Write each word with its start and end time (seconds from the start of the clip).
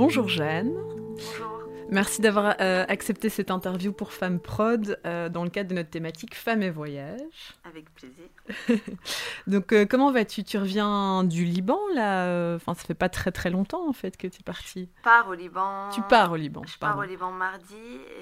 Bonjour 0.00 0.28
Jeanne. 0.28 0.72
Bonjour. 0.72 1.60
Merci 1.90 2.22
d'avoir 2.22 2.54
euh, 2.62 2.86
accepté 2.88 3.28
cette 3.28 3.50
interview 3.50 3.92
pour 3.92 4.14
Femme 4.14 4.40
Prod 4.40 4.98
euh, 5.04 5.28
dans 5.28 5.44
le 5.44 5.50
cadre 5.50 5.68
de 5.68 5.74
notre 5.74 5.90
thématique 5.90 6.34
Femmes 6.34 6.62
et 6.62 6.70
Voyage. 6.70 7.20
Avec 7.64 7.92
plaisir. 7.92 8.24
Donc 9.46 9.74
euh, 9.74 9.84
comment 9.84 10.10
vas-tu? 10.10 10.42
Tu 10.42 10.56
reviens 10.56 11.22
du 11.22 11.44
Liban 11.44 11.78
là 11.94 12.54
Enfin 12.54 12.72
ça 12.72 12.82
fait 12.86 12.94
pas 12.94 13.10
très 13.10 13.30
très 13.30 13.50
longtemps 13.50 13.86
en 13.86 13.92
fait 13.92 14.16
que 14.16 14.26
tu 14.26 14.40
es 14.40 14.42
partie. 14.42 14.88
Je 14.96 15.02
pars 15.02 15.28
au 15.28 15.34
Liban. 15.34 15.90
Tu 15.90 16.00
pars 16.00 16.32
au 16.32 16.36
Liban. 16.36 16.62
Je 16.66 16.78
pars 16.78 16.96
au 16.96 17.02
Liban 17.02 17.30
mardi 17.32 17.74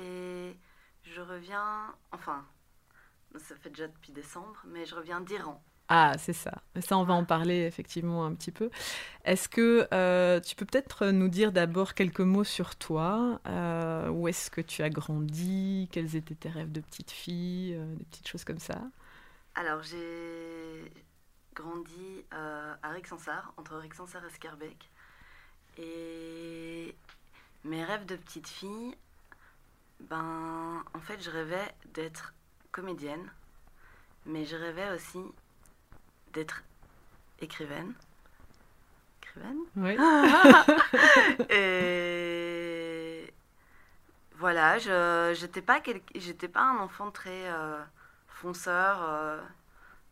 et 0.02 0.56
je 1.04 1.20
reviens. 1.20 1.94
Enfin, 2.10 2.44
ça 3.36 3.54
fait 3.54 3.70
déjà 3.70 3.86
depuis 3.86 4.10
décembre, 4.10 4.64
mais 4.66 4.84
je 4.84 4.96
reviens 4.96 5.20
d'Iran. 5.20 5.62
Ah, 5.90 6.12
c'est 6.18 6.34
ça. 6.34 6.52
Ça, 6.80 6.98
on 6.98 7.04
va 7.04 7.14
en 7.14 7.24
parler 7.24 7.64
effectivement 7.64 8.26
un 8.26 8.34
petit 8.34 8.52
peu. 8.52 8.70
Est-ce 9.24 9.48
que 9.48 9.88
euh, 9.94 10.38
tu 10.38 10.54
peux 10.54 10.66
peut-être 10.66 11.06
nous 11.06 11.28
dire 11.28 11.50
d'abord 11.50 11.94
quelques 11.94 12.20
mots 12.20 12.44
sur 12.44 12.76
toi 12.76 13.40
euh, 13.46 14.10
Où 14.10 14.28
est-ce 14.28 14.50
que 14.50 14.60
tu 14.60 14.82
as 14.82 14.90
grandi 14.90 15.88
Quels 15.90 16.14
étaient 16.14 16.34
tes 16.34 16.50
rêves 16.50 16.72
de 16.72 16.82
petite 16.82 17.10
fille 17.10 17.74
euh, 17.74 17.94
Des 17.94 18.04
petites 18.04 18.28
choses 18.28 18.44
comme 18.44 18.58
ça? 18.58 18.82
Alors, 19.54 19.82
j'ai 19.82 20.92
grandi 21.54 22.24
à 22.30 22.90
Rixensart, 22.90 23.54
entre 23.56 23.76
Rixensart 23.76 24.24
et 24.26 24.30
Skerbeck. 24.30 24.90
Et 25.78 26.94
mes 27.64 27.82
rêves 27.82 28.04
de 28.04 28.16
petite 28.16 28.46
fille, 28.46 28.94
ben, 30.00 30.84
en 30.92 31.00
fait, 31.00 31.20
je 31.22 31.30
rêvais 31.30 31.74
d'être 31.94 32.34
comédienne, 32.72 33.32
mais 34.26 34.44
je 34.44 34.54
rêvais 34.54 34.90
aussi 34.94 35.20
d'être 36.38 36.62
écrivaine. 37.40 37.94
Écrivaine 39.20 39.58
Oui. 39.74 39.96
et 41.50 43.34
voilà, 44.36 44.78
je 44.78 45.34
j'étais 45.38 45.62
pas 45.62 45.82
j'étais 46.14 46.46
pas 46.46 46.62
un 46.62 46.78
enfant 46.78 47.10
très 47.10 47.50
euh, 47.50 47.82
fonceur. 48.28 49.02
Euh, 49.02 49.40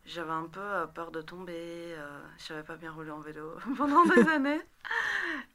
j'avais 0.05 0.33
un 0.33 0.47
peu 0.47 0.59
euh, 0.61 0.87
peur 0.87 1.13
de 1.13 1.23
tomber. 1.23 1.95
je 2.39 2.45
savais 2.45 2.65
pas 2.65 2.75
bien 2.75 2.91
rouler 2.91 3.13
en 3.13 3.21
vélo 3.21 3.53
pendant 3.77 4.05
des 4.05 4.29
années. 4.37 4.63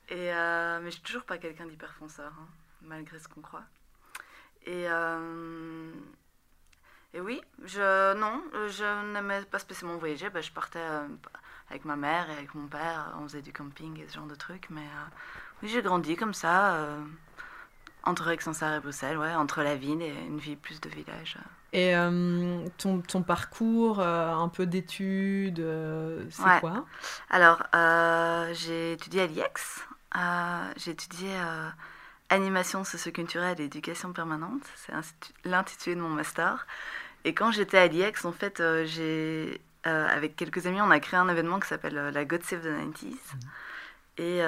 Et 0.07 0.31
mais 0.31 0.85
je 0.85 0.91
suis 0.91 1.01
toujours 1.01 1.23
pas 1.23 1.37
quelqu'un 1.37 1.65
d'hyper 1.65 1.93
fonceur, 1.95 2.31
hein, 2.39 2.47
malgré 2.81 3.19
ce 3.19 3.27
qu'on 3.27 3.41
croit. 3.41 3.65
Et 4.65 4.85
et 7.13 7.19
oui, 7.19 7.41
je 7.65 8.13
non, 8.15 8.41
je 8.69 9.11
n'aimais 9.11 9.41
pas 9.43 9.59
spécialement 9.59 9.97
voyager. 9.97 10.29
Ben, 10.29 10.41
je 10.41 10.51
partais 10.51 10.79
euh, 10.79 11.07
avec 11.69 11.83
ma 11.83 11.97
mère 11.97 12.29
et 12.29 12.33
avec 12.33 12.55
mon 12.55 12.67
père, 12.67 13.13
on 13.19 13.23
faisait 13.23 13.41
du 13.41 13.51
camping 13.51 13.99
et 13.99 14.07
ce 14.07 14.15
genre 14.15 14.27
de 14.27 14.35
trucs. 14.35 14.69
Mais 14.69 14.81
euh, 14.81 15.09
oui, 15.61 15.69
j'ai 15.69 15.81
grandi 15.81 16.15
comme 16.15 16.33
ça, 16.33 16.75
euh, 16.75 16.99
entre 18.03 18.29
Aix-en-Sarre 18.29 18.75
et 18.75 18.79
Bruxelles, 18.79 19.17
ouais, 19.17 19.35
entre 19.35 19.61
la 19.61 19.75
ville 19.75 20.01
et 20.01 20.13
une 20.25 20.39
vie 20.39 20.55
plus 20.55 20.79
de 20.79 20.89
village. 20.89 21.37
Et 21.73 21.93
ton, 22.77 22.99
ton, 22.99 23.23
parcours, 23.23 24.01
un 24.01 24.49
peu 24.49 24.65
d'études, 24.65 25.65
c'est 26.29 26.59
quoi? 26.59 26.85
Alors, 27.29 27.63
j'ai 28.53 28.93
étudié 28.93 29.21
à 29.21 29.27
l'IEX. 29.27 29.85
j'ai 30.75 30.91
étudié 30.91 31.29
animation 32.31 32.83
socioculturelle 32.83 33.59
et 33.61 33.65
éducation 33.65 34.13
permanente. 34.13 34.63
C'est 34.75 34.93
l'intitulé 35.45 35.95
de 35.95 36.01
mon 36.01 36.09
master. 36.09 36.65
Et 37.25 37.33
quand 37.33 37.51
j'étais 37.51 37.77
à 37.77 37.87
l'IEX, 37.87 38.25
en 38.25 38.31
fait, 38.31 38.59
euh, 38.59 38.85
j'ai, 38.85 39.61
euh, 39.85 40.07
avec 40.07 40.35
quelques 40.35 40.65
amis, 40.65 40.81
on 40.81 40.89
a 40.89 40.99
créé 40.99 41.19
un 41.19 41.29
événement 41.29 41.59
qui 41.59 41.67
s'appelle 41.67 41.97
euh, 41.97 42.11
la 42.11 42.25
God 42.25 42.41
Save 42.43 42.61
the 42.61 42.67
90s. 42.67 43.11
Mmh. 43.11 43.17
Et, 44.17 44.41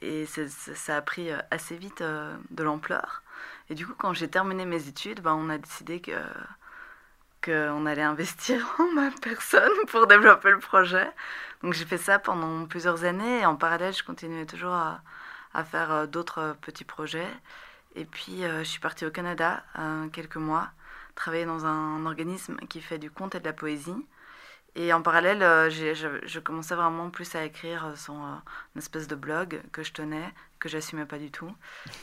et 0.00 0.26
ça 0.26 0.96
a 0.96 1.02
pris 1.02 1.30
assez 1.52 1.76
vite 1.76 2.02
de 2.02 2.62
l'ampleur. 2.62 3.22
Et 3.70 3.74
du 3.76 3.86
coup, 3.86 3.92
quand 3.96 4.14
j'ai 4.14 4.26
terminé 4.26 4.64
mes 4.64 4.88
études, 4.88 5.20
ben, 5.20 5.34
on 5.34 5.48
a 5.48 5.58
décidé 5.58 6.00
que 6.00 6.12
qu'on 7.44 7.86
allait 7.86 8.02
investir 8.02 8.74
en 8.78 8.92
ma 8.92 9.10
personne 9.20 9.70
pour 9.88 10.06
développer 10.06 10.50
le 10.50 10.58
projet. 10.58 11.08
Donc 11.62 11.74
j'ai 11.74 11.84
fait 11.84 11.98
ça 11.98 12.18
pendant 12.18 12.66
plusieurs 12.66 13.04
années 13.04 13.40
et 13.40 13.46
en 13.46 13.56
parallèle, 13.56 13.94
je 13.94 14.02
continuais 14.02 14.46
toujours 14.46 14.72
à, 14.72 15.02
à 15.54 15.64
faire 15.64 16.08
d'autres 16.08 16.56
petits 16.60 16.84
projets. 16.84 17.30
Et 17.94 18.04
puis, 18.04 18.42
je 18.42 18.64
suis 18.64 18.80
partie 18.80 19.04
au 19.04 19.10
Canada 19.10 19.62
quelques 20.12 20.36
mois 20.36 20.70
travailler 21.14 21.44
dans 21.44 21.66
un 21.66 22.04
organisme 22.06 22.56
qui 22.68 22.80
fait 22.80 22.98
du 22.98 23.10
conte 23.10 23.34
et 23.34 23.40
de 23.40 23.44
la 23.44 23.52
poésie. 23.52 24.06
Et 24.74 24.92
en 24.92 25.02
parallèle, 25.02 25.42
euh, 25.42 25.68
je, 25.68 26.38
commençais 26.38 26.74
vraiment 26.74 27.10
plus 27.10 27.34
à 27.34 27.44
écrire 27.44 27.86
euh, 27.86 28.14
une 28.74 28.78
espèce 28.78 29.06
de 29.06 29.14
blog 29.14 29.60
que 29.70 29.82
je 29.82 29.92
tenais, 29.92 30.32
que 30.58 30.68
j'assumais 30.68 31.04
pas 31.04 31.18
du 31.18 31.30
tout. 31.30 31.52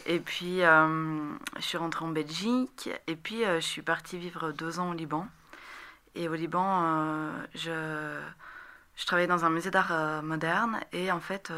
Et 0.06 0.20
puis, 0.20 0.62
euh, 0.62 1.34
je 1.56 1.62
suis 1.62 1.78
rentrée 1.78 2.06
en 2.06 2.10
Belgique, 2.10 2.90
et 3.08 3.16
puis 3.16 3.44
je 3.44 3.60
suis 3.60 3.82
partie 3.82 4.20
vivre 4.20 4.52
deux 4.52 4.80
ans 4.80 4.92
au 4.92 4.94
Liban. 4.94 5.28
Et 6.14 6.30
au 6.30 6.36
Liban, 6.36 7.32
je, 7.56 8.20
je 8.96 9.06
travaillais 9.06 9.28
dans 9.28 9.46
un 9.46 9.50
musée 9.50 9.72
d'art 9.72 10.22
moderne, 10.22 10.80
et 10.92 11.12
en 11.12 11.20
fait, 11.20 11.52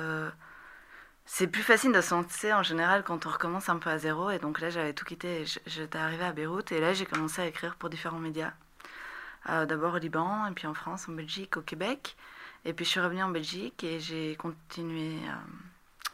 c'est 1.34 1.48
plus 1.48 1.64
facile 1.64 1.94
de 1.94 2.02
se 2.02 2.14
lancer 2.14 2.52
en 2.52 2.62
général 2.62 3.04
quand 3.06 3.26
on 3.26 3.30
recommence 3.30 3.70
un 3.70 3.78
peu 3.78 3.90
à 3.90 3.98
zéro. 3.98 4.32
Et 4.32 4.38
donc 4.38 4.60
là, 4.60 4.70
j'avais 4.70 4.92
tout 4.92 5.06
quitté. 5.06 5.46
J'étais 5.66 5.98
arrivée 5.98 6.26
à 6.26 6.34
Beyrouth 6.34 6.74
et 6.74 6.82
là, 6.82 6.92
j'ai 6.92 7.06
commencé 7.06 7.42
à 7.42 7.46
écrire 7.46 7.78
pour 7.78 7.90
différents 7.90 8.20
médias. 8.20 8.52
Euh, 9.48 9.66
d'abord 9.66 9.94
au 9.94 9.98
Liban, 9.98 10.46
et 10.48 10.52
puis 10.52 10.68
en 10.68 10.74
France, 10.74 11.08
en 11.08 11.14
Belgique, 11.14 11.56
au 11.56 11.62
Québec. 11.62 12.18
Et 12.66 12.74
puis 12.74 12.84
je 12.84 12.90
suis 12.90 13.00
revenue 13.00 13.24
en 13.24 13.30
Belgique 13.30 13.82
et 13.86 14.02
j'ai 14.02 14.36
continué, 14.36 15.20
euh, 15.26 16.12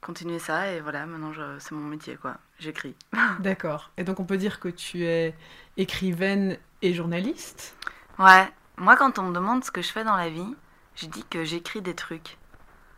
continué 0.00 0.38
ça. 0.38 0.72
Et 0.72 0.80
voilà, 0.80 1.04
maintenant, 1.04 1.32
c'est 1.58 1.72
mon 1.72 1.86
métier, 1.86 2.16
quoi. 2.16 2.38
J'écris. 2.58 2.96
D'accord. 3.40 3.90
Et 3.98 4.02
donc, 4.02 4.18
on 4.18 4.24
peut 4.24 4.38
dire 4.38 4.60
que 4.60 4.68
tu 4.68 5.04
es 5.04 5.36
écrivaine 5.76 6.56
et 6.80 6.94
journaliste? 6.94 7.76
Ouais. 8.18 8.50
Moi, 8.78 8.96
quand 8.96 9.18
on 9.18 9.24
me 9.24 9.34
demande 9.34 9.62
ce 9.62 9.70
que 9.70 9.82
je 9.82 9.92
fais 9.92 10.04
dans 10.04 10.16
la 10.16 10.30
vie, 10.30 10.56
je 10.96 11.04
dis 11.04 11.24
que 11.28 11.44
j'écris 11.44 11.82
des 11.82 11.94
trucs. 11.94 12.38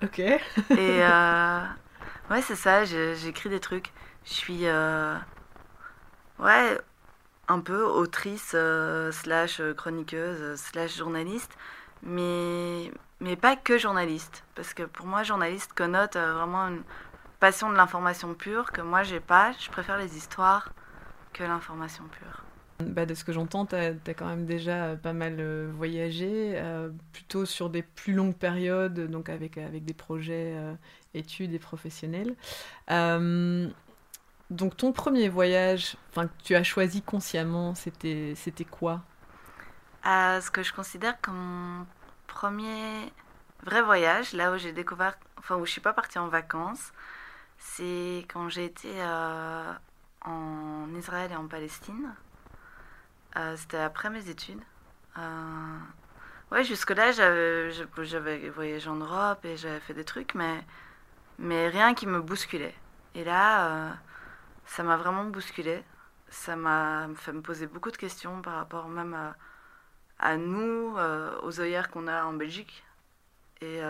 Ok. 0.03 0.19
et 0.19 0.41
euh, 0.79 1.61
ouais, 2.31 2.43
c'est 2.43 2.57
ça, 2.57 2.85
j'écris 2.85 3.49
des 3.49 3.61
trucs. 3.61 3.93
Je 4.25 4.33
suis. 4.33 4.67
Euh, 4.67 5.17
ouais, 6.39 6.79
un 7.49 7.61
peu 7.61 7.85
autrice, 7.85 8.53
euh, 8.55 9.13
slash 9.13 9.61
chroniqueuse, 9.77 10.59
slash 10.61 10.97
journaliste. 10.97 11.57
Mais, 12.03 12.91
mais 13.21 13.37
pas 13.37 13.57
que 13.57 13.79
journaliste. 13.79 14.45
Parce 14.55 14.75
que 14.75 14.83
pour 14.83 15.07
moi, 15.07 15.23
journaliste 15.23 15.73
connote 15.73 16.17
vraiment 16.17 16.69
une 16.69 16.83
passion 17.41 17.71
de 17.71 17.77
l'information 17.77 18.35
pure 18.35 18.73
que 18.73 18.83
moi, 18.83 19.03
j'ai 19.03 19.21
pas. 19.21 19.53
Je 19.59 19.71
préfère 19.71 19.97
les 19.97 20.17
histoires 20.17 20.73
que 21.33 21.43
l'information 21.45 22.05
pure. 22.05 22.46
Bah, 22.81 23.07
de 23.07 23.15
ce 23.15 23.25
que 23.25 23.33
j'entends, 23.33 23.65
tu 23.65 23.75
as, 23.75 23.95
quand 24.09 24.27
même 24.27 24.45
déjà 24.45 24.85
euh, 24.85 24.97
pas 24.97 25.15
mal 25.15 25.37
euh, 25.39 25.71
voyagé, 25.75 26.53
euh, 26.57 26.91
plutôt 27.15 27.47
sur 27.47 27.71
des 27.71 27.83
plus 27.83 28.13
longues 28.13 28.37
périodes, 28.37 29.11
donc 29.11 29.31
avec, 29.31 29.57
avec 29.57 29.87
des 29.87 29.95
projets 29.95 30.55
études 31.15 31.55
et 31.55 31.59
professionnels. 31.59 32.35
donc 32.89 34.77
ton 34.77 34.93
premier 34.93 35.29
voyage, 35.31 35.97
que 36.15 36.21
tu 36.45 36.55
as 36.55 36.63
choisi 36.63 37.01
consciemment, 37.01 37.75
c'était 37.75 38.35
quoi? 38.71 39.03
Ce 40.05 40.51
que 40.51 40.63
je 40.63 40.73
considère 40.73 41.19
comme 41.21 41.37
mon 41.37 41.87
premier 42.27 43.11
vrai 43.65 43.81
voyage, 43.81 44.35
là 44.35 44.53
où 44.53 44.59
j'ai 44.59 44.73
découvert, 44.73 45.19
enfin 45.39 45.57
où 45.57 45.65
je 45.65 45.73
suis 45.73 45.81
pas 45.81 45.95
partie 45.95 46.19
en 46.19 46.29
vacances, 46.29 46.93
c'est 47.59 48.27
quand 48.29 48.51
j'ai 48.51 48.67
été 48.67 48.91
en 50.21 50.95
Israël 50.95 51.33
et 51.33 51.37
en 51.37 51.47
Palestine. 51.49 52.15
Euh, 53.37 53.57
c'était 53.57 53.79
après 53.79 54.11
mes 54.11 54.29
études. 54.29 54.61
Euh, 55.19 55.79
ouais, 56.53 56.65
jusque-là, 56.65 57.13
j'avais 57.13 58.49
voyagé 58.51 58.89
en 58.89 58.97
Europe 58.97 59.45
et 59.45 59.57
j'avais 59.57 59.81
fait 59.81 59.95
des 59.95 60.05
trucs, 60.05 60.35
mais, 60.35 60.65
mais 61.39 61.69
rien 61.69 61.95
qui 61.95 62.07
me 62.07 62.21
bousculait. 62.21 62.75
Et 63.15 63.25
là, 63.25 63.67
euh, 63.67 63.93
ça 64.67 64.83
m'a 64.83 64.97
vraiment 64.97 65.25
bousculé. 65.25 65.85
Ça 66.29 66.57
m'a 66.57 67.09
fait 67.17 67.33
me 67.33 67.43
poser 67.43 67.67
beaucoup 67.67 67.91
de 67.91 67.97
questions 67.97 68.43
par 68.43 68.55
rapport 68.55 68.89
même 68.89 69.15
à, 69.15 69.37
à 70.19 70.37
nous, 70.37 70.97
aux 71.43 71.61
œillères 71.61 71.91
qu'on 71.91 72.09
a 72.09 72.25
en 72.25 72.33
Belgique 72.33 72.85
et 73.61 73.81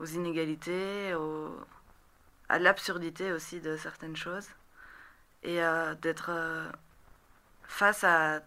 aux 0.00 0.04
inégalités, 0.04 1.14
à 2.48 2.58
l'absurdité 2.58 3.32
aussi 3.32 3.60
de 3.60 3.76
certaines 3.76 4.16
choses. 4.16 4.48
Et 5.44 5.60
d'être 6.02 6.32
face 7.68 8.04
à, 8.04 8.40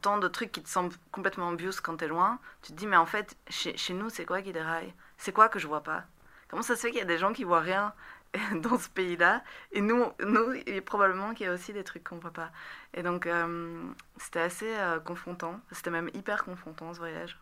tant 0.00 0.18
de 0.18 0.28
trucs 0.28 0.52
qui 0.52 0.62
te 0.62 0.68
semblent 0.68 0.94
complètement 1.10 1.48
obvious 1.48 1.72
quand 1.82 1.96
t'es 1.96 2.08
loin, 2.08 2.38
tu 2.62 2.72
te 2.72 2.76
dis, 2.76 2.86
mais 2.86 2.96
en 2.96 3.06
fait, 3.06 3.36
chez, 3.48 3.76
chez 3.76 3.94
nous, 3.94 4.10
c'est 4.10 4.24
quoi 4.24 4.42
qui 4.42 4.52
déraille? 4.52 4.92
C'est 5.18 5.32
quoi 5.32 5.48
que 5.48 5.58
je 5.58 5.66
vois 5.66 5.82
pas? 5.82 6.04
Comment 6.48 6.62
ça 6.62 6.76
se 6.76 6.82
fait 6.82 6.90
qu'il 6.90 6.98
y 6.98 7.02
a 7.02 7.06
des 7.06 7.18
gens 7.18 7.32
qui 7.32 7.44
voient 7.44 7.60
rien 7.60 7.94
dans 8.56 8.78
ce 8.78 8.88
pays-là? 8.88 9.42
Et 9.72 9.80
nous, 9.80 10.04
nous 10.20 10.52
a 10.52 10.80
probablement 10.82 11.34
qu'il 11.34 11.46
y 11.46 11.48
a 11.48 11.52
aussi 11.52 11.72
des 11.72 11.84
trucs 11.84 12.04
qu'on 12.04 12.18
voit 12.18 12.32
pas. 12.32 12.50
Et 12.94 13.02
donc, 13.02 13.26
euh, 13.26 13.82
c'était 14.18 14.40
assez 14.40 14.76
euh, 14.76 15.00
confrontant. 15.00 15.60
C'était 15.72 15.90
même 15.90 16.10
hyper 16.14 16.44
confrontant, 16.44 16.92
ce 16.94 16.98
voyage. 16.98 17.38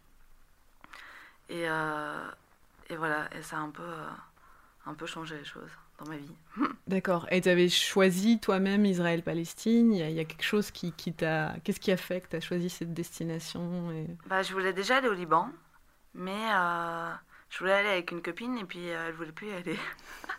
Et, 1.49 1.69
euh, 1.69 2.31
et 2.89 2.97
voilà, 2.97 3.29
et 3.37 3.43
ça 3.43 3.57
a 3.57 3.61
un 3.61 3.71
peu, 3.71 3.93
un 4.87 4.95
peu 4.95 5.07
changé 5.07 5.37
les 5.37 5.45
choses 5.45 5.73
dans 6.01 6.11
ma 6.11 6.17
vie. 6.17 6.35
D'accord. 6.87 7.27
Et 7.31 7.41
tu 7.41 7.49
avais 7.49 7.69
choisi 7.69 8.41
toi-même 8.41 8.85
Israël-Palestine? 8.85 9.93
Il, 9.93 10.11
y, 10.11 10.21
a 10.21 10.25
quelque 10.25 10.45
chose 10.45 10.71
qui, 10.71 10.93
qui 10.93 11.13
t'a... 11.13 11.55
Qu'est-ce 11.65 11.81
qui 11.81 11.93
a 11.93 11.97
fait 11.97 12.21
que 12.21 12.29
tu 12.29 12.37
as 12.37 12.41
choisi 12.41 12.71
cette 12.71 12.95
destination 12.95 13.91
et... 13.93 14.07
bah, 14.27 14.43
Je 14.43 14.53
voulais 14.53 14.73
déjà 14.73 14.97
aller 14.97 15.09
au 15.09 15.15
Liban, 15.15 15.51
mais 16.15 16.53
euh, 16.53 17.11
je 17.51 17.59
voulais 17.59 17.73
aller 17.73 17.89
avec 17.89 18.11
une 18.11 18.23
copine 18.23 18.59
et 18.59 18.65
puis 18.65 18.91
euh, 18.91 19.09
elle 19.09 19.15
voulait 19.15 19.33
plus 19.33 19.49
y 19.49 19.53
aller. 19.53 19.79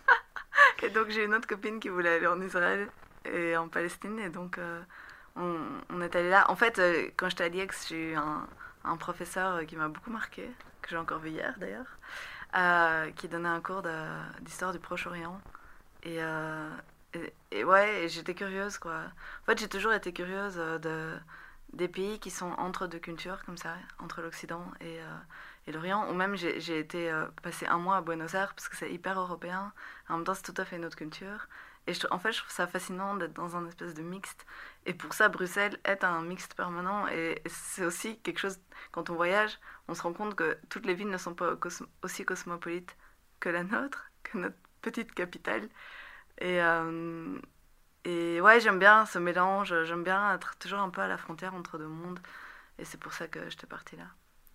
et 0.83 0.89
donc 0.89 1.09
j'ai 1.09 1.23
une 1.23 1.35
autre 1.35 1.47
copine 1.47 1.79
qui 1.79 1.89
voulait 1.89 2.15
aller 2.15 2.27
en 2.27 2.41
Israël 2.41 2.87
et 3.25 3.55
en 3.55 3.67
Palestine 3.67 4.19
et 4.19 4.29
donc 4.29 4.57
euh, 4.57 4.81
on, 5.35 5.57
on, 5.89 6.01
est 6.01 6.15
allé 6.15 6.29
là. 6.29 6.49
En 6.49 6.55
fait, 6.55 6.81
quand 7.15 7.29
j'étais 7.29 7.45
à 7.45 7.49
l'IEX, 7.49 7.87
j'ai 7.89 8.11
eu 8.11 8.15
un, 8.15 8.47
un 8.83 8.97
professeur 8.97 9.65
qui 9.65 9.75
m'a 9.75 9.87
beaucoup 9.87 10.11
marqué, 10.11 10.49
que 10.81 10.89
j'ai 10.89 10.97
encore 10.97 11.19
vu 11.19 11.29
hier 11.29 11.55
d'ailleurs. 11.59 11.97
Euh, 12.53 13.11
qui 13.11 13.29
donnait 13.29 13.47
un 13.47 13.61
cours 13.61 13.81
d'histoire 14.41 14.73
du 14.73 14.79
Proche-Orient. 14.79 15.39
Euh, 16.05 16.69
et, 17.13 17.33
et, 17.51 17.63
ouais, 17.63 18.07
j'étais 18.09 18.33
curieuse, 18.33 18.77
quoi. 18.77 19.03
En 19.43 19.45
fait, 19.45 19.57
j'ai 19.57 19.69
toujours 19.69 19.93
été 19.93 20.11
curieuse 20.11 20.55
euh, 20.57 20.77
de, 20.77 21.17
des 21.71 21.87
pays 21.87 22.19
qui 22.19 22.29
sont 22.29 22.51
entre 22.57 22.87
deux 22.87 22.99
cultures, 22.99 23.41
comme 23.45 23.55
ça, 23.55 23.75
entre 23.99 24.21
l'Occident 24.21 24.65
et, 24.81 24.99
et 25.67 25.71
l'Orient. 25.71 26.09
Ou 26.09 26.13
même, 26.13 26.35
j'ai 26.35 26.77
été 26.79 27.09
passer 27.41 27.67
un 27.67 27.77
mois 27.77 27.97
à 27.97 28.01
Buenos 28.01 28.33
Aires, 28.33 28.53
parce 28.53 28.67
que 28.67 28.75
c'est 28.75 28.91
hyper 28.91 29.17
européen. 29.17 29.71
En 30.09 30.17
même 30.17 30.25
temps, 30.25 30.33
c'est 30.33 30.51
tout 30.51 30.61
à 30.61 30.65
fait 30.65 30.75
une 30.75 30.83
autre 30.83 30.97
culture. 30.97 31.47
Et 31.87 31.93
en 32.11 32.19
fait, 32.19 32.31
je 32.31 32.39
trouve 32.39 32.51
ça 32.51 32.67
fascinant 32.67 33.15
d'être 33.15 33.33
dans 33.33 33.55
un 33.57 33.65
espèce 33.67 33.93
de 33.95 34.03
mixte. 34.03 34.45
Et 34.85 34.93
pour 34.93 35.13
ça, 35.13 35.29
Bruxelles 35.29 35.79
est 35.83 36.03
un 36.03 36.21
mixte 36.21 36.53
permanent. 36.53 37.07
Et 37.07 37.41
c'est 37.47 37.83
aussi 37.83 38.19
quelque 38.19 38.39
chose, 38.39 38.59
quand 38.91 39.09
on 39.09 39.15
voyage, 39.15 39.59
on 39.87 39.95
se 39.95 40.03
rend 40.03 40.13
compte 40.13 40.35
que 40.35 40.57
toutes 40.69 40.85
les 40.85 40.93
villes 40.93 41.09
ne 41.09 41.17
sont 41.17 41.33
pas 41.33 41.55
aussi 42.03 42.23
cosmopolites 42.23 42.95
que 43.39 43.49
la 43.49 43.63
nôtre, 43.63 44.11
que 44.23 44.37
notre 44.37 44.55
petite 44.81 45.13
capitale. 45.13 45.67
Et, 46.37 46.61
euh, 46.61 47.39
et 48.05 48.39
ouais, 48.41 48.59
j'aime 48.59 48.79
bien 48.79 49.05
ce 49.07 49.17
mélange. 49.17 49.73
J'aime 49.83 50.03
bien 50.03 50.35
être 50.35 50.55
toujours 50.57 50.79
un 50.79 50.89
peu 50.91 51.01
à 51.01 51.07
la 51.07 51.17
frontière 51.17 51.55
entre 51.55 51.79
deux 51.79 51.87
mondes. 51.87 52.19
Et 52.77 52.85
c'est 52.85 52.99
pour 52.99 53.13
ça 53.13 53.27
que 53.27 53.49
j'étais 53.49 53.67
partie 53.67 53.95
là. 53.95 54.05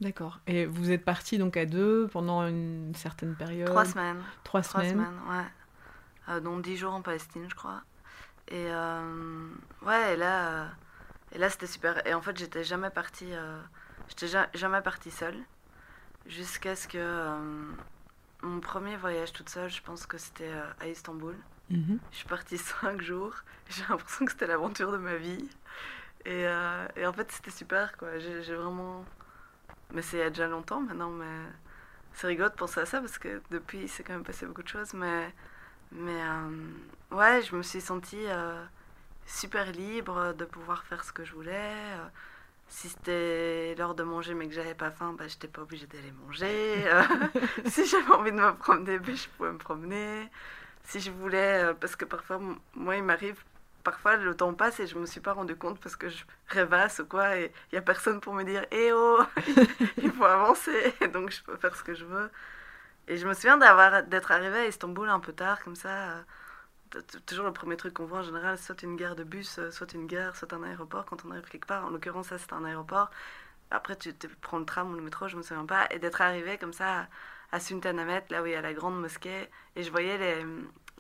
D'accord. 0.01 0.41
Et 0.47 0.67
vous 0.67 0.91
êtes 0.91 1.05
partie 1.05 1.39
donc 1.39 1.57
à 1.57 1.65
deux 1.67 2.07
pendant 2.09 2.47
une 2.47 2.95
certaine 2.95 3.35
période? 3.35 3.69
Trois 3.69 3.85
semaines. 3.85 4.23
Trois 4.45 4.63
semaines. 4.63 4.93
Trois 4.95 5.05
semaines, 5.07 5.21
ouais. 5.29 5.45
Euh, 6.29 6.41
dont 6.41 6.59
10 6.59 6.77
jours 6.77 6.93
en 6.93 7.03
Palestine, 7.03 7.49
je 7.49 7.55
crois. 7.55 7.83
Et 8.49 8.67
euh, 8.71 9.49
ouais, 9.83 10.15
et 10.15 10.17
là, 10.17 10.49
euh, 10.49 10.67
et 11.33 11.39
là 11.39 11.51
c'était 11.51 11.69
super. 11.69 12.05
Et 12.07 12.15
en 12.15 12.21
fait, 12.21 12.37
j'étais 12.37 12.65
jamais 12.65 12.91
partie, 12.91 13.33
j'étais 14.09 14.49
jamais 14.55 14.81
partie 14.83 15.11
seule, 15.11 15.39
jusqu'à 16.27 16.75
ce 16.75 16.89
que 16.89 17.37
mon 18.43 18.61
premier 18.61 18.97
voyage 18.97 19.33
toute 19.33 19.49
seule, 19.49 19.71
je 19.71 19.83
pense 19.83 20.07
que 20.07 20.19
c'était 20.19 20.53
à 20.81 20.87
Istanbul. 20.89 21.37
Mhm. 21.71 21.99
Je 22.11 22.17
suis 22.17 22.29
partie 22.29 22.59
5 22.83 23.01
jours. 23.03 23.35
J'ai 23.69 23.83
l'impression 23.89 24.25
que 24.25 24.33
c'était 24.33 24.47
l'aventure 24.47 24.93
de 24.93 24.99
ma 24.99 25.17
vie. 25.17 25.49
Et, 26.25 26.43
et 26.97 27.07
en 27.07 27.13
fait, 27.13 27.31
c'était 27.31 27.51
super, 27.53 27.97
quoi. 27.97 28.19
J'ai 28.19 28.55
vraiment. 28.55 29.05
Mais 29.93 30.03
c'est 30.03 30.17
il 30.17 30.21
y 30.21 30.23
a 30.23 30.31
déjà 30.31 30.49
longtemps 30.49 30.81
maintenant, 30.81 31.11
mais 31.11 31.39
c'est 32.13 32.27
rigolo 32.27 32.49
de 32.49 32.55
penser 32.55 32.81
à 32.81 32.87
ça 32.87 33.01
parce 33.01 33.19
que 33.19 33.41
depuis, 33.51 33.87
c'est 33.87 34.03
quand 34.03 34.15
même 34.15 34.25
passé 34.25 34.45
beaucoup 34.47 34.65
de 34.65 34.69
choses. 34.69 34.93
Mais 34.95 35.33
mais 35.93 36.21
euh, 36.23 37.17
ouais, 37.17 37.43
je 37.43 37.55
me 37.57 37.63
suis 37.63 37.81
sentie 37.81 38.27
euh, 38.27 38.63
super 39.27 39.71
libre 39.73 40.35
de 40.35 40.45
pouvoir 40.45 40.85
faire 40.85 41.05
ce 41.05 41.13
que 41.13 41.25
je 41.25 41.33
voulais. 41.33 41.53
Euh, 41.53 42.09
si 42.69 42.89
c'était 42.89 43.75
l'heure 43.79 43.95
de 43.95 44.03
manger 44.03 44.35
mais 44.35 44.49
que 44.49 44.55
j'avais 44.55 44.75
pas 44.75 44.91
faim, 44.91 45.15
bah, 45.17 45.29
j'étais 45.29 45.49
pas 45.49 45.63
obligée 45.63 45.87
d'aller 45.87 46.13
manger. 46.27 46.85
si 47.67 47.87
j'avais 47.87 48.13
envie 48.13 48.33
de 48.33 48.37
me 48.37 48.55
promener, 48.55 48.99
bah, 48.99 49.15
je 49.15 49.29
pouvais 49.37 49.53
me 49.53 49.59
promener. 49.59 50.29
Si 50.85 51.01
je 51.01 51.11
voulais, 51.11 51.75
parce 51.81 51.97
que 51.97 52.05
parfois, 52.05 52.41
moi, 52.75 52.97
il 52.97 53.03
m'arrive, 53.03 53.43
parfois 53.87 54.17
le 54.17 54.35
temps 54.35 54.53
passe 54.53 54.81
et 54.81 54.87
je 54.89 54.99
me 54.99 55.07
suis 55.07 55.21
pas 55.21 55.33
rendu 55.33 55.55
compte 55.55 55.79
parce 55.81 55.95
que 55.95 56.09
je 56.09 56.25
rêvasse 56.49 56.99
ou 56.99 57.07
quoi, 57.07 57.37
et 57.39 57.53
il 57.71 57.77
y 57.77 57.79
a 57.79 57.83
personne 57.83 58.21
pour 58.21 58.35
me 58.35 58.43
dire 58.43 58.67
Eh 58.73 58.93
oh, 58.93 59.21
il 59.99 60.11
faut 60.11 60.25
avancer, 60.25 60.93
donc 61.13 61.31
je 61.31 61.43
peux 61.43 61.57
faire 61.57 61.75
ce 61.77 61.85
que 61.85 61.95
je 61.95 62.05
veux. 62.05 62.31
Et 63.09 63.17
je 63.17 63.27
me 63.27 63.35
souviens 63.35 63.57
d'avoir 63.57 64.03
d'être 64.05 64.33
arrivée 64.33 64.59
à 64.59 64.67
Istanbul 64.67 65.09
un 65.09 65.21
peu 65.21 65.33
tard, 65.33 65.63
comme 65.63 65.77
ça. 65.77 66.11
Euh, 66.11 66.23
toujours 67.27 67.47
le 67.47 67.53
premier 67.53 67.77
truc 67.77 67.95
qu'on 67.95 68.07
voit 68.07 68.21
en 68.21 68.23
général, 68.23 68.59
soit 68.59 68.83
une 68.83 68.97
gare 68.97 69.17
de 69.17 69.25
bus, 69.25 69.59
euh, 69.59 69.71
soit 69.71 69.93
une 69.95 70.07
gare, 70.07 70.37
soit 70.37 70.53
un 70.53 70.63
aéroport. 70.63 71.05
Quand 71.05 71.25
on 71.25 71.31
arrive 71.31 71.49
quelque 71.49 71.67
part, 71.67 71.85
en 71.85 71.91
l'occurrence, 71.91 72.29
ça 72.29 72.39
c'était 72.39 72.55
un 72.55 72.65
aéroport. 72.65 73.11
Après, 73.71 73.97
tu 73.97 74.15
te 74.15 74.27
prends 74.41 74.59
le 74.59 74.65
tram 74.65 74.93
ou 74.93 74.97
le 74.97 75.03
métro, 75.03 75.29
je 75.29 75.37
me 75.37 75.43
souviens 75.43 75.67
pas. 75.67 75.87
Et 75.91 75.99
d'être 75.99 76.21
arrivée 76.21 76.59
comme 76.59 76.73
ça 76.73 77.09
à 77.53 77.61
Sultanahmet, 77.61 78.25
là 78.31 78.43
où 78.43 78.47
il 78.47 78.53
y 78.53 78.57
a 78.57 78.61
la 78.61 78.75
grande 78.75 79.01
mosquée. 79.01 79.49
Et 79.77 79.83
je 79.83 79.91
voyais 79.91 80.19
les, 80.19 80.47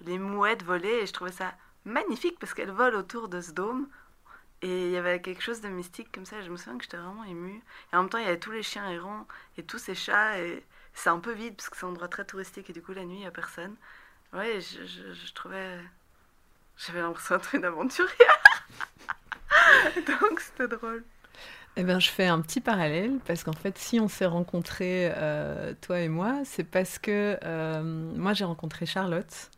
les 0.04 0.18
mouettes 0.18 0.62
voler 0.62 0.88
et 1.02 1.06
je 1.06 1.12
trouvais 1.12 1.32
ça 1.32 1.54
magnifique 1.84 2.38
parce 2.38 2.54
qu'elles 2.54 2.70
volent 2.70 2.98
autour 2.98 3.28
de 3.28 3.40
ce 3.40 3.52
dôme. 3.52 3.88
Et 4.62 4.86
il 4.86 4.90
y 4.90 4.96
avait 4.96 5.20
quelque 5.20 5.42
chose 5.42 5.60
de 5.60 5.68
mystique 5.68 6.10
comme 6.12 6.24
ça. 6.24 6.40
Je 6.42 6.50
me 6.50 6.56
souviens 6.56 6.78
que 6.78 6.84
j'étais 6.84 6.96
vraiment 6.96 7.24
émue. 7.24 7.62
Et 7.92 7.96
en 7.96 8.02
même 8.02 8.10
temps, 8.10 8.18
il 8.18 8.24
y 8.24 8.28
avait 8.28 8.40
tous 8.40 8.52
les 8.52 8.62
chiens 8.62 8.88
errants 8.90 9.26
et 9.56 9.62
tous 9.62 9.78
ces 9.78 9.94
chats. 9.94 10.38
Et, 10.40 10.64
c'est 10.96 11.10
un 11.10 11.20
peu 11.20 11.32
vide 11.32 11.54
parce 11.56 11.68
que 11.68 11.76
c'est 11.76 11.84
un 11.84 11.90
endroit 11.90 12.08
très 12.08 12.24
touristique 12.24 12.70
et 12.70 12.72
du 12.72 12.82
coup 12.82 12.92
la 12.92 13.04
nuit 13.04 13.16
il 13.16 13.20
n'y 13.20 13.26
a 13.26 13.30
personne. 13.30 13.76
Ouais, 14.32 14.60
je, 14.60 15.32
trouvais. 15.34 15.78
J'avais 16.76 17.00
l'impression 17.00 17.36
d'être 17.36 17.54
une 17.54 17.64
aventurière. 17.64 18.42
Donc 19.96 20.40
c'était 20.40 20.68
drôle. 20.68 21.04
Eh 21.76 21.84
bien, 21.84 22.00
je 22.00 22.08
fais 22.08 22.26
un 22.26 22.40
petit 22.40 22.62
parallèle 22.62 23.18
parce 23.26 23.44
qu'en 23.44 23.52
fait, 23.52 23.76
si 23.76 24.00
on 24.00 24.08
s'est 24.08 24.26
rencontrés, 24.26 25.12
euh, 25.14 25.74
toi 25.82 26.00
et 26.00 26.08
moi, 26.08 26.40
c'est 26.44 26.64
parce 26.64 26.98
que 26.98 27.38
euh, 27.44 27.82
moi 27.82 28.32
j'ai 28.32 28.46
rencontré 28.46 28.86
Charlotte. 28.86 29.50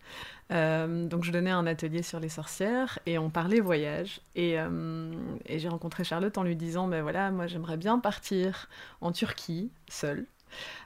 Euh, 0.50 1.06
donc 1.06 1.24
je 1.24 1.30
donnais 1.30 1.50
un 1.50 1.66
atelier 1.66 2.02
sur 2.02 2.18
les 2.18 2.30
sorcières 2.30 2.98
et 3.06 3.18
on 3.18 3.30
parlait 3.30 3.60
voyage. 3.60 4.20
Et 4.34 4.58
j'ai 5.46 5.68
rencontré 5.68 6.02
Charlotte 6.02 6.36
en 6.36 6.42
lui 6.42 6.56
disant, 6.56 6.88
ben 6.88 7.02
voilà, 7.02 7.30
moi 7.30 7.46
j'aimerais 7.46 7.76
bien 7.76 8.00
partir 8.00 8.68
en 9.00 9.12
Turquie 9.12 9.70
seule. 9.88 10.26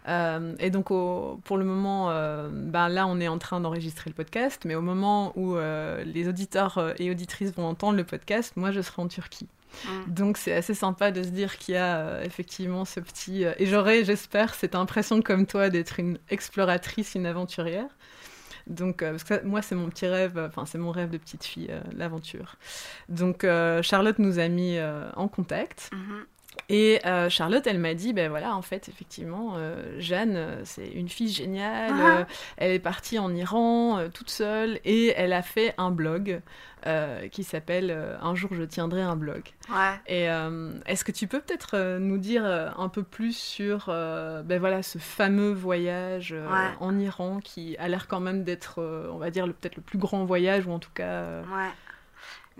Euh, 0.08 0.54
et 0.58 0.70
donc, 0.70 0.86
pour 0.86 1.56
le 1.56 1.64
moment, 1.64 2.10
euh, 2.10 2.48
ben 2.50 2.88
là, 2.88 3.06
on 3.06 3.20
est 3.20 3.28
en 3.28 3.38
train 3.38 3.60
d'enregistrer 3.60 4.10
le 4.10 4.14
podcast, 4.14 4.62
mais 4.64 4.74
au 4.74 4.82
moment 4.82 5.32
où 5.36 5.56
euh, 5.56 6.02
les 6.04 6.28
auditeurs 6.28 6.94
et 6.98 7.10
auditrices 7.10 7.52
vont 7.52 7.66
entendre 7.66 7.96
le 7.96 8.04
podcast, 8.04 8.54
moi, 8.56 8.70
je 8.70 8.80
serai 8.80 9.02
en 9.02 9.08
Turquie. 9.08 9.48
Mm. 9.84 10.12
Donc, 10.12 10.36
c'est 10.36 10.52
assez 10.52 10.74
sympa 10.74 11.10
de 11.10 11.22
se 11.22 11.28
dire 11.28 11.56
qu'il 11.58 11.74
y 11.74 11.78
a 11.78 12.24
effectivement 12.24 12.84
ce 12.84 13.00
petit. 13.00 13.44
et 13.44 13.66
j'aurai, 13.66 14.04
j'espère, 14.04 14.54
cette 14.54 14.74
impression 14.74 15.22
comme 15.22 15.46
toi 15.46 15.70
d'être 15.70 16.00
une 16.00 16.18
exploratrice, 16.30 17.14
une 17.14 17.26
aventurière. 17.26 17.88
Donc, 18.68 18.98
parce 18.98 19.24
que 19.24 19.44
moi, 19.44 19.60
c'est 19.60 19.74
mon 19.74 19.88
petit 19.88 20.06
rêve, 20.06 20.38
enfin, 20.38 20.66
c'est 20.66 20.78
mon 20.78 20.92
rêve 20.92 21.10
de 21.10 21.18
petite 21.18 21.44
fille, 21.44 21.70
l'aventure. 21.96 22.56
Donc, 23.08 23.44
Charlotte 23.82 24.18
nous 24.18 24.38
a 24.38 24.48
mis 24.48 24.78
en 25.16 25.28
contact. 25.28 25.90
Mm-hmm. 25.92 26.31
Et 26.68 27.00
euh, 27.04 27.28
Charlotte, 27.28 27.66
elle 27.66 27.78
m'a 27.78 27.94
dit, 27.94 28.12
ben 28.12 28.30
voilà, 28.30 28.54
en 28.56 28.62
fait, 28.62 28.88
effectivement, 28.88 29.54
euh, 29.56 29.96
Jeanne, 29.98 30.36
euh, 30.36 30.62
c'est 30.64 30.88
une 30.88 31.08
fille 31.08 31.28
géniale. 31.28 31.92
Ah. 31.94 32.26
elle 32.56 32.72
est 32.72 32.78
partie 32.78 33.18
en 33.18 33.34
Iran 33.34 34.08
toute 34.12 34.30
seule 34.30 34.80
et 34.84 35.08
elle 35.16 35.32
a 35.32 35.42
fait 35.42 35.74
un 35.78 35.90
blog 35.90 36.40
qui 37.30 37.44
s'appelle 37.44 37.96
Un 38.20 38.34
jour 38.34 38.50
je 38.54 38.64
tiendrai 38.64 39.02
un 39.02 39.14
blog. 39.14 39.44
Ouais. 39.68 40.00
Et 40.08 40.24
est-ce 40.86 41.04
que 41.04 41.12
tu 41.12 41.28
peux 41.28 41.40
peut-être 41.40 41.98
nous 41.98 42.18
dire 42.18 42.44
un 42.44 42.88
peu 42.88 43.04
plus 43.04 43.36
sur, 43.36 43.86
ben 43.86 44.58
voilà, 44.58 44.82
ce 44.82 44.98
fameux 44.98 45.52
voyage 45.52 46.34
en 46.80 46.98
Iran 46.98 47.38
qui 47.38 47.76
a 47.76 47.86
l'air 47.86 48.08
quand 48.08 48.20
même 48.20 48.42
d'être, 48.42 48.82
on 49.12 49.18
va 49.18 49.30
dire, 49.30 49.46
peut-être 49.46 49.76
le 49.76 49.82
plus 49.82 49.98
grand 49.98 50.24
voyage 50.24 50.66
ou 50.66 50.72
en 50.72 50.80
tout 50.80 50.90
cas. 50.92 51.42
Ouais. 51.42 51.70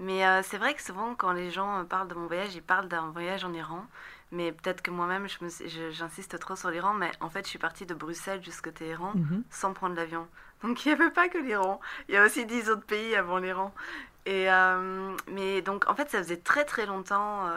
Mais 0.03 0.27
euh, 0.27 0.43
c'est 0.43 0.59
vrai 0.59 0.75
que 0.75 0.83
souvent, 0.83 1.15
quand 1.15 1.33
les 1.33 1.53
gens 1.53 1.79
euh, 1.79 1.85
parlent 1.85 2.09
de 2.09 2.15
mon 2.15 2.27
voyage, 2.27 2.57
ils 2.57 2.63
parlent 2.63 2.89
d'un 2.89 3.11
voyage 3.11 3.45
en 3.45 3.53
Iran. 3.53 3.87
Mais 4.33 4.51
peut-être 4.51 4.83
que 4.83 4.91
moi-même, 4.91 5.29
j'insiste 5.29 6.39
trop 6.41 6.57
sur 6.57 6.71
l'Iran. 6.71 6.93
Mais 6.93 7.13
en 7.21 7.31
fait, 7.31 7.45
je 7.45 7.51
suis 7.51 7.59
partie 7.59 7.87
de 7.87 7.95
Bruxelles 7.95 8.43
jusqu'à 8.43 8.73
Téhéran 8.73 9.13
mhm. 9.15 9.45
sans 9.49 9.73
prendre 9.73 9.95
l'avion. 9.95 10.27
Donc, 10.63 10.85
il 10.85 10.89
n'y 10.89 10.95
avait 10.95 11.13
pas 11.13 11.29
que 11.29 11.39
l'Iran. 11.39 11.81
Il 12.09 12.17
y 12.17 12.19
a 12.19 12.25
aussi 12.25 12.45
dix 12.47 12.69
autres 12.69 12.85
pays 12.85 13.15
avant 13.15 13.39
l'Iran. 13.39 13.73
Et 14.27 14.51
euh, 14.51 15.17
mais 15.29 15.63
donc, 15.63 15.89
en 15.89 15.95
fait, 15.95 16.11
ça 16.11 16.19
faisait 16.19 16.39
très 16.39 16.65
très 16.65 16.85
longtemps 16.87 17.49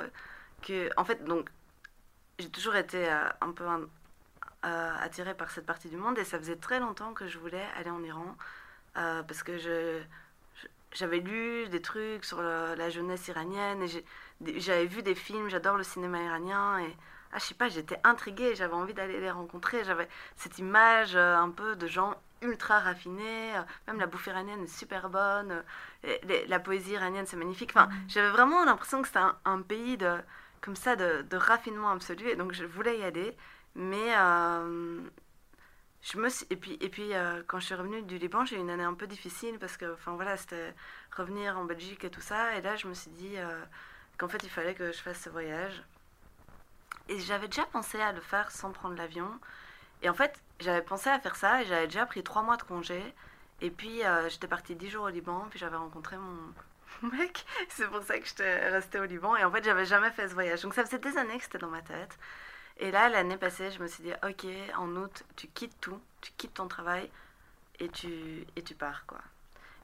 que. 0.62 0.90
En 0.98 1.06
fait, 1.06 1.24
donc, 1.24 1.50
j'ai 2.38 2.50
toujours 2.50 2.75
été 2.75 3.10
un 3.42 3.52
peu 3.52 3.66
attirée 4.62 5.34
par 5.34 5.50
cette 5.50 5.66
partie 5.66 5.90
du 5.90 5.98
monde. 5.98 6.20
Et 6.20 6.25
ça 6.25 6.38
faisait 6.38 6.58
très 6.58 6.80
longtemps 6.80 7.14
que 7.14 7.28
je 7.28 7.40
voulais 7.40 7.66
aller 7.75 7.90
en 7.90 8.04
Iran. 8.04 8.36
parce 8.94 9.42
que 9.42 9.58
je 9.58 10.02
j'avais 10.96 11.20
lu 11.20 11.68
des 11.70 11.82
trucs 11.82 12.25
sur 12.25 12.42
la, 12.42 12.90
jeunesse 12.90 13.28
iranienne 13.28 13.84
et 13.84 14.60
j'avais 14.60 14.86
vu 14.86 15.04
des 15.04 15.16
films, 15.16 15.50
j'adore 15.50 15.78
le 15.78 15.84
cinéma 15.84 16.22
iranien 16.24 16.80
et 16.80 16.96
ah, 17.36 17.38
je 17.40 17.44
sais 17.44 17.54
pas, 17.54 17.68
j'étais 17.68 18.00
intriguée, 18.06 18.56
j'avais 18.56 18.74
envie 18.74 18.94
d'aller 18.94 19.20
les 19.20 19.30
rencontrer, 19.30 19.84
j'avais 19.84 20.08
cette 20.38 20.58
image 20.58 21.18
euh, 21.18 21.36
un 21.36 21.50
peu 21.50 21.75
de 21.75 21.86
gens 21.86 22.16
ultra 22.42 22.80
raffinés, 22.80 23.58
euh, 23.58 23.62
même 23.88 24.00
la 24.00 24.08
bouffe 24.08 24.28
iranienne 24.28 24.64
est 24.64 24.68
super 24.68 25.10
bonne, 25.10 25.62
euh, 26.06 26.18
la 26.48 26.60
poésie 26.60 26.94
iranienne 26.94 27.25
c'est 27.25 27.36
magnifique, 27.36 27.72
enfin 27.75 27.88
mm. 27.88 28.06
j'avais 28.08 28.30
vraiment 28.30 28.64
l'impression 28.64 29.02
que 29.02 29.10
c'était 29.10 29.20
un, 29.44 29.62
pays 29.62 29.98
de, 29.98 30.16
comme 30.62 30.78
ça 30.78 30.96
de, 30.96 31.36
raffinement 31.36 31.90
absolu 31.90 32.30
et 32.30 32.38
donc 32.38 32.54
je 32.54 32.64
voulais 32.64 33.00
y 33.00 33.04
aller, 33.04 33.36
mais 33.75 34.14
et 36.50 36.90
puis 36.90 37.14
euh, 37.14 37.42
quand 37.48 37.60
je 37.60 37.66
suis 37.66 37.76
revenue 37.76 38.02
du 38.04 38.18
Liban, 38.18 38.46
j'ai 38.46 38.58
eu 38.58 38.60
une 38.60 38.70
année 38.70 38.84
un 38.84 38.94
peu 38.94 39.08
difficile 39.08 39.58
parce 39.60 39.76
que, 39.76 39.92
enfin 39.94 40.14
voilà, 40.14 40.38
c'était 40.38 40.74
revenir 41.16 41.58
en 41.58 41.66
Belgique 41.66 42.04
et 42.04 42.10
tout 42.12 42.22
ça. 42.22 42.56
Et 42.56 42.62
là, 42.62 42.76
je 42.76 42.88
me 42.88 42.94
suis 42.94 43.10
dit 43.12 43.38
euh, 43.38 43.64
qu'en 44.18 44.28
fait, 44.28 44.44
il 44.44 44.50
fallait 44.50 44.76
que 44.76 44.92
je 44.92 45.00
fasse 45.00 45.22
ce 45.22 45.30
voyage. 45.30 45.84
Et 47.10 47.20
j'avais 47.20 47.48
déjà 47.48 47.66
pensé 47.66 48.00
à 48.00 48.12
le 48.12 48.22
faire 48.22 48.52
sans 48.52 48.72
prendre 48.72 48.96
l'avion. 48.96 49.32
Et 50.04 50.10
en 50.10 50.14
fait, 50.14 50.40
j'avais 50.60 50.84
pensé 50.84 51.10
à 51.10 51.20
faire 51.20 51.36
ça 51.36 51.62
et 51.62 51.66
j'avais 51.66 51.88
déjà 51.88 52.06
pris 52.06 52.24
trois 52.24 52.44
mois 52.44 52.58
de 52.58 52.64
congé. 52.64 53.02
Et 53.62 53.72
puis, 53.72 54.04
euh, 54.04 54.30
j'étais 54.30 54.48
partie 54.48 54.76
dix 54.76 54.90
jours 54.90 55.06
au 55.06 55.10
Liban, 55.10 55.48
puis 55.50 55.58
j'avais 55.60 55.78
rencontré 55.78 56.18
mon 56.18 57.10
mec. 57.18 57.46
C'est 57.70 57.88
pour 57.90 58.04
ça 58.04 58.20
que 58.20 58.26
j'étais 58.28 58.70
restée 58.70 59.00
au 59.00 59.06
Liban. 59.06 59.36
Et 59.38 59.44
en 59.44 59.52
fait, 59.52 59.64
j'avais 59.64 59.86
jamais 59.86 60.12
fait 60.12 60.28
ce 60.30 60.34
voyage. 60.36 60.62
Donc, 60.62 60.76
ça 60.76 60.86
faisait 60.86 61.00
des 61.00 61.18
années 61.18 61.38
que 61.38 61.44
c'était 61.44 61.58
dans 61.58 61.70
ma 61.70 61.82
tête. 61.82 62.18
Et 62.77 62.91
là, 62.91 63.10
l'année 63.10 63.38
passée, 63.38 63.72
je 63.72 63.82
me 63.82 63.88
suis 63.88 64.03
dit, 64.03 64.12
ok, 64.24 64.46
en 64.77 64.89
août, 64.96 65.24
tu 65.36 65.48
quittes 65.48 65.79
tout, 65.79 66.00
tu 66.22 66.32
quittes 66.38 66.55
ton 66.55 66.67
travail 66.67 67.10
et 67.79 67.89
tu, 67.89 68.46
et 68.55 68.62
tu 68.63 68.75
pars, 68.75 69.05
quoi. 69.05 69.20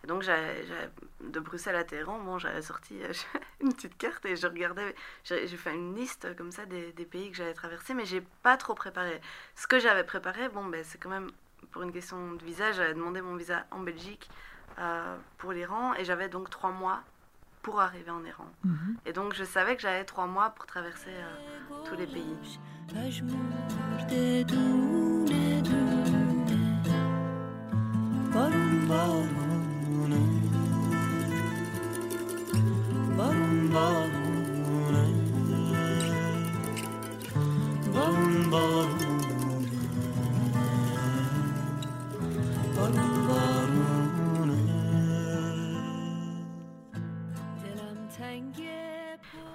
Et 0.03 0.07
donc, 0.07 0.24
j'avais- 0.24 0.65
j'avais- 0.65 0.89
de 1.21 1.39
Bruxelles 1.39 1.75
à 1.75 1.83
Téhéran, 1.83 2.19
bon, 2.19 2.39
j'avais 2.39 2.62
sorti 2.62 3.01
euh, 3.03 3.13
une 3.62 3.74
petite 3.74 3.98
carte 3.98 4.25
et 4.25 4.36
je 4.36 4.48
regardais, 4.48 4.95
j'ai 5.24 5.48
fait 5.48 5.74
une 5.75 5.95
liste 5.95 6.36
comme 6.36 6.51
ça 6.51 6.65
des, 6.65 6.91
pays 7.05 7.29
que 7.31 7.38
j'allais 7.38 7.53
traverser, 7.53 7.93
mais 7.93 8.05
j'ai 8.05 8.21
pas 8.43 8.57
trop 8.57 8.74
préparé. 8.74 9.21
Ce 9.55 9.67
que 9.67 9.79
j'avais 9.79 10.03
préparé, 10.03 10.50
bon, 10.50 10.65
ben, 10.65 10.83
c'est 10.83 10.98
quand 10.98 11.10
même 11.10 11.31
pour 11.71 11.83
une 11.83 11.91
question 11.93 12.33
de 12.33 12.43
visa, 12.43 12.71
j'avais 12.71 12.93
demandé 12.93 13.21
mon 13.21 13.36
visa 13.36 13.65
en 13.71 13.79
Belgique 13.79 14.29
euh, 14.79 15.17
pour 15.38 15.51
l'Iran 15.53 15.93
et 15.95 16.05
j'avais 16.05 16.29
donc 16.29 16.50
trois 16.50 16.71
mois 16.71 17.03
pour 17.62 17.80
arriver 17.80 18.12
en 18.12 18.24
Iran. 18.24 18.48
Mhm. 18.63 18.98
Et 19.06 19.13
donc, 19.13 19.34
je 19.34 19.44
savais 19.44 19.75
que 19.75 19.82
j'avais 19.82 20.03
trois 20.03 20.27
mois 20.27 20.51
pour 20.51 20.65
traverser 20.65 21.10
euh, 21.10 21.84
tous 21.86 21.96
les 21.96 22.08
pays. 22.08 22.60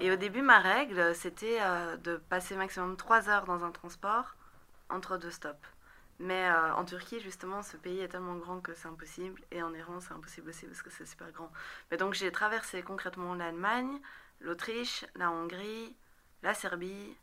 Et 0.07 0.11
au 0.11 0.15
début, 0.15 0.41
ma 0.41 0.59
règle, 0.59 1.13
c'était 1.13 1.57
euh, 1.59 1.97
de 1.97 2.15
passer 2.15 2.55
maximum 2.55 2.95
3 2.95 3.27
heures 3.27 3.43
dans 3.43 3.65
un 3.65 3.71
transport 3.71 4.37
entre 4.87 5.17
deux 5.17 5.31
stops. 5.31 5.67
Mais 6.19 6.47
euh, 6.47 6.73
en 6.75 6.85
Turquie, 6.85 7.19
justement, 7.19 7.61
ce 7.61 7.75
pays 7.75 7.99
est 7.99 8.07
tellement 8.07 8.37
grand 8.37 8.61
que 8.61 8.73
c'est 8.73 8.87
impossible. 8.87 9.41
Et 9.51 9.61
en 9.61 9.73
Iran, 9.73 9.99
c'est 9.99 10.13
impossible 10.13 10.47
aussi 10.47 10.65
parce 10.65 10.81
que 10.81 10.89
c'est 10.91 11.05
super 11.05 11.29
grand. 11.33 11.51
Mais 11.91 11.97
donc, 11.97 12.13
j'ai 12.13 12.31
traversé 12.31 12.83
concrètement 12.83 13.35
l'Allemagne, 13.35 13.99
l'Autriche, 14.39 15.05
la 15.15 15.29
Hongrie, 15.29 15.93
la 16.41 16.53
Serbie, 16.53 17.17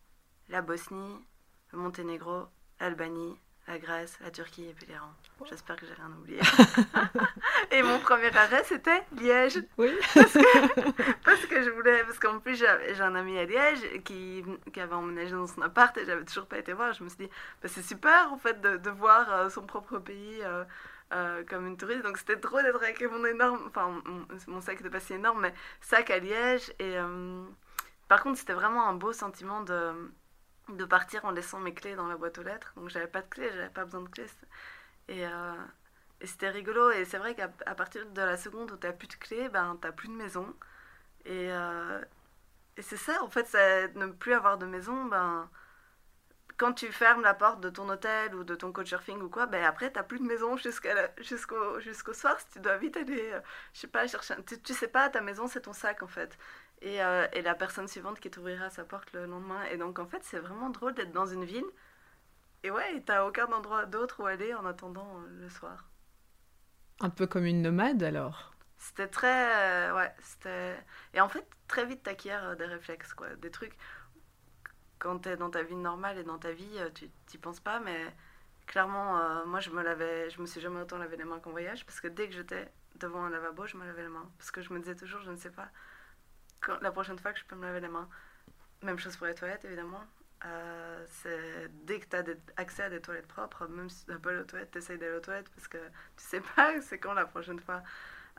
la 0.51 0.61
Bosnie, 0.61 1.25
le 1.73 1.79
Monténégro, 1.79 2.49
l'Albanie, 2.81 3.39
la 3.67 3.79
Grèce, 3.79 4.19
la 4.23 4.31
Turquie 4.31 4.69
et 4.69 4.73
puis 4.75 4.87
l'Iran. 4.87 5.13
J'espère 5.49 5.77
que 5.77 5.87
j'ai 5.87 5.95
rien 5.95 6.11
oublié. 6.21 6.41
et 7.71 7.83
mon 7.83 7.99
premier 7.99 8.35
arrêt, 8.37 8.63
c'était 8.65 9.03
Liège. 9.17 9.63
Oui. 9.79 9.91
Parce 11.25 11.47
que 11.47 11.63
je 11.65 11.71
voulais, 11.71 12.05
parce 12.05 12.19
qu'en 12.19 12.39
plus 12.41 12.57
j'ai 12.57 13.01
un 13.01 13.15
ami 13.15 13.39
à 13.39 13.45
Liège 13.45 14.03
qui, 14.05 14.45
qui 14.73 14.81
avait 14.81 14.95
emménagé 14.95 15.33
dans 15.33 15.47
son 15.47 15.63
appart 15.63 15.97
et 15.97 16.05
j'avais 16.05 16.25
toujours 16.25 16.47
pas 16.47 16.59
été 16.59 16.73
voir. 16.73 16.93
Je 16.93 17.03
me 17.05 17.09
suis 17.09 17.19
dit, 17.19 17.31
bah, 17.63 17.69
c'est 17.69 17.83
super 17.83 18.33
en 18.33 18.39
fait 18.39 18.61
de, 18.61 18.77
de 18.77 18.91
voir 18.91 19.33
euh, 19.33 19.49
son 19.49 19.63
propre 19.63 19.99
pays 19.99 20.41
euh, 20.43 20.65
euh, 21.13 21.45
comme 21.49 21.67
une 21.67 21.77
touriste. 21.77 22.03
Donc 22.03 22.19
c'était 22.19 22.41
trop 22.41 22.61
d'être 22.61 22.83
avec 22.83 23.01
mon 23.03 23.25
énorme, 23.25 23.61
enfin 23.69 23.89
mon, 24.05 24.27
mon 24.49 24.61
sac 24.61 24.79
n'était 24.79 24.91
pas 24.91 25.01
si 25.01 25.13
énorme, 25.15 25.43
mais 25.43 25.55
sac 25.81 26.11
à 26.11 26.19
Liège. 26.19 26.71
Et 26.79 26.99
euh, 26.99 27.45
par 28.09 28.23
contre, 28.23 28.39
c'était 28.39 28.55
vraiment 28.55 28.89
un 28.89 28.95
beau 28.95 29.13
sentiment 29.13 29.63
de, 29.63 29.93
de 30.69 30.85
partir 30.85 31.25
en 31.25 31.31
laissant 31.31 31.61
mes 31.61 31.75
clés 31.75 31.95
dans 31.97 32.07
la 32.09 32.17
boîte 32.17 32.39
aux 32.39 32.43
lettres. 32.43 32.73
Donc 32.77 32.89
j'avais 32.91 33.07
pas 33.07 33.23
de 33.23 33.29
clés, 33.29 33.51
j'avais 33.55 33.69
pas 33.71 33.85
besoin 33.85 34.03
de 34.03 34.09
clés. 34.09 34.27
Et, 35.09 35.27
euh, 35.27 35.55
et 36.21 36.27
c'était 36.27 36.51
rigolo. 36.51 36.91
Et 36.93 37.05
c'est 37.05 37.19
vrai 37.19 37.35
qu'à 37.35 37.49
partir 37.77 38.07
de 38.07 38.23
la 38.23 38.37
seconde 38.37 38.73
où 38.73 38.77
t'as 38.77 38.93
plus 38.93 39.09
de 39.09 39.15
clés, 39.15 39.49
ben 39.51 39.79
t'as 39.81 39.93
plus 39.93 40.09
de 40.09 40.15
maison. 40.15 40.55
Et, 41.27 41.51
euh, 41.53 42.01
et 42.79 42.83
c'est 42.83 42.97
ça, 42.99 43.23
en 43.25 43.31
fait, 43.31 43.47
c'est 43.49 43.95
ne 43.97 44.07
plus 44.09 44.35
avoir 44.35 44.59
de 44.59 44.67
maison, 44.67 45.07
ben, 45.07 45.51
quand 46.57 46.73
tu 46.73 46.93
fermes 46.93 47.23
la 47.23 47.35
porte 47.35 47.61
de 47.61 47.69
ton 47.71 47.89
hôtel 47.89 48.35
ou 48.35 48.45
de 48.45 48.55
ton 48.55 48.73
couchsurfing 48.73 49.21
ou 49.21 49.29
quoi, 49.29 49.47
ben 49.47 49.65
après, 49.65 49.91
t'as 49.91 50.05
plus 50.05 50.19
de 50.21 50.25
maison 50.25 50.57
jusqu'au 50.57 52.13
soir. 52.15 52.39
Si 52.41 52.47
tu 52.53 52.61
dois 52.61 52.77
vite 52.77 52.97
aller, 52.97 53.33
euh, 53.33 53.41
je 53.73 53.81
sais 53.81 53.87
pas, 53.89 54.07
chercher. 54.07 54.35
un- 54.35 54.43
Tu, 54.43 54.61
tu 54.61 54.73
sais 54.75 54.89
pas, 54.89 55.09
ta 55.09 55.21
maison, 55.21 55.49
c'est 55.49 55.63
ton 55.63 55.73
sac, 55.73 56.03
en 56.03 56.07
fait. 56.09 56.39
Et, 56.85 57.03
euh, 57.03 57.27
et 57.33 57.41
la 57.41 57.55
personne 57.55 57.89
suivante 57.89 58.21
qui 58.21 58.31
t'ouvrira 58.31 58.69
sa 58.69 58.85
porte 58.85 59.11
le 59.15 59.25
lendemain. 59.25 59.65
Et 59.73 59.79
donc, 59.79 59.99
en 59.99 60.07
fait, 60.07 60.23
c'est 60.23 60.39
vraiment 60.39 60.69
drôle 60.69 60.93
d'être 60.93 61.13
dans 61.13 61.25
une 61.25 61.47
ville. 61.47 61.65
Et 62.63 62.71
ouais, 62.71 63.03
t'as 63.07 63.25
aucun 63.25 63.47
endroit 63.53 63.87
d'autre 63.87 64.23
où 64.23 64.27
aller 64.27 64.53
en 64.53 64.67
attendant 64.67 65.09
euh, 65.17 65.41
le 65.41 65.49
soir. 65.49 65.89
Un 67.01 67.09
peu 67.09 67.27
comme 67.27 67.47
une 67.47 67.63
nomade 67.63 68.03
alors? 68.03 68.53
C'était 68.77 69.09
très. 69.09 69.89
euh, 69.89 69.97
ouais, 69.97 70.15
c'était. 70.21 70.77
Et 71.15 71.23
en 71.23 71.29
fait, 71.31 71.47
très 71.69 71.87
vite, 71.87 72.03
t'acquiers 72.03 72.39
des 72.59 72.67
réflexes, 72.67 73.15
quoi. 73.15 73.35
Des 73.37 73.51
trucs. 73.51 73.77
Quand 74.99 75.19
t'es 75.21 75.39
dans 75.39 75.51
ta 75.51 75.63
vie 75.63 75.77
normale 75.77 76.19
et 76.19 76.23
dans 76.23 76.39
ta 76.39 76.53
vie, 76.53 76.79
tu 76.95 77.09
t'y 77.27 77.39
penses 77.39 77.61
pas, 77.61 77.81
mais 77.81 78.15
clairement, 78.67 79.19
euh, 79.19 79.47
moi, 79.47 79.61
je 79.61 79.71
me 79.71 79.83
lavais. 79.83 80.29
Je 80.29 80.39
me 80.39 80.47
suis 80.47 80.61
jamais 80.61 80.83
autant 80.83 80.99
lavé 80.99 81.17
les 81.17 81.25
mains 81.25 81.41
qu'en 81.41 81.51
voyage, 81.51 81.87
parce 81.87 82.01
que 82.03 82.09
dès 82.09 82.29
que 82.29 82.35
j'étais 82.35 82.71
devant 82.97 83.25
un 83.25 83.31
lavabo, 83.31 83.67
je 83.67 83.79
me 83.79 83.87
lavais 83.87 84.03
les 84.03 84.09
mains. 84.09 84.31
Parce 84.37 84.51
que 84.51 84.61
je 84.61 84.71
me 84.75 84.81
disais 84.81 84.97
toujours, 84.97 85.23
je 85.23 85.31
ne 85.31 85.37
sais 85.39 85.51
pas 85.51 85.71
la 86.81 86.91
prochaine 86.91 87.19
fois 87.19 87.33
que 87.33 87.39
je 87.39 87.45
peux 87.45 87.57
me 87.57 87.65
laver 87.65 87.81
les 87.81 87.89
mains. 87.89 88.09
Même 88.83 88.99
chose 88.99 89.17
pour 89.17 89.27
les 89.27 89.35
toilettes, 89.35 89.65
évidemment. 89.65 90.05
Euh, 90.47 91.05
c'est 91.09 91.71
dès 91.87 92.01
que 92.01 92.07
tu 92.07 92.17
as 92.17 92.35
accès 92.57 92.83
à 92.83 92.91
des 92.91 93.01
toilettes 93.01 93.27
propres, 93.27 93.67
même 93.67 93.89
si 93.89 94.05
tu 94.05 94.11
n'as 94.11 94.19
pas 94.19 94.33
les 94.33 94.45
toilettes, 94.45 94.71
tu 94.73 94.79
essayes 94.79 94.99
d'aller 94.99 95.17
aux 95.17 95.21
toilettes 95.21 95.49
parce 95.55 95.69
que 95.69 95.79
tu 95.79 96.25
sais 96.25 96.43
pas 96.55 96.81
c'est 96.83 96.99
quand 96.99 97.15
la 97.15 97.27
prochaine 97.27 97.61
fois. 97.61 97.83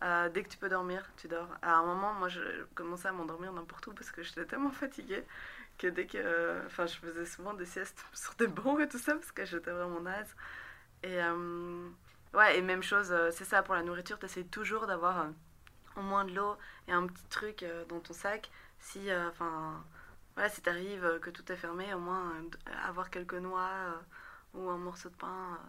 Euh, 0.03 0.29
dès 0.29 0.44
que 0.44 0.50
tu 0.50 0.58
peux 0.58 0.70
dormir, 0.70 1.10
tu 1.17 1.27
dors. 1.27 1.48
À 1.62 1.75
un 1.75 1.86
moment, 1.86 2.13
moi, 2.13 2.27
je 2.27 2.41
commençais 2.75 3.08
à 3.08 3.13
m'endormir 3.13 3.53
n'importe 3.53 3.88
où 3.88 3.94
parce 3.94 4.12
que 4.12 4.24
j'étais 4.24 4.46
tellement 4.46 4.72
fatiguée 4.72 5.24
que 5.77 5.88
dès 5.88 6.05
que. 6.05 6.65
Enfin, 6.65 6.86
je 6.86 6.96
faisais 6.98 7.25
souvent 7.25 7.53
des 7.53 7.65
siestes 7.65 8.03
sur 8.13 8.36
des 8.36 8.48
bancs 8.48 8.79
et 8.82 8.88
tout 8.88 9.00
ça 9.00 9.13
parce 9.15 9.32
que 9.32 9.46
j'étais 9.46 9.72
vraiment 9.72 10.01
naze. 10.01 10.36
Et. 11.03 11.22
euh, 11.22 11.89
ouais, 12.34 12.58
et 12.58 12.62
même 12.62 12.84
chose, 12.84 13.13
c'est 13.32 13.46
ça 13.46 13.63
pour 13.63 13.75
la 13.75 13.84
nourriture, 13.84 14.20
tu 14.20 14.25
essayes 14.25 14.48
toujours 14.48 14.86
d'avoir 14.88 15.27
au 15.98 16.02
moins 16.02 16.25
de 16.25 16.34
l'eau 16.34 16.56
et 16.88 16.92
un 16.94 17.08
petit 17.08 17.25
truc 17.30 17.64
euh, 17.64 17.86
dans 17.86 18.00
ton 18.00 18.14
sac. 18.14 18.50
Si. 18.80 19.10
euh, 19.10 19.30
Enfin. 19.30 19.84
voilà, 20.36 20.50
si 20.50 20.62
t'arrives 20.62 21.06
euh, 21.06 21.20
que 21.20 21.30
tout 21.30 21.50
est 21.52 21.56
fermé, 21.58 21.94
au 21.94 22.00
moins 22.00 22.34
avoir 22.88 23.10
quelques 23.10 23.36
noix 23.36 23.70
ou 24.54 24.70
un 24.70 24.78
morceau 24.78 25.10
de 25.10 25.16
pain 25.16 25.60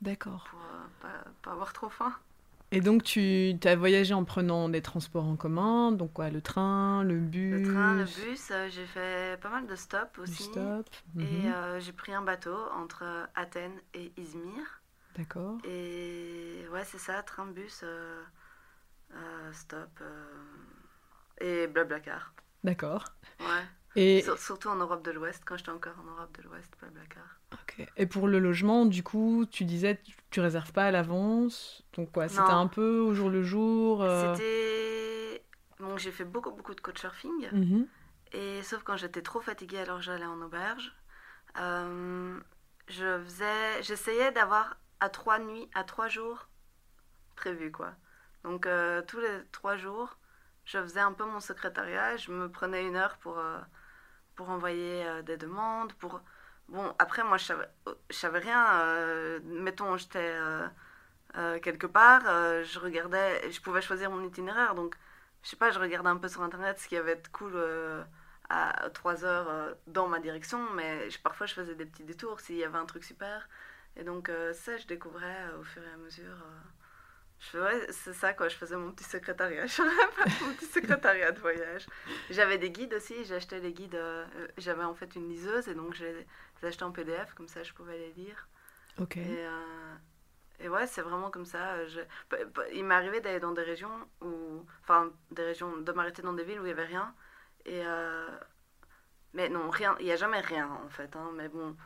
D'accord. 0.00 0.46
pour 0.50 0.58
pas, 1.00 1.24
pas 1.42 1.52
avoir 1.52 1.72
trop 1.72 1.88
faim. 1.90 2.14
Et 2.72 2.80
donc 2.80 3.02
tu 3.04 3.56
as 3.64 3.76
voyagé 3.76 4.12
en 4.14 4.24
prenant 4.24 4.68
des 4.68 4.82
transports 4.82 5.24
en 5.24 5.36
commun, 5.36 5.92
donc 5.92 6.12
quoi, 6.12 6.30
le 6.30 6.40
train, 6.40 7.04
le 7.04 7.18
bus, 7.18 7.52
Le 7.52 7.62
train, 7.62 7.94
le 7.94 8.04
bus, 8.04 8.50
euh, 8.50 8.68
j'ai 8.68 8.86
fait 8.86 9.40
pas 9.40 9.50
mal 9.50 9.66
de 9.66 9.76
stops 9.76 10.18
aussi. 10.18 10.44
stop. 10.44 10.86
Et 11.20 11.24
Mhm. 11.24 11.52
euh, 11.52 11.80
j'ai 11.80 11.92
pris 11.92 12.12
un 12.14 12.22
bateau 12.22 12.56
entre 12.74 13.28
Athènes 13.34 13.80
et 13.94 14.12
Izmir. 14.18 14.82
D'accord. 15.16 15.58
Et 15.64 16.66
ouais, 16.72 16.84
c'est 16.84 16.98
ça, 16.98 17.22
train, 17.22 17.46
bus, 17.46 17.80
euh, 17.84 18.22
euh, 19.14 19.52
stop 19.52 19.90
euh, 20.00 20.44
et 21.40 21.66
blablacar. 21.66 22.34
D'accord. 22.64 23.04
Ouais. 23.40 23.64
Et, 23.94 24.22
Sur- 24.22 24.38
surtout 24.38 24.68
en 24.68 24.76
Europe 24.76 25.04
de 25.04 25.10
l'Ouest, 25.10 25.42
quand 25.46 25.56
j'étais 25.56 25.70
encore 25.70 25.98
en 26.00 26.04
Europe 26.04 26.36
de 26.36 26.42
l'Ouest, 26.42 26.72
blablacar. 26.80 27.40
ok. 27.52 27.86
Et 27.96 28.06
pour 28.06 28.28
le 28.28 28.38
logement, 28.38 28.86
du 28.86 29.02
coup, 29.02 29.46
tu 29.50 29.64
disais 29.64 30.00
tu, 30.02 30.14
tu 30.30 30.40
réserves 30.40 30.72
pas 30.72 30.84
à 30.86 30.90
l'avance, 30.90 31.82
donc 31.94 32.12
quoi, 32.12 32.28
c'était 32.28 32.52
un 32.52 32.66
peu 32.66 32.98
au 33.00 33.14
jour 33.14 33.30
le 33.30 33.42
jour. 33.42 34.02
euh, 34.02 34.38
C'était. 34.38 35.44
Donc 35.80 35.98
j'ai 35.98 36.12
fait 36.12 36.24
beaucoup, 36.24 36.50
beaucoup 36.50 36.74
de 36.74 36.80
couchsurfing. 36.80 37.52
mhm. 37.52 37.86
Et 38.32 38.62
sauf 38.62 38.82
quand 38.84 38.96
j'étais 38.96 39.22
trop 39.22 39.40
fatiguée, 39.40 39.78
alors 39.80 40.02
j'allais 40.02 40.26
en 40.26 40.40
auberge. 40.42 40.94
Euh, 41.58 42.40
je 42.88 43.22
faisais, 43.24 43.82
j'essayais 43.82 44.32
d'avoir 44.32 44.78
à 45.00 45.08
trois 45.10 45.38
nuits, 45.38 45.70
à 45.74 45.84
trois 45.84 46.08
jours 46.08 46.48
prévus 47.36 47.72
quoi. 47.72 47.94
Donc 48.46 48.66
euh, 48.66 49.02
tous 49.02 49.18
les 49.18 49.42
trois 49.50 49.76
jours, 49.76 50.18
je 50.64 50.78
faisais 50.80 51.00
un 51.00 51.12
peu 51.12 51.24
mon 51.24 51.40
secrétariat. 51.40 52.16
Je 52.16 52.30
me 52.30 52.48
prenais 52.48 52.86
une 52.86 52.94
heure 52.96 53.16
pour 53.18 53.38
euh, 53.38 53.58
pour 54.36 54.50
envoyer 54.50 55.04
euh, 55.04 55.22
des 55.22 55.36
demandes. 55.36 55.92
Pour 55.94 56.20
bon 56.68 56.94
après 57.00 57.24
moi 57.24 57.38
je 57.38 57.46
savais, 57.46 57.68
savais 58.10 58.38
rien. 58.38 59.40
mettons 59.44 59.96
j'étais 59.96 60.34
quelque 61.62 61.86
part, 61.86 62.22
je 62.64 62.78
regardais, 62.78 63.50
je 63.50 63.60
pouvais 63.60 63.82
choisir 63.82 64.10
mon 64.10 64.22
itinéraire 64.24 64.74
donc 64.74 64.96
je 65.42 65.50
sais 65.50 65.56
pas, 65.56 65.70
je 65.70 65.78
regardais 65.78 66.08
un 66.08 66.16
peu 66.16 66.28
sur 66.28 66.42
internet 66.42 66.78
ce 66.80 66.88
qui 66.88 66.96
avait 66.96 67.16
de 67.16 67.28
cool 67.28 67.54
à 68.50 68.90
3 68.90 69.24
heures 69.24 69.76
dans 69.86 70.08
ma 70.08 70.18
direction, 70.20 70.60
mais 70.74 71.08
parfois 71.22 71.46
je 71.46 71.54
faisais 71.54 71.74
des 71.76 71.86
petits 71.86 72.04
détours 72.04 72.40
s'il 72.40 72.56
y 72.56 72.64
avait 72.64 72.78
un 72.78 72.86
truc 72.86 73.04
super. 73.04 73.48
Et 73.96 74.04
donc, 74.04 74.30
ça, 74.52 74.76
je 74.76 74.86
découvrais 74.86 75.38
au 75.60 75.64
fur 75.64 75.82
et 75.82 75.92
à 75.92 75.96
mesure. 75.98 76.36
Je 77.38 77.58
ouais, 77.58 77.86
c'est 77.92 78.12
ça, 78.14 78.32
quoi. 78.32 78.48
Je 78.48 78.56
faisais 78.56 78.76
mon 78.76 78.90
petit 78.92 79.04
secrétariat. 79.04 79.66
Je 79.66 79.82
mon 79.82 80.54
petit 80.54 80.66
secrétariat 80.66 81.32
de 81.32 81.38
voyage. 81.40 81.86
J'avais 82.30 82.58
des 82.58 82.70
guides 82.70 82.94
aussi. 82.94 83.24
J'achetais 83.24 83.60
les 83.60 83.72
guides. 83.72 83.94
euh, 83.94 84.24
euh, 84.36 84.48
J'avais 84.56 84.84
en 84.84 84.94
fait 84.94 85.14
une 85.16 85.28
liseuse 85.28 85.68
et 85.68 85.74
donc 85.74 85.94
je 85.94 86.04
les 86.04 86.26
achetais 86.68 86.82
en 86.84 86.92
PDF. 86.92 87.34
Comme 87.34 87.48
ça, 87.48 87.62
je 87.62 87.72
pouvais 87.74 87.98
les 87.98 88.12
lire. 88.12 88.48
Ok. 88.98 89.16
Et, 89.18 89.46
euh, 89.46 89.94
et 90.60 90.68
ouais, 90.70 90.86
c'est 90.86 91.02
vraiment 91.02 91.30
comme 91.30 91.44
ça. 91.44 91.84
je- 91.86 92.00
Il 92.72 92.84
m'est 92.84 92.94
arrivé 92.94 93.20
d'aller 93.20 93.40
dans 93.40 93.52
des 93.52 93.62
régions 93.62 94.08
où. 94.22 94.64
Enfin, 94.82 95.10
des 95.30 95.44
régions. 95.44 95.76
de 95.76 95.92
m'arrêter 95.92 96.22
dans 96.22 96.32
des 96.32 96.44
villes 96.44 96.58
où 96.60 96.62
il 96.64 96.66
n'y 96.66 96.72
avait 96.72 96.86
rien. 96.86 97.14
Et. 97.66 97.82
euh, 97.84 98.26
mais 99.34 99.48
non, 99.50 99.68
rien. 99.68 99.94
Il 100.00 100.06
n'y 100.06 100.12
a 100.12 100.16
jamais 100.16 100.40
rien 100.40 100.68
en 100.68 100.88
fait. 100.88 101.14
hein, 101.16 101.30
mais 101.34 101.48
bon. 101.48 101.76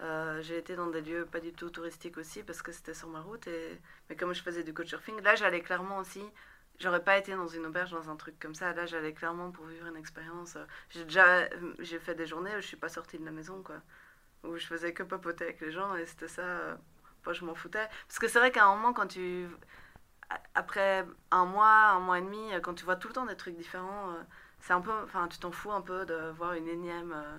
Euh, 0.00 0.40
j'ai 0.42 0.58
été 0.58 0.76
dans 0.76 0.86
des 0.88 1.00
lieux 1.02 1.26
pas 1.26 1.40
du 1.40 1.52
tout 1.52 1.70
touristiques 1.70 2.18
aussi 2.18 2.42
parce 2.42 2.62
que 2.62 2.72
c'était 2.72 2.94
sur 2.94 3.08
ma 3.08 3.20
route. 3.20 3.46
Et... 3.46 3.80
Mais 4.08 4.16
comme 4.16 4.32
je 4.34 4.42
faisais 4.42 4.62
du 4.64 4.74
couchsurfing, 4.74 5.20
là 5.22 5.34
j'allais 5.36 5.60
clairement 5.62 5.98
aussi. 5.98 6.22
J'aurais 6.78 7.02
pas 7.04 7.18
été 7.18 7.34
dans 7.34 7.48
une 7.48 7.66
auberge, 7.66 7.90
dans 7.92 8.08
un 8.10 8.16
truc 8.16 8.38
comme 8.40 8.54
ça. 8.54 8.72
Là 8.74 8.86
j'allais 8.86 9.12
clairement 9.12 9.50
pour 9.50 9.66
vivre 9.66 9.86
une 9.86 9.96
expérience. 9.96 10.56
euh, 10.56 10.64
J'ai 10.90 11.04
déjà 11.04 11.48
j'ai 11.80 11.98
fait 11.98 12.14
des 12.14 12.26
journées 12.26 12.52
où 12.56 12.60
je 12.60 12.66
suis 12.66 12.76
pas 12.76 12.88
sortie 12.88 13.18
de 13.18 13.24
la 13.24 13.32
maison 13.32 13.62
quoi. 13.62 13.76
Où 14.44 14.56
je 14.56 14.66
faisais 14.66 14.92
que 14.94 15.02
papoter 15.04 15.44
avec 15.44 15.60
les 15.60 15.72
gens 15.72 15.94
et 15.96 16.06
c'était 16.06 16.28
ça. 16.28 16.42
euh, 16.42 16.76
moi, 17.26 17.34
je 17.34 17.44
m'en 17.44 17.54
foutais. 17.54 17.86
Parce 18.08 18.18
que 18.18 18.28
c'est 18.28 18.38
vrai 18.38 18.50
qu'à 18.52 18.64
un 18.66 18.74
moment, 18.76 18.92
quand 18.94 19.06
tu. 19.08 19.46
Après 20.54 21.06
un 21.30 21.44
mois, 21.46 21.88
un 21.90 22.00
mois 22.00 22.18
et 22.18 22.22
demi, 22.22 22.52
euh, 22.54 22.60
quand 22.60 22.74
tu 22.74 22.84
vois 22.84 22.96
tout 22.96 23.08
le 23.08 23.14
temps 23.14 23.26
des 23.26 23.36
trucs 23.36 23.56
différents, 23.56 24.10
euh, 24.12 24.22
c'est 24.60 24.72
un 24.72 24.80
peu. 24.80 24.92
Enfin, 25.04 25.28
tu 25.28 25.38
t'en 25.38 25.52
fous 25.52 25.72
un 25.72 25.80
peu 25.80 26.04
de 26.06 26.30
voir 26.36 26.52
une 26.54 26.68
énième, 26.68 27.12
euh, 27.12 27.36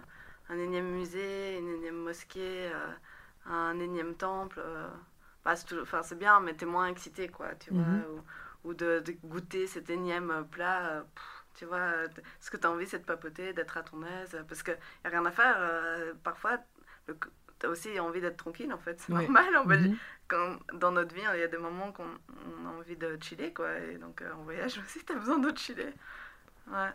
un 0.50 0.58
énième 0.60 0.90
musée, 0.92 1.58
une 1.58 1.70
énième 1.70 1.98
mosquée, 2.04 2.70
euh, 2.74 2.92
un 3.46 3.80
énième 3.80 4.16
temple. 4.16 4.60
euh, 4.64 4.88
bah, 5.46 5.54
enfin, 5.82 6.04
c'est 6.04 6.18
bien, 6.20 6.40
mais 6.42 6.54
t'es 6.56 6.66
moins 6.66 6.88
excité, 6.88 7.30
quoi, 7.30 7.56
tu 7.56 7.72
vois. 7.72 7.84
Mhm. 7.84 8.04
Ou, 8.64 8.70
ou 8.70 8.74
de, 8.74 9.00
de 9.06 9.14
goûter 9.24 9.68
cet 9.68 9.90
énième 9.90 10.32
euh, 10.32 10.44
plat. 10.44 11.06
pff, 11.16 11.46
tu 11.56 11.66
vois, 11.66 11.92
ce 12.40 12.52
que 12.52 12.58
tu 12.58 12.68
as 12.68 12.72
envie, 12.72 12.88
c'est 12.88 13.00
de 13.00 13.06
papoter, 13.06 13.54
d'être 13.54 13.78
à 13.78 13.84
ton 13.84 14.04
aise. 14.04 14.44
Parce 14.48 14.64
qu'il 14.64 14.74
n'y 14.76 15.08
a 15.08 15.10
rien 15.10 15.26
à 15.26 15.32
faire. 15.32 15.56
euh, 15.60 16.14
parfois, 16.24 16.58
tu 17.60 17.66
as 17.66 17.70
aussi 17.70 18.00
envie 18.00 18.22
d'être 18.22 18.38
tranquille, 18.38 18.72
en 18.74 18.78
fait. 18.80 19.00
C'est 19.00 19.14
Ouais. 19.14 19.24
normal. 19.24 19.56
En. 19.58 19.66
Mhm. 19.66 19.98
Quand, 20.28 20.60
dans 20.74 20.92
notre 20.92 21.14
vie, 21.16 21.22
il 21.34 21.40
y 21.40 21.44
a 21.44 21.48
des 21.48 21.58
moments 21.58 21.92
qu'on 21.92 22.06
on 22.06 22.66
a 22.68 22.70
envie 22.80 22.96
de 22.98 23.18
chiller, 23.22 23.54
quoi. 23.54 23.78
Et 23.80 23.98
donc, 23.98 24.22
euh, 24.22 24.32
en 24.34 24.44
voyage 24.44 24.78
aussi, 24.86 25.04
tu 25.06 25.14
as 25.14 25.16
besoin 25.16 25.40
de 25.40 25.58
chiller. 25.58 25.94
Ouais. 26.68 26.94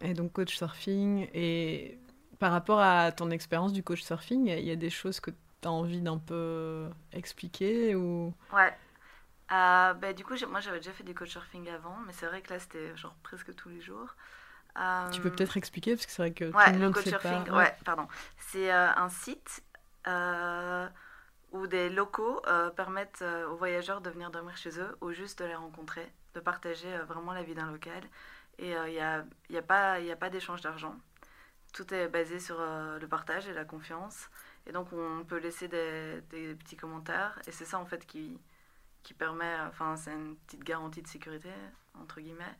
Et 0.00 0.14
donc 0.14 0.32
coach 0.32 0.56
surfing. 0.56 1.28
Et 1.34 1.98
par 2.40 2.52
rapport 2.52 2.80
à 2.80 3.12
ton 3.12 3.30
expérience 3.32 3.74
du 3.74 3.84
coach 3.84 4.02
surfing, 4.02 4.48
il 4.48 4.64
y 4.66 4.72
a 4.72 4.76
des 4.76 4.90
choses 4.90 5.20
que 5.20 5.32
tu 5.32 5.68
as 5.68 5.72
envie 5.72 6.02
d'un 6.02 6.18
peu 6.18 6.90
expliquer 7.12 7.96
ou... 7.96 8.34
Ouais. 8.52 8.72
Euh, 9.52 9.94
bah, 9.94 10.12
du 10.14 10.24
coup, 10.24 10.34
moi, 10.48 10.60
j'avais 10.60 10.78
déjà 10.78 10.92
fait 10.92 11.04
du 11.04 11.14
couchsurfing 11.14 11.68
avant, 11.70 11.96
mais 12.06 12.12
c'est 12.12 12.26
vrai 12.26 12.42
que 12.42 12.52
là, 12.52 12.60
c'était 12.60 12.96
genre 12.96 13.16
presque 13.22 13.54
tous 13.56 13.68
les 13.68 13.80
jours. 13.80 14.16
Tu 15.10 15.20
peux 15.20 15.30
Euh, 15.30 15.30
peut-être 15.30 15.56
expliquer 15.56 15.94
parce 15.94 16.06
que 16.06 16.12
c'est 16.12 16.22
vrai 16.22 16.32
que 16.32 16.52
Ouais, 16.52 16.64
tout 16.64 16.72
le 16.72 16.78
le 16.78 16.88
monde 16.88 16.96
sait 16.96 17.12
couchsurfing, 17.12 17.48
pas. 17.48 17.50
ouais, 17.50 17.76
pardon. 17.84 18.08
C'est 18.36 18.72
euh, 18.72 18.90
un 18.96 19.08
site 19.08 19.62
euh, 20.08 20.88
où 21.52 21.66
des 21.68 21.90
locaux 21.90 22.42
euh, 22.48 22.70
permettent 22.70 23.22
euh, 23.22 23.48
aux 23.48 23.56
voyageurs 23.56 24.00
de 24.00 24.10
venir 24.10 24.30
dormir 24.30 24.56
chez 24.56 24.80
eux 24.80 24.96
ou 25.02 25.12
juste 25.12 25.40
de 25.40 25.46
les 25.46 25.54
rencontrer, 25.56 26.12
de 26.34 26.40
partager 26.40 26.92
euh, 26.94 27.04
vraiment 27.04 27.32
la 27.32 27.42
vie 27.44 27.54
d'un 27.54 27.70
local. 27.70 28.02
Et 28.58 28.72
il 28.72 28.92
n'y 28.92 29.00
a, 29.00 29.24
y 29.50 29.56
a 29.58 29.62
pas, 29.62 30.00
y 30.00 30.10
a 30.12 30.16
pas 30.16 30.30
d'échange 30.30 30.60
d'argent. 30.62 30.96
Tout 31.72 31.92
est 31.94 32.08
basé 32.08 32.40
sur 32.40 32.60
euh, 32.60 32.98
le 32.98 33.08
partage 33.08 33.48
et 33.48 33.52
la 33.52 33.64
confiance. 33.64 34.28
Et 34.66 34.72
donc, 34.72 34.92
on 34.92 35.24
peut 35.24 35.38
laisser 35.38 35.68
des, 35.68 36.22
petits 36.54 36.76
commentaires. 36.76 37.38
Et 37.46 37.52
c'est 37.52 37.64
ça, 37.64 37.78
en 37.78 37.86
fait, 37.86 38.06
qui, 38.06 38.38
qui 39.02 39.14
permet. 39.14 39.56
Enfin, 39.68 39.96
c'est 39.96 40.12
une 40.12 40.36
petite 40.36 40.64
garantie 40.64 41.02
de 41.02 41.06
sécurité, 41.06 41.50
entre 41.94 42.20
guillemets. 42.20 42.56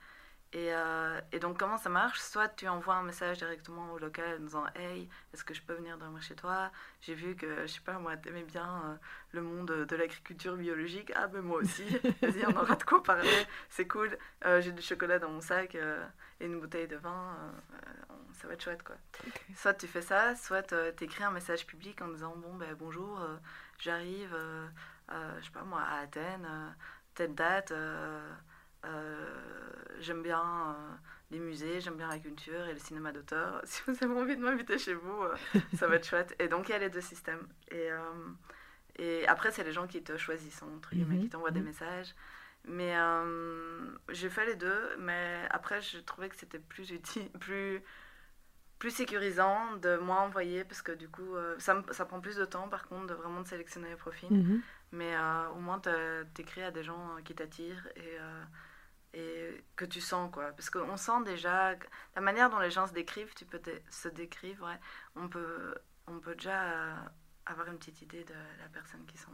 Et, 0.52 0.74
euh, 0.74 1.20
et 1.30 1.38
donc, 1.38 1.58
comment 1.58 1.78
ça 1.78 1.88
marche? 1.88 2.18
Soit 2.18 2.48
tu 2.48 2.66
envoies 2.66 2.96
un 2.96 3.04
message 3.04 3.38
directement 3.38 3.92
au 3.92 3.98
local 3.98 4.38
en 4.40 4.44
disant 4.44 4.64
Hey, 4.74 5.08
est-ce 5.32 5.44
que 5.44 5.54
je 5.54 5.62
peux 5.62 5.74
venir 5.74 5.96
dormir 5.96 6.20
chez 6.22 6.34
toi? 6.34 6.72
J'ai 7.02 7.14
vu 7.14 7.36
que, 7.36 7.62
je 7.62 7.66
sais 7.68 7.80
pas, 7.80 7.98
moi, 8.00 8.16
t'aimais 8.16 8.42
bien 8.42 8.82
euh, 8.84 8.94
le 9.32 9.42
monde 9.42 9.70
de 9.70 9.96
l'agriculture 9.96 10.56
biologique. 10.56 11.12
Ah, 11.14 11.28
ben 11.28 11.42
moi 11.42 11.58
aussi. 11.58 11.84
Vas-y, 12.22 12.44
on 12.46 12.56
aura 12.56 12.74
de 12.74 12.82
quoi 12.82 13.00
parler. 13.00 13.46
C'est 13.68 13.86
cool. 13.86 14.18
Euh, 14.44 14.60
J'ai 14.60 14.72
du 14.72 14.82
chocolat 14.82 15.20
dans 15.20 15.30
mon 15.30 15.40
sac 15.40 15.76
et 15.76 16.44
une 16.44 16.58
bouteille 16.58 16.88
de 16.88 16.96
vin. 16.96 17.36
ça 18.32 18.48
va 18.48 18.54
être 18.54 18.62
chouette, 18.64 18.82
quoi. 18.82 18.96
Soit 19.54 19.74
tu 19.74 19.86
fais 19.86 20.02
ça, 20.02 20.34
soit 20.34 20.64
tu 20.64 21.04
écris 21.04 21.22
un 21.22 21.30
message 21.30 21.64
public 21.64 22.02
en 22.02 22.08
disant 22.08 22.34
Bon, 22.36 22.54
ben 22.56 22.74
bonjour, 22.74 23.20
j'arrive, 23.78 24.36
je 25.08 25.44
sais 25.44 25.52
pas 25.52 25.62
moi, 25.62 25.82
à 25.82 26.00
Athènes, 26.00 26.74
telle 27.14 27.36
date. 27.36 27.72
Euh, 28.86 29.26
j'aime 29.98 30.22
bien 30.22 30.40
euh, 30.42 30.94
les 31.30 31.38
musées, 31.38 31.80
j'aime 31.80 31.96
bien 31.96 32.08
la 32.08 32.18
culture 32.18 32.66
et 32.66 32.72
le 32.72 32.78
cinéma 32.78 33.12
d'auteur. 33.12 33.60
Si 33.66 33.82
vous 33.86 33.96
avez 34.04 34.14
envie 34.20 34.36
de 34.36 34.42
m'inviter 34.42 34.78
chez 34.78 34.94
vous, 34.94 35.22
euh, 35.22 35.36
ça 35.74 35.86
va 35.86 35.96
être 35.96 36.06
chouette. 36.06 36.34
Et 36.38 36.48
donc, 36.48 36.68
il 36.68 36.72
y 36.72 36.74
a 36.74 36.78
les 36.78 36.90
deux 36.90 37.00
systèmes. 37.00 37.46
Et, 37.70 37.88
et 38.98 39.26
après, 39.28 39.50
c'est 39.50 39.64
les 39.64 39.72
gens 39.72 39.86
qui 39.86 40.02
te 40.02 40.16
choisissent, 40.16 40.62
entre 40.62 40.90
guillemets, 40.94 41.16
Mhm, 41.16 41.22
qui 41.22 41.28
t'envoient 41.28 41.50
des 41.50 41.60
mhm. 41.60 41.64
messages. 41.64 42.14
Mais 42.66 42.94
euh, 42.96 43.90
j'ai 44.10 44.28
fait 44.28 44.44
les 44.46 44.56
deux, 44.56 44.96
mais 44.98 45.46
après, 45.50 45.80
je 45.80 45.98
trouvais 45.98 46.28
que 46.28 46.36
c'était 46.36 46.58
plus 46.58 46.90
utile, 46.90 47.30
plus, 47.40 47.82
plus 48.78 48.90
sécurisant 48.90 49.76
de 49.76 49.96
moi 49.98 50.18
envoyer, 50.20 50.64
parce 50.64 50.82
que 50.82 50.92
du 50.92 51.08
coup, 51.08 51.36
euh, 51.36 51.56
ça, 51.58 51.74
me- 51.74 51.92
ça 51.92 52.06
prend 52.06 52.20
plus 52.20 52.36
de 52.36 52.44
temps, 52.46 52.68
par 52.68 52.88
contre, 52.88 53.08
de 53.08 53.14
vraiment 53.14 53.42
de 53.42 53.48
sélectionner 53.48 53.90
les 53.90 53.96
profils. 53.96 54.30
Mhm. 54.30 54.62
Mais 54.92 55.14
euh, 55.16 55.48
au 55.50 55.60
moins, 55.60 55.80
t'écris 56.34 56.62
à 56.62 56.70
des 56.72 56.84
gens 56.84 57.16
qui 57.24 57.34
t'attirent 57.34 57.88
et, 57.96 58.18
et 59.14 59.64
que 59.76 59.84
tu 59.84 60.00
sens, 60.00 60.30
quoi. 60.32 60.52
Parce 60.52 60.70
qu'on 60.70 60.96
sent 60.96 61.24
déjà, 61.24 61.74
la 62.14 62.20
manière 62.20 62.50
dont 62.50 62.58
les 62.58 62.70
gens 62.70 62.86
se 62.86 62.92
décrivent, 62.92 63.34
tu 63.34 63.44
peux 63.44 63.60
se 63.90 64.08
décrire, 64.08 64.62
ouais, 64.62 64.78
on 65.16 65.28
peut, 65.28 65.74
on 66.06 66.20
peut 66.20 66.34
déjà 66.34 66.62
euh, 66.72 66.94
avoir 67.46 67.68
une 67.68 67.78
petite 67.78 68.02
idée 68.02 68.24
de 68.24 68.34
la 68.34 68.68
personne 68.72 69.04
qui 69.06 69.18
sont. 69.18 69.32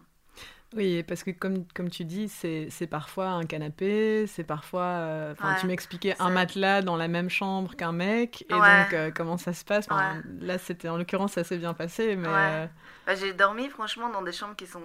Oui, 0.75 1.03
parce 1.05 1.23
que 1.23 1.31
comme, 1.31 1.65
comme 1.75 1.89
tu 1.91 2.05
dis, 2.05 2.29
c'est 2.29 2.87
parfois 2.91 3.29
un 3.29 3.45
canapé, 3.47 4.27
c'est 4.27 4.45
parfois... 4.45 4.83
euh, 4.83 5.33
Enfin, 5.33 5.55
Ouais, 5.55 5.61
tu 5.61 5.67
m'expliquais 5.67 6.15
un 6.19 6.29
matelas 6.31 6.83
dans 6.83 6.97
la 6.97 7.09
même 7.09 7.31
chambre 7.31 7.75
qu'un 7.77 7.93
mec, 7.93 8.45
et 8.51 8.61
Ouais. 8.61 8.61
donc 8.61 8.93
euh, 8.93 9.11
comment 9.15 9.39
ça 9.39 9.53
se 9.55 9.65
passe? 9.65 9.87
Enfin, 9.91 10.23
Là, 10.41 10.59
c'était 10.59 10.89
en 10.89 10.97
l'occurrence, 10.99 11.33
ça 11.33 11.45
s'est 11.45 11.59
bien 11.59 11.73
passé, 11.73 12.17
mais... 12.17 12.29
Euh, 12.29 12.67
Bah, 13.07 13.15
j'ai 13.15 13.33
dormi 13.33 13.69
franchement 13.71 14.09
dans 14.11 14.23
des 14.23 14.33
chambres 14.33 14.57
qui 14.57 14.67
sont 14.67 14.83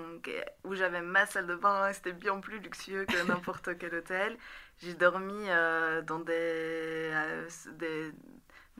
où 0.63 0.75
j'avais 0.75 1.01
ma 1.01 1.25
salle 1.25 1.47
de 1.47 1.55
bain 1.55 1.91
c'était 1.93 2.13
bien 2.13 2.39
plus 2.39 2.59
luxueux 2.59 3.05
que 3.05 3.17
n'importe 3.27 3.77
quel 3.79 3.95
hôtel. 3.95 4.37
J'ai 4.81 4.93
dormi 4.93 5.33
euh, 5.49 6.01
dans 6.03 6.19
des, 6.19 7.11
des 7.79 8.11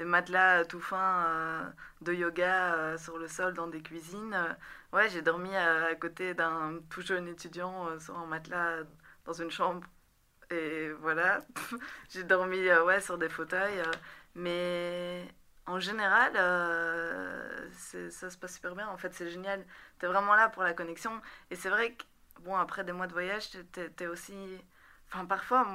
des 0.02 0.06
matelas 0.06 0.66
tout 0.66 0.80
fins 0.82 1.26
euh, 1.28 1.70
de 2.02 2.14
yoga 2.14 2.74
euh, 2.76 2.98
sur 2.98 3.18
le 3.20 3.28
sol 3.28 3.54
dans 3.54 3.68
des 3.68 3.82
cuisines. 3.84 4.34
Euh, 4.34 4.54
ouais, 4.94 5.10
j'ai 5.10 5.22
dormi 5.22 5.50
euh, 5.56 5.92
à 5.92 5.96
côté 5.96 6.34
d'un 6.34 6.80
tout 6.90 7.02
jeune 7.02 7.28
étudiant 7.28 7.88
euh, 7.88 8.00
sur 8.00 8.18
un 8.18 8.26
matelas 8.26 8.80
dans 9.26 9.34
une 9.34 9.52
chambre 9.52 9.88
et 10.52 10.92
voilà. 11.02 11.42
j'ai 12.10 12.24
dormi 12.24 12.58
euh, 12.68 12.86
ouais 12.86 13.02
sur 13.02 13.18
des 13.18 13.30
fauteuils 13.30 13.80
euh, 13.80 13.92
mais 14.36 15.28
en 15.68 15.80
général, 15.80 16.34
euh, 16.38 17.70
ça 18.10 18.30
se 18.30 18.38
passe 18.38 18.56
super 18.56 18.76
bien. 18.76 18.88
En 18.90 18.98
fait, 18.98 19.14
c'est 19.14 19.30
génial. 19.30 19.66
T'es 20.00 20.08
vraiment 20.08 20.36
là 20.36 20.50
pour 20.50 20.64
la 20.64 20.74
connexion. 20.74 21.22
Et 21.52 21.56
c'est 21.56 21.70
vrai 21.70 21.94
que, 21.94 22.04
bon, 22.42 22.56
après 22.56 22.84
des 22.84 22.92
mois 22.94 23.08
de 23.08 23.14
voyage, 23.14 23.50
t'es 23.74 23.90
t'es 23.90 24.08
aussi. 24.08 24.34
Enfin, 25.14 25.26
parfois, 25.26 25.68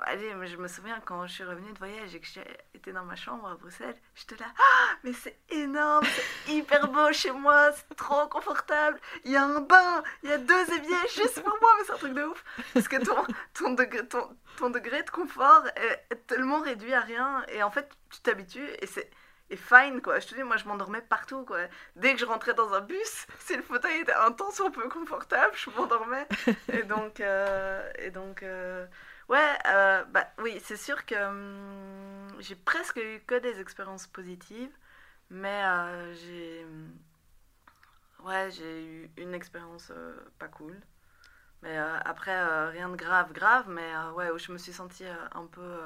allez, 0.00 0.34
mais 0.34 0.48
je 0.48 0.58
me 0.58 0.68
souviens 0.68 1.00
quand 1.02 1.26
je 1.26 1.32
suis 1.32 1.44
revenue 1.44 1.72
de 1.72 1.78
voyage 1.78 2.14
et 2.14 2.20
que 2.20 2.26
j'étais 2.26 2.92
dans 2.92 3.04
ma 3.04 3.16
chambre 3.16 3.48
à 3.48 3.54
Bruxelles, 3.54 3.96
j'étais 4.14 4.36
là, 4.36 4.52
ah, 4.58 4.96
mais 5.02 5.14
c'est 5.14 5.38
énorme, 5.48 6.04
c'est 6.04 6.52
hyper 6.52 6.88
beau 6.88 7.10
chez 7.10 7.30
moi, 7.30 7.72
c'est 7.72 7.96
trop 7.96 8.28
confortable. 8.28 9.00
Il 9.24 9.30
y 9.30 9.36
a 9.36 9.44
un 9.44 9.60
bain, 9.60 10.02
il 10.22 10.28
y 10.28 10.32
a 10.32 10.36
deux 10.36 10.72
éviers 10.74 11.08
juste 11.14 11.42
pour 11.42 11.56
moi, 11.62 11.70
mais 11.78 11.84
c'est 11.86 11.92
un 11.92 11.96
truc 11.96 12.12
de 12.12 12.24
ouf. 12.24 12.44
Parce 12.74 12.86
que 12.86 13.02
ton, 13.02 13.16
ton, 13.54 13.72
degré, 13.72 14.06
ton, 14.06 14.36
ton 14.58 14.68
degré 14.68 15.02
de 15.02 15.10
confort 15.10 15.64
est 15.76 16.26
tellement 16.26 16.60
réduit 16.60 16.92
à 16.92 17.00
rien. 17.00 17.44
Et 17.48 17.62
en 17.62 17.70
fait, 17.70 17.88
tu 18.10 18.20
t'habitues 18.20 18.68
et 18.80 18.86
c'est 18.86 19.10
et 19.50 19.56
fine 19.56 20.00
quoi. 20.02 20.18
Je 20.20 20.26
te 20.26 20.34
dis, 20.34 20.42
moi 20.42 20.56
je 20.56 20.66
m'endormais 20.66 21.02
partout 21.02 21.44
quoi. 21.44 21.58
Dès 21.96 22.14
que 22.14 22.20
je 22.20 22.24
rentrais 22.24 22.54
dans 22.54 22.72
un 22.72 22.80
bus, 22.80 23.26
si 23.40 23.56
le 23.56 23.62
fauteuil 23.62 24.00
était 24.00 24.12
un 24.14 24.32
temps 24.32 24.50
soit 24.50 24.70
peu 24.70 24.88
confortable, 24.88 25.54
je 25.56 25.70
m'endormais. 25.70 26.26
et 26.72 26.82
donc, 26.82 27.20
euh, 27.20 27.90
et 27.98 28.10
donc 28.10 28.42
euh, 28.42 28.86
ouais, 29.28 29.58
euh, 29.66 30.04
bah 30.04 30.26
oui, 30.38 30.60
c'est 30.64 30.76
sûr 30.76 31.04
que 31.06 31.14
hum, 31.14 32.36
j'ai 32.40 32.56
presque 32.56 32.96
eu 32.98 33.20
que 33.26 33.36
des 33.36 33.60
expériences 33.60 34.06
positives, 34.06 34.72
mais 35.30 35.62
j'ai. 36.14 36.66
Ouais, 38.24 38.50
j'ai 38.50 38.84
eu 38.84 39.10
une 39.18 39.34
expérience 39.34 39.92
pas 40.38 40.48
cool. 40.48 40.74
Mais 41.62 41.76
après, 41.78 42.68
rien 42.70 42.88
de 42.88 42.96
grave, 42.96 43.32
grave, 43.32 43.66
mais 43.68 43.92
ouais, 44.14 44.30
où 44.30 44.38
je 44.38 44.52
me 44.52 44.58
suis 44.58 44.72
sentie 44.72 45.06
un 45.06 45.46
peu 45.46 45.80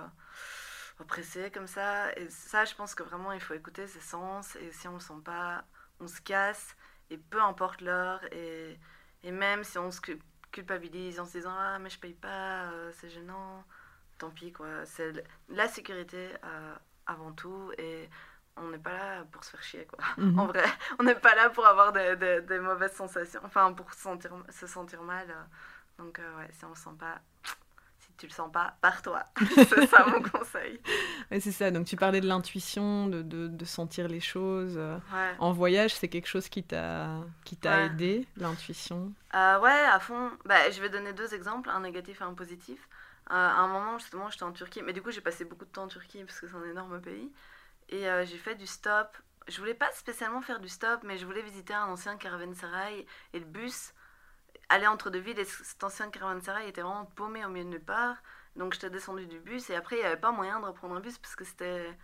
oppressée 1.00 1.50
comme 1.52 1.66
ça. 1.66 2.12
Et 2.18 2.28
ça, 2.30 2.64
je 2.64 2.74
pense 2.74 2.94
que 2.94 3.02
vraiment, 3.02 3.32
il 3.32 3.40
faut 3.40 3.54
écouter 3.54 3.86
ses 3.86 4.00
sens. 4.00 4.56
Et 4.56 4.72
si 4.72 4.88
on 4.88 4.94
le 4.94 5.00
sent 5.00 5.20
pas, 5.24 5.64
on 6.00 6.06
se 6.08 6.20
casse. 6.20 6.76
et 7.10 7.18
peu 7.18 7.40
importe 7.42 7.80
l'heure. 7.82 8.20
Et, 8.32 8.78
et 9.22 9.32
même 9.32 9.64
si 9.64 9.78
on 9.78 9.90
se 9.90 10.00
cu- 10.00 10.20
culpabilise 10.52 11.20
en 11.20 11.26
se 11.26 11.32
disant 11.32 11.54
Ah, 11.56 11.78
mais 11.78 11.90
je 11.90 11.98
paye 11.98 12.14
pas, 12.14 12.70
euh, 12.72 12.92
c'est 12.94 13.10
gênant, 13.10 13.64
tant 14.18 14.30
pis 14.30 14.52
quoi. 14.52 14.84
C'est 14.86 15.12
la 15.48 15.68
sécurité 15.68 16.30
euh, 16.44 16.74
avant 17.06 17.32
tout. 17.32 17.72
Et 17.78 18.08
on 18.56 18.68
n'est 18.70 18.78
pas 18.78 18.92
là 18.96 19.24
pour 19.32 19.44
se 19.44 19.50
faire 19.50 19.62
chier 19.62 19.86
quoi. 19.86 19.98
Mhm. 20.18 20.38
En 20.38 20.46
vrai, 20.46 20.64
on 20.98 21.04
n'est 21.04 21.14
pas 21.14 21.34
là 21.34 21.50
pour 21.50 21.66
avoir 21.66 21.92
des, 21.92 22.16
des- 22.16 22.42
des 22.42 22.58
mauvaises 22.60 22.94
sensations, 22.94 23.40
enfin 23.44 23.72
pour 23.72 23.92
se 23.94 24.00
sentir, 24.00 24.32
se 24.50 24.66
sentir 24.66 25.02
mal. 25.02 25.26
Donc 25.98 26.18
euh, 26.18 26.36
ouais, 26.38 26.48
si 26.52 26.64
on 26.64 26.70
le 26.70 26.74
sent 26.74 26.90
pas, 26.98 27.20
tu 28.20 28.26
le 28.26 28.32
sens 28.32 28.50
pas, 28.52 28.76
pars-toi. 28.82 29.22
c'est 29.54 29.86
ça 29.86 30.06
mon 30.06 30.22
conseil. 30.22 30.80
Ouais, 31.30 31.40
c'est 31.40 31.52
ça. 31.52 31.70
Donc 31.70 31.86
tu 31.86 31.96
parlais 31.96 32.20
de 32.20 32.26
l'intuition, 32.28 33.06
de, 33.08 33.22
de, 33.22 33.48
de 33.48 33.64
sentir 33.64 34.08
les 34.08 34.20
choses. 34.20 34.74
euh. 34.76 34.98
Ouais. 35.12 35.34
En 35.38 35.52
voyage, 35.52 35.94
c'est 35.94 36.08
quelque 36.08 36.28
chose 36.28 36.48
qui 36.48 36.62
t'a 36.64 37.20
qui 37.44 37.56
t'a 37.56 37.78
Ouais. 37.78 37.86
aidé, 37.86 38.26
l'intuition? 38.36 39.12
Euh, 39.34 39.58
ouais, 39.60 39.70
à 39.70 40.00
fond. 40.00 40.30
Bah, 40.44 40.70
je 40.70 40.80
vais 40.80 40.88
donner 40.90 41.12
deux 41.12 41.34
exemples, 41.34 41.70
un 41.70 41.80
négatif 41.80 42.20
et 42.20 42.24
un 42.24 42.34
positif. 42.34 42.88
Euh, 43.30 43.34
à 43.34 43.60
un 43.60 43.68
moment, 43.68 43.98
justement, 43.98 44.28
j'étais 44.30 44.42
en 44.44 44.52
Turquie, 44.52 44.82
mais 44.82 44.92
du 44.92 45.02
coup, 45.02 45.10
j'ai 45.12 45.20
passé 45.20 45.44
beaucoup 45.44 45.64
de 45.64 45.70
temps 45.70 45.84
en 45.84 45.88
Turquie 45.88 46.24
parce 46.24 46.40
que 46.40 46.48
c'est 46.48 46.56
un 46.56 46.64
énorme 46.64 47.00
pays. 47.00 47.30
Et 47.90 48.08
euh, 48.08 48.24
j'ai 48.26 48.38
fait 48.38 48.56
du 48.56 48.66
stop. 48.66 49.08
Je 49.48 49.58
voulais 49.58 49.74
pas 49.74 49.90
spécialement 49.92 50.42
faire 50.42 50.60
du 50.60 50.68
stop, 50.68 51.00
mais 51.04 51.18
je 51.18 51.26
voulais 51.26 51.42
visiter 51.42 51.74
un 51.74 51.86
ancien 51.86 52.16
caravansérail 52.16 53.06
et 53.32 53.38
le 53.40 53.44
bus 53.46 53.92
allait 54.70 54.86
entre 54.86 55.10
deux 55.10 55.18
villes 55.18 55.38
et 55.38 55.44
cet 55.44 55.84
ancien 55.84 56.10
caravansérail 56.10 56.68
était 56.68 56.80
vraiment 56.80 57.04
paumé 57.04 57.44
au 57.44 57.48
milieu 57.48 57.64
de 57.64 57.70
nulle 57.70 57.84
part. 57.84 58.16
Donc 58.56 58.72
j'étais 58.72 58.90
descendue 58.90 59.26
du 59.26 59.38
bus 59.38 59.68
et 59.68 59.76
après, 59.76 59.96
il 59.96 60.00
n'y 60.00 60.06
avait 60.06 60.16
pas 60.16 60.32
moyen 60.32 60.60
de 60.60 60.64
reprendre 60.64 60.96
un 60.96 61.00
bus 61.00 61.18
parce 61.18 61.36
que 61.36 61.44
c'était 61.44 61.94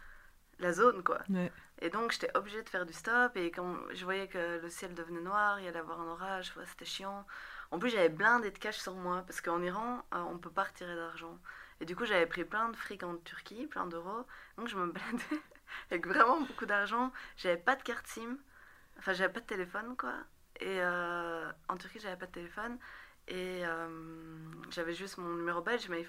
la 0.58 0.72
zone, 0.72 1.02
quoi. 1.02 1.20
Ouais. 1.28 1.50
Et 1.80 1.90
donc, 1.90 2.12
j'étais 2.12 2.34
obligée 2.36 2.62
de 2.62 2.68
faire 2.68 2.86
du 2.86 2.92
stop. 2.92 3.36
Et 3.36 3.50
quand 3.50 3.76
je 3.92 4.04
voyais 4.04 4.28
que 4.28 4.60
le 4.60 4.70
ciel 4.70 4.94
devenait 4.94 5.20
noir, 5.20 5.60
il 5.60 5.66
y 5.66 5.68
allait 5.68 5.78
avoir 5.78 6.00
un 6.00 6.08
orage, 6.08 6.54
ouais, 6.56 6.64
c'était 6.66 6.84
chiant. 6.84 7.26
En 7.70 7.78
plus, 7.78 7.90
j'avais 7.90 8.08
blindé 8.08 8.50
de 8.50 8.58
cash 8.58 8.78
sur 8.78 8.94
moi, 8.94 9.24
parce 9.26 9.40
qu'en 9.40 9.62
Iran, 9.62 10.04
euh, 10.14 10.18
on 10.18 10.38
peut 10.38 10.50
pas 10.50 10.64
retirer 10.64 10.94
d'argent. 10.94 11.38
Et 11.80 11.84
du 11.84 11.94
coup, 11.94 12.06
j'avais 12.06 12.26
pris 12.26 12.44
plein 12.44 12.70
de 12.70 12.76
fric 12.76 13.02
en 13.02 13.16
Turquie, 13.18 13.66
plein 13.66 13.86
d'euros. 13.86 14.24
Donc, 14.56 14.68
je 14.68 14.76
me 14.76 14.86
baladais 14.90 15.42
avec 15.90 16.06
vraiment 16.06 16.40
beaucoup 16.40 16.66
d'argent. 16.66 17.12
J'avais 17.36 17.58
pas 17.58 17.76
de 17.76 17.82
carte 17.82 18.06
SIM. 18.06 18.38
Enfin, 18.98 19.12
j'avais 19.12 19.32
pas 19.32 19.40
de 19.40 19.46
téléphone, 19.46 19.96
quoi. 19.96 20.14
Et 20.60 20.80
euh, 20.80 21.50
en 21.68 21.76
Turquie, 21.76 22.00
j'avais 22.00 22.16
pas 22.16 22.26
de 22.26 22.32
téléphone. 22.32 22.78
Et 23.28 23.66
euh, 23.66 23.88
j'avais 24.70 24.94
juste 24.94 25.18
mon 25.18 25.34
numéro 25.34 25.60
belge, 25.60 25.88
mais 25.88 26.06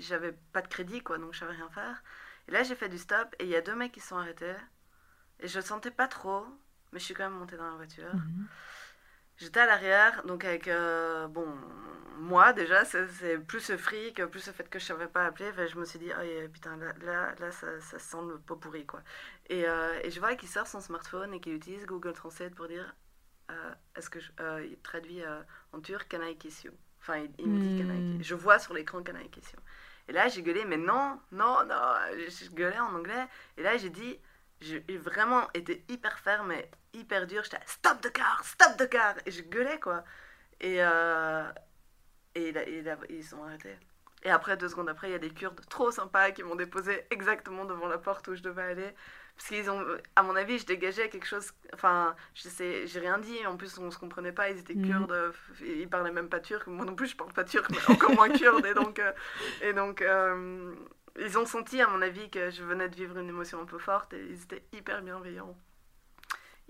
j'avais 0.00 0.32
pas 0.52 0.62
de 0.62 0.68
crédit, 0.68 1.02
quoi. 1.02 1.18
Donc, 1.18 1.34
je 1.34 1.40
savais 1.40 1.52
rien 1.52 1.68
faire. 1.70 2.02
Et 2.48 2.52
là, 2.52 2.62
j'ai 2.62 2.74
fait 2.74 2.88
du 2.88 2.98
stop. 2.98 3.34
Et 3.38 3.44
il 3.44 3.50
y 3.50 3.56
a 3.56 3.60
deux 3.60 3.74
mecs 3.74 3.92
qui 3.92 4.00
sont 4.00 4.16
arrêtés. 4.16 4.56
Et 5.40 5.48
je 5.48 5.58
le 5.58 5.64
sentais 5.64 5.90
pas 5.90 6.08
trop, 6.08 6.46
mais 6.92 6.98
je 6.98 7.04
suis 7.04 7.14
quand 7.14 7.24
même 7.24 7.38
montée 7.38 7.56
dans 7.56 7.68
la 7.68 7.76
voiture. 7.76 8.14
Mhm. 8.14 8.46
J'étais 9.38 9.60
à 9.60 9.66
l'arrière, 9.66 10.24
donc 10.24 10.44
avec, 10.44 10.66
euh, 10.66 11.26
bon, 11.28 11.46
moi 12.16 12.54
déjà, 12.54 12.86
c'est 12.86 13.38
plus 13.38 13.68
le 13.68 13.76
fric, 13.76 14.24
plus 14.26 14.46
le 14.46 14.52
fait 14.52 14.68
que 14.70 14.78
je 14.78 14.84
savais 14.86 15.08
pas 15.08 15.26
appeler, 15.26 15.52
je 15.68 15.76
me 15.76 15.84
suis 15.84 15.98
dit, 15.98 16.10
oh 16.10 16.48
putain, 16.48 16.76
là, 16.78 16.94
là, 17.02 17.34
là, 17.38 17.50
ça, 17.50 17.78
ça 17.82 17.98
sent 17.98 18.22
le 18.26 18.38
pot 18.38 18.56
pourri, 18.56 18.86
quoi. 18.86 19.02
Et, 19.50 19.68
euh, 19.68 20.00
et 20.02 20.10
je 20.10 20.18
vois 20.20 20.34
qu'il 20.36 20.48
sort 20.48 20.66
son 20.66 20.80
smartphone 20.80 21.34
et 21.34 21.40
qu'il 21.40 21.52
utilise 21.52 21.84
Google 21.84 22.14
Translate 22.14 22.54
pour 22.54 22.66
dire, 22.66 22.94
est-ce 23.94 24.10
que 24.10 24.20
je, 24.20 24.30
euh, 24.40 24.66
il 24.68 24.78
traduit 24.78 25.22
euh, 25.22 25.40
en 25.72 25.80
turc, 25.80 26.08
can 26.10 26.22
I 26.22 26.36
kiss 26.36 26.64
you 26.64 26.72
Enfin, 27.00 27.18
il, 27.18 27.30
il 27.38 27.50
me 27.50 27.58
dit, 27.58 27.74
can 27.74 27.84
I 27.84 28.02
Hmm. 28.02 28.18
kiss 28.18 28.26
Je 28.26 28.34
vois 28.34 28.58
sur 28.58 28.74
l'écran, 28.74 29.02
can 29.02 29.16
I 29.16 29.28
kiss 29.30 29.52
you 29.52 29.58
Et 30.08 30.12
là, 30.12 30.28
j'ai 30.28 30.42
gueulé, 30.42 30.64
mais 30.64 30.76
non, 30.76 31.20
non, 31.32 31.64
non, 31.64 31.94
je 32.16 32.50
gueulais 32.50 32.78
en 32.80 32.94
anglais. 32.94 33.26
Et 33.56 33.62
là, 33.62 33.76
j'ai 33.76 33.90
dit, 33.90 34.18
j'ai 34.60 34.80
vraiment 34.98 35.48
été 35.52 35.84
hyper 35.88 36.18
ferme 36.18 36.52
et 36.52 36.70
hyper 36.92 37.26
dur. 37.26 37.42
J'étais 37.44 37.58
stop 37.66 38.00
the 38.00 38.12
car, 38.12 38.42
stop 38.44 38.76
the 38.76 38.88
car. 38.88 39.14
Et 39.26 39.30
je 39.30 39.42
gueulais 39.42 39.78
quoi. 39.80 40.04
Et, 40.60 40.76
euh, 40.82 41.44
et, 42.34 42.52
ils 43.10 43.24
sont 43.24 43.42
arrêtés. 43.44 43.76
Et 44.22 44.30
après, 44.30 44.56
deux 44.56 44.68
secondes 44.68 44.88
après, 44.88 45.08
il 45.08 45.12
y 45.12 45.14
a 45.14 45.18
des 45.18 45.30
Kurdes 45.30 45.60
trop 45.68 45.90
sympas 45.90 46.32
qui 46.32 46.42
m'ont 46.42 46.56
déposé 46.56 47.04
exactement 47.10 47.64
devant 47.64 47.86
la 47.86 47.98
porte 47.98 48.28
où 48.28 48.34
je 48.34 48.42
devais 48.42 48.62
aller. 48.62 48.94
Parce 49.36 49.48
qu'ils 49.48 49.68
ont, 49.70 49.84
à 50.16 50.22
mon 50.22 50.34
avis, 50.34 50.58
je 50.58 50.64
dégageais 50.66 51.10
quelque 51.10 51.26
chose. 51.26 51.52
Enfin, 51.74 52.16
je 52.34 52.48
sais, 52.48 52.86
j'ai 52.86 53.00
rien 53.00 53.18
dit. 53.18 53.46
En 53.46 53.56
plus, 53.58 53.76
on 53.78 53.90
se 53.90 53.98
comprenait 53.98 54.32
pas. 54.32 54.48
Ils 54.48 54.58
étaient 54.58 54.74
Mhm. 54.74 54.86
kurdes. 54.88 55.12
euh, 55.12 55.32
Ils 55.60 55.88
parlaient 55.88 56.10
même 56.12 56.30
pas 56.30 56.40
turc. 56.40 56.66
Moi 56.68 56.86
non 56.86 56.94
plus, 56.94 57.08
je 57.08 57.16
parle 57.16 57.32
pas 57.34 57.44
turc, 57.44 57.70
mais 57.70 57.94
encore 57.94 58.12
moins 58.14 58.30
kurde. 58.30 58.64
Et 58.64 58.72
donc, 58.74 58.98
euh, 58.98 59.12
et 59.60 59.74
donc 59.74 60.00
euh, 60.00 60.74
ils 61.18 61.38
ont 61.38 61.44
senti, 61.44 61.80
à 61.82 61.86
mon 61.88 62.00
avis, 62.00 62.30
que 62.30 62.50
je 62.50 62.62
venais 62.62 62.88
de 62.88 62.96
vivre 62.96 63.18
une 63.18 63.28
émotion 63.28 63.60
un 63.60 63.66
peu 63.66 63.78
forte. 63.78 64.14
Et 64.14 64.24
ils 64.24 64.42
étaient 64.42 64.64
hyper 64.72 65.02
bienveillants. 65.02 65.54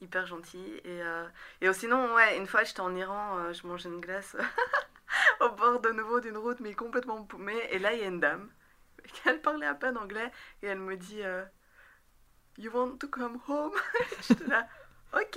Hyper 0.01 0.27
gentils. 0.27 0.81
Et, 0.85 1.03
euh, 1.03 1.25
et 1.61 1.73
sinon, 1.73 2.15
ouais, 2.17 2.37
une 2.37 2.47
fois, 2.49 2.65
j'étais 2.65 2.81
en 2.81 2.95
Iran. 2.97 3.53
je 3.53 3.65
mangeais 3.67 3.89
une 3.89 4.01
glace 4.01 4.37
au 5.41 5.51
bord 5.51 5.81
de 5.81 5.91
nouveau 5.91 6.19
d'une 6.21 6.37
route, 6.37 6.59
mais 6.61 6.75
complètement 6.75 7.23
paumée. 7.23 7.63
Et 7.71 7.79
là, 7.79 7.93
il 7.95 8.01
y 8.01 8.03
a 8.03 8.07
une 8.09 8.21
dame. 8.21 8.51
Elle 9.25 9.41
parlait 9.41 9.67
à 9.67 9.75
peine 9.75 9.97
anglais. 9.97 10.31
Et 10.63 10.67
elle 10.67 10.81
me 10.81 10.97
dit. 10.97 11.23
You 12.59 12.71
want 12.73 12.99
to 13.01 13.09
come 13.09 13.39
home? 13.49 13.73
J'étais 14.29 14.47
là, 14.47 14.67
ok. 15.15 15.37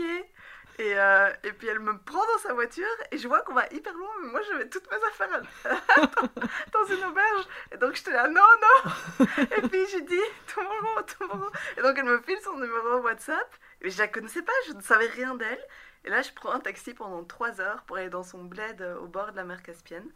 Et, 0.79 0.97
euh, 0.97 1.29
et 1.43 1.51
puis 1.51 1.67
elle 1.67 1.79
me 1.79 1.97
prend 1.97 2.25
dans 2.25 2.37
sa 2.41 2.53
voiture 2.53 2.85
et 3.11 3.17
je 3.17 3.27
vois 3.27 3.41
qu'on 3.41 3.53
va 3.53 3.65
hyper 3.73 3.93
loin, 3.93 4.09
mais 4.21 4.29
moi 4.31 4.41
j'avais 4.43 4.69
toutes 4.69 4.89
mes 4.89 4.97
affaires 5.09 5.41
à- 5.65 5.69
dans 6.71 6.85
une 6.85 7.03
auberge. 7.03 7.45
Et 7.73 7.77
donc 7.77 7.95
j'étais 7.95 8.13
là, 8.13 8.29
non, 8.29 8.41
non. 8.41 9.25
Et 9.57 9.61
puis 9.67 9.85
j'ai 9.91 9.99
dit, 10.01 10.21
tomorrow, 10.55 11.01
tomorrow. 11.17 11.51
Et 11.77 11.81
donc 11.81 11.97
elle 11.97 12.05
me 12.05 12.21
file 12.21 12.39
son 12.41 12.55
numéro 12.57 12.99
WhatsApp. 13.01 13.53
Et 13.81 13.89
je 13.89 13.97
la 13.97 14.07
connaissais 14.07 14.41
pas, 14.41 14.53
je 14.67 14.73
ne 14.73 14.81
savais 14.81 15.07
rien 15.07 15.35
d'elle. 15.35 15.61
Et 16.05 16.09
là 16.09 16.21
je 16.21 16.31
prends 16.31 16.51
un 16.53 16.61
taxi 16.61 16.93
pendant 16.93 17.25
trois 17.25 17.59
heures 17.59 17.83
pour 17.83 17.97
aller 17.97 18.09
dans 18.09 18.23
son 18.23 18.45
bled 18.45 18.81
euh, 18.81 18.97
au 18.99 19.07
bord 19.07 19.33
de 19.33 19.35
la 19.35 19.43
mer 19.43 19.61
Caspienne. 19.61 20.09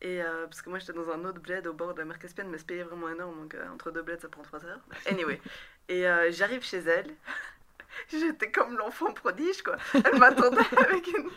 Et 0.00 0.22
euh, 0.22 0.46
parce 0.46 0.62
que 0.62 0.70
moi 0.70 0.78
j'étais 0.78 0.94
dans 0.94 1.10
un 1.10 1.26
autre 1.26 1.40
bled 1.42 1.66
au 1.66 1.74
bord 1.74 1.92
de 1.92 1.98
la 1.98 2.06
mer 2.06 2.18
Caspienne, 2.18 2.48
mais 2.48 2.56
ce 2.56 2.64
pays 2.64 2.78
est 2.78 2.84
vraiment 2.84 3.10
énorme, 3.10 3.38
donc 3.38 3.54
euh, 3.54 3.68
entre 3.68 3.90
deux 3.90 4.00
bleds 4.00 4.18
ça 4.22 4.30
prend 4.30 4.40
trois 4.42 4.64
heures. 4.64 4.80
Anyway. 5.04 5.38
Et 5.90 6.06
euh, 6.06 6.30
j'arrive 6.32 6.62
chez 6.64 6.78
elle. 6.78 7.14
J'étais 8.08 8.50
comme 8.50 8.78
l'enfant 8.78 9.12
prodige, 9.12 9.62
quoi. 9.62 9.76
Elle 9.94 10.18
m'attendait 10.18 10.60
avec 10.78 11.06
une. 11.08 11.28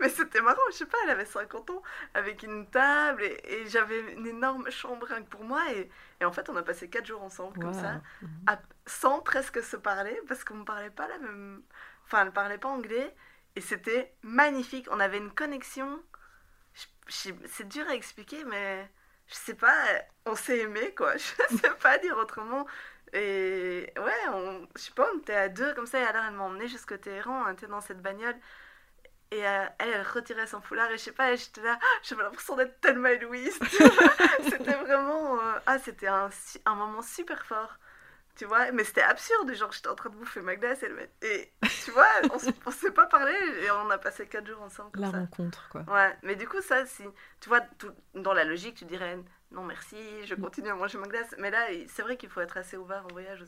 Mais 0.00 0.08
c'était 0.08 0.40
marrant, 0.40 0.60
je 0.70 0.76
sais 0.76 0.86
pas, 0.86 0.98
elle 1.04 1.10
avait 1.10 1.24
50 1.24 1.70
ans, 1.70 1.82
avec 2.14 2.42
une 2.44 2.68
table, 2.70 3.22
et, 3.24 3.40
et 3.62 3.66
j'avais 3.68 4.12
une 4.12 4.26
énorme 4.26 4.70
chambre 4.70 5.06
rien 5.06 5.22
que 5.22 5.28
pour 5.28 5.44
moi. 5.44 5.60
Et, 5.72 5.90
et 6.20 6.24
en 6.24 6.32
fait, 6.32 6.48
on 6.50 6.56
a 6.56 6.62
passé 6.62 6.88
4 6.88 7.06
jours 7.06 7.22
ensemble, 7.22 7.58
comme 7.60 7.72
ça, 7.74 8.00
à- 8.46 8.60
sans 8.86 9.20
presque 9.20 9.62
se 9.62 9.76
parler, 9.76 10.20
parce 10.28 10.44
qu'on 10.44 10.54
ne 10.56 10.64
parlait 10.64 10.90
pas 10.90 11.08
la 11.08 11.18
même. 11.18 11.62
Enfin, 12.06 12.20
elle 12.20 12.26
ne 12.28 12.32
parlait 12.32 12.58
pas 12.58 12.68
anglais, 12.68 13.14
et 13.56 13.60
c'était 13.60 14.12
magnifique. 14.22 14.86
On 14.90 15.00
avait 15.00 15.18
une 15.18 15.32
connexion. 15.32 16.00
C'est 17.08 17.68
dur 17.68 17.86
à 17.88 17.94
expliquer, 17.94 18.44
mais 18.44 18.88
je 19.28 19.34
sais 19.34 19.54
pas, 19.54 19.74
on 20.26 20.34
s'est 20.34 20.58
aimé, 20.60 20.94
quoi. 20.96 21.16
Je 21.16 21.56
sais 21.56 21.70
pas 21.80 21.98
dire 21.98 22.16
autrement. 22.18 22.66
Et 23.12 23.92
ouais, 23.98 24.28
on, 24.32 24.66
je 24.76 24.80
sais 24.82 24.92
pas, 24.92 25.06
on 25.14 25.18
était 25.18 25.34
à 25.34 25.48
deux 25.48 25.74
comme 25.74 25.86
ça, 25.86 26.00
et 26.00 26.04
alors 26.04 26.24
elle 26.24 26.34
m'a 26.34 26.44
emmené 26.44 26.66
jusqu'au 26.68 26.96
Téhéran, 26.96 27.44
on 27.46 27.52
était 27.52 27.66
dans 27.66 27.80
cette 27.80 28.00
bagnole. 28.00 28.36
Et 29.30 29.46
euh, 29.46 29.64
elle, 29.78 29.88
elle 29.90 30.02
retirait 30.06 30.46
son 30.46 30.60
foulard, 30.60 30.90
et 30.90 30.98
je 30.98 31.02
sais 31.04 31.12
pas, 31.12 31.34
j'étais 31.36 31.62
là, 31.62 31.78
j'avais 32.02 32.22
l'impression 32.22 32.56
d'être 32.56 32.80
tellement 32.80 33.08
Louise. 33.20 33.58
c'était 34.50 34.74
vraiment. 34.74 35.36
euh, 35.36 35.58
ah, 35.66 35.78
c'était 35.78 36.08
un, 36.08 36.28
moment 36.66 37.02
super 37.02 37.44
fort. 37.46 37.78
Tu 38.36 38.46
vois, 38.46 38.72
mais 38.72 38.84
c'était 38.84 39.02
absurde, 39.02 39.52
genre 39.54 39.72
j'étais 39.72 39.88
en 39.88 39.94
train 39.94 40.08
de 40.08 40.16
bouffer 40.16 40.40
ma 40.40 40.56
glace 40.56 40.82
et, 40.82 40.86
elle 40.86 41.10
et 41.30 41.52
tu 41.84 41.90
vois, 41.90 42.06
on 42.32 42.38
on 42.66 42.70
s'est 42.70 42.90
pas 42.90 43.06
parlé 43.06 43.34
et 43.62 43.70
on 43.70 43.90
a 43.90 43.98
passé 43.98 44.26
4 44.26 44.46
jours 44.46 44.62
ensemble 44.62 44.90
comme 44.92 45.02
La 45.02 45.10
ça. 45.10 45.18
rencontre, 45.18 45.68
quoi. 45.70 45.82
Ouais, 45.86 46.16
mais 46.22 46.34
du 46.34 46.48
coup, 46.48 46.62
ça, 46.62 46.86
si 46.86 47.02
tu 47.40 47.50
vois, 47.50 47.60
tout- 47.60 47.92
dans 48.14 48.32
la 48.32 48.44
logique, 48.44 48.76
tu 48.76 48.86
dirais 48.86 49.18
non, 49.52 49.64
merci, 49.64 49.96
je 50.26 50.34
continue 50.34 50.68
à 50.68 50.74
manger 50.74 50.98
ma 50.98 51.06
glace. 51.06 51.34
Mais 51.38 51.50
là, 51.50 51.66
c'est 51.88 52.02
vrai 52.02 52.16
qu'il 52.16 52.28
faut 52.28 52.40
être 52.40 52.56
assez 52.56 52.76
ouvert 52.76 53.04
en 53.04 53.12
voyage 53.12 53.44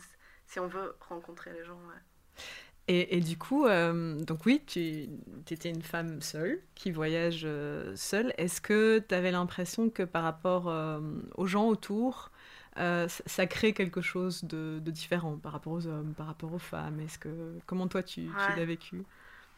si 0.46 0.60
on 0.60 0.66
veut 0.66 0.96
rencontrer 1.08 1.52
les 1.52 1.64
gens. 1.64 1.78
ouais. 1.88 2.44
Et, 2.86 3.16
et 3.16 3.20
du 3.20 3.38
coup, 3.38 3.66
euh, 3.66 4.20
donc 4.24 4.44
oui, 4.44 4.62
tu 4.66 5.08
étais 5.50 5.70
une 5.70 5.82
femme 5.82 6.20
seule 6.20 6.60
qui 6.74 6.90
voyage 6.90 7.42
euh, 7.44 7.96
seule. 7.96 8.34
Est-ce 8.36 8.60
que 8.60 8.98
tu 8.98 9.14
avais 9.14 9.30
l'impression 9.30 9.88
que 9.88 10.02
par 10.02 10.22
rapport 10.22 10.68
euh, 10.68 11.00
aux 11.36 11.46
gens 11.46 11.66
autour, 11.66 12.30
ça, 12.76 13.46
crée 13.46 13.72
quelque 13.72 14.02
chose 14.02 14.44
de, 14.44 14.80
de 14.82 14.90
différent 14.90 15.38
par 15.38 15.52
rapport 15.52 15.72
aux 15.72 15.86
hommes, 15.86 16.12
par 16.12 16.26
rapport 16.26 16.52
aux 16.52 16.58
femmes? 16.58 17.00
Est-ce 17.00 17.18
que 17.18 17.58
comment 17.64 17.88
toi 17.88 18.02
tu, 18.02 18.28
l'as 18.54 18.64
vécu? 18.66 19.02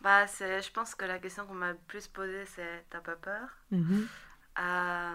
Bah, 0.03 0.29
c'est, 0.29 0.63
je 0.63 0.71
pense 0.71 0.95
que 0.95 1.05
la 1.05 1.19
question 1.19 1.47
qu'on 1.47 1.55
m'a 1.55 1.73
le 1.73 1.79
plus 1.89 2.07
posée, 2.07 2.45
c'est 2.47 2.85
t'as 2.91 3.01
pas 3.01 3.17
peur? 3.17 3.49
Mhm. 3.73 4.07
Euh, 4.59 5.15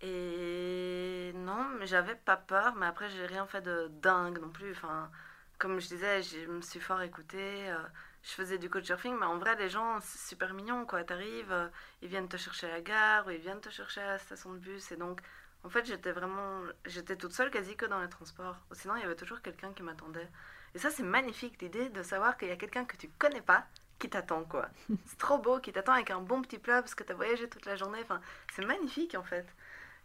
Et 0.00 1.32
non, 1.34 1.64
mais 1.78 1.86
j'avais 1.86 2.14
pas 2.14 2.36
peur, 2.36 2.74
mais 2.76 2.86
après, 2.86 3.08
j'ai 3.10 3.26
rien 3.26 3.46
fait 3.46 3.60
de 3.62 3.88
dingue 4.02 4.38
non 4.40 4.50
plus. 4.50 4.70
Enfin, 4.72 5.10
comme 5.58 5.80
je 5.80 5.88
disais, 5.88 6.22
je 6.22 6.46
me 6.46 6.60
suis 6.62 6.80
fort 6.80 7.02
écoutée. 7.02 7.70
euh, 7.70 7.76
je 8.22 8.30
faisais 8.32 8.58
du 8.58 8.68
couchsurfing, 8.70 9.16
mais 9.18 9.26
en 9.26 9.38
vrai, 9.38 9.56
les 9.56 9.68
gens, 9.68 10.00
c'est 10.00 10.28
super 10.28 10.54
mignon, 10.54 10.84
quoi. 10.86 11.04
T'arrives, 11.04 11.52
euh, 11.52 11.68
ils 12.02 12.08
viennent 12.08 12.28
te 12.28 12.36
chercher 12.36 12.68
à 12.68 12.70
la 12.74 12.80
gare, 12.80 13.26
ou 13.26 13.30
ils 13.30 13.38
viennent 13.40 13.60
te 13.60 13.70
chercher 13.70 14.00
à 14.00 14.06
la 14.12 14.18
station 14.18 14.52
de 14.52 14.58
bus. 14.58 14.92
Et 14.92 14.96
donc, 14.96 15.20
en 15.64 15.68
fait, 15.70 15.84
j'étais 15.86 16.12
vraiment. 16.12 16.62
J'étais 16.86 17.16
toute 17.16 17.32
seule 17.32 17.50
quasi 17.50 17.76
que 17.76 17.86
dans 17.86 18.00
les 18.00 18.08
transports. 18.08 18.56
Sinon, 18.72 18.96
il 18.96 19.02
y 19.02 19.04
avait 19.04 19.16
toujours 19.16 19.42
quelqu'un 19.42 19.72
qui 19.72 19.82
m'attendait. 19.82 20.28
Et 20.74 20.78
ça, 20.78 20.90
c'est 20.90 21.02
magnifique, 21.02 21.60
l'idée 21.62 21.88
de 21.90 22.02
savoir 22.02 22.36
qu'il 22.36 22.48
y 22.48 22.50
a 22.52 22.56
quelqu'un 22.56 22.84
que 22.84 22.96
tu 22.96 23.08
connais 23.18 23.40
pas 23.42 23.66
qui 23.98 24.08
t'attend, 24.10 24.44
quoi. 24.44 24.68
c'est 25.06 25.18
trop 25.18 25.38
beau, 25.38 25.58
qui 25.60 25.72
t'attend 25.72 25.92
avec 25.94 26.10
un 26.10 26.20
bon 26.20 26.42
petit 26.42 26.58
plat 26.58 26.82
parce 26.82 26.94
que 26.94 27.02
tu 27.04 27.12
as 27.12 27.14
voyagé 27.14 27.48
toute 27.48 27.66
la 27.66 27.76
journée. 27.76 28.00
Enfin, 28.02 28.20
c'est 28.54 28.64
magnifique, 28.64 29.14
en 29.16 29.24
fait. 29.24 29.46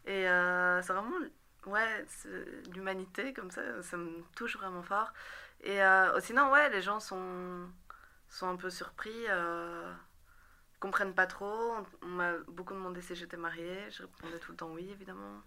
Et 0.05 0.27
euh, 0.27 0.81
c'est 0.81 0.93
vraiment, 0.93 1.15
ouais, 1.67 2.05
l'humanité, 2.73 3.33
comme 3.33 3.51
ça, 3.51 3.61
ça 3.81 3.97
me 3.97 4.21
touche 4.35 4.57
vraiment 4.57 4.83
fort. 4.83 5.13
Et 5.63 5.81
euh, 5.81 6.19
sinon, 6.19 6.51
ouais, 6.51 6.69
les 6.69 6.81
gens 6.81 6.99
sont, 6.99 7.69
sont 8.29 8.49
un 8.49 8.57
peu 8.57 8.69
surpris, 8.69 9.25
euh, 9.29 9.91
comprennent 10.79 11.15
pas 11.15 11.27
trop. 11.27 11.75
On, 12.01 12.07
m'a 12.07 12.37
beaucoup 12.47 12.73
demandé 12.73 13.01
si 13.01 13.15
j'étais 13.15 13.37
mariée. 13.37 13.89
Je 13.91 14.03
répondais 14.03 14.39
tout 14.39 14.51
le 14.51 14.57
temps 14.57 14.71
oui, 14.71 14.89
évidemment. 14.91 15.41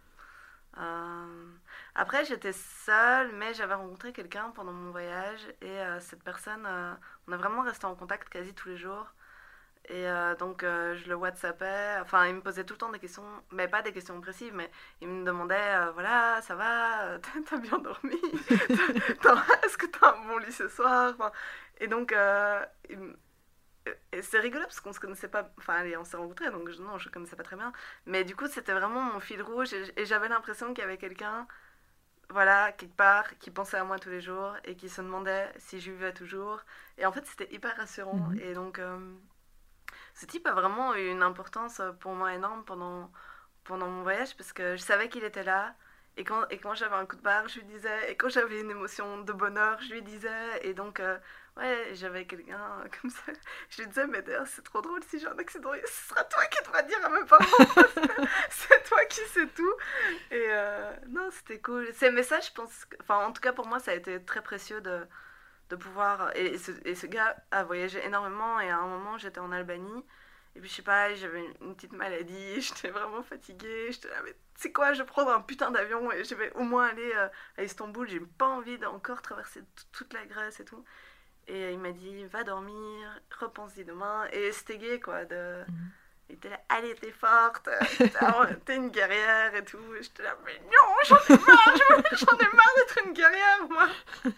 Euh, 0.79 1.47
après, 1.95 2.25
j'étais 2.25 2.53
seule, 2.53 3.33
mais 3.33 3.55
j'avais 3.55 3.75
rencontré 3.75 4.13
quelqu'un 4.13 4.51
pendant 4.51 4.73
mon 4.73 4.91
voyage 4.91 5.41
et 5.63 5.79
cette 6.01 6.23
personne, 6.23 6.67
on 7.29 7.33
a 7.33 7.37
vraiment 7.37 7.63
resté 7.63 7.87
en 7.87 7.95
contact 7.95 8.29
quasi 8.29 8.55
tous 8.55 8.69
les 8.69 8.77
jours. 8.77 9.15
Et 9.89 10.09
euh, 10.09 10.35
donc, 10.35 10.65
euh, 10.65 10.97
je 10.97 11.09
le 11.09 11.15
WhatsAppais. 11.15 11.99
Enfin, 12.01 12.27
il 12.27 12.35
me 12.35 12.41
posait 12.41 12.65
tout 12.65 12.75
le 12.75 12.79
temps 12.79 12.91
des 12.91 12.99
questions, 12.99 13.23
mais 13.53 13.69
pas 13.69 13.83
des 13.83 13.93
questions 13.93 14.21
précises, 14.21 14.51
mais 14.53 14.71
il 15.01 15.09
me 15.09 15.25
demandait 15.25 15.55
euh, 15.77 15.93
voilà, 15.93 16.41
ça 16.43 16.57
va 16.57 17.19
T'as 17.49 17.59
bien 17.59 17.79
dormi 17.79 18.17
Est-ce 19.65 19.79
que 19.79 19.87
t'as 19.87 20.15
un 20.17 20.27
bon 20.27 20.39
lit 20.39 20.53
ce 20.53 20.69
soir 20.69 21.15
Enfin, 21.17 21.31
Et 21.81 21.87
donc, 21.89 22.13
c'est 24.23 24.39
rigolo 24.41 24.65
parce 24.65 24.81
qu'on 24.81 24.93
se 24.93 25.01
connaissait 25.01 25.29
pas. 25.29 25.51
Enfin, 25.59 25.75
allez, 25.75 25.97
on 25.97 26.05
s'est 26.05 26.17
rencontrés, 26.17 26.51
donc 26.51 26.69
je- 26.71 26.83
non, 26.83 26.99
je 26.99 27.09
connaissais 27.09 27.37
pas 27.37 27.43
très 27.45 27.57
bien. 27.57 27.73
Mais 28.07 28.25
du 28.25 28.35
coup, 28.37 28.47
c'était 28.49 28.73
vraiment 28.73 29.01
mon 29.01 29.21
fil 29.21 29.43
rouge 29.43 29.73
et, 29.73 29.93
et 30.01 30.07
j'avais 30.07 30.29
l'impression 30.29 30.69
qu'il 30.75 30.83
y 30.83 30.85
avait 30.85 30.99
quelqu'un, 30.99 31.47
voilà, 32.31 32.73
quelque 32.73 32.97
part, 32.97 33.39
qui 33.39 33.51
pensait 33.53 33.79
à 33.79 33.85
moi 33.85 33.99
tous 33.99 34.11
les 34.11 34.21
jours 34.23 34.55
et 34.65 34.77
qui 34.77 34.89
se 34.89 35.03
demandait 35.03 35.53
si 35.59 35.81
je 35.81 35.91
vivais 35.93 36.13
toujours. 36.15 36.61
Et 36.99 37.07
en 37.07 37.13
fait, 37.13 37.27
c'était 37.27 37.53
hyper 37.55 37.77
rassurant. 37.77 38.31
Mhm. 38.31 38.39
Et 38.41 38.55
donc, 38.55 38.81
ce 40.17 40.25
type 40.25 40.47
a 40.47 40.53
vraiment 40.53 40.95
eu 40.95 41.11
une 41.11 41.23
importance 41.23 41.83
pour 42.01 42.13
moi 42.15 42.33
énorme 42.33 42.65
pendant, 42.65 43.11
pendant 43.65 43.87
mon 43.89 44.03
voyage 44.03 44.35
parce 44.37 44.53
que 44.53 44.75
je 44.75 44.83
savais 44.83 45.09
qu'il 45.09 45.25
était 45.25 45.45
là. 45.45 45.75
Et 46.19 46.25
quand, 46.25 46.49
et 46.49 46.57
quand 46.57 46.75
j'avais 46.75 46.95
un 46.97 47.05
coup 47.05 47.17
de 47.17 47.21
barre, 47.21 47.47
je 47.49 47.59
lui 47.61 47.67
disais. 47.67 48.11
Et 48.11 48.17
quand 48.17 48.31
j'avais 48.31 48.61
une 48.61 48.71
émotion 48.71 49.21
de 49.21 49.33
bonheur, 49.35 49.79
je 49.83 49.93
lui 49.93 50.01
disais. 50.01 50.31
Et 50.63 50.73
donc, 50.73 50.99
euh, 50.99 51.19
ouais, 51.59 51.91
j'avais 51.93 52.25
quelqu'un 52.25 52.57
comme 53.03 53.11
ça. 53.11 53.33
Je 53.69 53.83
lui 53.83 53.89
disais, 53.89 54.07
mais 54.07 54.23
d'ailleurs, 54.23 54.47
c'est 54.47 54.63
trop 54.63 54.81
drôle, 54.81 55.03
si 55.05 55.21
j'ai 55.21 55.27
un 55.27 55.39
accident, 55.39 55.73
ce 55.85 56.09
sera 56.09 56.25
toi 56.25 56.47
qui 56.47 56.63
devras 56.65 56.83
dire 56.85 57.05
à 57.05 57.11
mes 57.11 57.27
parents. 57.27 57.45
c'est 58.49 58.83
toi 58.89 59.05
qui 59.05 59.21
sais 59.29 59.47
tout. 59.49 59.75
Et 60.31 60.47
euh, 60.49 60.91
non, 61.09 61.29
c'était 61.31 61.61
cool. 61.61 61.93
Ces 61.93 62.11
messages, 62.11 62.47
je 62.47 62.53
pense. 62.55 62.87
Enfin, 63.03 63.19
en 63.27 63.33
tout 63.33 63.43
cas, 63.43 63.53
pour 63.53 63.67
moi, 63.67 63.79
ça 63.79 63.91
a 63.91 63.95
été 63.95 64.25
très 64.25 64.43
précieux 64.43 64.81
de, 64.81 65.07
de 65.71 65.77
pouvoir. 65.77 66.35
Et, 66.37 66.59
ce, 66.59 66.73
et 66.85 66.95
ce 66.95 67.07
gars 67.07 67.37
a 67.51 67.65
voyagé 67.65 68.05
énormément. 68.05 68.61
Et 68.61 68.71
à 68.71 68.79
un 68.79 68.87
moment, 68.87 69.19
j'étais 69.19 69.41
en 69.41 69.53
Albanie. 69.53 70.05
Et 70.55 70.61
puis, 70.61 70.71
je 70.71 70.75
sais 70.77 70.83
pas, 70.83 71.15
j'avais 71.15 71.45
une, 71.61 71.75
petite 71.75 71.93
maladie. 71.93 72.61
J'étais 72.61 72.89
vraiment 72.89 73.23
fatiguée. 73.23 73.93
J'étais 73.93 74.09
là, 74.09 74.23
mais 74.25 74.35
c'est 74.55 74.73
quoi, 74.73 74.95
je 74.95 75.03
vais 75.03 75.07
prendre 75.07 75.31
un 75.31 75.43
putain 75.43 75.71
d'avion 75.71 76.11
et 76.11 76.25
je 76.25 76.35
vais 76.35 76.51
au 76.55 76.63
moins 76.63 76.87
aller 76.87 77.13
euh, 77.15 77.29
à 77.59 77.63
Istanbul. 77.63 78.09
J'ai 78.09 78.21
pas 78.21 78.47
envie 78.49 78.79
d'encore 78.79 79.21
traverser 79.21 79.61
toute 79.93 80.15
la 80.15 80.25
Grèce 80.25 80.61
et 80.61 80.65
tout. 80.65 80.83
Et 81.47 81.73
il 81.73 81.79
m'a 81.79 81.93
dit, 81.93 82.25
va 82.25 82.43
dormir, 82.43 83.21
repense-y 83.39 83.85
demain. 83.85 84.27
Et 84.33 84.51
c'était 84.53 84.79
gay, 84.79 84.99
quoi. 84.99 85.27
De... 85.27 85.63
Mhm. 85.69 85.91
Était 86.35 86.49
là, 86.51 86.61
allez, 86.69 86.95
t'es 86.97 87.13
forte, 87.13 87.69
t'es 88.65 88.77
une 88.77 88.89
guerrière 88.91 89.55
et 89.55 89.65
tout. 89.65 89.79
Et 89.99 90.03
J'étais 90.03 90.23
là, 90.25 90.37
mais 90.45 90.59
non, 90.65 90.95
j'en 91.07 91.17
ai 91.35 91.39
marre, 91.39 91.77
j'en 92.13 92.37
ai 92.39 92.57
marre 92.57 92.73
d'être 92.77 92.99
une 93.07 93.13
guerrière, 93.13 93.69
moi. 93.71 93.87
Moi, 94.25 94.33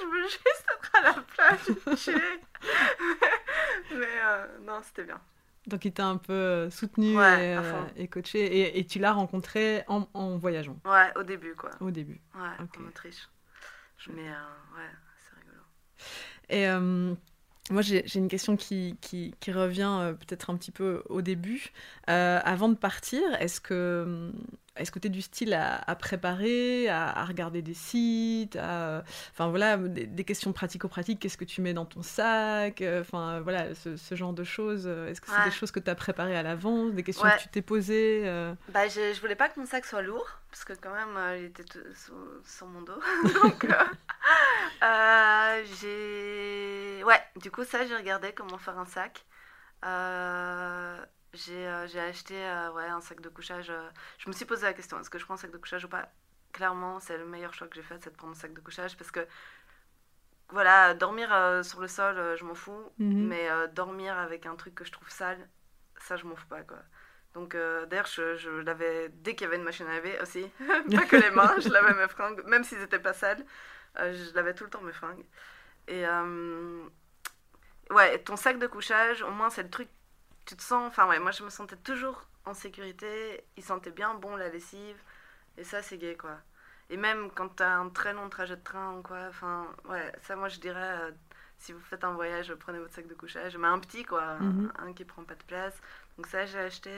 je 0.00 0.06
veux 0.06 0.22
juste 0.24 0.64
être 0.74 0.90
à 0.94 1.00
la 1.02 1.12
plage, 1.14 1.96
chiller. 1.98 2.40
mais 3.94 4.06
euh, 4.24 4.46
non, 4.62 4.80
c'était 4.82 5.04
bien. 5.04 5.20
Donc 5.66 5.84
il 5.84 5.92
t'a 5.92 6.06
un 6.06 6.16
peu 6.16 6.32
euh, 6.32 6.70
soutenu 6.70 7.16
Ouais, 7.16 7.50
et, 7.52 7.56
euh, 7.56 7.82
et 7.96 8.08
coaché 8.08 8.40
et, 8.40 8.78
et 8.80 8.84
tu 8.86 8.98
l'as 8.98 9.12
rencontré 9.12 9.84
en, 9.86 10.08
en 10.12 10.36
voyageant 10.36 10.76
Ouais, 10.84 11.12
au 11.16 11.22
début, 11.22 11.54
quoi. 11.54 11.70
au 11.80 11.90
début. 11.92 12.20
Ouais, 12.34 12.48
en 12.58 12.88
Autriche. 12.88 13.28
Mais 14.08 14.28
euh, 14.28 14.76
ouais, 14.76 14.90
c'est 15.20 15.36
rigolo. 15.40 15.62
Et 16.48 16.68
euh, 16.68 17.14
moi 17.70 17.82
j'ai 17.82 18.04
une 18.16 18.28
question 18.28 18.56
qui, 18.56 18.96
revient 19.48 19.98
euh, 20.00 20.12
peut-être 20.14 20.50
un 20.50 20.56
petit 20.56 20.70
peu 20.70 21.02
au 21.08 21.22
début. 21.22 21.72
Euh, 22.10 22.40
avant 22.44 22.68
de 22.68 22.74
partir, 22.74 23.22
est-ce 23.40 23.60
que 23.60 24.32
est-ce 24.76 24.90
que 24.90 24.98
tu 24.98 25.08
es 25.08 25.10
du 25.10 25.20
style 25.22 25.52
à, 25.54 25.76
à 25.86 25.94
préparer, 25.96 26.88
à, 26.88 27.08
à 27.10 27.24
regarder 27.24 27.60
des 27.62 27.74
sites, 27.74 28.56
à, 28.56 29.02
enfin 29.32 29.48
voilà, 29.48 29.76
des, 29.76 30.06
des 30.06 30.24
questions 30.24 30.52
pratico-pratiques, 30.52 31.20
qu'est-ce 31.20 31.36
que 31.36 31.44
tu 31.44 31.60
mets 31.60 31.74
dans 31.74 31.84
ton 31.84 32.02
sac, 32.02 32.80
euh, 32.80 33.02
enfin 33.02 33.40
voilà, 33.40 33.74
ce, 33.74 33.96
ce 33.96 34.14
genre 34.14 34.32
de 34.32 34.44
choses. 34.44 34.84
euh, 34.86 35.08
Est-ce 35.08 35.20
que 35.20 35.28
c'est 35.30 35.44
des 35.44 35.50
choses 35.50 35.70
que 35.70 35.80
tu 35.80 35.90
as 35.90 35.94
préparées 35.94 36.36
à 36.36 36.42
l'avance, 36.42 36.92
des 36.94 37.02
questions 37.02 37.24
Ouais. 37.26 37.36
que 37.36 37.42
tu 37.42 37.48
t'es 37.48 37.62
posées 37.62 38.22
euh, 38.24 38.54
Bah, 38.70 38.88
je, 38.88 39.12
je 39.14 39.20
voulais 39.20 39.36
pas 39.36 39.48
que 39.48 39.60
mon 39.60 39.66
sac 39.66 39.84
soit 39.84 40.02
lourd, 40.02 40.26
parce 40.50 40.64
que 40.64 40.72
quand 40.72 40.94
même, 40.94 41.16
euh, 41.16 41.36
il 41.38 41.44
était 41.46 41.64
tout- 41.64 41.78
sur, 41.94 42.14
sur 42.46 42.66
mon 42.66 42.80
dos. 42.82 43.00
Donc, 43.42 43.66
euh, 44.82 45.62
j'ai... 45.80 47.04
Ouais, 47.04 47.20
du 47.40 47.50
coup, 47.50 47.64
ça, 47.64 47.86
j'ai 47.86 47.94
regardé 47.96 48.32
comment 48.32 48.58
faire 48.58 48.78
un 48.78 48.86
sac. 48.86 49.24
Euh, 51.34 51.86
j'ai 51.86 52.00
acheté 52.00 52.34
euh, 52.44 52.72
ouais, 52.72 52.84
un 52.84 53.00
sac 53.00 53.20
de 53.20 53.28
couchage. 53.28 53.70
euh, 53.70 53.88
Je 54.18 54.28
me 54.28 54.34
suis 54.34 54.44
posé 54.44 54.64
la 54.66 54.74
question, 54.74 55.00
est-ce 55.00 55.08
que 55.10 55.18
je 55.18 55.24
prends 55.24 55.34
un 55.34 55.38
sac 55.38 55.50
de 55.50 55.56
couchage 55.58 55.84
ou 55.84 55.88
pas? 55.88 56.08
Clairement, 56.52 57.00
c'est 57.00 57.16
le 57.16 57.24
meilleur 57.24 57.54
choix 57.54 57.66
que 57.68 57.74
j'ai 57.74 57.82
fait, 57.82 57.98
c'est 58.02 58.10
de 58.10 58.16
prendre 58.16 58.32
un 58.32 58.36
sac 58.36 58.52
de 58.52 58.60
couchage, 58.60 58.96
parce 58.98 59.10
que, 59.10 59.26
voilà, 60.50 60.94
dormir 60.94 61.32
euh, 61.32 61.62
sur 61.62 61.80
le 61.80 61.88
sol, 61.88 62.18
euh, 62.18 62.36
je 62.36 62.44
m'en 62.44 62.54
fous. 62.54 62.84
Mhm. 62.98 63.26
Mais 63.28 63.48
euh, 63.50 63.66
dormir 63.68 64.18
avec 64.18 64.46
un 64.46 64.54
truc 64.56 64.74
que 64.74 64.84
je 64.84 64.92
trouve 64.92 65.08
sale, 65.10 65.48
ça, 65.98 66.16
je 66.16 66.26
m'en 66.26 66.36
fous 66.36 66.46
pas, 66.48 66.62
quoi. 66.62 66.78
Donc, 67.34 67.56
d'ailleurs, 67.88 68.04
je, 68.06 68.36
je 68.36 68.50
lavais 68.50 69.08
dès 69.08 69.34
qu'il 69.34 69.46
y 69.46 69.48
avait 69.48 69.56
une 69.56 69.62
machine 69.62 69.86
à 69.86 69.94
laver 69.94 70.18
aussi. 70.20 70.44
pas 70.94 71.06
que 71.06 71.16
les 71.16 71.30
mains, 71.30 71.54
je 71.58 71.68
lavais 71.70 71.94
mes 71.94 72.08
fringues, 72.08 72.42
même 72.44 72.62
s'ils 72.62 72.78
n'étaient 72.78 72.98
pas 72.98 73.14
sales. 73.14 73.42
je 73.96 74.34
lavais 74.34 74.54
tout 74.54 74.64
le 74.64 74.70
temps 74.70 74.82
mes 74.82 74.92
fringues. 74.92 75.24
Et 75.88 76.04
ouais, 77.90 78.18
ton 78.18 78.36
sac 78.36 78.58
de 78.58 78.66
couchage, 78.66 79.22
au 79.22 79.30
moins, 79.30 79.50
c'est 79.50 79.62
le 79.62 79.70
truc. 79.70 79.88
Tu 80.46 80.56
te 80.56 80.62
sens. 80.62 80.88
Enfin, 80.88 81.08
ouais, 81.08 81.18
moi, 81.20 81.30
je 81.30 81.42
me 81.44 81.50
sentais 81.50 81.76
toujours 81.76 82.26
en 82.44 82.54
sécurité. 82.54 83.44
Il 83.56 83.62
sentait 83.64 83.90
bien 83.90 84.14
bon 84.14 84.36
la 84.36 84.48
lessive. 84.48 84.96
Et 85.58 85.64
ça, 85.64 85.82
c'est 85.82 85.98
gay, 85.98 86.16
quoi. 86.16 86.38
Et 86.90 86.96
même 86.96 87.30
quand 87.32 87.48
t'as 87.50 87.70
un 87.76 87.88
très 87.90 88.12
long 88.14 88.28
trajet 88.30 88.56
de 88.56 88.62
train 88.62 89.00
quoi, 89.02 89.26
enfin, 89.28 89.66
ouais, 89.86 90.12
ça, 90.22 90.36
moi, 90.36 90.48
je 90.48 90.60
dirais. 90.60 90.98
euh, 91.02 91.12
si 91.58 91.72
vous 91.72 91.80
faites 91.80 92.04
un 92.04 92.12
voyage, 92.14 92.54
prenez 92.56 92.78
votre 92.80 92.94
sac 92.94 93.06
de 93.08 93.14
couchage, 93.14 93.56
mais 93.56 93.68
un 93.68 93.78
petit 93.80 94.04
quoi, 94.04 94.22
un- 94.24 94.40
Mhm. 94.42 94.72
un, 94.78 94.92
qui 94.94 95.04
prend 95.04 95.24
pas 95.24 95.34
de 95.36 95.44
place. 95.44 95.80
Donc 96.18 96.26
ça 96.28 96.44
j'ai 96.46 96.58
acheté, 96.58 96.90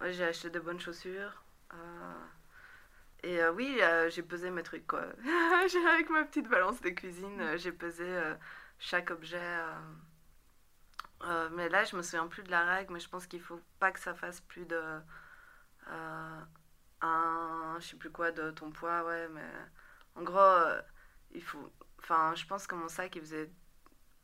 ouais, 0.00 0.12
j'ai 0.12 0.24
acheté 0.24 0.50
de 0.50 0.60
bonnes 0.60 0.80
chaussures. 0.80 1.42
euh, 1.74 2.24
et 3.22 3.40
euh, 3.42 3.52
oui, 3.52 3.78
euh, 3.82 4.10
j'ai 4.10 4.22
pesé 4.22 4.50
mes 4.50 4.62
trucs 4.62 4.86
quoi. 4.86 5.04
Avec 5.94 6.10
ma 6.10 6.24
petite 6.24 6.48
balance 6.48 6.80
de 6.80 6.90
cuisine, 6.90 7.40
euh, 7.40 7.56
j'ai 7.56 7.72
pesé 7.72 8.06
chaque 8.78 9.10
objet. 9.10 9.38
Euh, 11.24 11.48
mais 11.52 11.68
là, 11.68 11.84
je 11.84 11.96
me 11.96 12.02
souviens 12.02 12.26
plus 12.28 12.42
de 12.42 12.50
la 12.50 12.64
règle, 12.64 12.92
mais 12.94 13.00
je 13.00 13.08
pense 13.08 13.26
qu'il 13.26 13.40
faut 13.40 13.60
pas 13.78 13.92
que 13.92 14.00
ça 14.00 14.14
fasse 14.14 14.40
plus 14.42 14.66
de 14.66 14.80
euh, 15.88 16.40
un, 17.00 17.76
je 17.80 17.86
sais 17.88 17.96
plus 17.96 18.10
quoi 18.10 18.30
de 18.32 18.50
ton 18.52 18.70
poids, 18.70 19.04
ouais, 19.04 19.28
mais 19.28 19.48
en 20.16 20.22
gros, 20.22 20.38
euh, 20.38 20.80
il 21.32 21.42
faut. 21.42 21.70
Enfin, 22.00 22.34
je 22.34 22.46
pense 22.46 22.66
que 22.66 22.74
mon 22.74 22.88
sac 22.88 23.14
il 23.16 23.22
faisait 23.22 23.50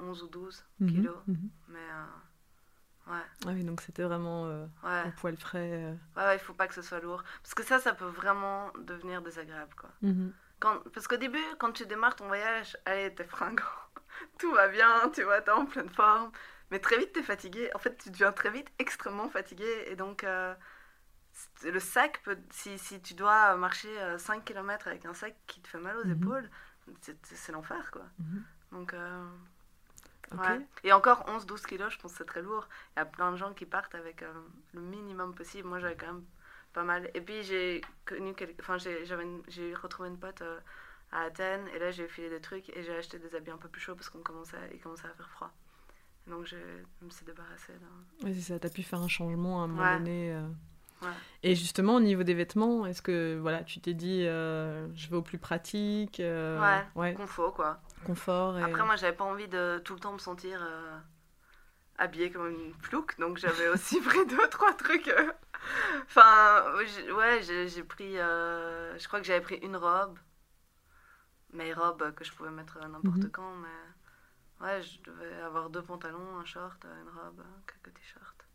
11 0.01 0.23
ou 0.23 0.29
12 0.29 0.65
Mhm, 0.81 0.89
kilos, 0.89 1.17
mhm. 1.27 1.51
mais 1.69 1.79
euh, 1.79 3.13
ouais, 3.13 3.23
Ah 3.47 3.51
oui, 3.53 3.65
donc 3.65 3.81
c'était 3.81 4.03
vraiment 4.03 4.47
euh, 4.47 4.67
ouais. 4.85 5.09
au 5.09 5.13
poil 5.13 5.37
frais. 5.37 5.71
euh. 5.73 5.95
Ouais, 6.17 6.25
ouais, 6.25 6.37
il 6.37 6.41
faut 6.41 6.55
pas 6.55 6.69
que 6.69 6.75
ce 6.75 6.83
soit 6.83 7.01
lourd. 7.01 7.23
Parce 7.43 7.55
que 7.55 7.63
ça, 7.65 7.79
ça 7.81 7.95
peut 7.95 8.07
vraiment 8.07 8.71
devenir 8.81 9.23
désagréable, 9.23 9.75
quoi. 9.77 9.91
Mhm. 10.03 10.33
Quand, 10.61 10.81
parce 10.93 11.07
qu'au 11.07 11.17
début, 11.17 11.45
quand 11.59 11.73
tu 11.73 11.87
démarres 11.87 12.17
ton 12.17 12.27
voyage, 12.27 12.77
allez, 12.85 13.15
t'es 13.15 13.25
fringant. 13.25 13.63
Tout 14.39 14.53
va 14.53 14.69
bien, 14.69 15.09
tu 15.15 15.23
vois, 15.23 15.41
t'es 15.41 15.53
en 15.53 15.67
pleine 15.67 15.89
forme. 15.91 16.33
Mais 16.71 16.79
très 16.81 16.99
vite, 16.99 17.13
t'es 17.13 17.23
fatigué. 17.23 17.71
En 17.75 17.79
fait, 17.79 17.97
tu 17.97 18.11
deviens 18.11 18.33
très 18.33 18.51
vite 18.51 18.69
extrêmement 18.79 19.29
fatigué. 19.31 19.67
Et 19.87 19.97
donc, 19.97 20.25
euh, 20.25 20.55
le 21.65 21.81
sac, 21.81 22.21
peut, 22.25 22.39
si, 22.51 22.79
si 22.79 23.01
tu 23.01 23.15
dois 23.15 23.57
marcher 23.57 23.89
5 24.19 24.45
km 24.45 24.89
avec 24.89 25.07
un 25.07 25.15
sac 25.15 25.35
qui 25.47 25.61
te 25.61 25.69
fait 25.69 25.79
mal 25.79 25.97
aux 25.97 26.05
Mhm. 26.05 26.13
épaules, 26.23 26.51
c'est 27.03 27.53
l'enfer, 27.53 27.91
quoi. 27.91 28.03
Mhm. 28.19 28.45
Donc, 28.73 28.93
euh, 28.95 29.25
ouais. 30.37 30.67
Et 30.85 30.93
encore 30.93 31.25
11-12 31.29 31.65
kilos, 31.67 31.93
je 31.93 31.99
pense 31.99 32.13
que 32.13 32.19
c'est 32.19 32.25
très 32.27 32.43
lourd. 32.43 32.69
Il 32.97 33.01
y 33.01 33.03
a 33.03 33.07
plein 33.07 33.33
de 33.33 33.37
gens 33.37 33.55
qui 33.55 33.67
partent 33.67 33.95
avec 33.95 34.23
euh, 34.23 34.33
le 34.75 34.81
minimum 34.81 35.35
possible. 35.35 35.69
Moi, 35.69 35.79
j'avais 35.79 35.97
quand 35.97 36.07
même 36.13 36.25
pas 36.75 36.83
mal. 36.85 37.11
Et 37.15 37.21
puis, 37.21 37.43
j'ai 37.45 37.81
connu 38.05 38.35
quelques... 38.35 38.61
Enfin, 38.61 38.77
j'ai 38.79 39.75
retrouvé 39.75 40.09
une 40.11 40.19
pote 40.19 40.43
euh, 40.43 40.61
à 41.13 41.23
Athènes. 41.23 41.67
Et 41.69 41.79
là, 41.79 41.91
j'ai 41.91 42.09
filé 42.09 42.29
des 42.29 42.41
trucs 42.41 42.69
et 42.77 42.83
j'ai 42.83 42.95
acheté 42.97 43.19
des 43.19 43.35
habits 43.35 43.51
un 43.53 43.57
peu 43.59 43.69
plus 43.69 43.81
chauds 43.81 43.95
parce 43.95 44.11
qu'on 44.11 44.23
commençait, 44.23 44.59
il 44.75 44.81
commençait 44.81 45.07
à 45.09 45.15
faire 45.15 45.31
froid. 45.31 45.51
Donc, 46.29 46.47
je 46.47 46.57
me 47.05 47.11
suis 47.11 47.25
débarrassée 47.25 47.73
d'un... 47.75 48.27
Oui, 48.29 48.35
c'est 48.35 48.53
ça, 48.53 48.59
t'as 48.59 48.69
pu 48.69 48.83
faire 48.83 49.01
un 49.01 49.09
changement 49.09 49.61
à 49.61 49.65
un 49.65 49.67
moment 49.69 49.83
Ouais. 49.83 49.99
donné. 49.99 50.33
euh. 50.33 50.47
Ouais. 51.01 51.09
Et 51.45 51.55
justement, 51.55 51.95
au 51.95 52.01
niveau 52.01 52.25
des 52.25 52.35
vêtements, 52.35 52.85
est-ce 52.85 53.03
que 53.03 53.39
voilà, 53.41 53.63
tu 53.63 53.81
t'es 53.81 53.95
dit, 53.95 54.25
euh, 54.27 54.89
je 54.97 55.09
vais 55.09 55.17
au 55.17 55.23
plus 55.23 55.39
pratique 55.39 56.19
euh, 56.21 56.61
Ouais, 56.61 56.85
ouais. 56.97 57.15
Confo, 57.15 57.53
quoi. 57.53 57.81
confort. 58.05 58.59
Et... 58.59 58.63
Après, 58.65 58.85
moi, 58.85 58.97
j'avais 58.97 59.17
pas 59.17 59.25
envie 59.25 59.47
de 59.49 59.81
tout 59.85 59.95
le 59.95 60.01
temps 60.01 60.13
me 60.13 60.19
sentir 60.19 60.59
euh, 60.61 60.99
habillée 61.99 62.31
comme 62.33 62.49
une 62.51 62.73
plouc, 62.75 63.17
donc 63.21 63.39
j'avais 63.39 63.69
aussi 63.69 64.01
pris 64.03 64.27
deux, 64.27 64.49
trois 64.51 64.75
trucs. 64.75 65.09
Enfin, 66.07 66.65
j'ai- 66.87 67.13
ouais, 67.13 67.43
j'ai 67.43 67.69
j'ai 67.69 67.83
pris. 67.85 68.15
je 68.15 69.07
crois 69.07 69.21
que 69.21 69.27
j'avais 69.27 69.41
pris 69.41 69.57
une 69.57 69.77
robe, 69.77 70.19
mes 71.53 71.73
robes 71.73 72.13
que 72.15 72.25
je 72.25 72.33
pouvais 72.33 72.51
mettre 72.51 72.79
n'importe 72.89 73.19
Mhm. 73.25 73.31
quand, 73.31 73.55
mais 73.57 73.69
ouais, 74.61 74.83
je 74.83 75.01
devais 75.03 75.35
avoir 75.43 75.71
deux 75.71 75.83
pantalons, 75.83 76.39
un 76.39 76.45
short, 76.45 76.85
une 76.85 77.09
robe, 77.11 77.43
quelques 77.67 77.95
t-shirts. 77.95 78.47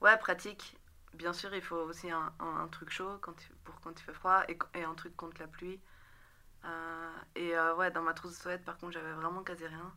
Ouais, 0.00 0.16
pratique. 0.18 0.78
Bien 1.14 1.32
sûr, 1.32 1.54
il 1.54 1.62
faut 1.62 1.76
aussi 1.76 2.10
un, 2.10 2.32
un- 2.40 2.56
un 2.58 2.68
truc 2.68 2.90
chaud 2.90 3.18
quand 3.20 3.34
il- 3.48 3.56
pour 3.64 3.80
quand 3.80 3.98
il 4.00 4.02
fait 4.04 4.12
froid 4.14 4.44
et, 4.48 4.58
et 4.74 4.84
un 4.84 4.94
truc 4.94 5.16
contre 5.16 5.40
la 5.40 5.46
pluie. 5.48 5.80
Euh, 6.64 7.12
et 7.36 7.56
euh, 7.56 7.74
ouais, 7.76 7.90
dans 7.90 8.02
ma 8.02 8.14
trousse 8.14 8.38
de 8.38 8.42
toilette, 8.42 8.64
par 8.64 8.78
contre, 8.78 8.92
j'avais 8.94 9.12
vraiment 9.14 9.42
quasi 9.44 9.66
rien. 9.66 9.94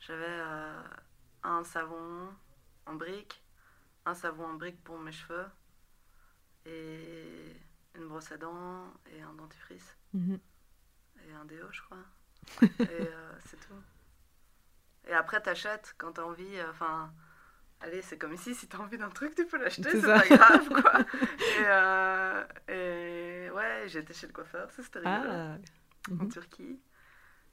J'avais 0.00 0.24
euh, 0.28 0.82
un 1.44 1.64
savon 1.64 2.28
en 2.86 2.94
brique, 2.94 3.42
un 4.06 4.14
savon 4.14 4.46
en 4.46 4.54
brique 4.54 4.82
pour 4.84 4.98
mes 4.98 5.12
cheveux, 5.12 5.46
et 6.66 7.56
une 7.94 8.08
brosse 8.08 8.32
à 8.32 8.36
dents, 8.36 8.92
et 9.06 9.22
un 9.22 9.32
dentifrice, 9.34 9.96
Mhm. 10.12 10.38
et 11.26 11.32
un 11.32 11.44
déo, 11.44 11.66
je 11.72 11.82
crois. 11.82 12.04
et 12.80 13.08
c'est 13.46 13.58
tout. 13.60 13.74
Et 15.08 15.12
après, 15.12 15.40
t'achètes 15.40 15.94
quand 15.98 16.12
t'as 16.12 16.22
envie. 16.22 16.58
euh, 16.58 16.70
Enfin, 16.70 17.12
allez, 17.80 18.02
c'est 18.02 18.18
comme 18.18 18.32
ici, 18.34 18.54
si 18.54 18.66
t'as 18.68 18.78
envie 18.78 18.98
d'un 18.98 19.10
truc, 19.10 19.34
tu 19.34 19.46
peux 19.46 19.58
l'acheter, 19.58 19.90
C'est 19.90 20.02
pas 20.02 20.26
grave, 20.26 20.68
quoi. 20.68 21.00
et, 21.60 21.64
euh, 21.66 22.44
et 22.68 23.50
ouais, 23.50 23.82
j'ai 23.86 24.00
été 24.00 24.14
chez 24.14 24.26
le 24.26 24.32
coiffeur, 24.32 24.68
c'était 24.76 25.00
rigolo 25.00 25.28
Ah. 25.30 25.56
en 26.10 26.24
Mhm. 26.24 26.28
Turquie. 26.32 26.80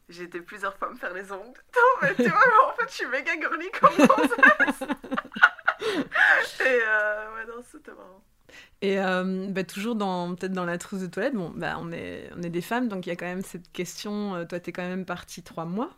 J'ai 0.09 0.23
été 0.23 0.41
plusieurs 0.41 0.75
fois 0.77 0.89
me 0.89 0.95
faire 0.95 1.13
les 1.13 1.31
ongles. 1.31 1.61
Non, 1.75 1.81
mais 2.01 2.15
tu 2.15 2.27
vois, 2.29 2.69
en 2.69 2.73
fait, 2.75 2.89
je 2.89 2.93
suis 2.95 3.05
méga 3.07 3.31
girly 3.39 3.69
comme 3.79 3.95
princesse. 4.07 4.89
Et 6.61 6.63
euh, 6.87 7.35
ouais, 7.35 7.45
non, 7.47 7.63
c'était 7.69 7.91
marrant. 7.91 8.23
Et 8.81 8.99
euh, 8.99 9.47
bah, 9.49 9.63
toujours 9.63 9.95
dans 9.95 10.35
peut-être 10.35 10.51
dans 10.53 10.65
la 10.65 10.77
trousse 10.77 10.99
de 11.01 11.07
toilette, 11.07 11.33
bon, 11.35 11.51
bah, 11.55 11.75
on 11.79 11.91
est 11.91 12.29
on 12.35 12.41
est 12.43 12.49
des 12.49 12.61
femmes, 12.61 12.89
donc 12.89 13.05
il 13.05 13.09
y 13.09 13.11
a 13.13 13.15
quand 13.15 13.25
même 13.25 13.41
cette 13.43 13.71
question. 13.71 14.35
euh, 14.35 14.45
toi, 14.45 14.59
t'es 14.59 14.71
quand 14.73 14.81
même 14.87 15.05
partie 15.05 15.43
trois 15.43 15.65
mois. 15.65 15.91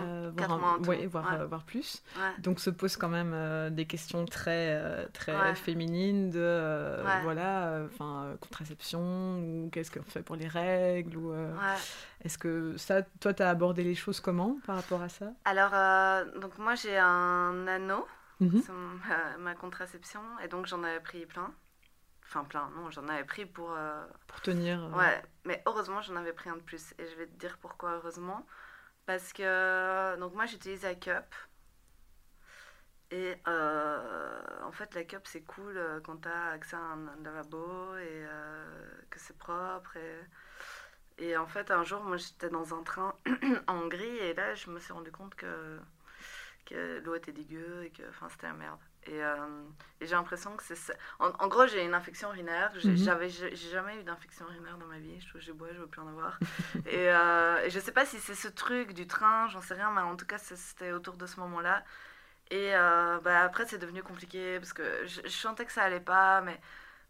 Euh, 0.00 0.30
Quatre 0.36 0.48
voire, 0.48 0.52
un- 0.52 0.60
mois 0.60 0.70
en 0.72 0.78
tout, 0.80 0.90
ouais, 0.90 1.06
voire, 1.06 1.32
ouais. 1.32 1.38
euh, 1.40 1.46
voire 1.46 1.64
plus. 1.64 2.02
Donc 2.38 2.60
se 2.60 2.70
posent 2.70 2.96
quand 2.96 3.08
même 3.08 3.32
euh, 3.34 3.70
des 3.70 3.86
questions 3.86 4.24
très 4.26 5.06
très, 5.12 5.32
très 5.32 5.54
féminines 5.54 6.30
de 6.30 6.38
euh, 6.40 7.02
voilà, 7.20 7.68
euh, 7.68 7.86
enfin 7.86 8.24
euh, 8.26 8.36
contraception 8.36 9.38
ou 9.40 9.70
qu'est-ce 9.70 9.90
qu'on 9.90 10.02
fait 10.04 10.22
pour 10.22 10.36
les 10.36 10.48
règles 10.48 11.16
ou 11.16 11.32
euh, 11.32 11.50
est-ce 12.24 12.38
que 12.38 12.76
ça, 12.76 13.02
toi, 13.20 13.34
t'as 13.34 13.50
abordé 13.50 13.82
les 13.84 13.94
choses 13.94 14.20
comment 14.20 14.58
par 14.66 14.76
rapport 14.76 15.02
à 15.02 15.08
ça? 15.08 15.32
Alors, 15.44 15.74
euh, 15.74 16.38
donc 16.38 16.56
moi, 16.58 16.74
j'ai 16.74 16.96
un 16.98 17.66
anneau, 17.66 18.06
c'est 18.56 18.72
mon- 18.72 18.98
ma, 19.08 19.36
ma 19.38 19.54
contraception, 19.54 20.20
et 20.42 20.48
donc 20.48 20.66
j'en 20.66 20.82
avais 20.84 21.00
pris 21.00 21.26
plein. 21.26 21.52
Enfin, 22.24 22.44
plein, 22.44 22.70
non, 22.76 22.90
j'en 22.90 23.08
avais 23.08 23.24
pris 23.24 23.46
pour. 23.46 23.72
euh, 23.72 24.04
Pour 24.26 24.40
tenir. 24.40 24.82
euh, 24.84 24.96
Ouais, 24.98 25.22
mais 25.44 25.62
heureusement, 25.66 26.00
j'en 26.02 26.16
avais 26.16 26.32
pris 26.32 26.50
un 26.50 26.56
de 26.56 26.62
plus. 26.62 26.94
Et 26.98 27.06
je 27.06 27.16
vais 27.16 27.26
te 27.26 27.36
dire 27.38 27.58
pourquoi 27.60 27.92
heureusement. 27.96 28.46
Parce 29.06 29.32
que, 29.32 30.16
donc 30.18 30.34
moi, 30.34 30.46
j'utilise 30.46 30.82
la 30.82 30.94
cup. 30.94 31.34
Et 33.10 33.36
euh, 33.46 34.62
en 34.64 34.72
fait, 34.72 34.94
la 34.94 35.04
cup, 35.04 35.22
c'est 35.26 35.42
cool 35.42 35.76
euh, 35.76 36.00
quand 36.00 36.22
tu 36.22 36.28
as 36.28 36.48
accès 36.50 36.76
à 36.76 36.80
un, 36.80 37.22
lavabo 37.22 37.96
et 37.98 38.24
euh, 38.26 38.64
que 39.10 39.18
c'est 39.20 39.36
propre. 39.36 39.98
Et, 41.18 41.36
en 41.36 41.46
fait, 41.46 41.70
un 41.70 41.84
jour, 41.84 42.02
moi, 42.02 42.16
j'étais 42.16 42.48
dans 42.48 42.74
un 42.74 42.82
train 42.82 43.14
en 43.68 43.76
Hongrie 43.76 44.18
et 44.18 44.34
là, 44.34 44.54
je 44.54 44.70
me 44.70 44.80
suis 44.80 44.92
rendu 44.92 45.12
compte 45.12 45.34
que, 45.34 45.78
que 46.66 47.00
l'eau 47.00 47.14
était 47.14 47.32
dégueu 47.32 47.84
et 47.84 47.90
que 47.90 48.02
c'était 48.30 48.46
la 48.46 48.54
merde. 48.54 48.80
Et, 49.06 49.22
euh, 49.22 49.36
et 50.00 50.06
j'ai 50.06 50.14
l'impression 50.14 50.56
que 50.56 50.62
c'est 50.62 50.76
ça. 50.76 50.94
En, 51.18 51.30
en 51.38 51.48
gros, 51.48 51.66
j'ai 51.66 51.84
une 51.84 51.94
infection 51.94 52.30
urinaire. 52.30 52.72
J'ai 52.76 52.92
Mhm. 52.92 52.96
j'avais- 52.96 53.28
j'ai 53.28 53.56
jamais 53.56 53.98
eu 54.00 54.04
d'infection 54.04 54.46
urinaire 54.48 54.78
dans 54.78 54.86
ma 54.86 54.98
vie. 54.98 55.20
Je 55.20 55.28
trouve 55.28 55.40
que 55.40 55.46
j'ai 55.46 55.52
bois, 55.52 55.68
je 55.72 55.80
veux 55.80 55.86
plus 55.88 56.00
en 56.00 56.08
avoir. 56.08 56.38
et, 56.86 57.10
euh, 57.10 57.64
et 57.64 57.70
je 57.70 57.80
sais 57.80 57.92
pas 57.92 58.06
si 58.06 58.18
c'est 58.20 58.34
ce 58.34 58.48
truc 58.48 58.92
du 58.94 59.06
train, 59.06 59.48
j'en 59.48 59.60
sais 59.60 59.74
rien, 59.74 59.90
mais 59.90 60.00
en 60.02 60.16
tout 60.16 60.26
cas, 60.26 60.38
c'était 60.38 60.92
autour 60.92 61.16
de 61.16 61.26
ce 61.26 61.40
moment-là. 61.40 61.84
Et 62.50 62.74
euh, 62.74 63.18
bah, 63.20 63.40
après, 63.42 63.66
c'est 63.66 63.78
devenu 63.78 64.02
compliqué 64.02 64.58
parce 64.60 64.72
que 64.74 65.06
je, 65.06 65.22
je 65.24 65.28
sentais 65.30 65.64
que 65.66 65.72
ça 65.72 65.82
allait 65.84 66.00
pas, 66.00 66.40
mais 66.42 66.60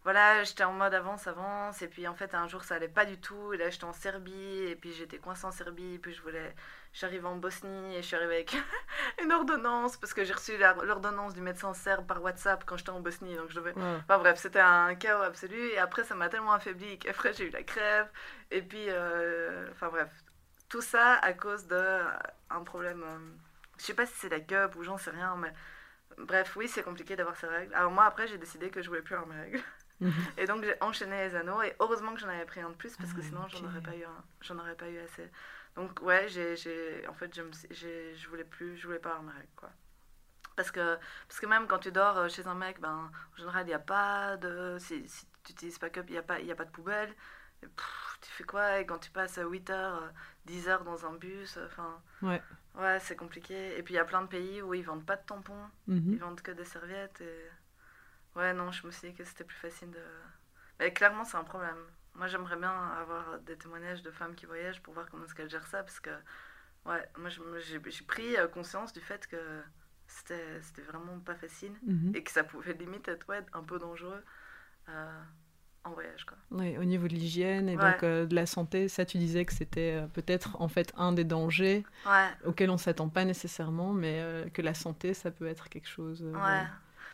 voilà, 0.03 0.43
j'étais 0.43 0.63
en 0.63 0.73
mode 0.73 0.93
avance, 0.93 1.27
avance. 1.27 1.81
Et 1.81 1.87
puis 1.87 2.07
en 2.07 2.15
fait, 2.15 2.33
un 2.35 2.47
jour, 2.47 2.63
ça 2.63 2.75
allait 2.75 2.87
pas 2.87 3.05
du 3.05 3.19
tout. 3.19 3.53
Et 3.53 3.57
là, 3.57 3.69
j'étais 3.69 3.85
en 3.85 3.93
Serbie, 3.93 4.65
et 4.67 4.75
puis 4.75 4.91
j'étais 4.93 5.17
coincée 5.17 5.45
en 5.45 5.51
Serbie, 5.51 5.95
et 5.95 5.99
puis 5.99 6.13
je 6.13 6.21
voulais. 6.21 6.53
Arrivée 7.01 7.25
en 7.25 7.35
Bosnie, 7.37 7.95
et 7.95 8.03
je 8.03 8.07
suis 8.07 8.15
arrivée 8.15 8.35
avec 8.35 8.55
une 9.23 9.31
ordonnance 9.31 9.97
parce 9.97 10.13
que 10.13 10.23
j'ai 10.23 10.31
reçu 10.33 10.53
l'ordonnance 10.59 11.33
du 11.33 11.41
médecin 11.41 11.73
serbe 11.73 12.05
par 12.05 12.21
WhatsApp 12.21 12.63
quand 12.65 12.77
j'étais 12.77 12.91
en 12.91 12.99
Bosnie, 12.99 13.35
donc 13.35 13.49
je 13.49 13.55
devais 13.55 13.73
ouais. 13.73 13.81
Enfin 14.03 14.19
bref, 14.19 14.37
c'était 14.37 14.59
un 14.59 14.93
chaos 14.93 15.23
absolu. 15.23 15.57
Et 15.69 15.79
après, 15.79 16.03
ça 16.03 16.13
m'a 16.13 16.29
tellement 16.29 16.53
affaibli 16.53 16.99
qu'après, 16.99 17.33
j'ai 17.35 17.47
eu 17.47 17.49
la 17.49 17.63
crève. 17.63 18.07
Et 18.51 18.61
puis, 18.61 18.85
euh, 18.89 19.67
enfin 19.71 19.89
bref, 19.89 20.09
tout 20.69 20.81
ça 20.81 21.15
à 21.15 21.33
cause 21.33 21.65
d'un 21.67 22.63
problème. 22.63 23.01
euh, 23.03 23.17
je 23.79 23.85
sais 23.85 23.95
pas 23.95 24.05
si 24.05 24.13
c'est 24.15 24.29
la 24.29 24.39
cup 24.39 24.75
ou 24.75 24.83
j'en 24.83 24.97
sais 24.99 25.09
rien, 25.11 25.35
mais 25.35 25.51
bref, 26.19 26.55
oui, 26.55 26.67
c'est 26.67 26.83
compliqué 26.83 27.15
d'avoir 27.15 27.35
ces 27.37 27.47
règles. 27.47 27.73
Alors 27.73 27.91
moi, 27.91 28.05
après, 28.05 28.27
j'ai 28.27 28.37
décidé 28.37 28.69
que 28.69 28.81
je 28.83 28.87
voulais 28.89 29.01
plus 29.01 29.15
avoir 29.15 29.27
mes 29.29 29.41
règles. 29.41 29.61
Mhm. 30.01 30.11
Et 30.37 30.45
donc, 30.47 30.63
j'ai 30.63 30.75
enchaîné 30.81 31.27
les 31.29 31.35
anneaux. 31.35 31.61
Et 31.61 31.75
heureusement 31.79 32.13
que 32.13 32.19
j'en 32.19 32.27
avais 32.29 32.45
pris 32.45 32.61
un 32.61 32.69
de 32.69 32.75
plus 32.75 32.95
parce 32.97 33.13
que 33.13 33.19
Ah, 33.21 33.23
sinon, 33.25 33.47
j'en 33.47 33.63
aurais 33.65 33.81
pas 33.81 33.95
eu 33.95 34.03
j'en 34.41 34.57
aurais 34.59 34.75
pas 34.75 34.89
eu 34.89 34.97
assez. 34.99 35.29
Donc, 35.75 36.01
ouais, 36.01 36.27
j'ai, 36.27 37.07
en 37.07 37.13
fait, 37.13 37.33
je, 37.35 37.41
me, 37.41 37.51
je 38.15 38.29
voulais 38.29 38.43
plus, 38.43 38.77
je 38.77 38.85
voulais 38.87 38.99
pas 38.99 39.15
avoir 39.15 39.33
règles, 39.35 39.47
quoi. 39.55 39.69
Parce 40.55 40.69
que, 40.71 40.97
parce 41.27 41.39
que 41.39 41.47
même 41.47 41.65
quand 41.67 41.79
tu 41.79 41.91
dors 41.91 42.15
euh, 42.17 42.29
chez 42.29 42.45
un 42.45 42.53
mec, 42.53 42.79
ben, 42.79 43.09
en 43.33 43.37
général, 43.37 43.63
il 43.63 43.69
n'y 43.69 43.73
a 43.73 43.79
pas 43.79 44.37
de. 44.37 44.77
Si, 44.79 45.07
si 45.09 45.25
tu 45.43 45.51
n'utilises 45.53 45.79
pas 45.79 45.89
Cup, 45.89 46.05
il 46.09 46.11
n'y 46.11 46.17
a, 46.19 46.23
pas- 46.23 46.39
il 46.39 46.45
y 46.45 46.51
a 46.51 46.55
pas 46.55 46.65
de 46.65 46.69
poubelle. 46.71 47.09
Et 47.63 47.67
pff, 47.67 48.17
tu 48.21 48.29
fais 48.29 48.43
quoi? 48.43 48.79
Et 48.79 48.85
quand 48.85 48.99
tu 48.99 49.09
passes 49.09 49.39
8 49.43 49.69
heures, 49.71 50.03
euh, 50.03 50.09
10 50.45 50.67
heures 50.69 50.83
dans 50.83 51.05
un 51.07 51.13
bus, 51.13 51.57
euh, 51.57 51.65
enfin. 51.65 51.99
Ouais. 52.21 52.41
Ouais, 52.75 52.99
c'est 52.99 53.15
compliqué. 53.15 53.77
Et 53.77 53.83
puis 53.83 53.93
il 53.95 53.97
y 53.97 53.99
a 53.99 54.05
plein 54.05 54.21
de 54.21 54.27
pays 54.27 54.61
où 54.61 54.73
ils 54.75 54.83
vendent 54.83 55.05
pas 55.05 55.15
de 55.15 55.25
tampons, 55.25 55.69
Mhm. 55.87 56.13
ils 56.13 56.19
vendent 56.19 56.41
que 56.41 56.51
des 56.51 56.65
serviettes. 56.65 57.21
Et... 57.21 57.49
Ouais, 58.35 58.53
non, 58.53 58.71
je 58.71 58.85
me 58.85 58.91
suis 58.91 59.09
dit 59.09 59.15
que 59.15 59.23
c'était 59.23 59.43
plus 59.43 59.57
facile 59.57 59.91
de. 59.91 59.99
Mais 60.79 60.91
clairement, 60.93 61.23
c'est 61.23 61.37
un 61.37 61.43
problème. 61.43 61.77
Moi, 62.15 62.27
j'aimerais 62.27 62.57
bien 62.57 62.71
avoir 62.93 63.39
des 63.39 63.57
témoignages 63.57 64.01
de 64.03 64.11
femmes 64.11 64.35
qui 64.35 64.45
voyagent 64.45 64.81
pour 64.81 64.93
voir 64.93 65.07
comment 65.09 65.25
est-ce 65.25 65.35
qu'elles 65.35 65.49
gèrent 65.49 65.67
ça. 65.67 65.83
Parce 65.83 65.99
que, 65.99 66.09
ouais, 66.85 67.07
moi, 67.17 67.29
j'ai 67.29 67.41
j'ai 67.91 68.05
pris 68.05 68.37
euh, 68.37 68.47
conscience 68.47 68.93
du 68.93 69.01
fait 69.01 69.27
que 69.27 69.61
c'était 70.07 70.61
c'était 70.61 70.81
vraiment 70.83 71.19
pas 71.19 71.35
facile 71.35 71.73
Mhm. 71.87 72.15
et 72.15 72.23
que 72.23 72.31
ça 72.31 72.43
pouvait 72.43 72.73
limite 72.73 73.07
être 73.07 73.27
ouais, 73.29 73.45
un 73.53 73.63
peu 73.63 73.79
dangereux 73.79 74.23
euh, 74.89 75.21
en 75.83 75.91
voyage. 75.91 76.25
Quoi. 76.25 76.37
Ouais, 76.51 76.77
au 76.77 76.83
niveau 76.83 77.07
de 77.07 77.13
l'hygiène 77.15 77.67
et 77.67 77.77
Ouais. 77.77 77.91
donc 77.91 78.03
euh, 78.03 78.25
de 78.27 78.35
la 78.35 78.45
santé, 78.45 78.87
ça 78.87 79.05
tu 79.05 79.17
disais 79.17 79.43
que 79.45 79.53
c'était 79.53 80.01
euh, 80.03 80.07
peut-être 80.07 80.61
en 80.61 80.67
fait 80.67 80.93
un 80.97 81.11
des 81.11 81.23
dangers 81.23 81.83
Ouais, 82.05 82.29
auxquels 82.45 82.69
on 82.69 82.77
s'attend 82.77 83.09
pas 83.09 83.25
nécessairement, 83.25 83.93
mais 83.93 84.19
euh, 84.21 84.49
que 84.49 84.61
la 84.61 84.73
santé 84.75 85.13
ça 85.15 85.31
peut 85.31 85.47
être 85.47 85.69
quelque 85.69 85.87
chose. 85.89 86.23
ouais. 86.33 86.67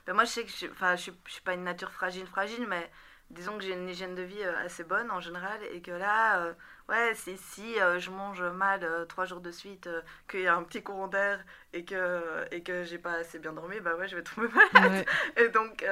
Ben, 0.09 0.15
moi, 0.15 0.25
je 0.25 0.31
sais 0.31 0.43
que 0.43 0.49
je, 0.51 0.65
enfin, 0.71 0.95
je, 0.95 1.03
suis, 1.03 1.13
je 1.27 1.33
suis 1.33 1.41
pas 1.43 1.53
une 1.53 1.63
nature 1.63 1.91
fragile, 1.91 2.25
fragile, 2.25 2.65
mais 2.67 2.89
disons 3.29 3.55
que 3.59 3.63
j'ai 3.63 3.73
une 3.73 3.87
hygiène 3.87 4.15
de 4.15 4.23
vie 4.23 4.41
euh, 4.41 4.57
assez 4.65 4.83
bonne 4.83 5.11
en 5.11 5.19
général 5.19 5.59
et 5.71 5.83
que 5.83 5.91
là, 5.91 6.39
euh, 6.39 6.53
ouais, 6.89 7.13
si, 7.13 7.37
si 7.37 7.79
euh, 7.79 7.99
je 7.99 8.09
mange 8.09 8.41
mal 8.41 8.83
euh, 8.83 9.05
trois 9.05 9.25
jours 9.25 9.39
de 9.39 9.51
suite, 9.51 9.87
qu'il 10.27 10.39
y 10.41 10.47
a 10.47 10.55
un 10.55 10.63
petit 10.63 10.81
courant 10.81 11.07
d'air 11.07 11.45
et 11.73 11.85
que, 11.85 12.43
et 12.49 12.63
que 12.63 12.83
j'ai 12.85 12.97
pas 12.97 13.17
assez 13.17 13.37
bien 13.37 13.53
dormi, 13.53 13.79
bah 13.81 13.95
ouais, 13.97 14.07
je 14.07 14.15
vais 14.15 14.23
tomber 14.23 14.47
malade. 14.47 14.91
Ouais. 14.91 15.05
Et 15.45 15.49
donc, 15.49 15.85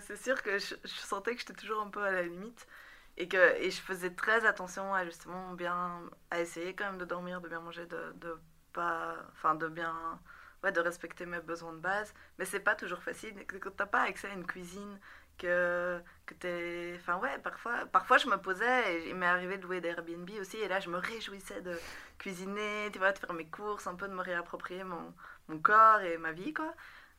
c'est 0.00 0.18
sûr 0.18 0.42
que 0.42 0.58
je, 0.58 0.74
je 0.84 1.00
sentais 1.00 1.32
que 1.34 1.40
j'étais 1.40 1.54
toujours 1.54 1.80
un 1.80 1.88
peu 1.88 2.02
à 2.04 2.10
la 2.10 2.24
limite. 2.24 2.66
Et, 3.16 3.26
que, 3.26 3.56
et 3.56 3.70
je 3.70 3.80
faisais 3.80 4.10
très 4.10 4.44
attention 4.44 4.92
à 4.94 5.06
justement 5.06 5.54
bien, 5.54 6.02
à 6.30 6.40
essayer 6.40 6.74
quand 6.74 6.84
même 6.84 6.98
de 6.98 7.06
dormir, 7.06 7.40
de 7.40 7.48
bien 7.48 7.60
manger, 7.60 7.86
de, 7.86 8.12
de 8.16 8.36
pas, 8.74 9.16
enfin 9.32 9.54
de 9.54 9.68
bien, 9.68 10.20
ouais, 10.62 10.72
de 10.72 10.80
respecter 10.80 11.26
mes 11.26 11.40
besoins 11.40 11.72
de 11.72 11.78
base. 11.78 12.14
Mais 12.38 12.44
c'est 12.44 12.60
pas 12.60 12.74
toujours 12.74 13.02
facile. 13.02 13.34
Quand 13.46 13.70
t'as 13.76 13.86
pas 13.86 14.02
accès 14.02 14.28
à 14.28 14.32
une 14.34 14.46
cuisine, 14.46 14.98
que, 15.38 16.00
que 16.26 16.34
t'es, 16.34 16.94
enfin 16.96 17.18
ouais, 17.18 17.38
parfois, 17.38 17.86
parfois 17.86 18.18
je 18.18 18.28
me 18.28 18.36
posais 18.36 18.94
et 18.94 19.08
il 19.10 19.14
m'est 19.16 19.26
arrivé 19.26 19.56
de 19.58 19.62
louer 19.62 19.80
des 19.80 19.88
Airbnb 19.88 20.28
aussi. 20.40 20.58
Et 20.58 20.68
là, 20.68 20.80
je 20.80 20.88
me 20.90 20.98
réjouissais 20.98 21.60
de 21.62 21.78
cuisiner, 22.18 22.90
tu 22.92 22.98
vois, 22.98 23.12
de 23.12 23.18
faire 23.18 23.32
mes 23.32 23.46
courses, 23.46 23.86
un 23.86 23.94
peu 23.94 24.08
de 24.08 24.14
me 24.14 24.22
réapproprier 24.22 24.84
mon, 24.84 25.12
mon 25.48 25.58
corps 25.58 26.00
et 26.00 26.18
ma 26.18 26.32
vie, 26.32 26.54
quoi. 26.54 26.74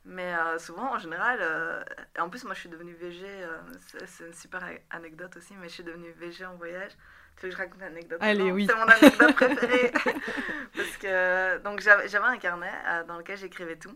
Mais 0.05 0.35
euh, 0.35 0.59
souvent, 0.59 0.93
en 0.93 0.99
général, 0.99 1.39
euh, 1.41 1.83
en 2.19 2.29
plus, 2.29 2.43
moi 2.43 2.53
je 2.53 2.61
suis 2.61 2.69
devenue 2.69 2.93
végé, 2.93 3.25
euh, 3.27 3.57
c'est 4.05 4.25
une 4.25 4.33
super 4.33 4.61
anecdote 4.89 5.37
aussi, 5.37 5.55
mais 5.55 5.69
je 5.69 5.75
suis 5.75 5.83
devenue 5.83 6.11
végé 6.11 6.45
en 6.45 6.55
voyage. 6.55 6.91
Tu 7.37 7.45
veux 7.45 7.49
que 7.49 7.55
je 7.55 7.61
raconte 7.61 7.81
l'anecdote 7.81 8.19
Allez, 8.21 8.51
maintenant 8.51 8.55
oui. 8.55 8.67
C'est 8.67 8.75
mon 8.75 8.87
anecdote 8.87 9.35
préférée. 9.35 9.91
Parce 10.75 10.97
que, 10.97 11.57
donc 11.59 11.81
j'avais 11.81 12.17
un 12.17 12.37
carnet 12.37 12.71
euh, 12.87 13.03
dans 13.03 13.17
lequel 13.17 13.37
j'écrivais 13.37 13.75
tout. 13.75 13.95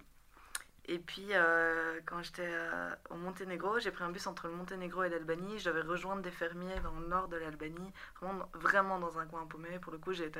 Et 0.90 1.00
puis, 1.00 1.28
euh, 1.32 2.00
quand 2.06 2.24
j'étais 2.24 2.48
euh, 2.48 2.96
au 3.10 3.16
Monténégro, 3.16 3.78
j'ai 3.80 3.92
pris 3.92 4.06
un 4.06 4.10
bus 4.10 4.26
entre 4.26 4.48
le 4.48 4.54
Monténégro 4.54 5.04
et 5.04 5.10
l'Albanie. 5.10 5.60
Je 5.60 5.70
devais 5.70 5.82
rejoindre 5.82 6.22
des 6.22 6.32
fermiers 6.32 6.80
dans 6.82 6.98
le 6.98 7.08
nord 7.08 7.28
de 7.28 7.36
l'Albanie, 7.36 7.92
vraiment, 8.22 8.50
vraiment 8.54 8.98
dans 8.98 9.20
un 9.20 9.26
coin 9.26 9.46
paumé. 9.48 9.80
Pour 9.80 9.92
le 9.92 9.98
coup, 9.98 10.14
j'ai 10.14 10.32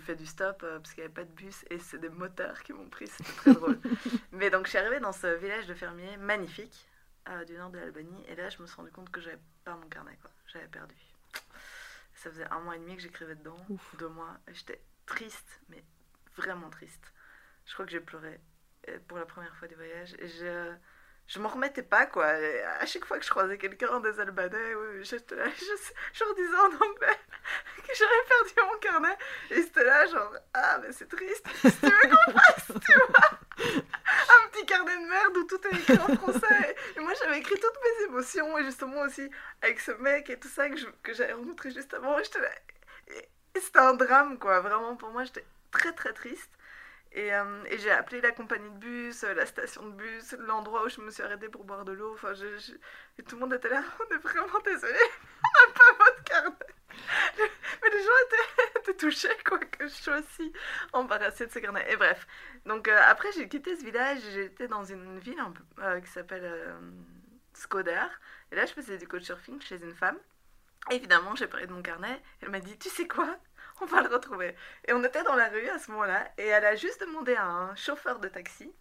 fait 0.00 0.14
du 0.14 0.24
stop 0.24 0.62
euh, 0.62 0.78
parce 0.78 0.94
qu'il 0.94 1.02
n'y 1.02 1.06
avait 1.06 1.14
pas 1.14 1.24
de 1.24 1.32
bus 1.32 1.66
et 1.68 1.78
c'est 1.78 1.98
des 1.98 2.08
moteurs 2.08 2.62
qui 2.62 2.72
m'ont 2.72 2.88
pris. 2.88 3.06
C'était 3.06 3.32
très 3.32 3.52
drôle. 3.52 3.78
Mais 4.32 4.48
donc, 4.48 4.64
je 4.64 4.70
suis 4.70 4.78
arrivée 4.78 5.00
dans 5.00 5.12
ce 5.12 5.26
village 5.26 5.66
de 5.66 5.74
fermiers 5.74 6.16
magnifique 6.16 6.88
du 7.46 7.54
nord 7.54 7.70
de 7.70 7.78
l'Albanie. 7.78 8.24
Et 8.28 8.34
là, 8.34 8.48
je 8.48 8.60
me 8.62 8.66
suis 8.66 8.76
rendu 8.76 8.90
compte 8.90 9.10
que 9.10 9.20
j'avais 9.20 9.38
pas 9.64 9.76
mon 9.76 9.88
carnet, 9.88 10.18
quoi. 10.22 10.30
J'avais 10.46 10.66
perdu. 10.66 10.94
Ça 12.22 12.30
faisait 12.30 12.46
un 12.52 12.60
mois 12.60 12.76
et 12.76 12.78
demi 12.78 12.94
que 12.94 13.02
j'écrivais 13.02 13.34
dedans, 13.34 13.56
Ouf. 13.68 13.96
deux 13.98 14.08
mois. 14.08 14.36
Et 14.46 14.54
J'étais 14.54 14.80
triste, 15.06 15.60
mais 15.68 15.82
vraiment 16.36 16.70
triste. 16.70 17.12
Je 17.66 17.72
crois 17.74 17.84
que 17.84 17.90
j'ai 17.90 18.00
pleuré 18.00 18.40
euh, 18.88 18.98
pour 19.08 19.18
la 19.18 19.26
première 19.26 19.54
fois 19.56 19.66
du 19.66 19.74
voyage. 19.74 20.14
Et 20.20 20.28
je, 20.28 20.72
je 21.26 21.40
m'en 21.40 21.48
remettais 21.48 21.82
pas, 21.82 22.06
quoi. 22.06 22.38
Et 22.38 22.62
à 22.62 22.86
chaque 22.86 23.04
fois 23.06 23.18
que 23.18 23.24
je 23.24 23.30
croisais 23.30 23.58
quelqu'un 23.58 23.98
des 23.98 24.20
Albanais, 24.20 24.74
oui, 24.76 25.04
j'étais 25.04 25.34
là, 25.34 25.46
je, 25.48 25.64
je 26.12 26.34
disais 26.36 26.56
en 26.56 26.86
anglais 26.86 27.18
que 27.88 27.92
j'avais 27.92 28.24
perdu 28.28 28.72
mon 28.72 28.78
carnet. 28.78 29.18
Et 29.50 29.62
c'était 29.62 29.84
là, 29.84 30.06
genre, 30.06 30.32
ah, 30.54 30.78
mais 30.80 30.92
c'est 30.92 31.08
triste. 31.08 31.46
Si 31.60 31.76
tu 31.80 31.86
veux 31.86 32.08
qu'on 32.08 32.32
fasse, 32.38 32.66
tu 32.86 32.92
vois. 32.92 33.38
Petit 34.62 34.66
carnet 34.66 34.96
de 34.96 35.08
merde 35.08 35.36
où 35.38 35.44
tout 35.44 35.60
est 35.66 35.76
écrit 35.76 35.98
en 35.98 36.16
français. 36.16 36.76
Et 36.96 37.00
moi, 37.00 37.12
j'avais 37.18 37.38
écrit 37.38 37.56
toutes 37.56 37.78
mes 37.82 38.04
émotions. 38.06 38.58
Et 38.58 38.64
justement 38.64 39.00
aussi, 39.00 39.28
avec 39.60 39.80
ce 39.80 39.90
mec 39.92 40.30
et 40.30 40.38
tout 40.38 40.48
ça 40.48 40.68
que 40.68 41.12
j'avais 41.12 41.32
rencontré 41.32 41.72
juste 41.72 41.92
avant. 41.94 42.16
C'était 43.56 43.78
un 43.80 43.94
drame, 43.94 44.38
quoi. 44.38 44.60
Vraiment, 44.60 44.94
pour 44.94 45.10
moi, 45.10 45.24
j'étais 45.24 45.44
très, 45.72 45.92
très 45.92 46.12
triste. 46.12 46.50
Et, 47.10 47.34
euh, 47.34 47.64
j'ai 47.76 47.90
appelé 47.90 48.20
la 48.20 48.30
compagnie 48.30 48.70
de 48.70 48.78
bus, 48.78 49.24
euh, 49.24 49.34
la 49.34 49.46
station 49.46 49.84
de 49.84 49.92
bus, 49.94 50.36
l'endroit 50.38 50.84
où 50.84 50.88
je 50.88 51.00
me 51.00 51.10
suis 51.10 51.24
arrêtée 51.24 51.48
pour 51.48 51.64
boire 51.64 51.84
de 51.84 51.92
l'eau. 51.92 52.12
Enfin, 52.14 52.32
et 53.18 53.22
tout 53.24 53.34
le 53.34 53.40
monde 53.40 53.54
était 53.54 53.68
là. 53.68 53.82
On 54.00 54.14
est 54.14 54.18
vraiment 54.18 54.60
désolé. 54.64 54.94
On 55.42 55.68
n'a 55.68 55.74
pas 55.74 56.04
votre 56.04 56.24
carnet. 56.24 56.56
Mais 57.82 57.90
les 57.90 58.02
gens 58.02 58.10
étaient, 58.80 58.94
touchés, 58.94 59.36
quoi, 59.44 59.58
que 59.58 59.86
je 59.86 59.92
sois 59.92 60.18
aussi 60.18 60.52
embarrassée 60.92 61.46
de 61.46 61.52
ce 61.52 61.58
carnet. 61.58 61.84
Et 61.90 61.96
bref. 61.96 62.26
Donc 62.66 62.88
euh, 62.88 63.00
après, 63.06 63.28
j'ai 63.32 63.48
quitté 63.48 63.76
ce 63.76 63.84
village. 63.84 64.18
J'étais 64.32 64.68
dans 64.68 64.84
une 64.84 65.18
ville 65.18 65.42
euh, 65.78 66.00
qui 66.00 66.10
s'appelle 66.10 66.44
euh, 66.44 66.80
Skoder. 67.54 68.06
Et 68.50 68.56
là, 68.56 68.66
je 68.66 68.72
faisais 68.72 68.98
du 68.98 69.08
couchsurfing 69.08 69.60
chez 69.60 69.82
une 69.82 69.94
femme. 69.94 70.18
Et 70.90 70.96
évidemment, 70.96 71.34
j'ai 71.36 71.46
parlé 71.46 71.66
de 71.66 71.72
mon 71.72 71.82
carnet. 71.82 72.20
Elle 72.40 72.50
m'a 72.50 72.60
dit, 72.60 72.76
tu 72.78 72.88
sais 72.88 73.08
quoi? 73.08 73.36
On 73.80 73.86
va 73.86 74.02
le 74.02 74.08
retrouver. 74.08 74.54
Et 74.86 74.92
on 74.92 75.02
était 75.02 75.22
dans 75.22 75.34
la 75.34 75.48
rue 75.48 75.68
à 75.68 75.78
ce 75.78 75.90
moment-là. 75.92 76.30
Et 76.38 76.46
elle 76.46 76.64
a 76.64 76.76
juste 76.76 77.00
demandé 77.00 77.34
à 77.34 77.46
un 77.46 77.74
chauffeur 77.74 78.18
de 78.18 78.28
taxi, 78.28 78.72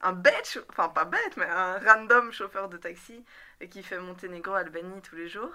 un 0.00 0.12
bête, 0.12 0.58
enfin 0.70 0.88
pas 0.88 1.04
bête, 1.04 1.36
mais 1.36 1.46
un 1.46 1.78
random 1.78 2.32
chauffeur 2.32 2.68
de 2.68 2.76
taxi 2.76 3.24
qui 3.70 3.82
fait 3.82 3.98
Monténégro, 3.98 4.54
Albanie 4.54 5.02
tous 5.02 5.16
les 5.16 5.28
jours. 5.28 5.52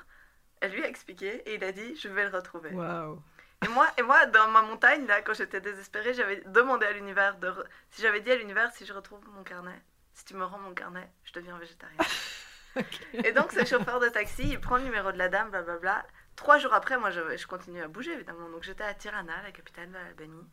Elle 0.63 0.71
lui 0.71 0.83
a 0.83 0.87
expliqué 0.87 1.27
et 1.49 1.55
il 1.55 1.63
a 1.63 1.71
dit, 1.73 1.95
je 1.97 2.07
vais 2.07 2.23
le 2.29 2.35
retrouver. 2.35 2.69
Waouh. 2.71 3.21
Et 3.65 3.67
moi, 3.67 3.87
et 3.97 4.01
moi, 4.01 4.25
dans 4.27 4.49
ma 4.49 4.61
montagne, 4.61 5.05
là, 5.07 5.21
quand 5.21 5.33
j'étais 5.33 5.59
désespérée, 5.61 6.13
j'avais 6.13 6.41
demandé 6.47 6.85
à 6.85 6.91
l'univers 6.93 7.37
de. 7.37 7.47
re- 7.49 7.65
Si 7.91 8.01
j'avais 8.01 8.21
dit 8.21 8.31
à 8.31 8.35
l'univers, 8.35 8.71
si 8.71 8.85
je 8.85 8.93
retrouve 8.93 9.19
mon 9.29 9.43
carnet, 9.43 9.81
si 10.13 10.25
tu 10.25 10.35
me 10.35 10.43
rends 10.45 10.57
mon 10.59 10.73
carnet, 10.73 11.09
je 11.25 11.33
deviens 11.33 11.57
végétarien. 11.57 11.97
Et 13.13 13.31
donc, 13.33 13.51
ce 13.51 13.63
chauffeur 13.65 13.99
de 13.99 14.09
taxi, 14.09 14.43
il 14.49 14.59
prend 14.59 14.77
le 14.77 14.83
numéro 14.83 15.11
de 15.11 15.17
la 15.17 15.29
dame, 15.29 15.49
blablabla. 15.51 16.05
Trois 16.35 16.57
jours 16.57 16.73
après, 16.73 16.97
moi, 16.97 17.11
je, 17.11 17.37
je 17.37 17.45
continue 17.45 17.81
à 17.81 17.87
bouger, 17.87 18.13
évidemment. 18.13 18.49
Donc, 18.49 18.63
j'étais 18.63 18.83
à 18.83 18.93
Tirana, 18.93 19.41
la 19.43 19.51
capitale 19.51 19.89
de 19.89 19.93
l'Albanie. 19.93 20.47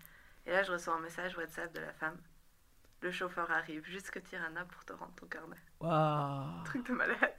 Et 0.47 0.51
là, 0.53 0.63
je 0.63 0.73
reçois 0.73 0.95
un 0.95 1.01
message 1.01 1.37
WhatsApp 1.37 1.73
de 1.73 1.81
la 1.81 1.93
femme. 1.95 2.19
Le 3.03 3.11
chauffeur 3.11 3.51
arrive 3.51 3.85
jusque 3.87 4.23
Tirana 4.23 4.65
pour 4.67 4.85
te 4.85 4.93
rendre 4.93 5.15
ton 5.15 5.27
carnet. 5.27 5.57
Waouh. 5.81 6.63
Truc 6.65 6.87
de 6.87 6.93
malade. 6.93 7.35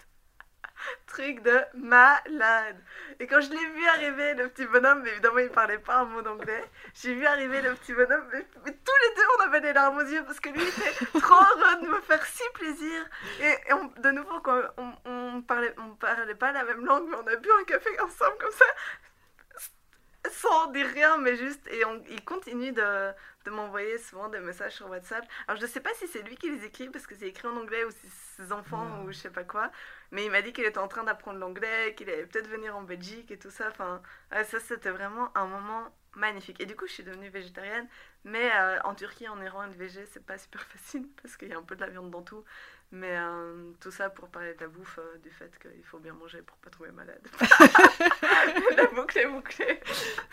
Truc 1.08 1.42
de 1.44 1.60
malade. 1.76 2.78
Et 3.20 3.28
quand 3.28 3.42
je 3.42 3.50
l'ai 3.50 3.66
vu 3.76 3.86
arriver, 3.88 4.34
le 4.36 4.48
petit 4.50 4.66
bonhomme, 4.66 5.02
mais 5.04 5.12
évidemment, 5.12 5.40
il 5.40 5.50
parlait 5.50 5.78
pas 5.78 5.98
un 5.98 6.06
mot 6.06 6.22
d'anglais. 6.22 6.64
J'ai 6.94 7.14
vu 7.14 7.26
arriver 7.26 7.62
le 7.62 7.74
petit 7.76 7.94
bonhomme, 7.94 8.26
mais, 8.32 8.46
mais 8.66 8.72
tous 8.72 8.96
les 9.04 9.16
deux, 9.16 9.28
on 9.38 9.42
avait 9.44 9.60
les 9.60 9.74
larmes 9.74 9.98
aux 9.98 10.02
yeux 10.08 10.24
parce 10.26 10.40
que 10.40 10.50
lui 10.50 10.62
était 10.64 11.20
trop 11.20 11.36
heureux 11.36 11.82
de 11.84 11.88
me 11.88 12.00
faire 12.02 12.26
si 12.26 12.44
plaisir. 12.54 13.06
Et, 13.42 13.74
on- 13.74 13.92
de 14.02 14.12
nouveau, 14.12 14.42
on, 14.78 14.94
on 15.06 15.42
parlait, 15.42 15.74
on 15.80 15.96
parlait 15.96 16.36
pas 16.36 16.52
la 16.52 16.64
même 16.64 16.86
langue, 16.86 17.08
mais 17.10 17.18
on 17.18 17.28
a 17.28 17.36
bu 17.36 17.50
un 17.60 17.64
café 17.66 17.90
ensemble 18.00 18.38
comme 18.40 18.52
ça, 18.52 18.66
sans 20.32 20.68
dire 20.68 20.88
rien, 20.88 21.18
mais 21.18 21.36
juste. 21.36 21.62
Et 21.72 21.84
on- 21.86 22.04
il 22.10 22.24
continue 22.24 22.72
de, 22.72 23.12
de 23.46 23.52
m'envoyer 23.52 23.98
souvent 23.98 24.30
des 24.30 24.40
messages 24.40 24.76
sur 24.76 24.90
WhatsApp. 24.90 25.26
Alors 25.48 25.60
je 25.60 25.66
sais 25.66 25.80
pas 25.80 25.94
si 25.96 26.08
c'est 26.08 26.22
lui 26.22 26.36
qui 26.36 26.50
les 26.50 26.66
écrit 26.66 26.90
parce 26.90 27.08
que 27.08 27.16
c'est 27.16 27.28
écrit 27.28 27.48
en 27.48 27.58
anglais 27.58 27.84
ou 27.86 27.92
si 27.92 27.98
c'est 28.10 28.44
ses 28.44 28.52
enfants 28.52 29.04
ou 29.04 29.12
je 29.12 29.18
sais 29.18 29.30
pas 29.30 29.44
quoi. 29.44 29.72
Mais 30.12 30.26
il 30.26 30.32
m'a 30.32 30.42
dit 30.42 30.54
qu'il 30.54 30.66
était 30.66 30.78
en 30.78 30.88
train 30.88 31.04
d'apprendre 31.04 31.40
l'anglais, 31.40 31.96
qu'il 31.96 32.10
allait 32.10 32.26
peut-être 32.26 32.48
venir 32.48 32.76
en 32.76 32.84
Belgique 32.84 33.32
et 33.32 33.38
tout 33.38 33.52
ça. 33.52 33.70
Enfin, 33.70 34.02
ouais, 34.32 34.44
ça 34.44 34.60
c'était 34.60 34.92
vraiment 34.92 35.36
un 35.38 35.48
moment 35.48 35.92
magnifique. 36.16 36.60
Et 36.62 36.66
du 36.66 36.76
coup, 36.76 36.88
je 36.88 36.94
suis 36.94 37.04
devenue 37.04 37.30
végétarienne. 37.30 37.88
Mais 38.24 38.52
euh, 38.54 38.80
en 38.84 38.94
Turquie, 38.96 39.28
en 39.28 39.42
Iran, 39.42 39.64
être 39.64 39.76
végé, 39.76 40.06
c'est 40.06 40.26
pas 40.26 40.38
super 40.38 40.62
facile 40.68 41.08
parce 41.22 41.38
qu'il 41.38 41.50
y 41.50 41.54
a 41.54 41.58
un 41.58 41.64
peu 41.64 41.76
de 41.76 41.82
la 41.82 41.90
viande 41.90 42.12
dans 42.12 42.22
tout. 42.22 42.44
Mais 42.94 43.16
euh, 43.18 43.72
tout 43.80 43.90
ça 43.92 44.10
pour 44.10 44.28
parler 44.28 44.54
de 44.54 44.60
la 44.60 44.68
bouffe, 44.68 45.00
euh, 45.00 45.18
du 45.24 45.30
fait 45.30 45.50
qu'il 45.62 45.84
faut 45.86 46.00
bien 46.00 46.12
manger 46.14 46.42
pour 46.42 46.58
pas 46.58 46.70
tomber 46.70 46.92
malade. 46.92 47.22
la 48.78 48.86
boucle 48.88 49.18
est 49.18 49.28
bouclée. 49.28 49.80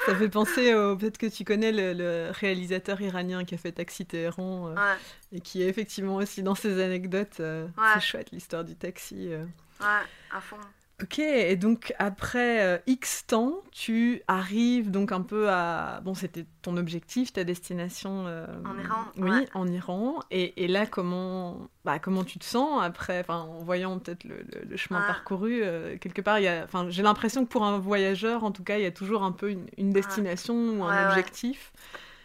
Ça 0.04 0.16
fait 0.16 0.28
penser 0.28 0.74
au 0.74 0.96
peut-être 0.96 1.18
que 1.18 1.26
tu 1.26 1.44
connais 1.44 1.70
le, 1.70 1.92
le 1.92 2.30
réalisateur 2.32 3.00
iranien 3.00 3.44
qui 3.44 3.54
a 3.54 3.58
fait 3.58 3.70
Taxi 3.72 4.06
Téhéran 4.06 4.70
euh, 4.70 4.74
Ouais, 4.74 4.98
et 5.32 5.40
qui 5.40 5.62
est 5.62 5.68
effectivement 5.68 6.16
aussi 6.16 6.42
dans 6.42 6.56
ses 6.56 6.82
anecdotes. 6.82 7.38
Ouais. 7.38 7.68
C'est 7.94 8.00
chouette 8.00 8.32
l'histoire 8.32 8.64
du 8.64 8.74
taxi. 8.74 9.28
ouais, 9.28 9.86
à 10.32 10.40
fond. 10.40 10.56
Ok, 11.00 11.20
et 11.20 11.54
donc 11.54 11.94
après 12.00 12.60
euh, 12.64 12.78
X 12.88 13.24
temps, 13.28 13.62
tu 13.70 14.20
arrives 14.26 14.90
donc 14.90 15.12
un 15.12 15.22
peu 15.22 15.48
à... 15.48 16.00
Bon, 16.02 16.12
c'était 16.14 16.44
ton 16.60 16.76
objectif, 16.76 17.32
ta 17.32 17.44
destination... 17.44 18.26
euh, 18.26 18.46
En 18.64 18.76
Iran, 18.76 19.04
Oui, 19.16 19.30
ouais. 19.30 19.48
en 19.54 19.68
Iran. 19.68 20.18
Et, 20.32 20.64
et 20.64 20.66
là, 20.66 20.86
comment, 20.86 21.68
bah, 21.84 22.00
comment 22.00 22.24
tu 22.24 22.40
te 22.40 22.44
sens 22.44 22.82
après, 22.82 23.24
en 23.28 23.58
voyant 23.60 23.96
peut-être 24.00 24.24
le, 24.24 24.38
le- 24.38 24.64
le 24.68 24.76
chemin 24.76 24.98
Ouais. 24.98 25.06
parcouru 25.06 25.60
euh, 25.62 25.96
Quelque 25.98 26.20
part, 26.20 26.40
y 26.40 26.48
a, 26.48 26.66
j'ai 26.88 27.04
l'impression 27.04 27.44
que 27.44 27.50
pour 27.50 27.62
un 27.64 27.78
voyageur, 27.78 28.42
en 28.42 28.50
tout 28.50 28.64
cas, 28.64 28.76
il 28.78 28.82
y 28.82 28.86
a 28.86 28.90
toujours 28.90 29.22
un 29.22 29.30
peu 29.32 29.50
une, 29.50 29.68
une 29.78 29.90
destination 29.92 30.54
ou 30.80 30.82
un 30.82 31.00
objectif. 31.00 31.72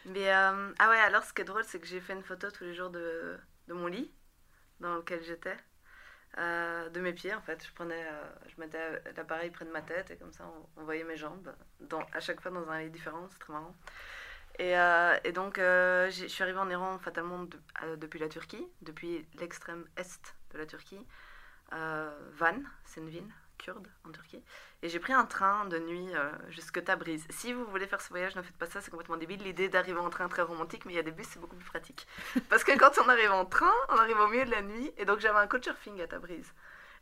Mais 0.06 0.30
ah 0.32 0.90
ouais, 0.90 0.98
alors 1.00 1.24
ce 1.24 1.34
qui 1.34 1.42
est 1.42 1.46
drôle, 1.46 1.64
c'est 1.66 1.80
que 1.80 1.88
j'ai 1.88 2.02
fait 2.02 2.14
une 2.14 2.24
photo 2.24 2.50
tous 2.52 2.64
les 2.64 2.74
jours 2.74 2.90
de, 2.90 3.38
de 3.68 3.74
mon 3.74 3.88
lit 3.88 4.12
dans 4.80 4.96
lequel 4.96 5.24
j'étais, 5.24 5.58
de 6.38 7.00
mes 7.00 7.14
pieds 7.14 7.34
en 7.34 7.42
fait. 7.42 7.66
Je 7.66 7.72
prenais, 7.74 8.04
euh, 8.04 8.24
je 8.48 8.60
mettais 8.60 9.02
l'appareil 9.16 9.50
près 9.52 9.66
de 9.66 9.72
ma 9.72 9.82
tête 9.82 10.12
et 10.12 10.18
comme 10.18 10.34
ça 10.34 10.46
on, 10.78 10.84
voyait 10.84 11.04
mes 11.04 11.18
jambes, 11.18 11.54
dans, 11.80 12.02
à 12.14 12.20
chaque 12.20 12.42
fois 12.42 12.52
dans 12.52 12.70
un 12.70 12.82
lit 12.82 12.90
différent, 12.90 13.28
c'est 13.30 13.40
très 13.40 13.54
marrant. 13.54 13.76
Et, 14.60 14.78
euh, 14.78 15.18
et 15.24 15.32
donc 15.32 15.58
euh, 15.58 16.10
je 16.12 16.28
suis 16.28 16.44
arrivée 16.44 16.60
en 16.60 16.70
Iran 16.70 17.00
fatalement 17.00 17.44
de- 17.44 17.96
depuis 17.98 18.20
la 18.20 18.30
Turquie, 18.30 18.68
depuis 18.82 19.26
l'extrême 19.40 19.86
est 19.98 20.36
de 20.52 20.58
la 20.60 20.66
Turquie, 20.66 21.06
Van, 21.72 22.62
c'est 22.86 23.02
une 23.02 23.10
ville 23.10 23.32
kurde 23.64 23.88
en 24.08 24.12
Turquie. 24.12 24.44
Et 24.82 24.90
j'ai 24.90 25.00
pris 25.00 25.14
un 25.14 25.26
train 25.26 25.66
de 25.66 25.80
nuit 25.80 26.10
euh, 26.16 26.30
jusque 26.50 26.84
Tabriz. 26.84 27.24
Si 27.30 27.54
vous 27.54 27.66
voulez 27.66 27.88
faire 27.88 28.02
ce 28.02 28.10
voyage, 28.10 28.36
ne 28.36 28.42
faites 28.42 28.58
pas 28.58 28.66
ça, 28.66 28.82
c'est 28.82 28.92
complètement 28.92 29.18
débile. 29.18 29.42
L'idée 29.42 29.70
d'arriver 29.70 30.00
en 30.00 30.10
train 30.10 30.28
très 30.28 30.42
romantique, 30.42 30.86
mais 30.86 30.94
il 30.94 30.96
y 30.98 31.00
a 31.00 31.04
des 31.04 31.12
bus, 31.12 31.26
c'est 31.32 31.40
beaucoup 31.40 31.56
plus 31.56 31.66
pratique. 31.70 32.06
Parce 32.50 32.64
que 32.64 32.78
quand 32.78 32.92
on 33.04 33.08
arrive 33.10 33.32
en 33.32 33.46
train, 33.46 33.72
on 33.90 33.96
arrive 33.98 34.20
au 34.20 34.28
milieu 34.28 34.46
de 34.46 34.52
la 34.52 34.62
nuit, 34.62 34.92
et 34.98 35.06
donc 35.06 35.20
j'avais 35.20 35.40
un 35.40 35.48
couchsurfing 35.48 36.02
à 36.02 36.08
Tabriz. 36.08 36.54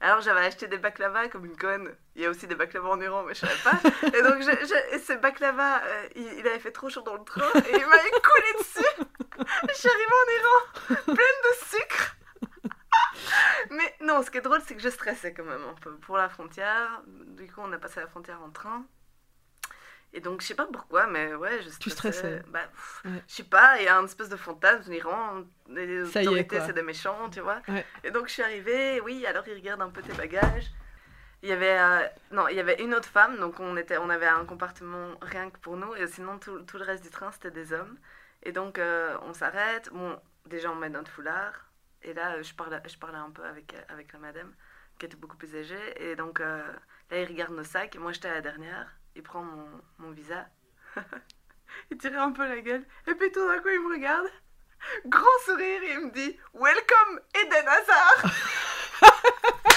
Alors 0.04 0.22
j'avais 0.22 0.40
acheté 0.46 0.68
des 0.68 0.78
baklava 0.80 1.28
comme 1.30 1.46
une 1.46 1.56
conne. 1.58 1.96
Il 2.16 2.24
y 2.24 2.26
a 2.26 2.30
aussi 2.30 2.48
des 2.48 2.56
baklava 2.56 2.90
en 2.90 3.00
Iran, 3.02 3.24
mais 3.24 3.36
je 3.36 3.40
savais 3.42 3.62
pas. 3.64 3.78
Et 4.18 4.22
donc 4.24 4.42
je, 4.42 4.52
je- 4.66 4.96
et 4.96 5.00
ce 5.00 5.14
baklava, 5.14 5.82
euh, 5.84 6.08
il, 6.16 6.24
il 6.40 6.48
avait 6.48 6.58
fait 6.60 6.72
trop 6.72 6.90
chaud 6.90 7.02
dans 7.02 7.18
le 7.18 7.24
train, 7.24 7.46
et 7.56 7.76
il 7.80 7.86
m'avait 7.88 8.10
coulé 8.12 8.54
dessus. 8.60 8.90
je 9.70 9.74
suis 9.76 9.90
arrivée 9.90 10.18
en 10.22 10.32
Iran, 10.40 11.06
pleine 11.06 11.16
de 11.16 11.66
sucre. 11.68 12.16
Mais 13.72 13.96
non, 14.02 14.22
ce 14.24 14.32
qui 14.32 14.38
est 14.38 14.42
drôle, 14.42 14.62
c'est 14.66 14.76
que 14.76 14.82
je 14.82 14.90
stressais 14.90 15.34
quand 15.34 15.44
même 15.44 15.64
un 15.70 15.74
peu 15.74 15.96
pour 15.98 16.18
la 16.18 16.30
frontière. 16.30 17.02
Du 17.08 17.48
coup, 17.52 17.62
on 17.62 17.72
a 17.72 17.78
passé 17.78 18.00
la 18.00 18.08
frontière 18.08 18.42
en 18.42 18.50
train. 18.50 18.86
Et 20.14 20.20
donc, 20.20 20.42
je 20.42 20.48
sais 20.48 20.56
pas 20.56 20.66
pourquoi, 20.66 21.08
mais 21.08 21.34
ouais, 21.36 21.62
je 21.62 21.70
stressais. 21.70 21.80
Tu 21.80 21.90
stressais. 21.90 22.42
Bah, 22.50 22.68
pff, 22.72 23.02
Ouais. 23.06 23.24
Je 23.28 23.34
sais 23.34 23.44
pas, 23.44 23.80
il 23.80 23.86
y 23.86 23.88
a 23.88 23.98
un 23.98 24.06
espèce 24.06 24.28
de 24.28 24.36
fantasme 24.36 24.92
en 24.92 24.94
Iran. 24.94 25.44
Les 25.70 26.06
Ça 26.06 26.22
autorités, 26.22 26.60
c'est 26.66 26.74
des 26.74 26.82
méchants, 26.82 27.30
tu 27.30 27.40
vois. 27.40 27.62
Ouais. 27.68 27.86
Et 28.04 28.12
donc, 28.12 28.28
je 28.28 28.34
suis 28.34 28.44
arrivée, 28.44 29.00
oui, 29.02 29.26
alors 29.26 29.48
ils 29.48 29.54
regardent 29.54 29.84
un 29.84 29.90
peu 29.90 30.02
tes 30.02 30.14
bagages. 30.14 30.70
Il 31.44 31.50
y 31.50 31.54
avait, 31.54 31.80
euh, 31.80 32.08
non, 32.32 32.48
il 32.50 32.56
y 32.56 32.60
avait 32.60 32.84
une 32.84 32.94
autre 32.94 33.10
femme, 33.10 33.40
donc 33.40 33.60
on, 33.60 33.76
était, 33.76 33.98
on 33.98 34.10
avait 34.10 34.28
un 34.28 34.46
compartiment 34.46 35.16
rien 35.22 35.50
que 35.50 35.58
pour 35.58 35.76
nous, 35.76 35.96
et 35.96 36.06
sinon 36.06 36.38
tout, 36.38 36.60
tout 36.64 36.78
le 36.78 36.84
reste 36.84 37.02
du 37.04 37.10
train 37.10 37.32
c'était 37.32 37.50
des 37.50 37.74
hommes. 37.74 37.98
Et 38.44 38.52
donc 38.52 38.78
euh, 38.78 39.18
on 39.24 39.34
s'arrête, 39.34 39.90
bon, 39.92 40.20
déjà 40.46 40.72
on 40.72 40.76
met 40.76 40.90
notre 40.90 41.10
foulard, 41.10 41.71
et 42.04 42.14
là 42.14 42.36
euh, 42.36 42.44
je 42.44 42.54
parlais, 42.54 42.78
un 43.18 43.32
peu 43.32 43.44
avec, 43.44 43.74
euh, 43.74 43.82
avec 43.90 44.14
la 44.14 44.20
madame, 44.20 44.54
qui 45.00 45.06
était 45.06 45.16
beaucoup 45.18 45.38
plus 45.38 45.56
âgée, 45.56 45.94
et 46.12 46.16
donc 46.16 46.40
euh, 46.40 46.62
là 47.10 47.22
il 47.22 47.28
regarde 47.28 47.54
nos 47.54 47.64
sacs, 47.64 47.96
et 47.96 48.00
moi 48.00 48.12
j'étais 48.12 48.30
à 48.30 48.36
la 48.36 48.42
dernière, 48.42 48.92
il 49.16 49.24
prend 49.24 49.44
mon, 49.44 49.68
mon 50.00 50.12
visa, 50.12 50.48
il 51.92 51.98
tirait 51.98 52.18
un 52.18 52.32
peu 52.32 52.48
la 52.48 52.60
gueule, 52.62 52.86
et 53.08 53.16
puis 53.16 53.32
tout 53.32 53.46
d'un 53.48 53.60
coup 53.60 53.70
il 53.70 53.80
me 53.82 53.94
regarde, 53.96 54.28
grand 55.06 55.40
sourire, 55.46 55.82
il 55.84 56.00
me 56.08 56.12
dit 56.12 56.40
Welcome 56.54 57.20
Eden 57.36 57.68
Hazard. 57.68 58.32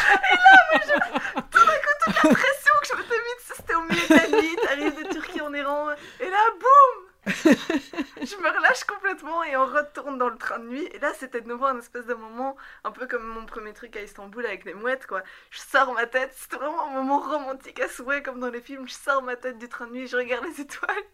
Et 0.06 0.36
là, 0.36 0.58
mais 0.72 0.80
je- 0.84 1.40
tout 1.40 1.66
d'un 1.66 1.78
coup, 1.78 1.94
toute 2.04 2.14
la 2.24 2.30
pression 2.30 2.72
que 2.82 2.86
je 2.88 2.94
m'étais 2.94 3.14
mise, 3.16 3.52
c'était 3.56 3.74
au 3.74 3.82
milieu 3.82 4.06
de 4.06 4.14
la 4.14 4.28
nuit, 4.40 4.56
t'arrives 4.62 5.02
de 5.02 5.12
Turquie 5.12 5.40
en 5.40 5.52
Iran, 5.54 5.90
et 6.20 6.28
là, 6.30 6.38
boum 6.52 7.03
Je 7.26 8.36
me 8.36 8.56
relâche 8.56 8.84
complètement 8.84 9.42
et 9.44 9.56
on 9.56 9.64
retourne 9.64 10.18
dans 10.18 10.28
le 10.28 10.36
train 10.36 10.58
de 10.58 10.66
nuit. 10.66 10.86
Et 10.92 10.98
là, 10.98 11.12
c'était 11.14 11.40
de 11.40 11.48
nouveau 11.48 11.64
un 11.66 11.78
espèce 11.78 12.06
de 12.06 12.14
moment, 12.14 12.56
un 12.84 12.90
peu 12.90 13.06
comme 13.06 13.24
mon 13.24 13.46
premier 13.46 13.72
truc 13.72 13.96
à 13.96 14.02
Istanbul 14.02 14.44
avec 14.44 14.64
les 14.64 14.74
mouettes, 14.74 15.06
quoi. 15.06 15.22
Je 15.50 15.58
sors 15.58 15.92
ma 15.94 16.06
tête, 16.06 16.32
c'était 16.34 16.56
vraiment 16.56 16.88
un 16.88 16.92
moment 16.92 17.20
romantique 17.20 17.80
à 17.80 17.88
souhait, 17.88 18.22
comme 18.22 18.40
dans 18.40 18.50
les 18.50 18.60
films. 18.60 18.86
Je 18.88 18.94
sors 18.94 19.22
ma 19.22 19.36
tête 19.36 19.58
du 19.58 19.68
train 19.68 19.86
de 19.86 19.92
nuit, 19.92 20.06
je 20.06 20.16
regarde 20.16 20.44
les 20.44 20.60
étoiles, 20.60 21.04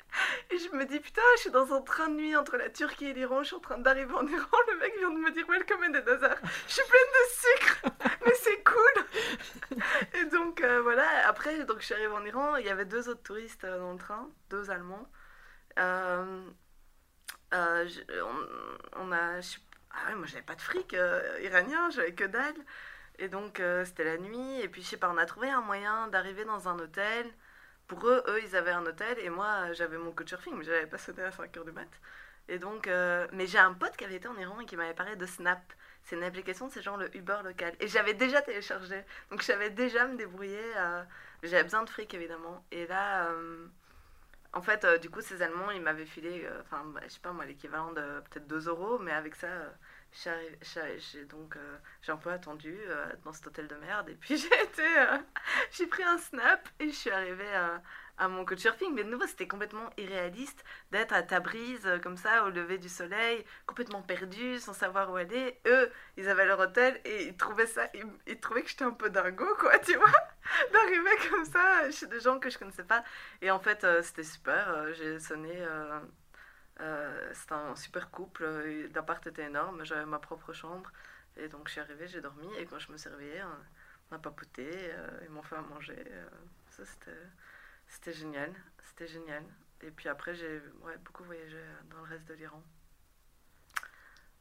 et 0.51 0.59
je 0.59 0.77
me 0.77 0.85
dis, 0.85 0.99
putain, 0.99 1.23
je 1.37 1.43
suis 1.43 1.51
dans 1.51 1.73
un 1.73 1.81
train 1.83 2.09
de 2.09 2.15
nuit 2.15 2.37
entre 2.37 2.57
la 2.57 2.71
Turquie 2.71 3.07
et 3.07 3.13
l'Iran, 3.13 3.43
je 3.43 3.49
suis 3.49 3.57
en 3.57 3.61
train 3.61 3.79
d'arriver 3.79 4.15
en 4.15 4.27
Iran, 4.27 4.57
le 4.69 4.79
mec 4.79 4.99
vient 4.99 5.11
de 5.11 5.19
me 5.19 5.31
dire 5.31 5.47
Welcome 5.49 5.83
in 5.85 5.93
the 5.93 6.05
desert. 6.05 6.41
Je 6.67 6.73
suis 6.73 6.83
pleine 6.89 7.03
de 7.19 7.31
sucre, 7.31 7.83
mais 8.27 8.35
c'est 8.35 8.65
cool. 8.65 9.79
Et 10.15 10.25
donc, 10.27 10.61
euh, 10.61 10.81
voilà, 10.83 11.07
après, 11.27 11.65
donc, 11.65 11.81
je 11.81 11.87
suis 11.87 11.95
arrivée 11.95 12.13
en 12.13 12.25
Iran, 12.25 12.57
il 12.57 12.67
y 12.67 12.71
avait 12.71 12.85
deux 12.85 13.09
autres 13.09 13.23
touristes 13.23 13.65
euh, 13.65 13.79
dans 13.79 13.93
le 13.93 13.99
train, 13.99 14.29
deux 14.51 14.71
Allemands. 14.71 15.09
Euh, 15.81 16.51
euh, 17.55 17.89
on, 18.97 19.13
a. 19.13 19.41
ah 19.91 20.09
ouais, 20.09 20.15
moi 20.15 20.27
j'avais 20.27 20.43
pas 20.43 20.55
de 20.55 20.61
fric 20.61 20.95
euh, 20.95 21.39
iranien, 21.43 21.91
j'avais 21.91 22.15
que 22.15 22.25
dalle. 22.25 22.55
Et 23.19 23.29
donc 23.29 23.63
c'était 23.85 24.05
la 24.05 24.19
nuit, 24.19 24.61
et 24.63 24.69
puis 24.69 24.83
je 24.83 24.89
sais 24.89 24.97
pas, 24.97 25.11
on 25.11 25.19
a 25.19 25.27
trouvé 25.27 25.51
un 25.51 25.61
moyen 25.61 26.09
d'arriver 26.09 26.45
dans 26.45 26.69
un 26.69 26.79
hôtel. 26.79 27.27
Pour 27.87 28.07
eux, 28.09 28.25
eux 28.29 28.41
ils 28.43 28.57
avaient 28.57 28.71
un 28.73 28.87
hôtel, 28.87 29.19
et 29.19 29.31
moi 29.31 29.73
j'avais 29.73 29.99
mon 29.99 30.13
coach 30.13 30.31
surfing, 30.31 30.55
mais 30.57 30.65
j'avais 30.65 30.87
pas 30.87 30.99
sonné 30.99 31.23
à 31.25 31.31
5h 31.31 31.65
du 31.65 31.73
mat. 31.73 31.89
Et 32.49 32.59
donc, 32.59 32.89
mais 33.33 33.47
j'ai 33.47 33.59
un 33.59 33.75
pote 33.75 33.97
qui 33.97 34.05
avait 34.05 34.17
été 34.17 34.29
en 34.29 34.37
Iran 34.39 34.61
et 34.61 34.67
qui 34.67 34.77
m'avait 34.77 34.95
parlé 34.95 35.17
de 35.17 35.27
Snap. 35.27 35.61
C'est 36.05 36.17
une 36.17 36.25
application, 36.25 36.71
c'est 36.71 36.83
genre 36.83 36.97
le 36.97 37.15
Uber 37.17 37.39
local. 37.45 37.75
Et 37.81 37.89
j'avais 37.89 38.15
déjà 38.15 38.43
téléchargé, 38.43 39.05
donc 39.31 39.41
je 39.43 39.47
savais 39.47 39.71
déjà 39.71 40.07
me 40.07 40.17
débrouiller. 40.17 40.65
j'avais 41.43 41.65
besoin 41.65 41.83
de 41.85 41.91
fric 41.91 42.15
évidemment. 42.15 42.65
Et 42.71 42.87
là. 42.87 43.31
En 44.53 44.63
fait, 44.63 44.85
euh, 44.85 44.99
du 44.99 45.11
coup, 45.11 45.21
ces 45.21 45.43
Allemands, 45.43 45.71
ils 45.71 45.81
m'avaient 45.81 46.07
filé, 46.07 46.45
euh, 46.45 46.61
enfin, 46.63 46.85
bah, 46.87 47.01
je 47.05 47.13
sais 47.13 47.21
pas 47.21 47.33
moi, 47.33 47.45
l'équivalent 47.45 47.93
de 47.93 48.21
peut-être 48.31 48.47
2 48.49 48.69
euros, 48.69 48.99
mais 48.99 49.13
avec 49.13 49.37
ça, 49.37 49.47
euh, 49.47 49.71
j'ai 50.63 51.25
donc, 51.27 51.57
j'ai 52.03 52.11
un 52.13 52.17
peu 52.17 52.31
attendu 52.31 52.77
dans 53.25 53.33
cet 53.33 53.47
hôtel 53.47 53.69
de 53.69 53.77
merde, 53.77 54.09
et 54.09 54.15
puis 54.15 54.37
j'ai 54.39 54.63
été, 54.63 54.87
j'ai 55.71 55.87
pris 55.87 56.03
un 56.03 56.19
snap 56.19 56.69
et 56.81 56.89
je 56.89 56.95
suis 56.95 57.11
arrivée 57.11 57.77
à, 58.21 58.29
mon 58.29 58.45
coach 58.45 58.61
surfing, 58.61 58.95
mais 58.95 59.05
de 59.05 59.11
nouveau, 59.11 59.27
c'était 59.27 59.49
complètement 59.49 59.91
irréaliste 59.97 60.65
d'être 60.93 61.13
à 61.13 61.23
Tabriz, 61.23 61.87
euh, 61.87 61.99
comme 61.99 62.17
ça, 62.17 62.45
au 62.45 62.51
lever 62.51 62.79
du 62.79 62.89
soleil, 62.89 63.45
complètement 63.67 64.03
perdu, 64.03 64.59
sans 64.59 64.75
savoir 64.75 65.11
où 65.11 65.17
aller. 65.17 65.59
Eux, 65.67 65.91
ils 66.17 66.29
avaient 66.29 66.47
leur 66.47 66.59
hôtel 66.61 67.01
et 67.05 67.29
ils 67.29 67.37
trouvaient 67.37 67.67
ça, 67.67 67.89
ils, 68.27 68.39
trouvaient 68.41 68.63
que 68.63 68.69
j'étais 68.69 68.85
un 68.85 68.93
peu 68.93 69.11
dingo, 69.11 69.47
quoi, 69.59 69.79
tu 69.79 69.97
vois, 69.97 70.13
d'arriver 70.73 71.11
comme 71.31 71.45
ça 71.45 71.91
chez 71.91 72.07
des 72.07 72.21
gens 72.21 72.39
que 72.39 72.51
je 72.51 72.59
connaissais 72.59 72.85
pas. 72.85 73.05
Et 73.43 73.51
en 73.51 73.59
fait, 73.59 73.85
euh, 73.85 74.03
c'était 74.03 74.25
super. 74.25 74.69
euh, 74.69 74.93
j'ai 74.93 75.19
sonné. 75.19 75.53
euh, 76.81 77.33
c'était 77.35 77.55
un 77.55 77.77
super 77.77 78.11
couple. 78.11 78.45
L'appart 78.95 79.27
était 79.27 79.45
énorme. 79.45 79.85
J'avais 79.85 80.07
ma 80.07 80.19
propre 80.19 80.53
chambre. 80.53 80.91
Et 81.37 81.49
donc, 81.49 81.69
je 81.69 81.73
suis 81.73 81.81
arrivée, 81.81 82.09
j'ai 82.09 82.21
dormi. 82.21 82.49
Et 82.59 82.67
quand 82.67 82.79
je 82.79 82.91
me 82.93 82.97
suis 82.97 83.11
on, 84.11 84.15
a 84.17 84.19
papoté. 84.19 84.93
ils 85.23 85.31
m'ont 85.31 85.43
fait 85.43 85.57
à 85.57 85.63
manger. 85.63 86.05
ça, 86.71 86.85
c'était, 86.85 87.17
c'était 87.91 88.13
génial. 88.13 88.53
C'était 88.89 89.07
génial. 89.07 89.43
Et 89.83 89.91
puis 89.91 90.09
après, 90.09 90.35
j'ai 90.35 90.61
ouais, 90.83 90.97
beaucoup 91.05 91.25
voyagé 91.25 91.57
euh, 91.57 91.81
dans 91.91 91.99
le 91.99 92.11
reste 92.11 92.27
de 92.29 92.35
l'Iran. 92.35 92.63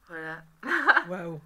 Voilà. 0.08 0.42
Waouh. 1.08 1.40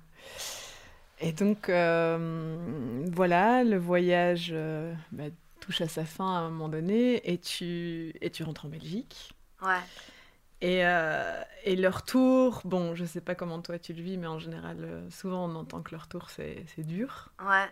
Et 1.20 1.32
donc, 1.32 1.68
euh, 1.68 3.04
voilà, 3.12 3.62
le 3.62 3.78
voyage 3.78 4.50
euh, 4.52 4.92
bah, 5.12 5.24
touche 5.60 5.80
à 5.80 5.88
sa 5.88 6.04
fin 6.04 6.26
à 6.26 6.38
un 6.38 6.50
moment 6.50 6.68
donné 6.68 7.30
et 7.30 7.38
tu, 7.38 8.12
et 8.20 8.30
tu 8.30 8.42
rentres 8.42 8.66
en 8.66 8.68
Belgique. 8.68 9.32
Ouais. 9.62 9.80
Et, 10.60 10.84
euh, 10.84 11.42
et 11.64 11.76
le 11.76 11.88
retour, 11.88 12.62
bon, 12.64 12.94
je 12.94 13.04
sais 13.04 13.20
pas 13.20 13.34
comment 13.34 13.60
toi 13.60 13.78
tu 13.78 13.92
le 13.92 14.02
vis, 14.02 14.16
mais 14.16 14.26
en 14.26 14.38
général, 14.38 15.04
souvent 15.10 15.44
on 15.44 15.54
entend 15.56 15.82
que 15.82 15.94
le 15.94 16.00
retour 16.00 16.30
c'est 16.30 16.64
dur. 16.78 17.30
Ouais. 17.40 17.68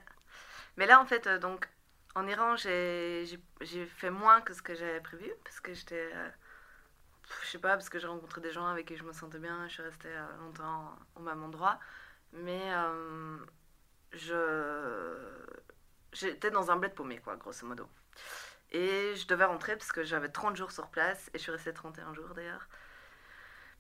Mais 0.77 0.87
là, 0.87 1.01
en 1.01 1.07
fait, 1.07 1.29
donc, 1.41 1.69
en 2.15 2.27
Iran, 2.27 2.57
j'ai 2.57 3.39
fait 3.87 4.11
moins 4.11 4.41
que 4.41 4.55
ce 4.55 4.63
que 4.63 4.75
j'avais 4.75 5.01
prévu, 5.01 5.33
parce 5.45 5.61
que 5.61 5.73
j'étais... 5.75 6.11
euh, 6.15 6.29
je 7.43 7.49
sais 7.49 7.59
pas, 7.59 7.71
parce 7.71 7.89
que 7.89 7.99
j'ai 7.99 8.07
rencontré 8.07 8.41
des 8.41 8.51
gens 8.51 8.67
avec 8.67 8.87
qui 8.87 8.97
je 8.97 9.05
me 9.05 9.13
sentais 9.13 9.39
bien, 9.39 9.67
je 9.69 9.75
suis 9.75 9.83
restée 9.83 10.09
euh, 10.09 10.37
longtemps 10.39 10.95
au 11.17 11.21
même 11.21 11.43
endroit. 11.43 11.79
Mais 12.33 12.63
euh. 12.75 13.39
J'étais 16.13 16.51
dans 16.51 16.71
un 16.71 16.77
bled 16.77 16.95
paumé, 16.95 17.19
quoi, 17.21 17.37
grosso 17.37 17.67
modo. 17.67 17.89
Et 18.71 19.15
je 19.17 19.27
devais 19.27 19.45
rentrer 19.45 19.77
parce 19.77 19.93
que 19.93 20.03
j'avais 20.03 20.29
30 20.29 20.57
jours 20.57 20.73
sur 20.73 20.89
place, 20.89 21.31
et 21.35 21.39
je 21.39 21.43
suis 21.43 21.53
restée 21.53 21.73
31 21.73 22.15
jours 22.15 22.35
d'ailleurs. 22.35 22.69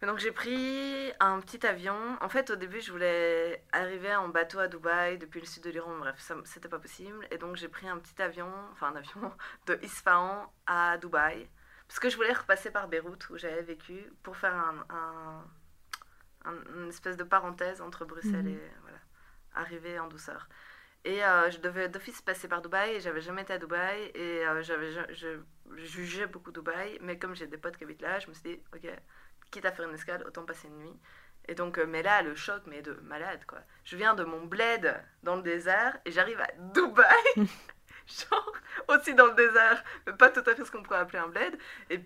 Mais 0.02 0.08
donc 0.08 0.18
j'ai 0.18 0.32
pris 0.32 1.12
un 1.20 1.40
petit 1.40 1.64
avion. 1.66 1.96
En 2.20 2.28
fait, 2.28 2.50
au 2.50 2.56
début, 2.56 2.80
je 2.80 2.90
voulais 2.92 3.64
arriver 3.72 4.14
en 4.16 4.28
bateau 4.28 4.58
à 4.58 4.66
Dubaï 4.68 5.16
depuis 5.16 5.40
le 5.40 5.46
sud 5.46 5.62
de 5.62 5.70
l'Iran. 5.70 5.96
Bref, 5.98 6.18
ça, 6.18 6.34
c'était 6.44 6.68
pas 6.68 6.80
possible. 6.80 7.26
Et 7.30 7.38
donc 7.38 7.56
j'ai 7.56 7.68
pris 7.68 7.88
un 7.88 7.98
petit 7.98 8.20
avion, 8.20 8.50
enfin 8.72 8.88
un 8.88 8.96
avion 8.96 9.32
de 9.66 9.78
Isfahan 9.82 10.52
à 10.66 10.98
Dubaï. 10.98 11.48
Parce 11.88 12.00
que 12.00 12.08
je 12.10 12.16
voulais 12.16 12.32
repasser 12.32 12.70
par 12.70 12.88
Beyrouth 12.88 13.30
où 13.30 13.36
j'avais 13.38 13.62
vécu 13.62 14.12
pour 14.22 14.36
faire 14.36 14.54
un, 14.56 14.84
un- 14.90 15.44
un- 16.46 16.64
une 16.82 16.88
espèce 16.88 17.16
de 17.16 17.24
parenthèse 17.24 17.80
entre 17.80 18.04
Bruxelles 18.04 18.44
Mhm. 18.44 18.48
et 18.48 18.72
voilà, 18.82 18.98
arriver 19.54 19.98
en 20.00 20.08
douceur. 20.08 20.48
Et 21.04 21.24
euh, 21.24 21.50
je 21.50 21.58
devais 21.58 21.88
d'office 21.88 22.22
passer 22.22 22.48
par 22.48 22.62
Dubaï 22.62 22.94
et 22.96 23.00
j'avais 23.00 23.20
jamais 23.20 23.42
été 23.42 23.52
à 23.52 23.58
Dubaï 23.58 24.10
et 24.14 24.46
euh, 24.46 24.62
j'avais, 24.62 24.90
je, 24.92 25.00
je 25.14 25.38
jugeais 25.84 26.26
beaucoup 26.26 26.50
Dubaï. 26.52 26.98
Mais 27.02 27.18
comme 27.18 27.34
j'ai 27.36 27.46
des 27.46 27.58
potes 27.58 27.76
qui 27.76 27.84
habitent 27.84 28.02
là, 28.02 28.18
je 28.20 28.28
me 28.28 28.34
suis 28.34 28.42
dit, 28.56 28.62
ok, 28.74 28.88
quitte 29.52 29.66
à 29.66 29.72
faire 29.72 29.88
une 29.88 29.94
escale, 29.94 30.24
autant 30.26 30.44
passer 30.44 30.68
une 30.68 30.78
nuit. 30.78 31.00
Et 31.48 31.54
donc, 31.54 31.78
euh, 31.78 31.86
mais 31.86 32.02
là, 32.02 32.22
le 32.22 32.34
choc, 32.34 32.62
mais 32.66 32.82
de 32.82 32.92
malade, 33.04 33.44
quoi. 33.46 33.58
Je 33.84 33.96
viens 33.96 34.14
de 34.14 34.24
mon 34.24 34.44
bled 34.46 34.94
dans 35.22 35.36
le 35.36 35.42
désert 35.42 35.98
et 36.04 36.12
j'arrive 36.12 36.40
à 36.40 36.48
Dubaï, 36.74 37.24
genre 38.06 38.52
aussi 38.88 39.14
dans 39.14 39.26
le 39.26 39.34
désert, 39.34 39.82
mais 40.06 40.12
pas 40.14 40.30
tout 40.30 40.42
à 40.46 40.54
fait 40.54 40.64
ce 40.64 40.70
qu'on 40.70 40.82
pourrait 40.82 40.98
appeler 40.98 41.18
un 41.18 41.28
bled. 41.28 41.58
Et, 41.90 42.00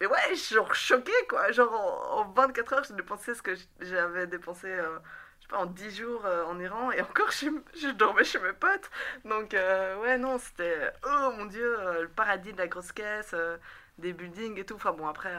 et 0.00 0.06
ouais, 0.06 0.34
genre 0.36 0.74
choquée, 0.74 1.12
quoi. 1.28 1.50
Genre 1.52 1.72
en, 1.72 2.20
en 2.20 2.32
24 2.32 2.72
heures, 2.74 2.84
j'ai 2.84 2.94
dépensé 2.94 3.34
ce 3.34 3.42
que 3.42 3.54
j'avais 3.80 4.26
dépensé, 4.26 4.68
euh, 4.68 4.98
je 5.40 5.44
sais 5.44 5.48
pas, 5.48 5.58
en 5.58 5.66
10 5.66 5.96
jours 5.96 6.24
euh, 6.26 6.44
en 6.44 6.58
Iran 6.60 6.90
et 6.92 7.00
encore, 7.02 7.30
je, 7.32 7.48
je 7.76 7.88
dormais 7.90 8.24
chez 8.24 8.38
mes 8.40 8.52
potes. 8.52 8.90
Donc, 9.24 9.54
euh, 9.54 10.00
ouais, 10.00 10.18
non, 10.18 10.38
c'était, 10.38 10.92
oh 11.04 11.32
mon 11.36 11.46
dieu, 11.46 11.76
le 12.02 12.08
paradis 12.08 12.52
de 12.52 12.58
la 12.58 12.68
grosse 12.68 12.92
caisse, 12.92 13.34
des 13.98 14.12
buildings 14.12 14.58
et 14.58 14.64
tout. 14.64 14.74
Enfin 14.76 14.92
bon, 14.92 15.06
après. 15.08 15.34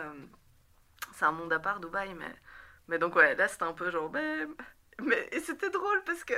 C'est 1.19 1.25
un 1.25 1.31
monde 1.31 1.51
à 1.51 1.59
part, 1.59 1.79
Dubaï, 1.81 2.13
mais, 2.13 2.33
mais 2.87 2.97
donc 2.97 3.15
ouais, 3.15 3.35
là 3.35 3.47
c'était 3.47 3.63
un 3.63 3.73
peu 3.73 3.91
genre, 3.91 4.09
mais, 4.11 4.47
mais 5.01 5.27
et 5.31 5.39
c'était 5.41 5.69
drôle 5.69 6.01
parce 6.05 6.23
que 6.23 6.33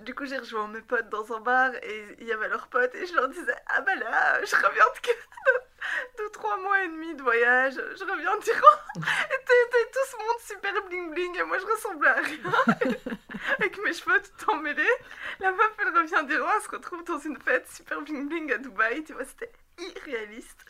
du 0.00 0.14
coup 0.14 0.26
j'ai 0.26 0.38
rejoint 0.38 0.68
mes 0.68 0.80
potes 0.82 1.08
dans 1.08 1.32
un 1.34 1.40
bar 1.40 1.74
et 1.82 2.16
il 2.20 2.26
y 2.26 2.32
avait 2.32 2.48
leurs 2.48 2.68
potes 2.68 2.94
et 2.94 3.06
je 3.06 3.14
leur 3.14 3.28
disais, 3.28 3.56
ah 3.66 3.80
bah 3.80 3.94
là, 3.96 4.44
je 4.44 4.56
reviens 4.56 4.84
de, 4.84 6.20
de, 6.20 6.24
de 6.24 6.28
trois 6.32 6.58
mois 6.58 6.82
et 6.84 6.88
demi 6.88 7.14
de 7.14 7.22
voyage, 7.22 7.74
je 7.74 8.04
reviens 8.04 8.36
d'Iran 8.38 8.76
et 8.96 9.44
t'es 9.46 9.90
tout 9.92 10.06
ce 10.10 10.16
monde 10.16 10.40
super 10.40 10.84
bling 10.88 11.10
bling 11.14 11.38
et 11.38 11.42
moi 11.44 11.58
je 11.58 11.66
ressemblais 11.66 12.08
à 12.08 12.20
rien 12.20 12.52
avec 13.58 13.82
mes 13.82 13.92
cheveux 13.94 14.20
tout 14.20 14.50
emmêlés. 14.50 14.96
La 15.40 15.52
meuf 15.52 15.72
elle 15.80 15.96
revient 15.96 16.26
d'Iran, 16.26 16.50
elle 16.56 16.62
se 16.62 16.70
retrouve 16.70 17.04
dans 17.04 17.18
une 17.18 17.40
fête 17.40 17.68
super 17.68 18.02
bling 18.02 18.28
bling 18.28 18.52
à 18.52 18.58
Dubaï, 18.58 19.02
tu 19.04 19.14
vois, 19.14 19.24
c'était 19.24 19.52
irréaliste. 19.78 20.64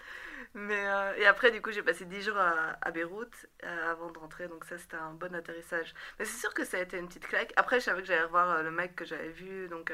Mais, 0.55 0.86
euh, 0.86 1.14
et 1.16 1.26
après, 1.26 1.51
du 1.51 1.61
coup, 1.61 1.70
j'ai 1.70 1.82
passé 1.82 2.05
10 2.05 2.22
jours 2.22 2.38
à, 2.38 2.76
à 2.80 2.90
Beyrouth 2.90 3.46
euh, 3.64 3.90
avant 3.90 4.11
de 4.11 4.18
rentrer, 4.18 4.49
donc 4.49 4.64
ça, 4.64 4.78
c'était 4.78 4.96
un 4.96 5.12
bon 5.12 5.34
atterrissage. 5.34 5.94
Mais 6.18 6.24
c'est 6.24 6.38
sûr 6.38 6.55
que 6.55 6.64
ça 6.64 6.78
a 6.78 6.80
été 6.80 6.99
une 6.99 7.09
petite 7.09 7.26
claque. 7.26 7.53
Après, 7.57 7.80
je 7.80 7.84
savais 7.84 8.01
que 8.01 8.09
j'allais 8.09 8.24
revoir 8.24 8.51
euh, 8.51 8.62
le 8.62 8.70
mec 8.70 8.96
que 8.96 9.05
j'avais 9.05 9.30
vu, 9.30 9.68
donc 9.68 9.92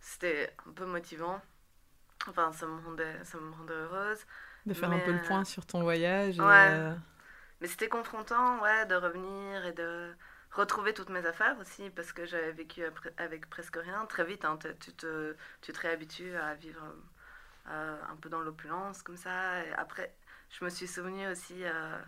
c'était 0.00 0.54
un 0.68 0.72
peu 0.72 0.86
motivant. 0.86 1.40
Enfin, 2.28 2.52
ça 2.52 2.66
me 2.66 2.80
rendait, 2.84 3.24
ça 3.24 3.38
me 3.38 3.52
rendait 3.52 3.74
heureuse. 3.74 4.24
De 4.66 4.74
faire 4.74 4.90
un 4.90 4.98
peu 4.98 5.12
le 5.12 5.22
point 5.22 5.44
sur 5.44 5.66
ton 5.66 5.82
voyage. 5.82 6.38
et, 6.38 6.42
ouais. 6.42 6.92
Mais 7.60 7.68
c'était 7.68 7.88
confrontant, 7.88 8.60
ouais, 8.60 8.86
de 8.86 8.94
revenir 8.94 9.66
et 9.66 9.72
de 9.72 10.12
retrouver 10.52 10.94
toutes 10.94 11.10
mes 11.10 11.24
affaires 11.26 11.56
aussi, 11.60 11.90
parce 11.90 12.12
que 12.12 12.26
j'avais 12.26 12.52
vécu 12.52 12.82
avec 13.16 13.48
presque 13.48 13.76
rien. 13.76 14.04
Très 14.06 14.24
vite, 14.24 14.44
hein, 14.44 14.58
tu, 14.80 14.92
te, 14.92 15.36
tu 15.60 15.72
te 15.72 15.80
réhabitues 15.80 16.34
à 16.36 16.54
vivre 16.54 16.82
un 17.66 18.16
peu 18.16 18.28
dans 18.28 18.40
l'opulence, 18.40 19.02
comme 19.02 19.16
ça. 19.16 19.64
Et 19.64 19.72
après, 19.74 20.14
je 20.50 20.64
me 20.64 20.70
suis 20.70 20.86
souvenu 20.88 21.28
aussi, 21.28 21.64
euh, 21.64 21.98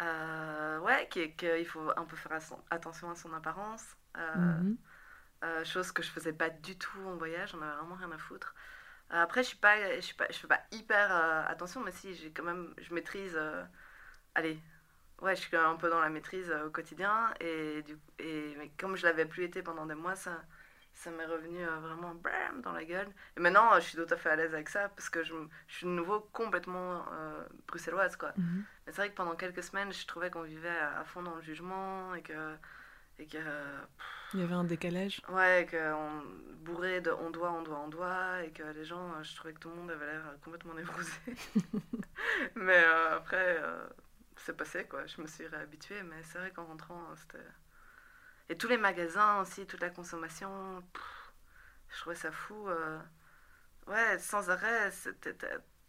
euh, 0.00 0.78
ouais, 0.80 1.08
qu'il 1.10 1.66
faut 1.66 1.90
un 1.96 2.04
peu 2.04 2.16
faire 2.16 2.32
attention 2.70 3.10
à 3.10 3.14
son 3.16 3.32
apparence. 3.34 3.84
euh, 4.16 4.60
mhm. 4.60 4.78
euh, 5.44 5.64
chose 5.64 5.92
que 5.92 6.02
je 6.02 6.10
faisais 6.10 6.32
pas 6.32 6.50
du 6.50 6.78
tout 6.78 7.00
en 7.06 7.16
voyage, 7.16 7.52
j'en 7.52 7.62
avais 7.62 7.76
vraiment 7.78 7.94
rien 7.96 8.12
à 8.12 8.18
foutre. 8.18 8.54
Euh, 9.12 9.22
après, 9.22 9.42
je 9.42 9.48
suis 9.50 9.58
pas, 9.58 9.96
je 9.96 10.00
suis 10.02 10.14
pas, 10.16 10.26
je 10.30 10.38
fais 10.38 10.48
pas 10.48 10.62
hyper 10.72 11.14
euh, 11.14 11.44
attention, 11.48 11.82
mais 11.82 11.92
si, 11.92 12.14
j'ai 12.14 12.32
quand 12.32 12.44
même, 12.44 12.74
je 12.78 12.94
maîtrise, 12.94 13.34
euh, 13.36 13.64
allez, 14.34 14.60
ouais, 15.20 15.36
je 15.36 15.42
suis 15.42 15.56
un 15.56 15.76
peu 15.76 15.90
dans 15.90 16.00
la 16.00 16.10
maîtrise 16.10 16.50
euh, 16.50 16.66
au 16.66 16.70
quotidien. 16.70 17.32
Et, 17.40 17.82
du, 17.82 17.98
et 18.18 18.54
mais 18.58 18.70
comme 18.78 18.96
je 18.96 19.06
l'avais 19.06 19.26
plus 19.26 19.44
été 19.44 19.62
pendant 19.62 19.86
des 19.86 19.94
mois, 19.94 20.16
ça, 20.16 20.44
ça 21.00 21.10
m'est 21.10 21.24
revenu 21.24 21.64
euh, 21.64 21.78
vraiment 21.78 22.14
bam, 22.14 22.60
dans 22.62 22.72
la 22.72 22.84
gueule. 22.84 23.08
Et 23.36 23.40
maintenant, 23.40 23.72
euh, 23.72 23.80
je 23.80 23.86
suis 23.86 23.96
tout 23.96 24.12
à 24.12 24.16
fait 24.18 24.28
à 24.28 24.36
l'aise 24.36 24.52
avec 24.52 24.68
ça 24.68 24.90
parce 24.90 25.08
que 25.08 25.24
je, 25.24 25.34
suis 25.66 25.86
de 25.86 25.90
nouveau 25.90 26.20
complètement 26.32 27.06
euh, 27.12 27.42
bruxelloise, 27.66 28.16
quoi. 28.16 28.32
Mhm. 28.36 28.64
Mais 28.86 28.92
c'est 28.92 29.00
vrai 29.00 29.10
que 29.10 29.14
pendant 29.14 29.34
quelques 29.34 29.62
semaines, 29.62 29.92
je 29.92 30.06
trouvais 30.06 30.30
qu'on 30.30 30.42
vivait 30.42 30.68
à, 30.68 31.00
à 31.00 31.04
fond 31.04 31.22
dans 31.22 31.34
le 31.36 31.42
jugement 31.42 32.14
et 32.14 32.22
que. 32.22 32.54
Et 33.18 33.26
que 33.26 33.38
Il 34.32 34.40
y 34.40 34.42
avait 34.42 34.54
un 34.54 34.64
décalage. 34.64 35.20
Ouais, 35.28 35.66
qu'on 35.70 36.22
bourré 36.64 37.00
de 37.00 37.10
on 37.10 37.30
doit, 37.30 37.52
on 37.52 37.62
doit, 37.62 37.78
on 37.78 37.88
doit, 37.88 38.42
et 38.44 38.50
que 38.50 38.62
les 38.62 38.84
gens, 38.84 39.22
je 39.22 39.36
trouvais 39.36 39.52
que 39.52 39.58
tout 39.58 39.68
le 39.68 39.76
monde 39.76 39.90
avait 39.90 40.06
l'air 40.06 40.22
complètement 40.42 40.72
névrosé. 40.72 41.10
mais 42.54 42.82
après, 43.10 43.58
c'est 44.36 44.56
passé, 44.56 44.84
quoi. 44.84 45.06
Je 45.06 45.20
me 45.20 45.26
suis 45.26 45.46
réhabituée, 45.46 46.02
mais 46.02 46.22
c'est 46.22 46.38
vrai 46.38 46.50
qu'en 46.50 46.64
rentrant, 46.64 47.02
c'était. 47.16 47.44
Et 48.50 48.56
tous 48.58 48.68
les 48.68 48.76
magasins 48.78 49.40
aussi, 49.40 49.66
toute 49.66 49.80
la 49.80 49.90
consommation, 49.90 50.82
je 51.90 52.00
trouvais 52.00 52.16
ça 52.16 52.32
fou. 52.32 52.68
euh, 52.68 52.98
Ouais, 53.88 54.18
sans 54.20 54.50
arrêt, 54.50 54.90
c'était- 54.92 55.36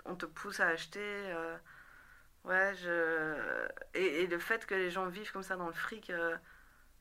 on 0.05 0.15
te 0.15 0.25
pousse 0.27 0.59
à 0.61 0.67
acheter. 0.69 0.99
euh, 1.03 1.57
Ouais, 2.45 2.73
je. 2.75 3.67
Et, 3.95 4.27
le 4.27 4.39
fait 4.39 4.65
que 4.67 4.75
les 4.75 4.91
gens 4.91 5.07
vivent 5.07 5.31
comme 5.33 5.43
ça 5.43 5.55
dans 5.57 5.67
le 5.67 5.73
fric. 5.73 6.09
euh, 6.11 6.37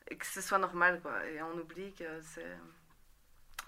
et 0.09 0.17
que 0.19 0.27
ce 0.27 0.41
soit 0.43 0.59
normal 0.59 1.01
quoi 1.03 1.25
et 1.27 1.43
on 1.43 1.55
oublie 1.59 1.95
que 1.95 2.21
c'est 2.23 2.59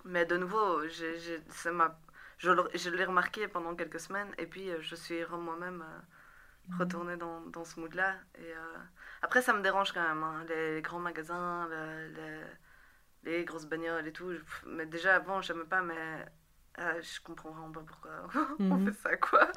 mais 0.05 0.25
de 0.27 0.37
nouveau 0.37 0.87
j'ai, 0.89 1.19
j'ai- 1.21 1.43
ça 1.51 1.73
m'a 1.73 1.99
je, 2.39 2.51
le- 2.51 2.69
je 2.75 2.91
l'ai 2.91 3.05
remarqué 3.05 3.49
pendant 3.49 3.75
quelques 3.77 4.01
semaines 4.01 4.33
et 4.39 4.47
puis 4.47 4.71
euh, 4.71 4.81
je 4.81 4.95
suis 4.97 5.25
moi-même 5.31 5.85
euh, 6.71 6.75
retournée 6.79 7.17
dans, 7.17 7.41
dans 7.43 7.65
ce 7.65 7.79
mood 7.81 7.95
là 7.95 8.15
et 8.37 8.43
euh, 8.53 8.79
après 9.23 9.43
ça 9.43 9.53
me 9.53 9.63
dérange 9.63 9.93
quand 9.93 10.03
même 10.07 10.23
hein, 10.23 10.45
les, 10.49 10.83
grands 10.83 10.99
magasins 11.01 11.67
le- 11.69 12.09
le- 12.15 12.47
les 13.25 13.45
grosses 13.45 13.67
bagnoles 13.67 14.07
et 14.09 14.13
tout 14.13 14.33
mais 14.67 14.87
déjà 14.87 15.17
avant 15.17 15.43
j'aimais 15.43 15.65
pas 15.65 15.83
mais 15.83 16.27
euh, 16.81 17.03
je 17.03 17.21
comprends 17.23 17.51
vraiment 17.53 17.73
pas 17.73 17.83
pourquoi 17.83 18.29
on 18.71 18.79
Mhm. 18.79 18.81
fait 18.81 18.93
ça 18.95 19.17
quoi. 19.17 19.51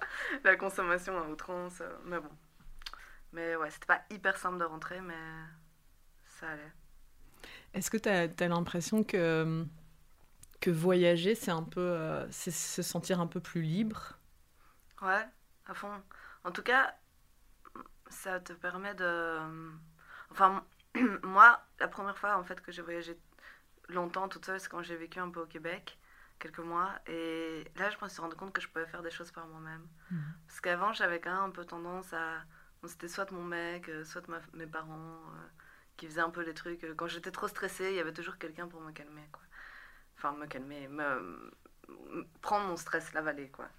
La 0.43 0.55
consommation 0.57 1.17
à 1.17 1.27
outrance 1.29 1.81
euh, 1.81 1.97
mais 2.05 2.19
bon. 2.19 2.29
Mais 3.33 3.55
ouais 3.55 3.69
c'était 3.71 3.85
pas 3.87 4.01
hyper 4.09 4.37
simple 4.37 4.57
de 4.59 4.63
rentrer 4.65 5.01
mais 5.01 5.13
ça 6.39 6.49
allait. 6.51 6.71
Est-ce 7.73 7.89
que 7.89 7.97
tu 7.97 8.09
as, 8.09 8.47
l'impression 8.47 9.03
que, 9.03 9.65
que 10.61 10.71
voyager, 10.71 11.35
c'est 11.35 11.51
un 11.51 11.63
peu 11.63 11.97
c'est 12.31 12.51
se 12.51 12.81
sentir 12.81 13.19
un 13.21 13.27
peu 13.27 13.39
plus 13.39 13.61
libre? 13.61 14.19
Ouais, 15.01 15.25
à 15.67 15.73
fond. 15.73 16.01
En 16.45 16.51
tout 16.53 16.63
cas, 16.63 16.95
ça 18.09 18.39
te 18.39 18.53
permet 18.53 18.95
de... 18.95 19.39
Enfin, 20.31 20.63
moi, 21.23 21.61
la 21.79 21.87
première 21.87 22.17
fois 22.17 22.37
en 22.37 22.43
fait 22.43 22.61
que 22.61 22.71
j'ai 22.71 22.81
voyagé 22.81 23.17
longtemps 23.89 24.27
toute 24.29 24.45
seule, 24.45 24.59
c'est 24.59 24.69
quand 24.69 24.83
j'ai 24.83 24.95
vécu 24.97 25.19
un 25.19 25.29
peu 25.29 25.41
au 25.41 25.45
Québec, 25.47 25.99
quelques 26.39 26.59
mois. 26.59 26.91
Et 27.07 27.65
là, 27.77 27.89
je 27.89 27.97
me 28.03 28.09
suis 28.09 28.21
rendu 28.21 28.35
compte 28.35 28.53
que 28.53 28.61
je 28.61 28.69
pouvais 28.69 28.85
faire 28.87 29.03
des 29.03 29.11
choses 29.11 29.31
par 29.31 29.47
moi-même. 29.47 29.87
Mhm. 30.11 30.35
Parce 30.47 30.61
qu'avant, 30.61 30.93
j'avais 30.93 31.19
quand 31.21 31.33
même 31.33 31.43
un 31.43 31.51
peu 31.51 31.65
tendance 31.65 32.13
à... 32.13 32.43
C'était 32.87 33.07
soit 33.09 33.31
mon 33.31 33.43
mec, 33.43 33.89
euh, 33.89 34.05
soit 34.05 34.27
ma- 34.27 34.41
mes 34.53 34.67
parents 34.67 34.93
euh, 35.35 35.47
qui 35.97 36.07
faisaient 36.07 36.21
un 36.21 36.29
peu 36.31 36.43
les 36.43 36.53
trucs. 36.53 36.83
Euh, 36.83 36.95
Quand 36.95 37.07
j'étais 37.07 37.31
trop 37.31 37.47
stressée, 37.47 37.89
il 37.91 37.95
y 37.95 37.99
avait 37.99 38.13
toujours 38.13 38.37
quelqu'un 38.37 38.67
pour 38.67 38.81
me 38.81 38.91
calmer, 38.91 39.27
quoi. 39.31 39.41
Enfin, 40.17 40.33
me 40.33 40.47
calmer, 40.47 40.87
me... 40.89 41.51
prendre 42.41 42.67
mon 42.67 42.77
stress, 42.77 43.13
l'avaler, 43.13 43.49
quoi. 43.49 43.69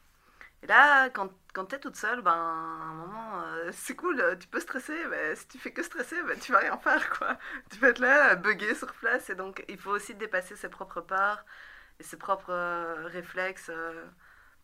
Et 0.62 0.66
là, 0.66 1.10
quand, 1.10 1.30
quand 1.54 1.66
t'es 1.66 1.78
toute 1.80 1.96
seule, 1.96 2.22
ben, 2.22 2.32
à 2.32 2.34
un 2.36 2.94
moment, 2.94 3.42
euh, 3.42 3.70
c'est 3.72 3.94
cool, 3.96 4.20
euh, 4.20 4.36
tu 4.36 4.48
peux 4.48 4.60
stresser, 4.60 4.96
mais 5.10 5.36
si 5.36 5.46
tu 5.48 5.58
fais 5.58 5.72
que 5.72 5.82
stresser, 5.82 6.22
ben, 6.22 6.38
tu 6.38 6.52
vas 6.52 6.58
rien 6.60 6.76
faire, 6.78 7.10
quoi. 7.18 7.38
Tu 7.70 7.78
vas 7.78 7.88
être 7.88 7.98
là, 8.00 8.34
bugger 8.36 8.74
sur 8.74 8.92
place, 8.94 9.30
et 9.30 9.34
donc 9.34 9.64
il 9.68 9.78
faut 9.78 9.90
aussi 9.90 10.14
dépasser 10.14 10.56
ses 10.56 10.68
propres 10.68 11.00
peurs 11.02 11.44
et 12.00 12.04
ses 12.04 12.16
propres 12.18 12.50
euh, 12.52 13.06
réflexes, 13.08 13.70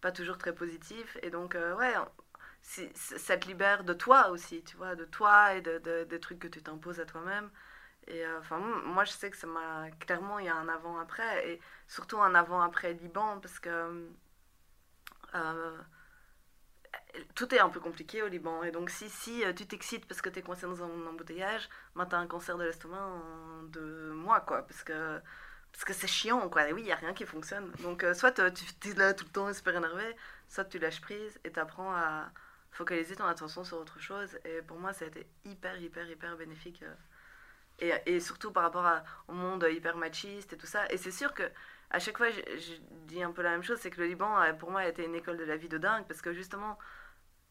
pas 0.01 0.13
toujours 0.13 0.39
très 0.39 0.55
positifs. 0.55 1.17
Et 1.23 1.31
donc, 1.31 1.57
ouais, 1.79 1.95
ça 2.95 3.37
te 3.37 3.47
libère 3.49 3.85
de 3.85 3.93
toi 3.95 4.29
aussi, 4.31 4.63
tu 4.65 4.77
vois, 4.77 4.95
de 4.95 5.05
toi 5.05 5.55
et 5.55 5.61
de, 5.63 5.79
de- 5.79 6.05
des 6.05 6.21
trucs 6.21 6.39
que 6.39 6.49
tu 6.49 6.63
t'imposes 6.63 7.01
à 7.01 7.07
toi-même. 7.07 7.51
Et 8.09 8.27
enfin, 8.39 8.59
moi, 8.59 9.05
je 9.05 9.13
sais 9.13 9.31
que 9.31 9.37
ça 9.39 9.47
m'a. 9.49 9.91
Clairement, 10.01 10.39
il 10.41 10.47
y 10.47 10.49
a 10.49 10.57
un 10.57 10.69
avant-après, 10.69 11.51
et 11.53 11.61
surtout 11.89 12.21
un 12.21 12.35
avant-après 12.37 12.95
Liban, 12.95 13.41
parce 13.41 13.59
que. 13.61 14.09
Euh, 15.35 15.79
tout 17.35 17.55
est 17.55 17.59
un 17.59 17.69
peu 17.69 17.81
compliqué 17.81 18.23
au 18.23 18.29
Liban. 18.29 18.63
Et 18.63 18.71
donc, 18.71 18.91
si, 18.91 19.09
si 19.09 19.45
euh, 19.45 19.53
tu 19.53 19.67
t'excites 19.67 20.07
parce 20.07 20.23
que 20.23 20.29
tu 20.29 20.39
es 20.39 20.43
coincé 20.43 20.67
dans 20.67 20.83
un 20.83 21.07
embouteillage, 21.07 21.69
ben, 21.95 22.07
tu 22.07 22.15
as 22.15 22.19
un 22.19 22.27
cancer 22.27 22.57
de 22.59 22.65
l'estomac 22.65 23.01
en 23.01 23.63
deux 23.65 24.13
mois, 24.13 24.41
quoi. 24.41 24.63
Parce 24.63 24.83
que 24.83 25.21
parce 25.73 25.85
que 25.85 25.93
c'est 25.95 26.07
chiant, 26.07 26.49
quoi. 26.51 26.69
Et 26.69 26.73
oui, 26.73 26.83
il 26.83 26.85
n'y 26.85 26.93
a 26.93 26.97
rien 26.97 27.15
qui 27.15 27.25
fonctionne. 27.25 27.71
Donc, 27.83 28.05
euh, 28.05 28.15
soit 28.15 28.33
tu 28.33 28.43
es 28.43 28.95
là 28.95 29.15
tout 29.15 29.25
le 29.25 29.31
temps 29.31 29.53
super 29.55 29.75
énervé, 29.77 30.17
soit 30.49 30.67
tu 30.67 30.79
lâches 30.79 31.01
prise 31.01 31.41
et 31.45 31.53
tu 31.53 31.59
apprends 31.59 31.95
à 31.95 32.31
focaliser 32.71 33.17
ton 33.17 33.25
attention 33.25 33.65
sur 33.65 33.79
autre 33.79 33.99
chose. 33.99 34.39
Et 34.45 34.61
pour 34.63 34.79
moi, 34.79 34.93
ça 34.93 35.07
a 35.07 35.09
été 35.09 35.27
hyper, 35.45 35.81
hyper, 35.81 36.09
hyper 36.11 36.37
bénéfique. 36.37 36.85
Et, 37.79 37.93
et 38.07 38.21
surtout 38.21 38.53
par 38.53 38.65
rapport 38.65 38.87
au 39.29 39.33
monde 39.33 39.67
hyper 39.71 39.97
machiste 39.97 40.53
et 40.53 40.57
tout 40.59 40.67
ça. 40.67 40.87
Et 40.93 40.99
c'est 40.99 41.11
sûr 41.11 41.33
que 41.33 41.45
à 41.93 41.99
chaque 42.01 42.19
fois, 42.19 42.31
je, 42.31 42.41
je 42.59 42.75
dis 43.07 43.23
un 43.23 43.33
peu 43.33 43.43
la 43.43 43.51
même 43.51 43.63
chose, 43.63 43.79
c'est 43.81 43.91
que 43.91 44.01
le 44.01 44.07
Liban, 44.09 44.41
euh, 44.43 44.53
pour 44.55 44.71
moi, 44.71 44.81
a 44.83 44.89
été 44.89 45.05
une 45.05 45.15
école 45.15 45.37
de 45.39 45.45
la 45.45 45.57
vie 45.57 45.69
de 45.69 45.79
dingue. 45.79 46.05
Parce 46.09 46.23
que 46.23 46.33
justement, 46.33 46.79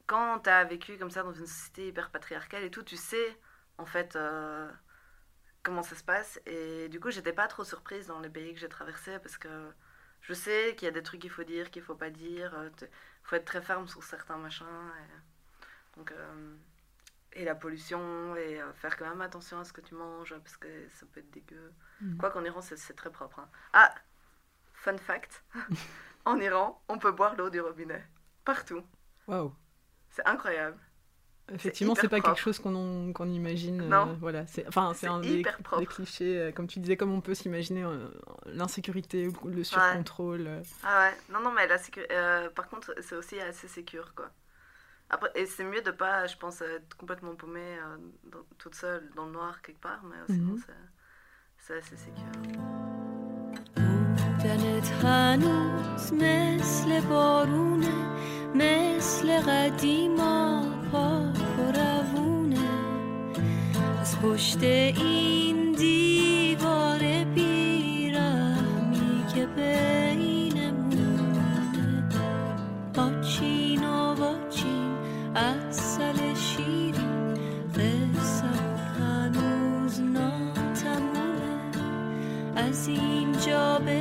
quand 0.07 0.39
tu 0.41 0.49
as 0.49 0.63
vécu 0.65 0.97
comme 0.97 1.11
ça 1.11 1.23
dans 1.23 1.33
une 1.33 1.47
société 1.47 1.87
hyper 1.89 2.09
patriarcale 2.11 2.63
et 2.63 2.71
tout, 2.71 2.83
tu 2.83 2.97
sais, 2.97 3.37
en 3.77 3.85
fait, 3.85 4.15
euh, 4.15 4.69
comment 5.63 5.83
ça 5.83 5.95
se 5.95 6.03
passe. 6.03 6.39
Et 6.45 6.89
du 6.89 6.99
coup, 6.99 7.11
j'étais 7.11 7.33
pas 7.33 7.47
trop 7.47 7.63
surprise 7.63 8.07
dans 8.07 8.19
les 8.19 8.29
pays 8.29 8.53
que 8.53 8.59
j'ai 8.59 8.69
traversés 8.69 9.19
parce 9.19 9.37
que 9.37 9.49
je 10.21 10.33
sais 10.33 10.75
qu'il 10.75 10.85
y 10.85 10.89
a 10.89 10.91
des 10.93 11.03
trucs 11.03 11.21
qu'il 11.21 11.31
faut 11.31 11.43
dire, 11.43 11.71
qu'il 11.71 11.81
faut 11.83 11.95
pas 11.95 12.09
dire. 12.09 12.53
Il 12.81 12.87
faut 13.23 13.35
être 13.35 13.45
très 13.45 13.61
ferme 13.61 13.87
sur 13.87 14.03
certains 14.03 14.37
machins. 14.37 14.65
Et, 14.99 15.97
donc, 15.97 16.11
euh, 16.11 16.55
et 17.33 17.45
la 17.45 17.55
pollution, 17.55 18.35
et 18.35 18.61
euh, 18.61 18.73
faire 18.73 18.97
quand 18.97 19.09
même 19.09 19.21
attention 19.21 19.59
à 19.59 19.63
ce 19.65 19.73
que 19.73 19.81
tu 19.81 19.95
manges 19.95 20.35
parce 20.37 20.57
que 20.57 20.67
ça 20.89 21.05
peut 21.11 21.19
être 21.21 21.31
dégueu. 21.31 21.73
Mhm. 22.01 22.17
Quoi 22.17 22.31
qu'en 22.31 22.43
Iran, 22.43 22.61
c'est 22.61 22.77
c'est 22.77 22.93
très 22.93 23.11
propre. 23.11 23.39
hein. 23.39 23.49
Ah, 23.73 23.93
fun 24.83 24.97
fact 24.97 25.43
en 26.25 26.39
Iran, 26.39 26.81
on 26.89 26.97
peut 26.97 27.11
boire 27.11 27.35
l'eau 27.35 27.49
du 27.49 27.61
robinet. 27.61 28.03
Partout. 28.45 28.81
Waouh 29.27 29.53
C'est 30.09 30.25
incroyable. 30.27 30.77
Effectivement, 31.53 31.95
c'est 31.95 32.07
pas 32.07 32.19
propre. 32.21 32.27
quelque 32.35 32.43
chose 32.43 32.59
qu'on 32.59 33.11
qu'on 33.13 33.27
imagine. 33.27 33.81
euh, 33.81 33.87
Non. 33.89 34.17
voilà, 34.21 34.47
c'est 34.47 34.65
enfin 34.67 34.93
c'est 34.95 35.07
un 35.07 35.19
des, 35.19 35.39
hyper 35.39 35.57
des 35.57 35.63
propre. 35.63 35.83
clichés, 35.95 36.37
euh, 36.39 36.51
comme 36.53 36.67
tu 36.67 36.79
disais, 36.79 36.95
comme 36.95 37.11
on 37.11 37.19
peut 37.19 37.33
s'imaginer 37.35 37.83
euh, 37.83 38.07
l'insécurité 38.45 39.27
ou 39.27 39.47
le 39.49 39.63
surcontrôle. 39.63 40.47
Ah 40.83 41.09
ouais, 41.09 41.17
non, 41.33 41.41
non, 41.41 41.51
mais 41.51 41.67
la 41.67 41.77
sécu- 41.77 42.07
par 42.55 42.69
contre, 42.69 42.95
c'est 43.01 43.15
aussi 43.15 43.39
assez 43.41 43.67
sécure, 43.67 44.13
quoi. 44.15 44.29
Après, 45.09 45.29
et 45.35 45.45
c'est 45.45 45.65
mieux 45.65 45.81
de 45.81 45.91
pas, 45.91 46.25
je 46.27 46.37
pense, 46.37 46.61
être 46.61 46.95
complètement 46.95 47.35
paumée 47.35 47.77
dans- 48.23 48.45
toute 48.57 48.75
seule 48.75 49.09
dans 49.15 49.25
le 49.25 49.33
noir 49.33 49.61
quelque 49.61 49.81
part, 49.81 50.01
mais 50.05 50.15
sinon, 50.33 50.55
c'est- 50.57 50.73
c'est 51.57 51.77
assez 51.79 51.97
sécure. 51.97 53.00
بودنت 54.41 54.91
هنوز 55.03 56.13
مثل 56.13 57.01
بارونه 57.01 57.87
مثل 58.55 59.39
قدیما 59.39 60.63
پاک 60.91 61.59
و 61.59 61.71
روونه. 61.71 62.57
از 64.01 64.19
پشت 64.19 64.63
این 64.63 65.71
دیوار 65.71 66.99
بیرحمی 67.35 69.25
که 69.35 69.45
بینمونه. 69.45 70.89
آچین 72.97 73.83
و 73.83 74.13
واچین 74.13 74.91
اصل 75.35 76.33
شیرین 76.35 77.33
قصه 77.75 78.45
هنوز 78.99 79.99
ناتمومه. 79.99 81.31
از 82.55 82.87
اینجا 82.87 83.79
به 83.85 84.00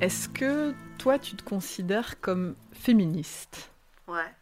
Est-ce 0.00 0.30
que 0.30 0.74
toi, 0.96 1.18
tu 1.18 1.36
te 1.36 1.42
considères 1.42 2.20
comme 2.20 2.56
féministe? 2.72 3.70
Ouais. 4.06 4.34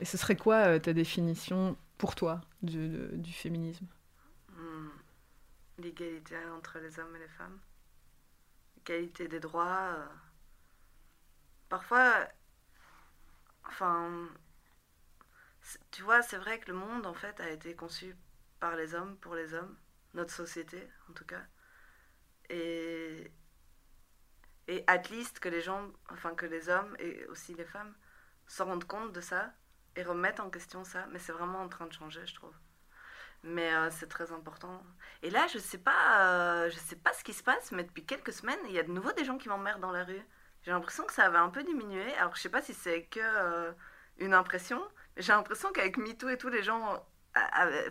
Et 0.00 0.06
ce 0.06 0.16
serait 0.16 0.36
quoi 0.36 0.56
euh, 0.68 0.78
ta 0.78 0.92
définition 0.94 1.76
pour 1.98 2.14
toi 2.14 2.40
du, 2.62 2.88
de- 2.88 3.10
du 3.16 3.32
féminisme? 3.32 3.86
Hmm. 4.56 4.88
L'égalité 5.78 6.36
entre 6.56 6.78
les 6.78 6.98
hommes 6.98 7.14
et 7.14 7.18
les 7.18 7.28
femmes. 7.28 7.60
L'égalité 8.78 9.28
des 9.28 9.40
droits. 9.40 9.90
euh. 9.96 10.06
Parfois, 11.68 12.26
enfin, 13.68 14.28
tu 15.90 16.02
vois, 16.02 16.22
c'est 16.22 16.38
vrai 16.38 16.58
que 16.58 16.70
le 16.70 16.76
monde, 16.78 17.06
en 17.06 17.14
fait, 17.14 17.38
a 17.40 17.50
été 17.50 17.74
conçu 17.74 18.14
par 18.64 18.76
les 18.76 18.94
hommes, 18.94 19.14
pour 19.18 19.34
les 19.34 19.52
hommes, 19.52 19.76
notre 20.14 20.32
société, 20.32 20.80
en 21.10 21.12
tout 21.12 21.26
cas. 21.26 21.44
et, 22.48 23.30
et 24.68 24.84
at 24.86 25.02
least 25.10 25.38
que 25.38 25.50
les 25.50 25.60
gens, 25.60 25.82
enfin 26.08 26.34
que 26.34 26.46
les 26.46 26.70
hommes 26.70 26.96
et 26.98 27.26
aussi 27.26 27.52
les 27.54 27.66
femmes 27.66 27.94
se 28.46 28.62
rendent 28.62 28.84
compte 28.94 29.12
de 29.12 29.20
ça 29.20 29.52
et 29.96 30.02
remettent 30.02 30.40
en 30.40 30.48
question 30.48 30.82
ça. 30.84 31.06
Mais 31.10 31.18
c'est 31.18 31.32
vraiment 31.32 31.60
en 31.60 31.68
train 31.68 31.86
de 31.86 31.92
changer, 31.92 32.26
je 32.26 32.34
trouve. 32.34 32.56
Mais 33.42 33.70
euh, 33.74 33.90
c'est 33.90 34.08
très 34.08 34.32
important. 34.32 34.82
Et 35.22 35.28
là, 35.28 35.46
je 35.52 35.58
sais 35.58 35.82
pas, 35.90 36.02
euh, 36.64 36.70
je 36.70 36.78
sais 36.78 36.96
pas 36.96 37.12
ce 37.12 37.22
qui 37.22 37.34
se 37.34 37.42
passe, 37.42 37.70
mais 37.72 37.84
depuis 37.84 38.06
quelques 38.06 38.32
semaines, 38.32 38.64
il 38.66 38.72
y 38.72 38.78
a 38.78 38.82
de 38.82 38.92
nouveau 38.92 39.12
des 39.12 39.26
gens 39.26 39.36
qui 39.36 39.50
m'emmerdent 39.50 39.82
dans 39.82 39.92
la 39.92 40.04
rue. 40.04 40.24
J'ai 40.62 40.70
l'impression 40.70 41.04
que 41.04 41.12
ça 41.12 41.24
avait 41.26 41.44
un 41.48 41.50
peu 41.50 41.62
diminué. 41.62 42.14
Alors, 42.14 42.34
je 42.34 42.40
sais 42.40 42.48
pas 42.48 42.62
si 42.62 42.72
c'est 42.72 43.04
que 43.04 43.20
euh, 43.20 43.72
une 44.16 44.32
impression, 44.32 44.80
mais 45.16 45.22
j'ai 45.22 45.32
l'impression 45.32 45.70
qu'avec 45.72 45.98
MeToo 45.98 46.30
et 46.30 46.38
tout, 46.38 46.48
les 46.48 46.62
gens 46.62 47.06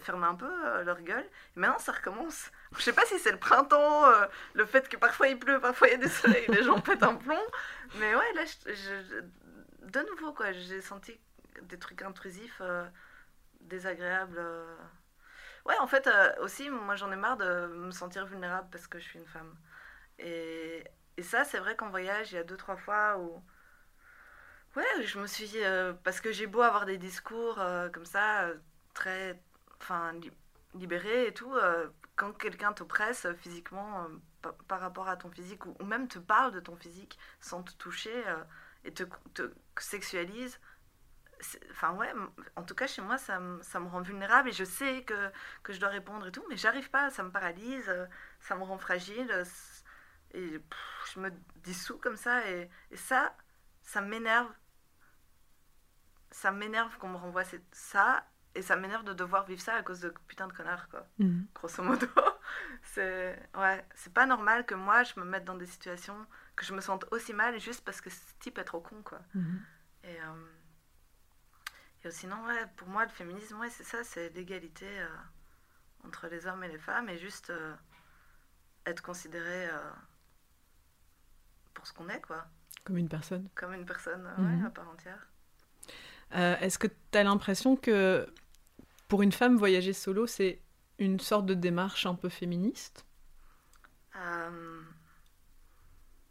fermé 0.02 0.26
un 0.26 0.36
peu 0.36 0.50
euh, 0.68 0.84
leur 0.84 1.02
gueule. 1.02 1.26
Maintenant, 1.56 1.80
ça 1.80 1.92
recommence. 1.92 2.52
Je 2.78 2.82
sais 2.82 2.94
pas 2.94 3.06
si 3.06 3.20
c'est 3.20 3.32
le 3.32 3.40
printemps, 3.40 4.06
euh, 4.10 4.26
le 4.54 4.66
fait 4.66 4.88
que 4.90 4.98
parfois 4.98 5.28
il 5.28 5.38
pleut, 5.38 5.60
parfois 5.60 5.88
il 5.88 5.92
y 5.92 5.94
a 5.96 5.98
du 5.98 6.08
soleil, 6.10 6.46
les 6.50 6.64
gens 6.64 6.80
pètent 6.80 7.04
un 7.04 7.16
plomb. 7.16 7.42
Mais 7.96 8.16
ouais, 8.16 8.34
là, 8.36 8.44
je- 8.66 9.22
de 9.88 10.00
nouveau, 10.10 10.34
quoi, 10.34 10.52
j'ai 10.54 10.82
senti 10.82 11.20
des 11.64 11.78
trucs 11.78 12.02
intrusifs, 12.02 12.60
euh, 12.62 12.86
désagréables. 13.62 14.42
Ouais, 15.66 15.78
en 15.80 15.88
fait, 15.88 16.10
aussi, 16.42 16.70
moi, 16.70 16.96
j'en 16.96 17.12
ai 17.12 17.16
marre 17.16 17.38
de 17.38 17.68
me 17.68 17.92
sentir 17.92 18.26
vulnérable 18.26 18.68
parce 18.72 18.88
que 18.88 19.00
je 19.00 19.04
suis 19.06 19.20
une 19.20 19.28
femme. 19.28 19.56
Et, 20.20 20.84
et 21.18 21.24
ça, 21.24 21.44
c'est 21.46 21.60
vrai 21.60 21.76
qu'en 21.76 21.90
voyage, 21.90 22.32
il 22.32 22.36
y 22.36 22.38
a 22.38 22.44
deux, 22.44 22.58
trois 22.58 22.78
fois 22.78 23.18
où. 23.18 23.42
Ouais, 24.76 25.04
je 25.06 25.20
me 25.20 25.28
suis. 25.28 25.52
parce 26.04 26.20
que 26.20 26.32
j'ai 26.32 26.48
beau 26.48 26.62
avoir 26.62 26.86
des 26.86 26.98
discours 26.98 27.60
comme 27.94 28.06
ça, 28.06 28.48
très. 28.94 29.42
Enfin, 29.82 30.14
li- 30.14 30.32
libérés 30.76 31.28
et 31.28 31.34
tout, 31.34 31.54
euh, 31.54 31.88
quand 32.16 32.34
quelqu'un 32.34 32.74
t'oppresse 32.74 33.26
euh, 33.26 33.34
physiquement 33.36 34.06
euh, 34.06 34.52
par, 34.68 34.80
rapport 34.80 35.08
à 35.08 35.18
ton 35.18 35.30
physique, 35.30 35.66
ou, 35.66 35.76
même 35.84 36.08
te 36.08 36.20
parle 36.20 36.52
de 36.52 36.60
ton 36.60 36.76
physique 36.76 37.18
sans 37.42 37.64
te 37.64 37.74
toucher 37.74 38.28
euh, 38.28 38.44
et 38.86 38.94
te, 38.94 39.04
te 39.34 39.54
sexualise. 39.80 40.60
Enfin, 41.72 41.94
ouais, 41.96 42.12
en 42.56 42.64
tout 42.64 42.74
cas, 42.76 42.88
chez 42.88 43.02
moi, 43.02 43.18
ça, 43.18 43.42
ça 43.62 43.80
me 43.80 43.88
rend 43.90 44.02
vulnérable 44.02 44.50
et 44.50 44.54
je 44.54 44.64
sais 44.64 45.04
que, 45.04 45.30
que 45.62 45.74
je 45.74 45.80
dois 45.80 45.90
répondre 45.90 46.26
et 46.28 46.32
tout, 46.32 46.44
mais 46.50 46.56
j'arrive 46.56 46.90
pas, 46.90 47.10
ça 47.10 47.22
me 47.24 47.32
paralyse, 47.32 47.92
ça 48.40 48.56
me 48.56 48.64
rend 48.64 48.78
fragile. 48.78 49.30
Et 50.34 50.60
je 51.14 51.20
me 51.20 51.32
dissous 51.64 51.98
comme 52.00 52.18
ça, 52.18 52.50
et, 52.50 52.70
ça, 52.96 53.36
ça 53.84 54.02
m'énerve. 54.02 54.52
Ça 56.32 56.52
m'énerve 56.52 56.98
qu'on 56.98 57.10
me 57.10 57.18
renvoie 57.18 57.44
ça, 57.72 58.26
et 58.56 58.62
ça 58.62 58.76
m'énerve 58.76 59.04
de 59.04 59.14
devoir 59.14 59.46
vivre 59.46 59.62
ça 59.62 59.76
à 59.76 59.84
cause 59.84 60.00
de 60.02 60.14
putain 60.28 60.48
de 60.48 60.54
connards, 60.54 60.88
quoi 60.90 61.06
Mhm. 61.20 61.48
grosso 61.56 61.82
modo. 61.84 62.08
C'est 62.84 63.40
ouais, 63.56 63.84
c'est 63.96 64.14
pas 64.14 64.26
normal 64.28 64.66
que 64.66 64.76
moi 64.76 65.04
je 65.04 65.20
me 65.20 65.26
mette 65.26 65.46
dans 65.46 65.56
des 65.56 65.66
situations 65.66 66.28
que 66.56 66.66
je 66.66 66.74
me 66.74 66.82
sente 66.82 67.06
aussi 67.12 67.34
mal 67.34 67.60
juste 67.60 67.84
parce 67.84 68.00
que 68.02 68.10
ce 68.12 68.20
type 68.40 68.58
est 68.60 68.64
trop 68.66 68.82
con 68.82 69.02
quoi. 69.04 69.20
Mhm. 69.34 69.62
Et, 70.04 70.22
euh, 70.22 70.46
et 72.04 72.12
sinon 72.12 72.46
ouais, 72.46 72.66
pour 72.76 72.88
moi 72.90 73.04
le 73.06 73.10
féminisme 73.10 73.58
ouais, 73.60 73.70
c'est 73.70 73.84
ça, 73.86 74.04
c'est 74.04 74.30
l'égalité 74.36 74.86
euh, 74.88 75.08
entre 76.06 76.28
les 76.28 76.46
hommes 76.46 76.64
et 76.64 76.68
les 76.68 76.78
femmes 76.78 77.10
et 77.10 77.18
juste 77.18 77.50
euh, 77.50 77.74
être 78.86 79.02
considéré 79.02 79.68
euh, 79.70 79.80
pour 81.74 81.88
ce 81.88 81.94
qu'on 81.94 82.10
est 82.10 82.22
quoi, 82.22 82.46
Comme 82.84 82.98
une 82.98 83.10
personne. 83.10 83.48
comme 83.56 83.74
une 83.74 83.86
personne 83.86 84.28
euh, 84.38 84.58
ouais, 84.60 84.66
à 84.66 84.70
part 84.70 84.90
entière. 84.90 85.28
Euh, 86.36 86.58
Est-ce 86.58 86.78
que 86.78 86.88
tu 86.88 87.18
as 87.18 87.24
l'impression 87.24 87.76
que 87.76 88.28
pour 89.14 89.22
une 89.22 89.32
femme, 89.32 89.58
voyager 89.58 89.94
solo, 89.94 90.26
c'est 90.26 90.60
une 90.98 91.20
sorte 91.20 91.46
de 91.46 91.54
démarche 91.54 92.08
un 92.08 92.16
peu 92.16 92.30
féministe 92.30 93.06
Euh, 94.16 94.82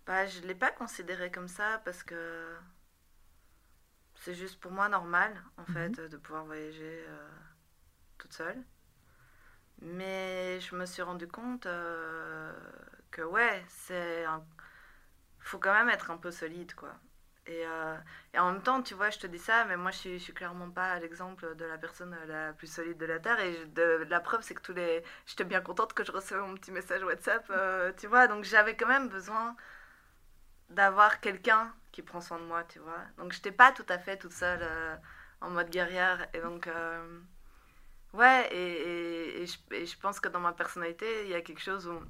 bah, 0.06 0.26
je 0.26 0.40
ne 0.40 0.46
l'ai 0.46 0.54
pas 0.54 0.70
considéré 0.70 1.30
comme 1.30 1.48
ça 1.48 1.80
parce 1.84 2.02
que 2.02 2.56
c'est 4.14 4.34
juste 4.34 4.58
pour 4.58 4.70
moi 4.72 4.88
normal, 4.88 5.34
en 5.58 5.66
Mhm. 5.68 5.94
fait, 5.94 6.00
de 6.00 6.16
pouvoir 6.16 6.46
voyager 6.46 7.04
euh, 7.08 7.28
toute 8.18 8.32
seule. 8.34 8.64
Mais 9.80 10.60
je 10.60 10.76
me 10.76 10.86
suis 10.86 11.02
rendu 11.02 11.26
compte 11.26 11.66
euh, 11.66 12.52
que, 13.10 13.22
ouais, 13.22 13.64
c'est 13.68 14.24
un... 14.24 14.44
faut 15.40 15.58
quand 15.58 15.74
même 15.74 15.90
être 15.90 16.10
un 16.10 16.16
peu 16.18 16.30
solide, 16.30 16.74
quoi. 16.74 16.94
Et, 17.46 17.66
euh, 17.66 17.96
et 18.34 18.38
en 18.38 18.52
même 18.52 18.62
temps, 18.62 18.82
tu 18.82 18.94
vois, 18.94 19.10
je 19.10 19.18
te 19.18 19.26
dis 19.26 19.38
ça, 19.38 19.64
mais 19.64 19.76
moi, 19.76 19.90
je 19.90 19.96
suis, 19.98 20.18
je 20.18 20.24
suis 20.24 20.32
clairement 20.32 20.70
pas 20.70 20.98
l'exemple 21.00 21.56
de 21.56 21.64
la 21.64 21.76
personne 21.78 22.16
la 22.28 22.52
plus 22.52 22.68
solide 22.72 22.98
de 22.98 23.06
la 23.06 23.18
Terre. 23.18 23.40
Et 23.40 23.52
je- 23.54 23.64
de, 23.66 24.06
la 24.08 24.20
preuve, 24.20 24.42
c'est 24.42 24.54
que 24.54 24.62
tous 24.62 24.72
les... 24.74 25.02
J'étais 25.26 25.44
bien 25.44 25.60
contente 25.60 25.92
que 25.92 26.04
je 26.04 26.12
recevais 26.12 26.40
mon 26.40 26.54
petit 26.54 26.70
message 26.72 27.02
WhatsApp, 27.04 27.44
euh, 27.50 27.92
tu 27.98 28.06
vois. 28.06 28.28
Donc, 28.28 28.44
j'avais 28.44 28.76
quand 28.76 28.86
même 28.88 29.08
besoin 29.08 29.56
d'avoir 30.70 31.20
quelqu'un 31.20 31.72
qui 31.92 32.02
prend 32.02 32.20
soin 32.20 32.38
de 32.38 32.44
moi, 32.44 32.64
tu 32.64 32.78
vois. 32.78 32.98
Donc, 33.18 33.32
j'étais 33.32 33.52
pas 33.52 33.72
tout 33.72 33.86
à 33.88 33.98
fait 33.98 34.16
toute 34.16 34.32
seule 34.32 34.60
euh, 34.62 34.96
en 35.40 35.50
mode 35.50 35.70
guerrière. 35.70 36.26
Et 36.34 36.40
donc, 36.40 36.68
ouais, 38.14 38.48
et, 38.52 39.42
et 39.42 39.46
je, 39.46 39.58
et 39.72 39.86
je 39.86 39.98
pense 39.98 40.20
que 40.20 40.28
dans 40.28 40.40
ma 40.40 40.52
personnalité, 40.52 41.24
il 41.24 41.30
y 41.30 41.34
a 41.34 41.40
quelque 41.42 41.60
chose 41.60 41.86
où 41.88 42.00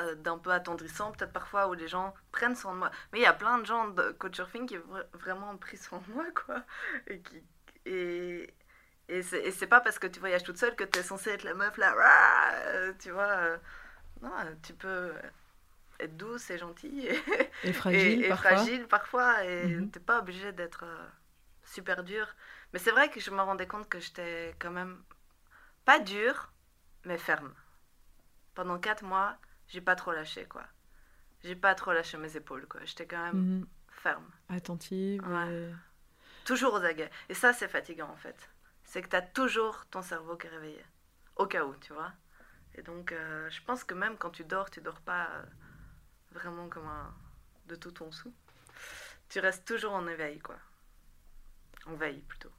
euh, 0.00 0.14
d'un 0.16 0.38
peu 0.38 0.50
attendrissant, 0.52 1.12
peut-être 1.12 1.32
parfois 1.32 1.68
où 1.68 1.74
les 1.74 1.88
gens 1.88 2.14
prennent 2.32 2.56
soin 2.56 2.72
de 2.74 2.78
moi. 2.78 2.90
Mais 3.12 3.20
il 3.20 3.22
y 3.22 3.26
a 3.26 3.32
plein 3.32 3.58
de 3.58 3.66
gens 3.66 3.88
de 3.88 4.12
couchsurfing 4.12 4.66
qui 4.66 4.78
ont 4.78 4.80
vra- 4.92 5.06
vraiment 5.14 5.56
pris 5.58 5.76
soin 5.76 6.00
de 6.08 6.12
moi, 6.14 6.24
quoi. 6.34 6.62
Et, 7.08 7.20
qui, 7.22 7.42
et, 7.86 8.54
et 9.08 9.22
c'est 9.22 9.66
pas 9.68 9.80
parce 9.80 9.98
que 9.98 10.06
tu 10.06 10.20
voyages 10.20 10.44
toute 10.44 10.58
seule 10.58 10.76
que 10.76 10.84
tu 10.84 10.98
es 10.98 11.02
censée 11.02 11.30
être 11.30 11.44
la 11.44 11.54
meuf 11.54 11.76
là, 11.78 11.94
euh, 12.66 12.92
tu 13.00 13.10
vois. 13.10 13.24
euh, 13.28 13.58
non, 14.22 14.30
tu 14.62 14.74
peux 14.74 15.12
être 16.00 16.16
douce 16.16 16.50
et 16.50 16.58
gentille 16.58 17.08
et, 17.08 17.20
Et 17.62 17.74
fragile 17.74 18.24
et, 18.28 18.32
parfois 18.32 18.70
fragile 18.72 18.86
parfois. 18.88 19.44
Et 19.44 19.80
Mhm. 19.80 19.92
t'es 19.92 20.00
pas 20.00 20.18
obligé 20.20 20.52
d'être 20.52 20.84
super 21.64 22.04
dur. 22.04 22.28
Mais 22.72 22.78
c'est 22.78 22.90
vrai 22.90 23.10
que 23.10 23.20
je 23.20 23.30
me 23.30 23.40
rendais 23.42 23.66
compte 23.66 23.88
que 23.88 24.00
j'étais 24.00 24.54
quand 24.58 24.70
même 24.70 25.02
pas 25.84 26.00
dure, 26.00 26.52
mais 27.04 27.18
ferme. 27.18 27.54
Pendant 28.54 28.78
quatre 28.80 29.04
mois, 29.04 29.38
j'ai 29.68 29.80
pas 29.80 29.96
trop 29.96 30.12
lâché, 30.12 30.44
quoi. 30.46 30.64
J'ai 31.44 31.56
pas 31.56 31.74
trop 31.74 31.92
lâché 31.92 32.16
mes 32.18 32.36
épaules, 32.36 32.66
quoi. 32.66 32.80
J'étais 32.84 33.06
quand 33.06 33.22
même 33.32 33.36
Mhm. 33.60 33.66
ferme. 33.90 34.30
Attentive. 34.48 35.26
Ouais. 35.28 35.52
et- 35.52 35.74
Toujours 36.44 36.74
aux 36.74 36.84
aguets. 36.84 37.10
Et 37.28 37.34
ça, 37.34 37.52
c'est 37.52 37.68
fatigant, 37.68 38.08
en 38.08 38.16
fait. 38.16 38.50
C'est 38.84 39.02
que 39.02 39.08
t'as 39.08 39.22
toujours 39.22 39.86
ton 39.86 40.02
cerveau 40.02 40.36
qui 40.36 40.46
est 40.46 40.50
réveillé. 40.50 40.84
Au 41.36 41.46
cas 41.46 41.64
où, 41.64 41.74
tu 41.76 41.92
vois. 41.92 42.12
Et 42.74 42.82
donc, 42.82 43.10
euh, 43.12 43.48
je 43.50 43.60
pense 43.62 43.82
que 43.84 43.94
même 43.94 44.16
quand 44.16 44.30
tu 44.30 44.44
dors, 44.44 44.70
tu 44.70 44.80
dors 44.80 45.00
pas 45.00 45.28
euh, 45.32 45.42
vraiment 46.32 46.68
comme 46.68 46.86
un... 46.86 47.12
de 47.66 47.74
tout 47.74 47.90
ton 47.90 48.12
sou. 48.12 48.32
Tu 49.28 49.40
restes 49.40 49.66
toujours 49.66 49.92
en 49.92 50.06
éveil, 50.06 50.38
quoi. 50.38 50.56
En 51.86 51.94
veille, 51.94 52.20
plutôt. 52.22 52.50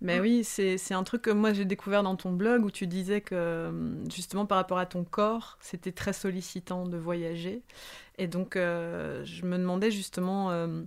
Mais 0.00 0.20
oui, 0.20 0.44
c'est 0.44 0.78
un 0.94 1.02
truc 1.02 1.22
que 1.22 1.30
moi 1.30 1.52
j'ai 1.52 1.64
découvert 1.64 2.04
dans 2.04 2.14
ton 2.14 2.32
blog 2.32 2.64
où 2.64 2.70
tu 2.70 2.86
disais 2.86 3.20
que 3.20 3.34
euh, 3.34 4.04
justement 4.10 4.46
par 4.46 4.56
rapport 4.58 4.78
à 4.78 4.86
ton 4.86 5.02
corps, 5.04 5.58
c'était 5.60 5.90
très 5.92 6.12
sollicitant 6.12 6.86
de 6.86 6.96
voyager. 6.96 7.62
Et 8.18 8.28
donc 8.28 8.56
euh, 8.56 9.24
je 9.24 9.44
me 9.44 9.58
demandais 9.58 9.90
justement, 9.90 10.52
euh, 10.52 10.82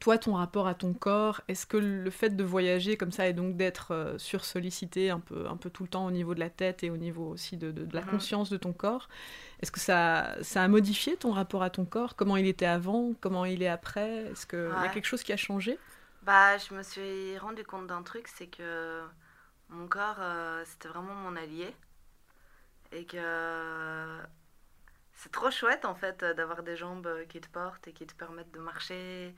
toi, 0.00 0.18
ton 0.18 0.34
rapport 0.34 0.66
à 0.68 0.74
ton 0.74 0.94
corps, 0.94 1.42
est-ce 1.48 1.66
que 1.66 1.76
le 1.78 2.10
fait 2.10 2.30
de 2.36 2.44
voyager 2.44 2.96
comme 2.96 3.12
ça 3.12 3.28
et 3.28 3.32
donc 3.34 3.56
d'être 3.56 3.92
euh, 3.92 4.18
sursollicité 4.18 5.10
un 5.10 5.20
peu, 5.20 5.46
un 5.48 5.56
peu 5.56 5.70
tout 5.70 5.82
le 5.84 5.88
temps 5.90 6.06
au 6.06 6.10
niveau 6.10 6.34
de 6.34 6.40
la 6.40 6.50
tête 6.50 6.84
et 6.84 6.90
au 6.90 6.96
niveau 6.98 7.28
aussi 7.30 7.56
de, 7.58 7.70
de- 7.72 7.86
de 7.86 7.94
la 7.94 8.02
conscience 8.02 8.50
de 8.50 8.56
ton 8.58 8.72
corps, 8.74 9.08
est-ce 9.62 9.72
que 9.72 9.80
ça, 9.80 10.36
ça 10.42 10.62
a 10.62 10.68
modifié 10.68 11.16
ton 11.16 11.32
rapport 11.32 11.62
à 11.62 11.70
ton 11.70 11.84
corps? 11.86 12.16
Comment 12.16 12.36
il 12.38 12.46
était 12.46 12.66
avant? 12.66 13.14
Comment 13.20 13.44
il 13.46 13.62
est 13.62 13.68
après? 13.68 14.26
Est-ce 14.32 14.46
qu'il 14.46 14.78
y 14.80 14.84
a 14.86 14.88
quelque 14.90 15.06
chose 15.06 15.22
qui 15.22 15.32
a 15.32 15.36
changé? 15.38 15.80
Bah, 16.28 16.58
je 16.58 16.74
me 16.74 16.82
suis 16.82 17.38
rendu 17.38 17.64
compte 17.64 17.86
d'un 17.86 18.02
truc, 18.02 18.28
c'est 18.28 18.48
que 18.48 19.02
mon 19.70 19.88
corps, 19.88 20.18
euh, 20.20 20.62
c'était 20.66 20.88
vraiment 20.88 21.14
mon 21.14 21.34
allié. 21.36 21.74
Et 22.92 23.04
que 23.06 24.18
c'est 25.14 25.32
trop 25.32 25.50
chouette, 25.50 25.84
en 25.84 25.94
fait, 25.94 26.22
euh, 26.22 26.34
d'avoir 26.34 26.62
des 26.62 26.76
jambes 26.76 27.06
euh, 27.06 27.24
qui 27.26 27.40
te 27.40 27.48
portent 27.48 27.88
et 27.88 27.92
qui 27.92 28.06
te 28.06 28.14
permettent 28.14 28.52
de 28.52 28.60
marcher. 28.60 29.34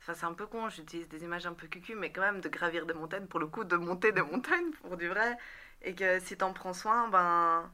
Enfin, 0.00 0.14
c'est 0.14 0.26
un 0.26 0.34
peu 0.34 0.46
con, 0.46 0.68
j'utilise 0.70 1.08
des 1.08 1.24
images 1.24 1.46
un 1.46 1.54
peu 1.54 1.68
cucu, 1.68 1.94
mais 1.96 2.12
quand 2.12 2.22
même 2.22 2.40
de 2.40 2.48
gravir 2.48 2.86
des 2.86 2.94
montagnes, 2.94 3.26
pour 3.26 3.40
le 3.40 3.46
coup, 3.48 3.64
de 3.64 3.76
monter 3.76 4.12
des 4.12 4.22
montagnes, 4.22 4.72
pour 4.82 4.96
du 4.96 5.08
vrai. 5.08 5.36
Et 5.82 5.94
que 5.94 6.20
si 6.20 6.36
t'en 6.36 6.52
prends 6.54 6.74
soin, 6.74 7.08
ben, 7.08 7.70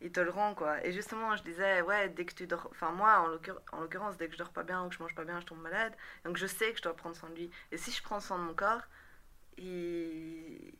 il 0.00 0.12
te 0.12 0.20
le 0.20 0.30
rend, 0.30 0.54
quoi. 0.54 0.84
Et 0.84 0.92
justement, 0.92 1.36
je 1.36 1.42
disais, 1.42 1.82
ouais, 1.82 2.08
dès 2.10 2.24
que 2.24 2.34
tu 2.34 2.46
dors... 2.46 2.68
Enfin, 2.70 2.90
moi, 2.92 3.20
en 3.20 3.26
l'occur- 3.28 3.60
en 3.72 3.80
l'occurrence, 3.80 4.16
dès 4.16 4.26
que 4.28 4.32
je 4.34 4.38
dors 4.38 4.52
pas 4.52 4.62
bien 4.64 4.84
ou 4.84 4.88
que 4.88 4.94
je 4.94 5.02
mange 5.02 5.14
pas 5.14 5.24
bien, 5.24 5.40
je 5.40 5.46
tombe 5.46 5.60
malade. 5.60 5.94
Donc 6.24 6.36
je 6.36 6.46
sais 6.46 6.70
que 6.72 6.78
je 6.78 6.82
dois 6.84 6.96
prendre 6.96 7.16
soin 7.16 7.30
de 7.30 7.34
lui. 7.36 7.50
Et 7.72 7.76
si 7.78 7.90
je 7.92 8.02
prends 8.02 8.20
soin 8.20 8.38
de 8.38 8.44
mon 8.44 8.54
corps, 8.54 8.82
il, 9.58 10.74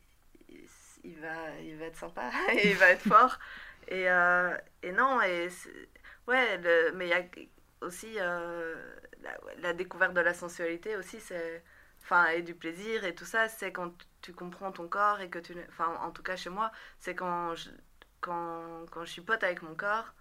il, 1.03 1.19
va, 1.19 1.59
il 1.61 1.75
va 1.77 1.85
être 1.85 1.97
sympa, 1.97 2.29
il 2.63 2.75
va 2.75 2.89
être 2.91 3.01
fort. 3.03 3.37
Et, 3.87 4.09
euh, 4.09 4.55
et 4.83 4.91
non, 4.91 5.21
et 5.21 5.49
ouais, 6.27 6.57
mais 6.95 7.07
il 7.07 7.09
y 7.09 7.13
a 7.13 7.23
aussi 7.85 8.15
euh, 8.19 8.75
la, 9.21 9.37
la 9.57 9.73
découverte 9.73 10.13
de 10.13 10.21
la 10.21 10.33
sensualité 10.33 10.95
aussi, 10.97 11.19
c'est, 11.19 11.63
enfin, 12.03 12.27
et 12.27 12.41
du 12.41 12.53
plaisir 12.55 13.03
et 13.05 13.15
tout 13.15 13.25
ça, 13.25 13.47
c'est 13.49 13.71
quand 13.71 13.93
tu 14.21 14.33
comprends 14.33 14.71
ton 14.71 14.87
corps 14.87 15.21
et 15.21 15.29
que 15.29 15.39
tu, 15.39 15.55
enfin, 15.69 15.95
en 16.01 16.11
tout 16.11 16.23
cas 16.23 16.35
chez 16.35 16.49
moi, 16.49 16.71
c'est 16.99 17.15
quand 17.15 17.55
je, 17.55 17.69
quand, 18.21 18.85
quand 18.91 19.05
je 19.05 19.11
suis 19.11 19.21
pote 19.21 19.43
avec 19.43 19.61
mon 19.61 19.75
corps, 19.75 20.13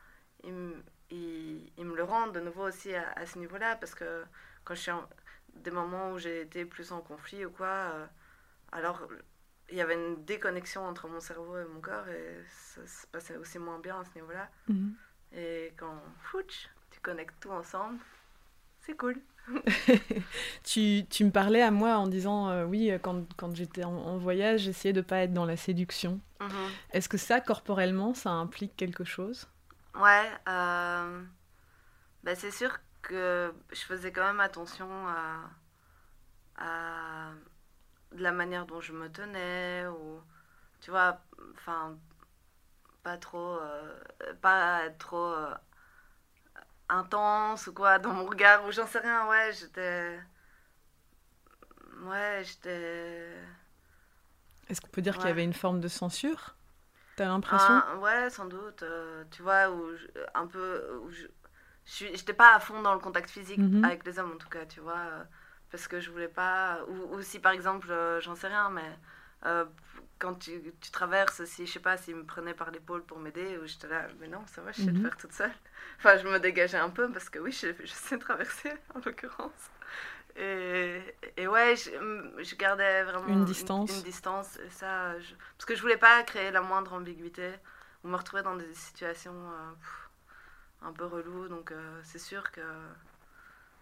il, 0.45 0.53
me- 0.53 0.83
ils 1.11 1.85
me 1.85 1.97
le 1.97 2.05
rendent 2.05 2.35
de 2.35 2.41
nouveau 2.41 2.67
aussi 2.69 2.95
à, 2.95 3.11
à 3.13 3.27
ce 3.27 3.39
niveau-là, 3.39 3.77
parce 3.77 3.95
que 3.95 4.25
quand 4.65 4.75
je 4.75 4.81
suis 4.81 4.91
en- 4.91 5.09
des 5.55 5.71
moments 5.71 6.13
où 6.13 6.19
j'ai 6.19 6.43
été 6.43 6.65
plus 6.65 6.93
en 6.93 7.01
conflit 7.01 7.45
ou 7.45 7.51
quoi, 7.51 7.67
euh, 7.67 8.07
alors 8.73 9.09
il 9.71 9.77
y 9.77 9.81
avait 9.81 9.95
une 9.95 10.25
déconnexion 10.25 10.87
entre 10.87 11.09
mon 11.09 11.21
cerveau 11.21 11.59
et 11.59 11.65
mon 11.65 11.81
corps 11.81 12.09
et 12.09 12.43
ça 12.49 12.87
se 12.87 13.07
passait 13.09 13.37
aussi 13.37 13.59
moins 13.59 13.79
bien 13.79 14.01
à 14.01 14.05
ce 14.05 14.15
niveau-là. 14.15 14.49
Mhm. 14.69 14.95
Et 15.33 15.73
quand 15.77 16.01
fouch, 16.23 16.69
tu 16.91 17.01
connectes 17.01 17.35
tout 17.41 17.51
ensemble, 17.51 17.99
c'est 18.81 18.97
cool. 18.97 19.21
Tu, 20.65 21.05
tu 21.11 21.25
me 21.25 21.31
parlais 21.31 21.63
à 21.63 21.71
moi 21.71 21.97
en 21.97 22.07
disant 22.07 22.49
euh, 22.51 22.65
oui, 22.65 22.91
euh, 22.91 22.99
quand, 22.99 23.25
quand 23.37 23.55
j'étais 23.55 23.85
en, 23.85 23.93
en 23.95 24.17
voyage, 24.19 24.63
j'essayais 24.63 24.93
de 24.93 25.01
pas 25.01 25.19
être 25.19 25.33
dans 25.33 25.45
la 25.47 25.57
séduction. 25.57 26.21
Mhm. 26.41 26.79
Est-ce 26.93 27.09
que 27.09 27.19
ça, 27.19 27.41
corporellement, 27.41 28.15
ça 28.15 28.31
implique 28.31 28.77
quelque 28.77 29.05
chose? 29.05 29.49
Ouais, 29.95 30.31
euh, 30.49 31.23
bah, 32.25 32.35
c'est 32.37 32.51
sûr 32.51 32.79
que 33.03 33.53
je 33.73 33.81
faisais 33.81 34.13
quand 34.13 34.25
même 34.27 34.41
attention 34.41 34.89
à, 35.09 35.51
à 36.57 37.31
la 38.13 38.33
manière 38.33 38.67
dont 38.67 38.81
je 38.81 38.93
me 38.93 39.11
tenais 39.11 39.87
ou 39.89 40.21
tu 40.81 40.91
vois, 40.91 41.21
enfin 41.55 41.99
pas 43.03 43.17
trop, 43.19 43.57
euh, 43.61 43.99
pas 44.41 44.85
être 44.87 44.99
trop 44.99 45.35
intense 46.89 47.67
ou 47.69 47.75
quoi 47.75 47.99
dans 47.99 48.13
mon 48.13 48.27
regard 48.27 48.65
ou 48.67 48.73
j'en 48.73 48.87
sais 48.87 48.99
rien. 49.01 49.29
Ouais, 49.29 49.53
j'étais, 49.53 50.19
ouais, 52.05 52.43
j'étais. 52.45 53.39
Est-ce 54.69 54.81
qu'on 54.81 54.89
peut 54.89 55.03
dire 55.03 55.19
qu'il 55.19 55.29
y 55.29 55.31
avait 55.31 55.43
une 55.45 55.53
forme 55.53 55.81
de 55.81 55.89
censure? 55.89 56.57
T'as 57.17 57.27
l'impression? 57.27 57.85
Ah, 57.87 57.97
ouais, 58.01 58.31
sans 58.31 58.47
doute. 58.47 58.83
euh, 58.83 59.25
tu 59.31 59.43
vois, 59.43 59.71
où 59.71 59.95
je- 59.97 60.07
un 60.35 60.47
peu. 60.47 60.99
Où 61.05 61.11
je 61.11 61.27
j'étais 61.87 62.35
pas 62.35 62.55
à 62.55 62.61
fond 62.61 62.83
dans 62.83 62.93
le 62.95 63.01
contact 63.01 63.31
physique 63.31 63.63
Mhm. 63.63 63.83
avec 63.83 64.05
les 64.07 64.19
hommes, 64.19 64.33
en 64.33 64.37
tout 64.39 64.49
cas, 64.51 64.67
tu 64.67 64.81
vois. 64.81 64.99
euh, 64.99 65.25
parce 65.71 65.89
que 65.89 66.01
je 66.01 66.11
voulais 66.11 66.29
pas. 66.29 66.85
Ou, 66.89 67.15
ou 67.17 67.23
si 67.23 67.41
par 67.41 67.53
exemple, 67.53 67.91
euh, 67.91 68.21
j'en 68.21 68.35
sais 68.35 68.49
rien, 68.49 68.71
mais. 68.71 68.99
euh, 69.47 69.65
quand 70.19 70.35
tu, 70.37 70.61
tu 70.81 70.91
traverses, 70.91 71.45
si 71.45 71.67
je 71.67 71.73
sais 71.73 71.81
pas, 71.81 71.97
s'ils 71.97 72.17
me 72.17 72.25
prenaient 72.25 72.55
par 72.55 72.71
l'épaule 72.71 73.05
pour 73.05 73.19
m'aider, 73.19 73.59
ou 73.59 73.67
j'étais 73.67 73.89
là, 73.89 74.07
mais 74.21 74.29
non, 74.29 74.45
ça 74.47 74.63
va, 74.63 74.73
je 74.73 74.79
sais 74.79 74.91
Mhm. 74.91 74.97
le 74.97 74.99
faire 74.99 75.17
toute 75.17 75.33
seule. 75.33 75.53
Enfin, 75.99 76.17
je 76.19 76.27
me 76.29 76.39
dégageais 76.41 76.79
un 76.79 76.91
peu 76.91 77.11
parce 77.13 77.31
que 77.31 77.39
oui, 77.39 77.53
je, 77.53 77.69
je 77.81 77.87
sais 77.93 78.19
traverser 78.19 78.73
en 78.95 79.01
l'occurrence. 79.05 79.71
Et, 80.37 81.01
et 81.37 81.49
ouais, 81.49 81.77
je, 81.77 81.91
je 82.45 82.55
gardais 82.57 83.05
vraiment 83.05 83.29
Une 83.29 83.45
distance. 83.45 83.89
Une, 83.89 84.03
distance, 84.03 84.59
et 84.59 84.71
ça, 84.71 85.19
je- 85.21 85.35
parce 85.57 85.67
que 85.67 85.75
je 85.75 85.83
voulais 85.83 85.97
pas 85.99 86.23
créer 86.25 86.51
la 86.53 86.61
moindre 86.63 86.93
ambiguïté 86.95 87.53
ou 88.05 88.09
me 88.09 88.17
retrouver 88.17 88.43
dans 88.43 88.57
des 88.57 88.75
situations 88.75 89.33
euh, 89.35 89.73
pff, 89.81 90.11
un 90.83 90.93
peu 90.93 91.07
reloues. 91.07 91.49
Donc 91.49 91.73
euh, 91.73 92.01
c'est 92.05 92.19
sûr 92.21 92.51
que. 92.53 92.63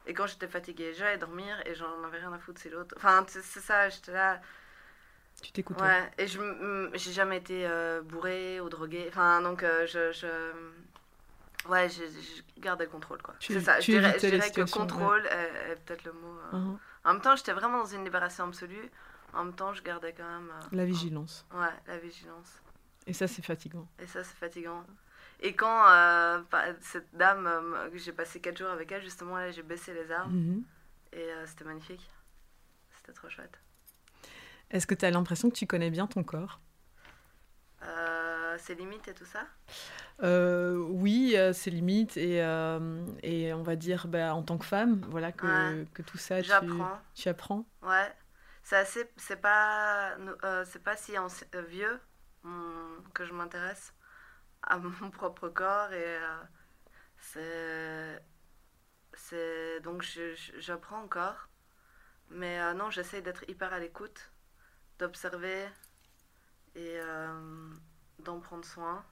Et 0.06 0.14
quand 0.14 0.26
j'étais 0.26 0.46
fatiguée, 0.48 0.94
j'allais 0.94 1.18
dormir 1.18 1.60
et 1.66 1.74
j'en 1.74 2.02
avais 2.04 2.18
rien 2.18 2.32
à 2.32 2.38
foutre 2.38 2.60
si 2.60 2.68
l'autre. 2.70 2.94
Enfin, 2.96 3.24
c'est 3.28 3.42
c'est 3.42 3.60
ça, 3.60 3.88
j'étais 3.88 4.12
là. 4.12 4.40
Tu 5.42 5.52
t'écoutes 5.52 5.80
Ouais, 5.80 6.10
et 6.18 6.26
je 6.26 6.90
j'ai 6.94 7.12
jamais 7.12 7.36
été 7.38 7.66
euh, 7.66 8.00
bourrée 8.02 8.60
ou 8.60 8.68
droguée. 8.68 9.06
Enfin, 9.08 9.42
donc 9.42 9.62
euh, 9.62 9.86
je, 9.86 10.12
je. 10.12 11.68
Ouais, 11.68 11.88
je, 11.88 12.04
je 12.04 12.60
gardais 12.60 12.84
le 12.84 12.90
contrôle, 12.90 13.20
quoi. 13.22 13.34
Tu- 13.40 13.52
C'est 13.52 13.60
ça, 13.60 13.80
je 13.80 13.90
dirais, 13.90 14.14
je 14.20 14.26
dirais 14.28 14.50
que 14.50 14.60
ouais. 14.60 14.70
contrôle 14.70 15.26
est, 15.26 15.72
est 15.72 15.76
peut-être 15.84 16.04
le 16.04 16.12
mot. 16.12 16.38
euh. 16.52 16.56
Mhm. 16.56 16.78
En 17.04 17.12
même 17.12 17.22
temps, 17.22 17.36
j'étais 17.36 17.52
vraiment 17.52 17.78
dans 17.78 17.86
une 17.86 18.04
libération 18.04 18.44
absolue. 18.44 18.90
En 19.34 19.44
même 19.44 19.54
temps, 19.54 19.72
je 19.74 19.82
gardais 19.82 20.12
quand 20.16 20.24
même. 20.28 20.50
euh, 20.50 20.66
La 20.72 20.84
vigilance. 20.84 21.44
Ouais, 21.52 21.66
la 21.86 21.98
vigilance. 21.98 22.62
Et 23.06 23.12
ça, 23.12 23.26
c'est 23.28 23.42
fatigant. 23.44 23.86
Et 23.98 24.06
ça, 24.06 24.24
c'est 24.24 24.36
fatigant. 24.36 24.84
Et 25.40 25.54
quand 25.54 25.82
pa- 26.50 26.72
cette 26.80 27.14
dame, 27.14 27.48
que 27.92 27.98
j'ai 27.98 28.12
passé 28.12 28.40
4 28.40 28.56
jours 28.58 28.70
avec 28.70 28.90
elle, 28.92 29.02
justement, 29.02 29.36
là, 29.36 29.50
j'ai 29.50 29.62
baissé 29.62 29.92
les 29.92 30.10
armes. 30.10 30.32
Mhm. 30.32 30.64
Et 31.12 31.28
c'était 31.46 31.64
magnifique. 31.64 32.08
C'était 32.96 33.12
trop 33.12 33.28
chouette. 33.28 33.58
Est-ce 34.70 34.86
que 34.86 34.94
tu 34.94 35.04
as 35.04 35.10
l'impression 35.10 35.50
que 35.50 35.54
tu 35.54 35.66
connais 35.66 35.90
bien 35.90 36.06
ton 36.06 36.22
corps? 36.22 36.60
Euh, 37.82 38.56
ses 38.58 38.74
limites 38.74 39.06
et 39.08 39.14
tout 39.14 39.24
ça? 39.24 39.46
Euh, 40.22 40.76
Oui, 40.76 41.34
euh, 41.36 41.52
c'est 41.52 41.70
limite. 41.70 42.16
Et, 42.16 42.42
euh, 42.42 43.06
et 43.22 43.52
on 43.52 43.62
va 43.62 43.76
dire, 43.76 44.08
bah, 44.08 44.34
en 44.34 44.42
tant 44.42 44.58
que 44.58 44.64
femme, 44.64 45.02
voilà, 45.08 45.32
que, 45.32 45.46
Ouais. 45.46 45.86
que 45.94 46.02
tout 46.02 46.18
ça, 46.18 46.42
tu, 46.42 46.50
apprends. 47.28 47.64
Ouais. 47.82 48.12
C'est 48.62 48.76
assez. 48.76 49.08
C'est 49.16 49.40
pas. 49.40 50.16
c'est 50.64 50.82
pas 50.82 50.96
si 50.96 51.12
vieux 51.68 52.00
que 53.14 53.24
je 53.24 53.32
m'intéresse 53.32 53.92
à 54.62 54.78
mon 55.00 55.10
propre 55.10 55.48
corps 55.48 55.92
et 55.92 56.18
c'est. 57.18 58.20
C'est. 59.14 59.80
Donc 59.80 60.02
j'apprends 60.58 61.02
encore. 61.02 61.48
Mais 62.30 62.60
euh, 62.60 62.74
non, 62.74 62.90
j'essaye 62.90 63.22
d'être 63.22 63.48
hyper 63.48 63.72
à 63.72 63.78
l'écoute, 63.78 64.32
d'observer 64.98 65.66
et 66.74 66.98
euh, 67.00 67.70
d'en 68.20 68.40
prendre 68.40 68.64
soin. 68.64 69.04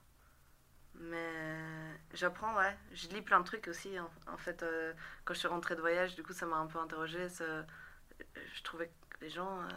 Mais 0.97 1.97
j'apprends, 2.13 2.55
ouais. 2.57 2.75
Je 2.93 3.07
lis 3.09 3.21
plein 3.21 3.39
de 3.39 3.45
trucs 3.45 3.67
aussi. 3.67 3.99
En, 3.99 4.09
en 4.31 4.37
fait, 4.37 4.63
euh, 4.63 4.93
quand 5.25 5.33
je 5.33 5.39
suis 5.39 5.47
rentrée 5.47 5.75
de 5.75 5.81
voyage, 5.81 6.15
du 6.15 6.23
coup, 6.23 6.33
ça 6.33 6.45
m'a 6.45 6.55
un 6.57 6.67
peu 6.67 6.79
interrogée. 6.79 7.27
je 7.29 8.63
trouvais 8.63 8.87
que 9.09 9.17
les 9.25 9.29
gens. 9.29 9.61
euh, 9.61 9.67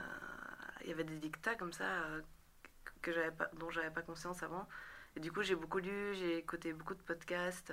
Il 0.82 0.88
y 0.88 0.92
avait 0.92 1.04
des 1.04 1.16
dictats 1.16 1.56
comme 1.56 1.72
ça 1.72 1.86
que 3.02 3.12
j'avais 3.12 3.32
pas, 3.32 3.48
dont 3.58 3.70
j'avais 3.70 3.90
pas 3.90 4.02
conscience 4.02 4.42
avant. 4.42 4.68
Et 5.16 5.20
du 5.20 5.32
coup, 5.32 5.42
j'ai 5.42 5.56
beaucoup 5.56 5.78
lu, 5.78 6.14
j'ai 6.14 6.38
écouté 6.38 6.72
beaucoup 6.72 6.94
de 6.94 7.02
podcasts. 7.02 7.72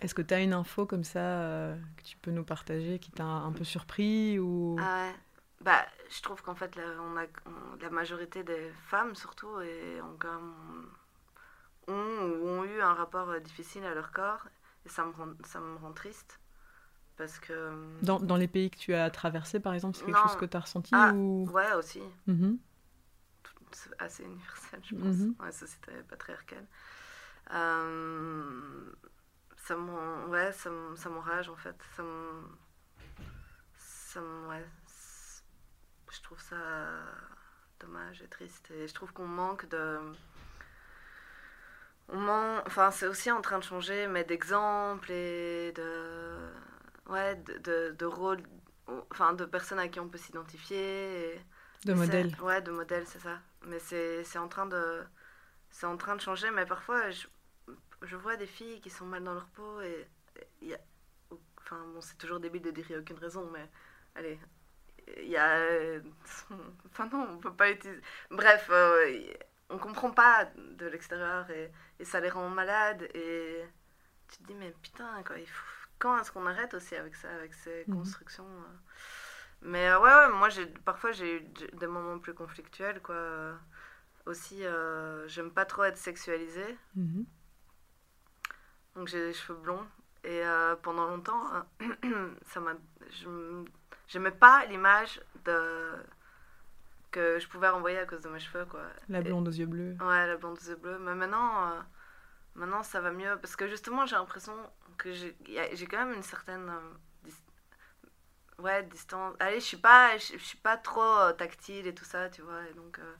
Est-ce 0.00 0.14
que 0.14 0.22
tu 0.22 0.34
as 0.34 0.40
une 0.40 0.52
info 0.52 0.86
comme 0.86 1.04
ça 1.04 1.76
que 1.96 2.02
tu 2.02 2.16
peux 2.16 2.32
nous 2.32 2.44
partager 2.44 2.98
qui 2.98 3.12
t'a 3.12 3.24
un 3.24 3.52
peu 3.52 3.62
surpris 3.64 4.38
ou... 4.40 4.76
Ah 4.80 5.06
ouais. 5.06 5.14
Bah, 5.64 5.84
je 6.10 6.20
trouve 6.22 6.42
qu'en 6.42 6.54
fait, 6.54 6.76
la, 6.76 6.84
on 7.00 7.16
a, 7.16 7.24
on- 7.46 7.76
la 7.80 7.90
majorité 7.90 8.44
des 8.44 8.70
femmes, 8.86 9.14
surtout, 9.14 9.60
et 9.60 10.00
ont, 10.02 10.16
quand 10.18 10.34
même- 10.34 10.90
ont 11.88 12.20
ou 12.42 12.48
ont 12.48 12.64
eu 12.64 12.80
un 12.80 12.94
rapport 12.94 13.30
euh, 13.30 13.40
difficile 13.40 13.84
à 13.84 13.94
leur 13.94 14.12
corps. 14.12 14.46
Et 14.86 14.88
ça 14.90 15.04
me 15.06 15.12
rend, 15.12 15.30
ça 15.44 15.60
me 15.60 15.76
rend 15.76 15.92
triste. 15.92 16.38
Parce 17.16 17.38
que. 17.38 17.52
euh, 17.52 18.00
Dans, 18.02 18.20
dans 18.20 18.36
les 18.36 18.48
pays 18.48 18.70
que 18.70 18.76
tu 18.76 18.92
as 18.94 19.10
traversés, 19.10 19.60
par 19.60 19.72
exemple, 19.74 19.96
c'est 19.96 20.04
quelque 20.04 20.16
Non. 20.16 20.22
chose 20.28 20.36
que 20.36 20.44
tu 20.46 20.56
as 20.56 20.60
ressenti 20.60 20.90
Ah, 20.94 21.12
ou... 21.14 21.48
Ouais, 21.50 21.72
aussi. 21.74 22.02
Mhm. 22.26 22.58
C'est 23.72 23.90
assez 24.00 24.22
universel, 24.24 24.80
je 24.84 24.94
pense, 24.94 25.16
Mhm. 25.16 25.34
dans 25.38 25.44
la 25.46 25.52
société 25.52 25.92
patriarcale. 26.08 26.66
Euh, 27.52 28.92
ça 29.56 29.76
m'en- 29.76 30.26
ouais, 30.26 30.52
ça 30.52 30.70
m'enrage 31.10 31.48
en 31.48 31.56
fait. 31.56 31.76
Ça 31.96 32.02
ça 33.76 34.20
ouais, 34.48 34.64
je 36.16 36.22
trouve 36.22 36.40
ça 36.40 36.56
dommage 37.80 38.22
et 38.22 38.28
triste. 38.28 38.70
Et 38.70 38.86
je 38.88 38.94
trouve 38.94 39.12
qu'on 39.12 39.26
manque 39.26 39.66
de. 39.68 39.98
On 42.08 42.18
man- 42.18 42.62
Enfin, 42.66 42.90
c'est 42.90 43.06
aussi 43.06 43.30
en 43.30 43.40
train 43.40 43.58
de 43.58 43.64
changer, 43.64 44.06
mais 44.06 44.24
d'exemples 44.24 45.10
et 45.10 45.72
de. 45.72 46.50
Ouais, 47.06 47.34
de, 47.36 47.58
de, 47.58 47.94
de 47.98 48.06
rôles. 48.06 48.42
Enfin, 49.10 49.32
de 49.32 49.44
personnes 49.46 49.78
à 49.78 49.88
qui 49.88 50.00
on 50.00 50.08
peut 50.08 50.18
s'identifier. 50.18 51.34
et- 51.36 51.40
De 51.84 51.92
et 51.92 51.94
modèle. 51.94 52.30
c'est- 52.36 52.42
Ouais, 52.42 52.60
de 52.62 52.70
modèle, 52.70 53.06
c'est 53.06 53.20
ça. 53.20 53.38
Mais 53.66 53.78
c'est 53.78 54.38
en 54.38 54.48
train 54.48 54.66
de 54.66 55.02
c'est 55.70 55.86
en 55.86 55.96
train 55.96 56.14
de 56.16 56.20
changer. 56.20 56.50
Mais 56.50 56.66
parfois, 56.66 57.10
je, 57.10 57.26
je 58.02 58.16
vois 58.16 58.36
des 58.36 58.46
filles 58.46 58.80
qui 58.80 58.90
sont 58.90 59.06
mal 59.06 59.24
dans 59.24 59.34
leur 59.34 59.46
peau 59.48 59.80
et 59.80 60.06
et 60.36 60.48
il 60.62 60.68
y 60.68 60.74
a, 60.74 60.80
enfin 61.60 61.78
bon, 61.94 62.00
c'est 62.00 62.16
toujours 62.18 62.40
débile 62.40 62.62
de 62.62 62.72
dire 62.72 62.84
il 62.88 62.92
y 62.92 62.96
a 62.96 62.98
aucune 62.98 63.18
raison, 63.18 63.48
mais 63.52 63.70
allez, 64.16 64.36
il 65.22 65.28
y 65.28 65.36
a, 65.36 65.58
enfin 66.86 67.08
non, 67.12 67.28
on 67.32 67.38
peut 67.38 67.52
pas 67.52 67.70
utiliser. 67.70 68.00
Bref, 68.30 68.68
euh, 68.70 69.20
on 69.70 69.78
comprend 69.78 70.10
pas 70.10 70.46
de 70.56 70.86
l'extérieur 70.86 71.50
et, 71.50 71.70
et 71.98 72.04
ça 72.04 72.20
les 72.20 72.30
rend 72.30 72.48
malades 72.48 73.02
et 73.14 73.64
tu 74.28 74.38
te 74.38 74.44
dis 74.44 74.54
mais 74.54 74.72
putain 74.82 75.22
quoi, 75.24 75.38
il 75.38 75.46
faut- 75.48 75.64
quand 75.98 76.18
est-ce 76.20 76.32
qu'on 76.32 76.46
arrête 76.46 76.74
aussi 76.74 76.96
avec 76.96 77.14
ça, 77.16 77.30
avec 77.34 77.54
ces 77.54 77.86
Mhm. 77.86 77.94
constructions 77.94 78.46
euh. 78.46 78.76
Mais 79.62 79.88
euh, 79.90 80.00
ouais, 80.00 80.14
ouais, 80.14 80.28
moi, 80.38 80.48
parfois, 80.84 81.12
j'ai 81.12 81.36
eu 81.38 81.40
des 81.74 81.86
moments 81.86 82.18
plus 82.18 82.34
conflictuels, 82.34 83.00
quoi. 83.02 83.14
Euh, 83.14 83.54
Aussi, 84.26 84.64
euh, 84.66 85.28
j'aime 85.28 85.50
pas 85.52 85.64
trop 85.66 85.84
être 85.84 85.98
sexualisée, 85.98 86.76
Mhm. 86.94 87.24
donc 88.94 89.08
j'ai 89.08 89.26
les 89.26 89.32
cheveux 89.32 89.58
blonds. 89.58 89.86
Et 90.24 90.40
euh, 90.42 90.74
pendant 90.76 91.06
longtemps, 91.06 91.42
euh, 91.82 92.28
ça 92.46 92.60
m'a, 92.60 92.72
je 93.10 93.64
j'aimais 94.08 94.30
pas 94.30 94.64
l'image 94.66 95.20
de 95.44 95.92
que 97.10 97.38
je 97.38 97.46
pouvais 97.48 97.68
renvoyer 97.68 97.98
à 97.98 98.06
cause 98.06 98.22
de 98.22 98.28
mes 98.28 98.40
cheveux, 98.40 98.64
quoi. 98.66 98.82
La 99.08 99.20
Et- 99.20 99.22
blonde 99.22 99.46
aux 99.48 99.52
yeux 99.52 99.66
bleus. 99.66 99.96
Ouais, 100.00 100.26
la 100.26 100.36
blonde 100.36 100.58
aux 100.60 100.68
yeux 100.68 100.76
bleus. 100.76 100.98
Mais 100.98 101.14
maintenant, 101.14 101.72
euh, 101.72 101.80
maintenant 102.56 102.82
ça 102.82 103.00
va 103.00 103.12
mieux. 103.12 103.38
Parce 103.40 103.54
que 103.56 103.68
justement, 103.68 104.04
j'ai 104.06 104.16
l'impression 104.16 104.54
que 104.98 105.12
j'ai 105.12 105.34
quand 105.88 106.04
même 106.06 106.14
une 106.14 106.22
certaine. 106.22 106.68
euh, 106.68 107.30
ouais, 108.62 108.82
distance. 108.84 109.34
Allez, 109.40 109.60
je 109.60 109.64
suis 109.64 109.76
pas, 109.76 110.16
je, 110.18 110.36
suis 110.38 110.58
pas 110.58 110.76
trop 110.76 111.02
euh, 111.02 111.32
tactile 111.32 111.86
et 111.86 111.94
tout 111.94 112.04
ça, 112.04 112.28
tu 112.30 112.42
vois. 112.42 112.62
Et 112.68 112.74
donc, 112.74 112.98
euh, 112.98 113.14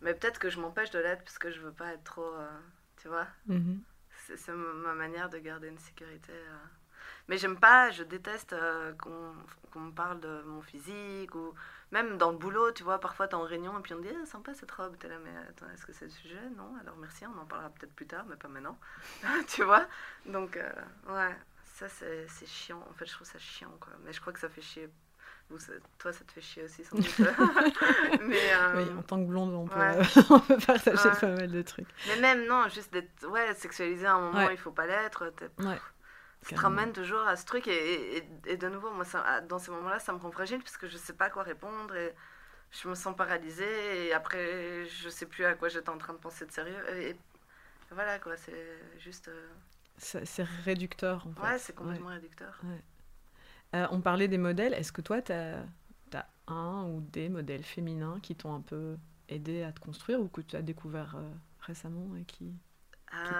mais 0.00 0.14
peut-être 0.14 0.38
que 0.38 0.50
je 0.50 0.60
m'empêche 0.60 0.90
de 0.90 0.98
l'être 0.98 1.24
parce 1.24 1.38
que 1.38 1.50
je 1.50 1.60
veux 1.60 1.72
pas 1.72 1.92
être 1.92 2.04
trop. 2.04 2.34
euh, 2.34 2.60
tu 2.96 3.08
vois 3.08 3.26
Mhm. 3.46 3.82
c'est 4.26 4.36
c'est 4.36 4.52
ma 4.52 4.94
manière 4.94 5.30
de 5.30 5.38
garder 5.38 5.68
une 5.68 5.78
sécurité. 5.78 6.32
euh. 6.32 6.56
Mais 7.28 7.36
j'aime 7.38 7.58
pas, 7.58 7.90
je 7.90 8.02
déteste 8.02 8.52
euh, 8.52 8.92
qu'on 8.94 9.80
me 9.80 9.92
parle 9.92 10.20
de 10.20 10.42
mon 10.46 10.62
physique 10.62 11.34
ou 11.34 11.54
même 11.92 12.18
dans 12.18 12.30
le 12.30 12.36
boulot, 12.36 12.72
tu 12.72 12.82
vois, 12.82 12.98
parfois 12.98 13.28
t'es 13.28 13.34
en 13.34 13.42
réunion 13.42 13.78
et 13.78 13.82
puis 13.82 13.94
on 13.94 13.98
te 13.98 14.02
dit 14.02 14.14
Ah, 14.20 14.26
sympa 14.26 14.52
cette 14.54 14.70
robe, 14.72 14.96
t'es 14.98 15.08
là, 15.08 15.16
mais 15.24 15.30
attends, 15.48 15.66
est-ce 15.74 15.86
que 15.86 15.92
c'est 15.92 16.06
le 16.06 16.10
sujet? 16.10 16.40
Non, 16.56 16.72
alors 16.80 16.96
merci, 16.96 17.24
on 17.26 17.40
en 17.40 17.44
parlera 17.46 17.70
peut-être 17.70 17.94
plus 17.94 18.06
tard, 18.06 18.24
mais 18.28 18.36
pas 18.36 18.48
maintenant. 18.48 18.78
tu 19.48 19.62
vois? 19.64 19.86
Donc, 20.26 20.56
euh, 20.56 20.68
ouais, 21.08 21.36
ça 21.74 21.88
c'est 21.88 22.26
chiant, 22.46 22.84
en 22.90 22.94
fait, 22.94 23.06
je 23.06 23.12
trouve 23.12 23.26
ça 23.26 23.38
chiant, 23.38 23.72
quoi. 23.80 23.92
Mais 24.04 24.12
je 24.12 24.20
crois 24.20 24.32
que 24.32 24.40
ça 24.40 24.48
fait 24.48 24.60
chier. 24.62 24.88
Vous, 25.50 25.58
ça- 25.58 25.72
toi, 25.98 26.12
ça 26.12 26.24
te 26.24 26.30
fait 26.30 26.40
chier 26.40 26.62
aussi, 26.64 26.84
sans 26.84 26.96
doute. 26.96 27.18
mais, 28.22 28.52
euh, 28.54 28.76
Oui, 28.84 28.98
en 28.98 29.02
tant 29.02 29.18
que 29.20 29.26
blonde, 29.28 29.52
on 29.52 29.66
peut, 29.66 29.78
ouais. 29.80 29.98
on 30.30 30.38
peut 30.40 30.58
partager 30.64 31.08
Ouais. 31.08 31.20
pas 31.20 31.26
mal 31.34 31.50
de 31.50 31.62
trucs. 31.62 31.88
mais 32.06 32.20
même, 32.20 32.46
non, 32.46 32.68
juste 32.68 32.92
d'être 32.92 33.26
ouais, 33.28 33.52
sexualisé 33.54 34.06
à 34.06 34.14
un 34.14 34.20
moment, 34.20 34.46
Ouais. 34.46 34.54
il 34.54 34.58
faut 34.58 34.70
pas 34.70 34.86
l'être. 34.86 35.32
Ouais. 35.58 35.78
Ça 36.42 36.54
te 36.54 36.60
Carrément. 36.60 36.62
ramène 36.62 36.92
toujours 36.92 37.20
à 37.26 37.36
ce 37.36 37.44
truc 37.44 37.66
et, 37.68 38.16
et, 38.18 38.24
et 38.46 38.56
de 38.56 38.68
nouveau, 38.68 38.90
moi, 38.90 39.04
ça, 39.04 39.20
à- 39.22 39.40
dans 39.40 39.58
ces 39.58 39.70
moments-là, 39.70 39.98
ça 39.98 40.12
me 40.12 40.18
rend 40.18 40.30
fragile 40.30 40.58
parce 40.62 40.76
que 40.76 40.88
je 40.88 40.96
sais 40.96 41.12
pas 41.12 41.30
quoi 41.30 41.42
répondre 41.42 41.94
et 41.96 42.14
je 42.72 42.88
me 42.88 42.94
sens 42.94 43.16
paralysée 43.16 44.06
et 44.06 44.12
après, 44.14 44.86
je 44.86 45.08
sais 45.08 45.26
plus 45.26 45.44
à 45.44 45.54
quoi 45.54 45.68
j'étais 45.68 45.90
en 45.90 45.98
train 45.98 46.14
de 46.14 46.18
penser 46.18 46.46
de 46.46 46.52
sérieux. 46.52 46.82
Et, 46.98 47.16
voilà, 47.90 48.18
quoi, 48.18 48.36
c'est 48.36 48.78
juste... 48.98 49.28
euh, 49.28 49.48
C'est 49.98 50.42
réducteur, 50.64 51.26
en 51.26 51.34
fait. 51.34 51.42
Ouais, 51.42 51.58
c'est 51.58 51.74
complètement 51.74 52.08
réducteur. 52.08 52.58
Euh, 53.74 53.86
on 53.90 54.00
parlait 54.00 54.28
des 54.28 54.38
modèles. 54.38 54.74
Est-ce 54.74 54.92
que 54.92 55.00
toi, 55.00 55.22
tu 55.22 55.32
as, 55.32 55.64
un 56.48 56.84
ou 56.86 57.00
des 57.00 57.28
modèles 57.28 57.62
féminins 57.62 58.18
qui 58.20 58.34
t'ont 58.34 58.52
un 58.52 58.60
peu 58.60 58.96
aidé 59.28 59.62
à 59.62 59.72
te 59.72 59.78
construire 59.78 60.20
ou 60.20 60.26
que 60.26 60.40
tu 60.40 60.56
as 60.56 60.62
découvert 60.62 61.14
euh, 61.16 61.30
récemment 61.60 62.16
et 62.16 62.24
qui... 62.24 62.52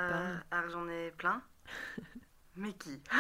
Parle 0.09 0.43
alors, 0.51 0.71
j'en 0.71 0.89
ai 0.89 1.11
plein. 1.17 1.43
mais 2.57 2.73
qui? 2.75 3.03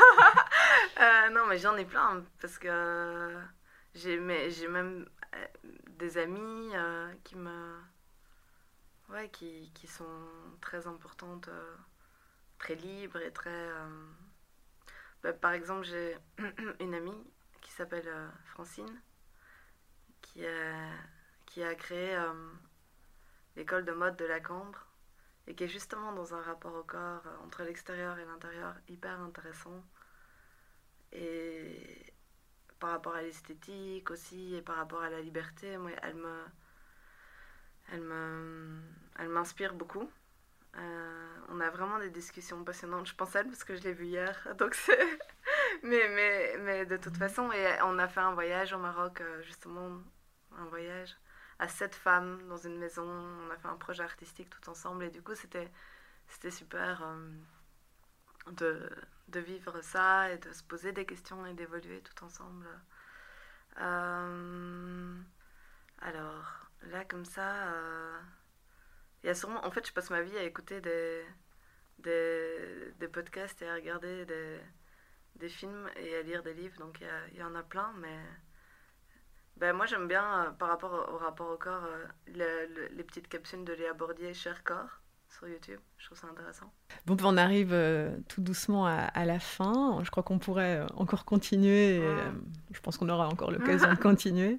Euh, 1.00 1.30
Non, 1.30 1.46
mais 1.46 1.58
j'en 1.58 1.76
ai 1.76 1.84
plein 1.84 2.24
parce 2.40 2.58
que 2.58 3.34
j'ai 3.94 4.18
mais 4.18 4.50
j'ai 4.50 4.68
même 4.68 5.08
euh, 5.34 5.46
des 5.88 6.18
amis 6.18 6.70
euh, 6.74 7.12
qui 7.24 7.36
me 7.36 7.78
ouais 9.10 9.28
qui, 9.30 9.70
sont 9.86 10.04
très 10.60 10.86
importantes 10.86 11.48
euh, 11.48 11.76
très 12.58 12.74
libres 12.74 13.20
et 13.20 13.32
très 13.32 13.50
euh, 13.50 14.06
bah, 15.22 15.32
par 15.32 15.52
exemple 15.52 15.84
j'ai 15.84 16.16
une 16.80 16.94
amie 16.94 17.24
qui 17.62 17.70
s'appelle 17.72 18.08
euh, 18.08 18.28
Francine 18.46 19.00
qui 20.22 20.46
a, 20.46 20.90
qui 21.46 21.62
a 21.62 21.74
créé 21.74 22.14
euh, 22.16 22.52
l'école 23.56 23.84
de 23.84 23.92
mode 23.92 24.16
de 24.16 24.24
la 24.24 24.40
Cambre 24.40 24.86
et 25.46 25.54
qui 25.54 25.64
est 25.64 25.68
justement 25.68 26.12
dans 26.12 26.34
un 26.34 26.42
rapport 26.42 26.74
au 26.74 26.82
corps 26.82 27.22
euh, 27.26 27.44
entre 27.46 27.64
l'extérieur 27.64 28.18
et 28.18 28.24
l'intérieur 28.24 28.74
hyper 28.88 29.20
intéressant. 29.20 29.84
Et 31.12 32.14
par 32.78 32.90
rapport 32.90 33.14
à 33.14 33.22
l'esthétique 33.22 34.10
aussi 34.10 34.54
et 34.54 34.62
par 34.62 34.76
rapport 34.76 35.02
à 35.02 35.10
la 35.10 35.20
liberté 35.20 35.76
moi 35.76 35.90
elle 36.02 36.14
me 36.14 36.44
elle 37.92 38.00
me 38.00 38.80
elle 39.18 39.28
m'inspire 39.28 39.74
beaucoup. 39.74 40.08
Euh, 40.78 41.38
on 41.48 41.60
a 41.60 41.68
vraiment 41.68 41.98
des 41.98 42.10
discussions 42.10 42.62
passionnantes 42.62 43.08
je 43.08 43.14
pense 43.14 43.34
à 43.34 43.40
elle 43.40 43.48
parce 43.48 43.64
que 43.64 43.74
je 43.74 43.82
l'ai 43.82 43.92
vue 43.92 44.06
hier 44.06 44.54
donc 44.58 44.74
c'est 44.74 45.18
mais, 45.82 46.08
mais 46.08 46.56
mais 46.60 46.86
de 46.86 46.96
toute 46.96 47.16
façon 47.16 47.50
on 47.84 47.98
a 47.98 48.08
fait 48.08 48.20
un 48.20 48.34
voyage 48.34 48.72
au 48.72 48.78
Maroc 48.78 49.20
euh, 49.20 49.42
justement 49.42 49.90
un 50.56 50.64
voyage 50.66 51.16
à 51.60 51.68
sept 51.68 51.94
femmes 51.94 52.42
dans 52.48 52.56
une 52.56 52.78
maison. 52.78 53.04
On 53.06 53.50
a 53.50 53.56
fait 53.56 53.68
un 53.68 53.76
projet 53.76 54.02
artistique 54.02 54.50
tout 54.50 54.68
ensemble 54.70 55.04
et 55.04 55.10
du 55.10 55.22
coup 55.22 55.34
c'était 55.34 55.70
c'était 56.26 56.50
super 56.50 57.02
euh, 57.02 57.30
de, 58.52 58.90
de 59.28 59.40
vivre 59.40 59.80
ça 59.82 60.30
et 60.32 60.38
de 60.38 60.52
se 60.52 60.62
poser 60.64 60.92
des 60.92 61.04
questions 61.06 61.44
et 61.46 61.54
d'évoluer 61.54 62.00
tout 62.02 62.24
ensemble. 62.24 62.66
Euh, 63.80 65.14
alors 65.98 66.70
là 66.82 67.04
comme 67.04 67.24
ça, 67.26 67.68
euh, 67.74 68.18
il 69.22 69.26
y 69.26 69.30
a 69.30 69.34
sûrement. 69.34 69.64
En 69.66 69.70
fait, 69.70 69.86
je 69.86 69.92
passe 69.92 70.10
ma 70.10 70.22
vie 70.22 70.36
à 70.38 70.42
écouter 70.44 70.80
des 70.80 71.24
des, 71.98 72.92
des 72.98 73.08
podcasts 73.08 73.60
et 73.62 73.68
à 73.68 73.74
regarder 73.74 74.24
des, 74.26 74.60
des 75.36 75.48
films 75.50 75.90
et 75.96 76.16
à 76.16 76.22
lire 76.22 76.42
des 76.42 76.54
livres. 76.54 76.78
Donc 76.78 77.00
il 77.32 77.38
y 77.38 77.42
en 77.42 77.54
a 77.54 77.62
plein, 77.62 77.92
mais 77.98 78.18
ben, 79.60 79.72
moi, 79.76 79.86
j'aime 79.86 80.08
bien, 80.08 80.46
euh, 80.46 80.50
par 80.52 80.68
rapport 80.68 80.92
au, 81.12 81.18
rapport 81.18 81.50
au 81.50 81.56
corps, 81.58 81.84
euh, 81.84 82.06
le- 82.26 82.66
le- 82.74 82.88
les 82.88 83.04
petites 83.04 83.28
capsules 83.28 83.64
de 83.64 83.72
Léa 83.74 83.92
Bordier, 83.94 84.34
Cher 84.34 84.62
Corps, 84.64 85.00
sur 85.30 85.48
YouTube. 85.48 85.78
Je 85.98 86.06
trouve 86.06 86.18
ça 86.18 86.26
intéressant. 86.28 86.66
Bon, 87.06 87.14
ben, 87.14 87.24
on 87.26 87.36
arrive 87.36 87.70
euh, 87.72 88.16
tout 88.28 88.40
doucement 88.40 88.86
à, 88.86 88.92
à 88.94 89.24
la 89.24 89.38
fin. 89.38 89.98
Je 90.02 90.10
crois 90.10 90.22
qu'on 90.22 90.38
pourrait 90.38 90.78
euh, 90.80 90.86
encore 90.96 91.24
continuer. 91.24 91.96
et, 91.96 92.00
euh, 92.02 92.30
je 92.72 92.80
pense 92.80 92.96
qu'on 92.96 93.08
aura 93.08 93.28
encore 93.28 93.50
l'occasion 93.50 93.90
de 93.90 93.94
continuer. 94.00 94.58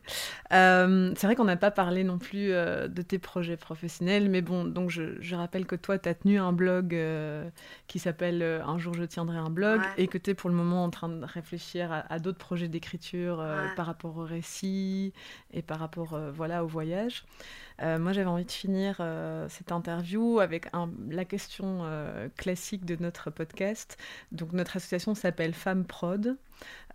Euh, 0.54 1.12
c'est 1.18 1.28
vrai 1.28 1.36
qu'on 1.36 1.44
n'a 1.46 1.58
pas 1.58 1.72
parlé 1.72 2.04
non 2.04 2.18
plus 2.18 2.50
de 2.50 3.02
tes 3.02 3.20
projets 3.20 3.58
professionnels, 3.58 4.30
mais 4.30 4.42
bon, 4.42 4.64
donc 4.66 4.90
je, 4.90 5.20
je 5.22 5.36
rappelle 5.36 5.66
que 5.66 5.76
toi, 5.76 5.98
tu 6.00 6.08
as 6.10 6.14
tenu 6.16 6.40
un 6.40 6.54
blog 6.54 6.98
qui 7.88 8.00
s'appelle 8.00 8.42
Un 8.44 8.78
jour 8.78 8.94
je 8.94 9.04
tiendrai 9.04 9.38
un 9.38 9.50
blog 9.50 9.80
Ouais. 9.82 10.04
et 10.04 10.08
que 10.08 10.18
tu 10.18 10.32
es 10.32 10.34
pour 10.34 10.50
le 10.50 10.56
moment 10.56 10.84
en 10.84 10.90
train 10.90 11.10
de 11.10 11.24
réfléchir 11.26 11.92
à, 11.92 12.00
à 12.14 12.20
d'autres 12.20 12.38
projets 12.38 12.68
d'écriture 12.68 13.40
Ouais. 13.40 13.76
par 13.76 13.86
rapport 13.88 14.18
au 14.18 14.24
récit 14.24 15.14
et 15.52 15.62
par 15.62 15.80
rapport 15.80 16.20
voilà, 16.34 16.64
au 16.64 16.68
voyage. 16.68 17.24
Euh, 17.82 17.98
moi, 17.98 18.14
j'avais 18.14 18.28
envie 18.28 18.46
de 18.46 18.52
finir 18.52 18.98
euh, 19.00 19.48
cette 19.50 19.72
interview 19.72 20.40
avec 20.40 20.68
un- 20.74 20.92
la 21.10 21.26
question 21.26 21.80
euh, 21.84 22.30
classique 22.38 22.86
de 22.86 22.96
notre 23.02 23.32
podcast. 23.32 23.98
Donc, 24.32 24.54
notre 24.54 24.78
association 24.78 25.16
s'appelle 25.16 25.54
Femmes 25.54 25.86
Prod. 25.86 26.38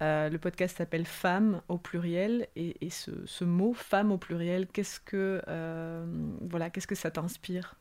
Le 0.01 0.37
podcast 0.37 0.77
s'appelle 0.79 1.05
Femmes 1.07 1.61
au 1.69 1.77
pluriel. 1.79 2.47
Et, 2.55 2.77
et 2.87 2.91
ce, 2.91 3.11
ce 3.27 3.45
mot 3.45 3.73
femme 3.75 4.13
au 4.13 4.19
pluriel, 4.19 4.69
qu'est-ce 4.69 5.01
que, 5.01 5.43
voilà, 6.43 6.71
qu'est-ce 6.71 6.87
que 6.87 6.95
ça 6.95 7.11
t'inspire? 7.11 7.75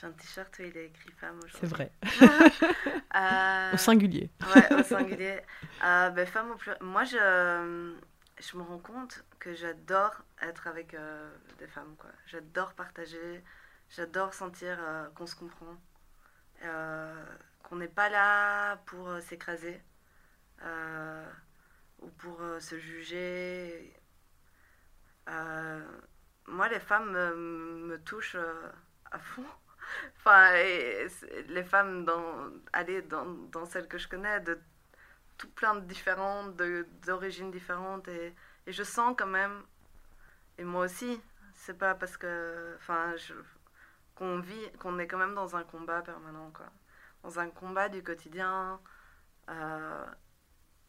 J'ai 0.00 0.06
un 0.06 0.12
t-shirt 0.12 0.56
où 0.58 0.62
il 0.62 0.76
est 0.76 0.86
écrit 0.86 1.10
femme 1.18 1.36
aujourd'hui. 1.44 1.58
C'est 1.60 1.66
vrai. 1.66 1.90
Au 3.74 3.76
singulier. 3.76 4.30
Ouais, 4.54 4.78
au 4.78 4.82
singulier. 4.84 5.40
Ben, 5.82 6.26
femme 6.26 6.52
au 6.52 6.54
pluriel. 6.56 6.82
Moi, 6.82 7.04
je, 7.04 7.94
je 8.40 8.56
me 8.56 8.62
rends 8.62 8.78
compte 8.78 9.24
que 9.38 9.54
j'adore 9.54 10.22
être 10.42 10.66
avec 10.66 10.94
euh, 10.94 11.30
des 11.58 11.66
femmes. 11.66 11.94
quoi. 11.98 12.10
J'adore 12.26 12.74
partager. 12.74 13.42
J'adore 13.90 14.34
sentir 14.34 14.76
euh, 14.80 15.08
qu'on 15.14 15.26
se 15.26 15.36
comprend. 15.36 15.76
Euh, 16.64 17.24
qu'on 17.62 17.76
n'est 17.76 17.88
pas 17.88 18.08
là 18.08 18.76
pour 18.86 19.20
s'écraser. 19.20 19.80
ou 22.00 22.08
pour 22.18 22.40
se 22.60 22.78
juger. 22.78 23.94
Moi, 26.46 26.68
les 26.68 26.80
femmes 26.80 27.12
me, 27.12 27.98
touchent 28.04 28.36
à 29.10 29.18
fond. 29.18 29.44
Enfin, 30.18 30.52
les 30.52 31.64
femmes, 31.64 32.04
dans, 32.04 32.50
allez, 32.74 33.00
dans, 33.02 33.24
dans 33.24 33.64
celles 33.64 33.88
que 33.88 33.96
je 33.96 34.06
connais, 34.06 34.40
de 34.40 34.58
tout 35.38 35.48
plein 35.50 35.74
de 35.76 35.80
différentes, 35.86 36.56
d'origines 37.06 37.50
différentes. 37.50 38.08
Et, 38.08 38.34
et 38.66 38.72
je 38.72 38.82
sens 38.82 39.14
quand 39.18 39.26
même, 39.26 39.62
et 40.58 40.64
moi 40.64 40.84
aussi, 40.86 41.20
c'est 41.54 41.78
pas 41.78 41.94
parce 41.94 42.16
que, 42.16 42.74
enfin, 42.76 43.14
qu'on 44.14 44.40
vit, 44.40 44.72
qu'on 44.78 44.98
est 44.98 45.06
quand 45.06 45.18
même 45.18 45.34
dans 45.34 45.56
un 45.56 45.64
combat 45.64 46.02
permanent, 46.02 46.50
quoi. 46.52 46.66
Dans 47.22 47.38
un 47.40 47.50
combat 47.50 47.88
du 47.88 48.02
quotidien. 48.02 48.80
euh, 49.50 50.06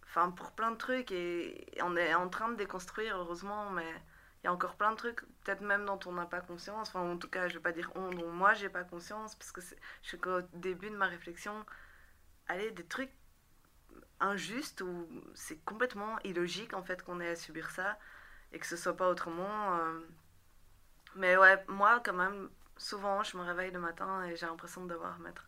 Enfin, 0.06 0.32
pour 0.32 0.52
plein 0.54 0.72
de 0.72 0.78
trucs. 0.78 1.12
Et, 1.12 1.68
on 1.82 1.95
est 1.95 2.14
en 2.16 2.30
train 2.30 2.50
de 2.50 2.56
déconstruire, 2.56 3.18
heureusement, 3.18 3.70
mais 3.72 3.89
il 4.43 4.45
y 4.45 4.47
a 4.47 4.54
encore 4.54 4.76
plein 4.76 4.91
de 4.91 4.97
trucs, 4.97 5.22
peut-être 5.43 5.62
même 5.62 5.86
dont 5.86 6.00
on 6.06 6.14
n'a 6.14 6.26
pas 6.26 6.41
conscience. 6.41 6.89
Enfin, 6.89 7.02
en 7.02 7.18
tout 7.18 7.30
cas, 7.30 7.47
je 7.47 7.56
vais 7.56 7.60
pas 7.62 7.72
dire 7.72 7.91
on, 7.95 8.10
dont 8.12 8.32
moi 8.32 8.54
j'ai 8.54 8.70
pas 8.70 8.84
conscience, 8.84 9.36
parce 9.36 9.52
que 9.52 9.62
je 9.62 9.76
suis 10.08 10.20
qu'au 10.20 10.41
début 10.54 10.89
de 10.89 10.95
ma 10.97 11.08
réflexion. 11.08 11.66
Allez, 12.47 12.72
des 12.72 12.86
trucs 12.86 13.12
injustes 14.20 14.82
où 14.82 15.07
c'est 15.36 15.57
complètement 15.65 16.20
illogique 16.24 16.74
en 16.74 16.84
fait 16.84 17.03
qu'on 17.03 17.20
ait 17.20 17.30
à 17.32 17.36
subir 17.36 17.70
ça 17.72 17.97
et 18.51 18.59
que 18.59 18.65
ce 18.67 18.78
soit 18.78 18.95
pas 18.97 19.09
autrement. 19.09 19.78
euh. 19.78 19.99
Mais 21.15 21.38
ouais, 21.38 21.63
moi 21.67 22.01
quand 22.03 22.13
même, 22.13 22.49
souvent 22.78 23.24
je 23.24 23.38
me 23.38 23.43
réveille 23.43 23.72
le 23.72 23.80
matin 23.80 24.24
et 24.26 24.36
j'ai 24.36 24.45
l'impression 24.47 24.84
de 24.86 24.89
devoir 24.93 25.20
mettre 25.20 25.47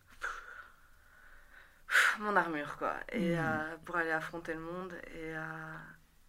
mon 2.20 2.36
armure 2.36 2.76
quoi, 2.78 2.94
et 3.10 3.36
Mhm. 3.36 3.38
euh, 3.38 3.76
pour 3.84 3.96
aller 3.96 4.10
affronter 4.12 4.54
le 4.54 4.60
monde 4.60 4.92
et, 5.14 5.36
euh, 5.36 5.76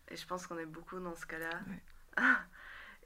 et 0.10 0.16
je 0.16 0.26
pense 0.28 0.48
qu'on 0.48 0.58
est 0.58 0.66
beaucoup 0.66 1.00
dans 1.00 1.16
ce 1.16 1.26
cas-là. 1.26 1.50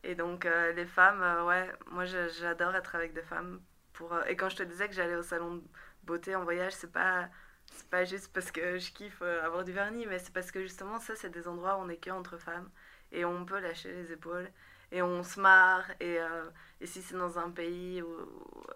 Et 0.04 0.16
donc, 0.16 0.46
les 0.46 0.86
femmes, 0.86 1.22
ouais, 1.48 1.72
moi 1.88 2.06
j'adore 2.06 2.76
être 2.76 2.96
avec 2.96 3.14
des 3.14 3.24
femmes. 3.24 3.62
Pour, 3.94 4.18
et 4.28 4.36
quand 4.38 4.50
je 4.50 4.58
te 4.58 4.64
disais 4.64 4.88
que 4.88 4.94
j'allais 4.96 5.16
au 5.16 5.24
salon 5.24 5.56
de 5.58 5.64
beauté 6.04 6.36
en 6.36 6.44
voyage, 6.44 6.74
c'est 6.74 6.92
pas, 6.92 7.30
c'est 7.76 7.90
pas 7.90 8.06
juste 8.06 8.32
parce 8.34 8.52
que 8.52 8.78
je 8.80 8.92
kiffe 8.92 9.22
euh, 9.22 9.44
avoir 9.44 9.64
du 9.64 9.72
vernis, 9.72 10.06
mais 10.08 10.20
c'est 10.20 10.34
parce 10.34 10.52
que 10.52 10.62
justement, 10.62 11.00
ça, 11.00 11.16
c'est 11.16 11.30
des 11.30 11.48
endroits 11.48 11.78
où 11.78 11.82
on 11.82 11.90
est 11.90 11.98
que 11.98 12.10
entre 12.10 12.38
femmes 12.38 12.70
et 13.12 13.26
on 13.26 13.46
peut 13.46 13.60
lâcher 13.60 13.92
les 13.94 14.12
épaules 14.12 14.50
et 14.92 15.02
on 15.02 15.24
se 15.24 15.40
marre. 15.40 15.86
Et, 16.00 16.20
euh, 16.20 16.50
et 16.82 16.88
si 16.88 17.02
c'est 17.02 17.18
dans 17.18 17.40
un 17.40 17.50
pays 17.52 18.02
où, 18.02 18.08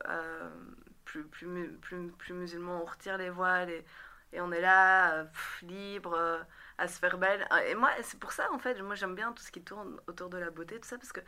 euh, 0.07 0.49
plus, 1.05 1.23
plus, 1.25 1.69
plus, 1.81 2.07
plus 2.11 2.33
musulmans, 2.33 2.81
on 2.83 2.85
retire 2.85 3.17
les 3.17 3.29
voiles 3.29 3.69
et, 3.69 3.85
et 4.33 4.41
on 4.41 4.51
est 4.51 4.61
là, 4.61 5.25
libre, 5.63 6.45
à 6.77 6.87
se 6.87 6.99
faire 6.99 7.17
belle. 7.17 7.47
Et 7.67 7.75
moi, 7.75 7.89
c'est 8.03 8.19
pour 8.19 8.31
ça, 8.31 8.51
en 8.51 8.59
fait, 8.59 8.81
moi 8.81 8.95
j'aime 8.95 9.15
bien 9.15 9.33
tout 9.33 9.43
ce 9.43 9.51
qui 9.51 9.61
tourne 9.61 9.99
autour 10.07 10.29
de 10.29 10.37
la 10.37 10.49
beauté, 10.51 10.79
tout 10.79 10.87
ça, 10.87 10.97
parce 10.97 11.11
que 11.11 11.21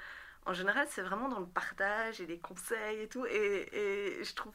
en 0.46 0.54
général, 0.54 0.88
c'est 0.90 1.02
vraiment 1.02 1.30
dans 1.30 1.40
le 1.40 1.48
partage 1.48 2.22
et 2.22 2.26
les 2.26 2.40
conseils 2.40 3.02
et 3.02 3.08
tout. 3.08 3.26
Et, 3.26 4.20
et 4.20 4.24
je 4.24 4.34
trouve. 4.36 4.54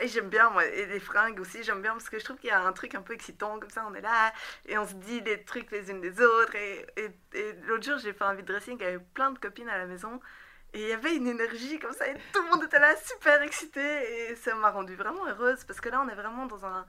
Et 0.00 0.08
j'aime 0.08 0.28
bien, 0.28 0.50
moi, 0.50 0.64
et 0.64 0.86
les 0.86 1.00
fringues 1.00 1.40
aussi, 1.40 1.62
j'aime 1.62 1.82
bien 1.82 1.92
parce 1.92 2.08
que 2.08 2.18
je 2.18 2.24
trouve 2.24 2.36
qu'il 2.36 2.50
y 2.50 2.52
a 2.52 2.60
un 2.60 2.72
truc 2.72 2.94
un 2.94 3.02
peu 3.02 3.14
excitant, 3.14 3.58
comme 3.58 3.70
ça, 3.70 3.84
on 3.88 3.94
est 3.94 4.00
là, 4.00 4.32
et 4.66 4.78
on 4.78 4.86
se 4.86 4.94
dit 4.94 5.22
des 5.22 5.42
trucs 5.44 5.70
les 5.70 5.90
unes 5.90 6.00
des 6.00 6.20
autres. 6.20 6.54
Et, 6.54 6.86
et, 6.96 7.10
et 7.34 7.52
l'autre 7.66 7.84
jour, 7.84 7.98
j'ai 7.98 8.12
fait 8.12 8.24
un 8.24 8.34
vide 8.34 8.46
dressing 8.46 8.82
avec 8.82 9.12
plein 9.14 9.30
de 9.30 9.38
copines 9.38 9.68
à 9.68 9.78
la 9.78 9.86
maison, 9.86 10.20
et 10.74 10.82
il 10.82 10.88
y 10.88 10.92
avait 10.92 11.16
une 11.16 11.26
énergie 11.26 11.78
comme 11.78 11.92
ça, 11.92 12.06
et 12.06 12.14
tout 12.32 12.42
le 12.42 12.50
monde 12.50 12.64
était 12.64 12.78
là, 12.78 12.94
super 12.96 13.42
excité, 13.42 14.30
et 14.30 14.36
ça 14.36 14.54
m'a 14.54 14.70
rendue 14.70 14.94
vraiment 14.94 15.26
heureuse, 15.26 15.64
parce 15.64 15.80
que 15.80 15.88
là, 15.88 16.00
on 16.04 16.08
est 16.08 16.14
vraiment 16.14 16.46
dans 16.46 16.64
un. 16.64 16.86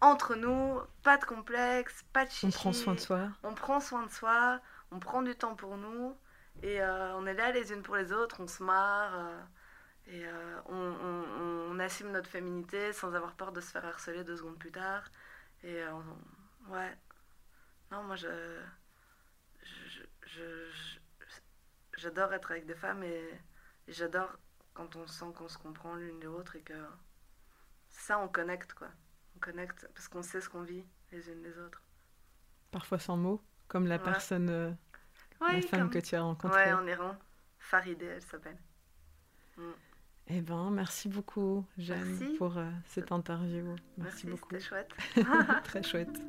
Entre 0.00 0.36
nous, 0.36 0.80
pas 1.02 1.16
de 1.16 1.24
complexe, 1.24 2.04
pas 2.12 2.24
de 2.24 2.30
chichi. 2.30 2.46
On 2.46 2.50
prend 2.50 2.72
soin 2.72 2.94
de 2.94 3.00
soi. 3.00 3.20
On 3.42 3.54
prend 3.54 3.80
soin 3.80 4.06
de 4.06 4.10
soi, 4.12 4.60
on 4.92 5.00
prend 5.00 5.22
du 5.22 5.34
temps 5.34 5.56
pour 5.56 5.76
nous, 5.76 6.16
et 6.62 6.80
euh, 6.80 7.16
on 7.16 7.26
est 7.26 7.34
là 7.34 7.50
les 7.50 7.72
unes 7.72 7.82
pour 7.82 7.96
les 7.96 8.12
autres, 8.12 8.36
on 8.38 8.46
se 8.46 8.62
marre, 8.62 9.12
euh, 9.18 9.40
et 10.08 10.26
euh, 10.26 10.60
on, 10.66 10.74
on- 10.76 11.70
on 11.72 11.78
assume 11.78 12.10
notre 12.12 12.28
féminité 12.30 12.92
sans 12.92 13.14
avoir 13.14 13.34
peur 13.34 13.52
de 13.52 13.60
se 13.60 13.70
faire 13.70 13.84
harceler 13.84 14.24
deux 14.24 14.36
secondes 14.36 14.58
plus 14.58 14.72
tard. 14.72 15.04
Et 15.62 15.82
euh, 15.82 15.92
on- 15.92 16.72
ouais. 16.72 16.96
Non, 17.92 18.02
moi, 18.02 18.16
je. 18.16 18.28
J'adore 21.96 22.32
être 22.32 22.50
avec 22.52 22.64
des 22.66 22.74
femmes 22.76 23.02
et, 23.02 23.28
et 23.88 23.92
j'adore 23.92 24.30
quand 24.74 24.94
on 24.96 25.06
sent 25.08 25.32
qu'on 25.36 25.48
se 25.48 25.58
comprend 25.58 25.94
l'une 25.96 26.22
l'autre 26.22 26.54
et 26.56 26.60
que 26.62 26.74
ça, 27.88 28.18
on 28.20 28.28
connecte, 28.28 28.72
quoi. 28.74 28.88
On 29.36 29.40
connecte 29.40 29.88
parce 29.94 30.06
qu'on 30.08 30.22
sait 30.22 30.40
ce 30.40 30.48
qu'on 30.48 30.62
vit 30.62 30.84
les 31.10 31.28
unes 31.28 31.42
les 31.42 31.58
autres. 31.58 31.82
Parfois 32.70 32.98
sans 33.00 33.16
mots, 33.16 33.42
comme 33.66 33.86
la 33.86 33.96
Ouais. 33.96 34.02
personne, 34.02 34.48
euh, 34.50 34.70
la 35.40 35.46
Ouais, 35.48 35.62
femme 35.62 35.80
comme- 35.80 35.90
que 35.90 35.98
tu 35.98 36.14
as 36.14 36.20
rencontrée. 36.22 36.66
Ouais, 36.66 36.72
en 36.72 36.86
Iran. 36.86 37.16
Farideh, 37.58 38.06
elle 38.06 38.22
s'appelle. 38.22 38.58
Eh 40.30 40.40
ben, 40.42 40.70
merci 40.70 41.08
beaucoup, 41.08 41.64
Jeanne, 41.78 42.16
Merci. 42.20 42.36
pour 42.36 42.58
euh, 42.58 42.68
cette 42.86 43.12
interview. 43.12 43.64
Merci, 43.64 43.82
Merci, 43.96 44.26
beaucoup. 44.26 44.48
c'était 44.50 44.62
chouette. 44.64 44.90
Très 45.64 45.82
chouette. 45.82 46.20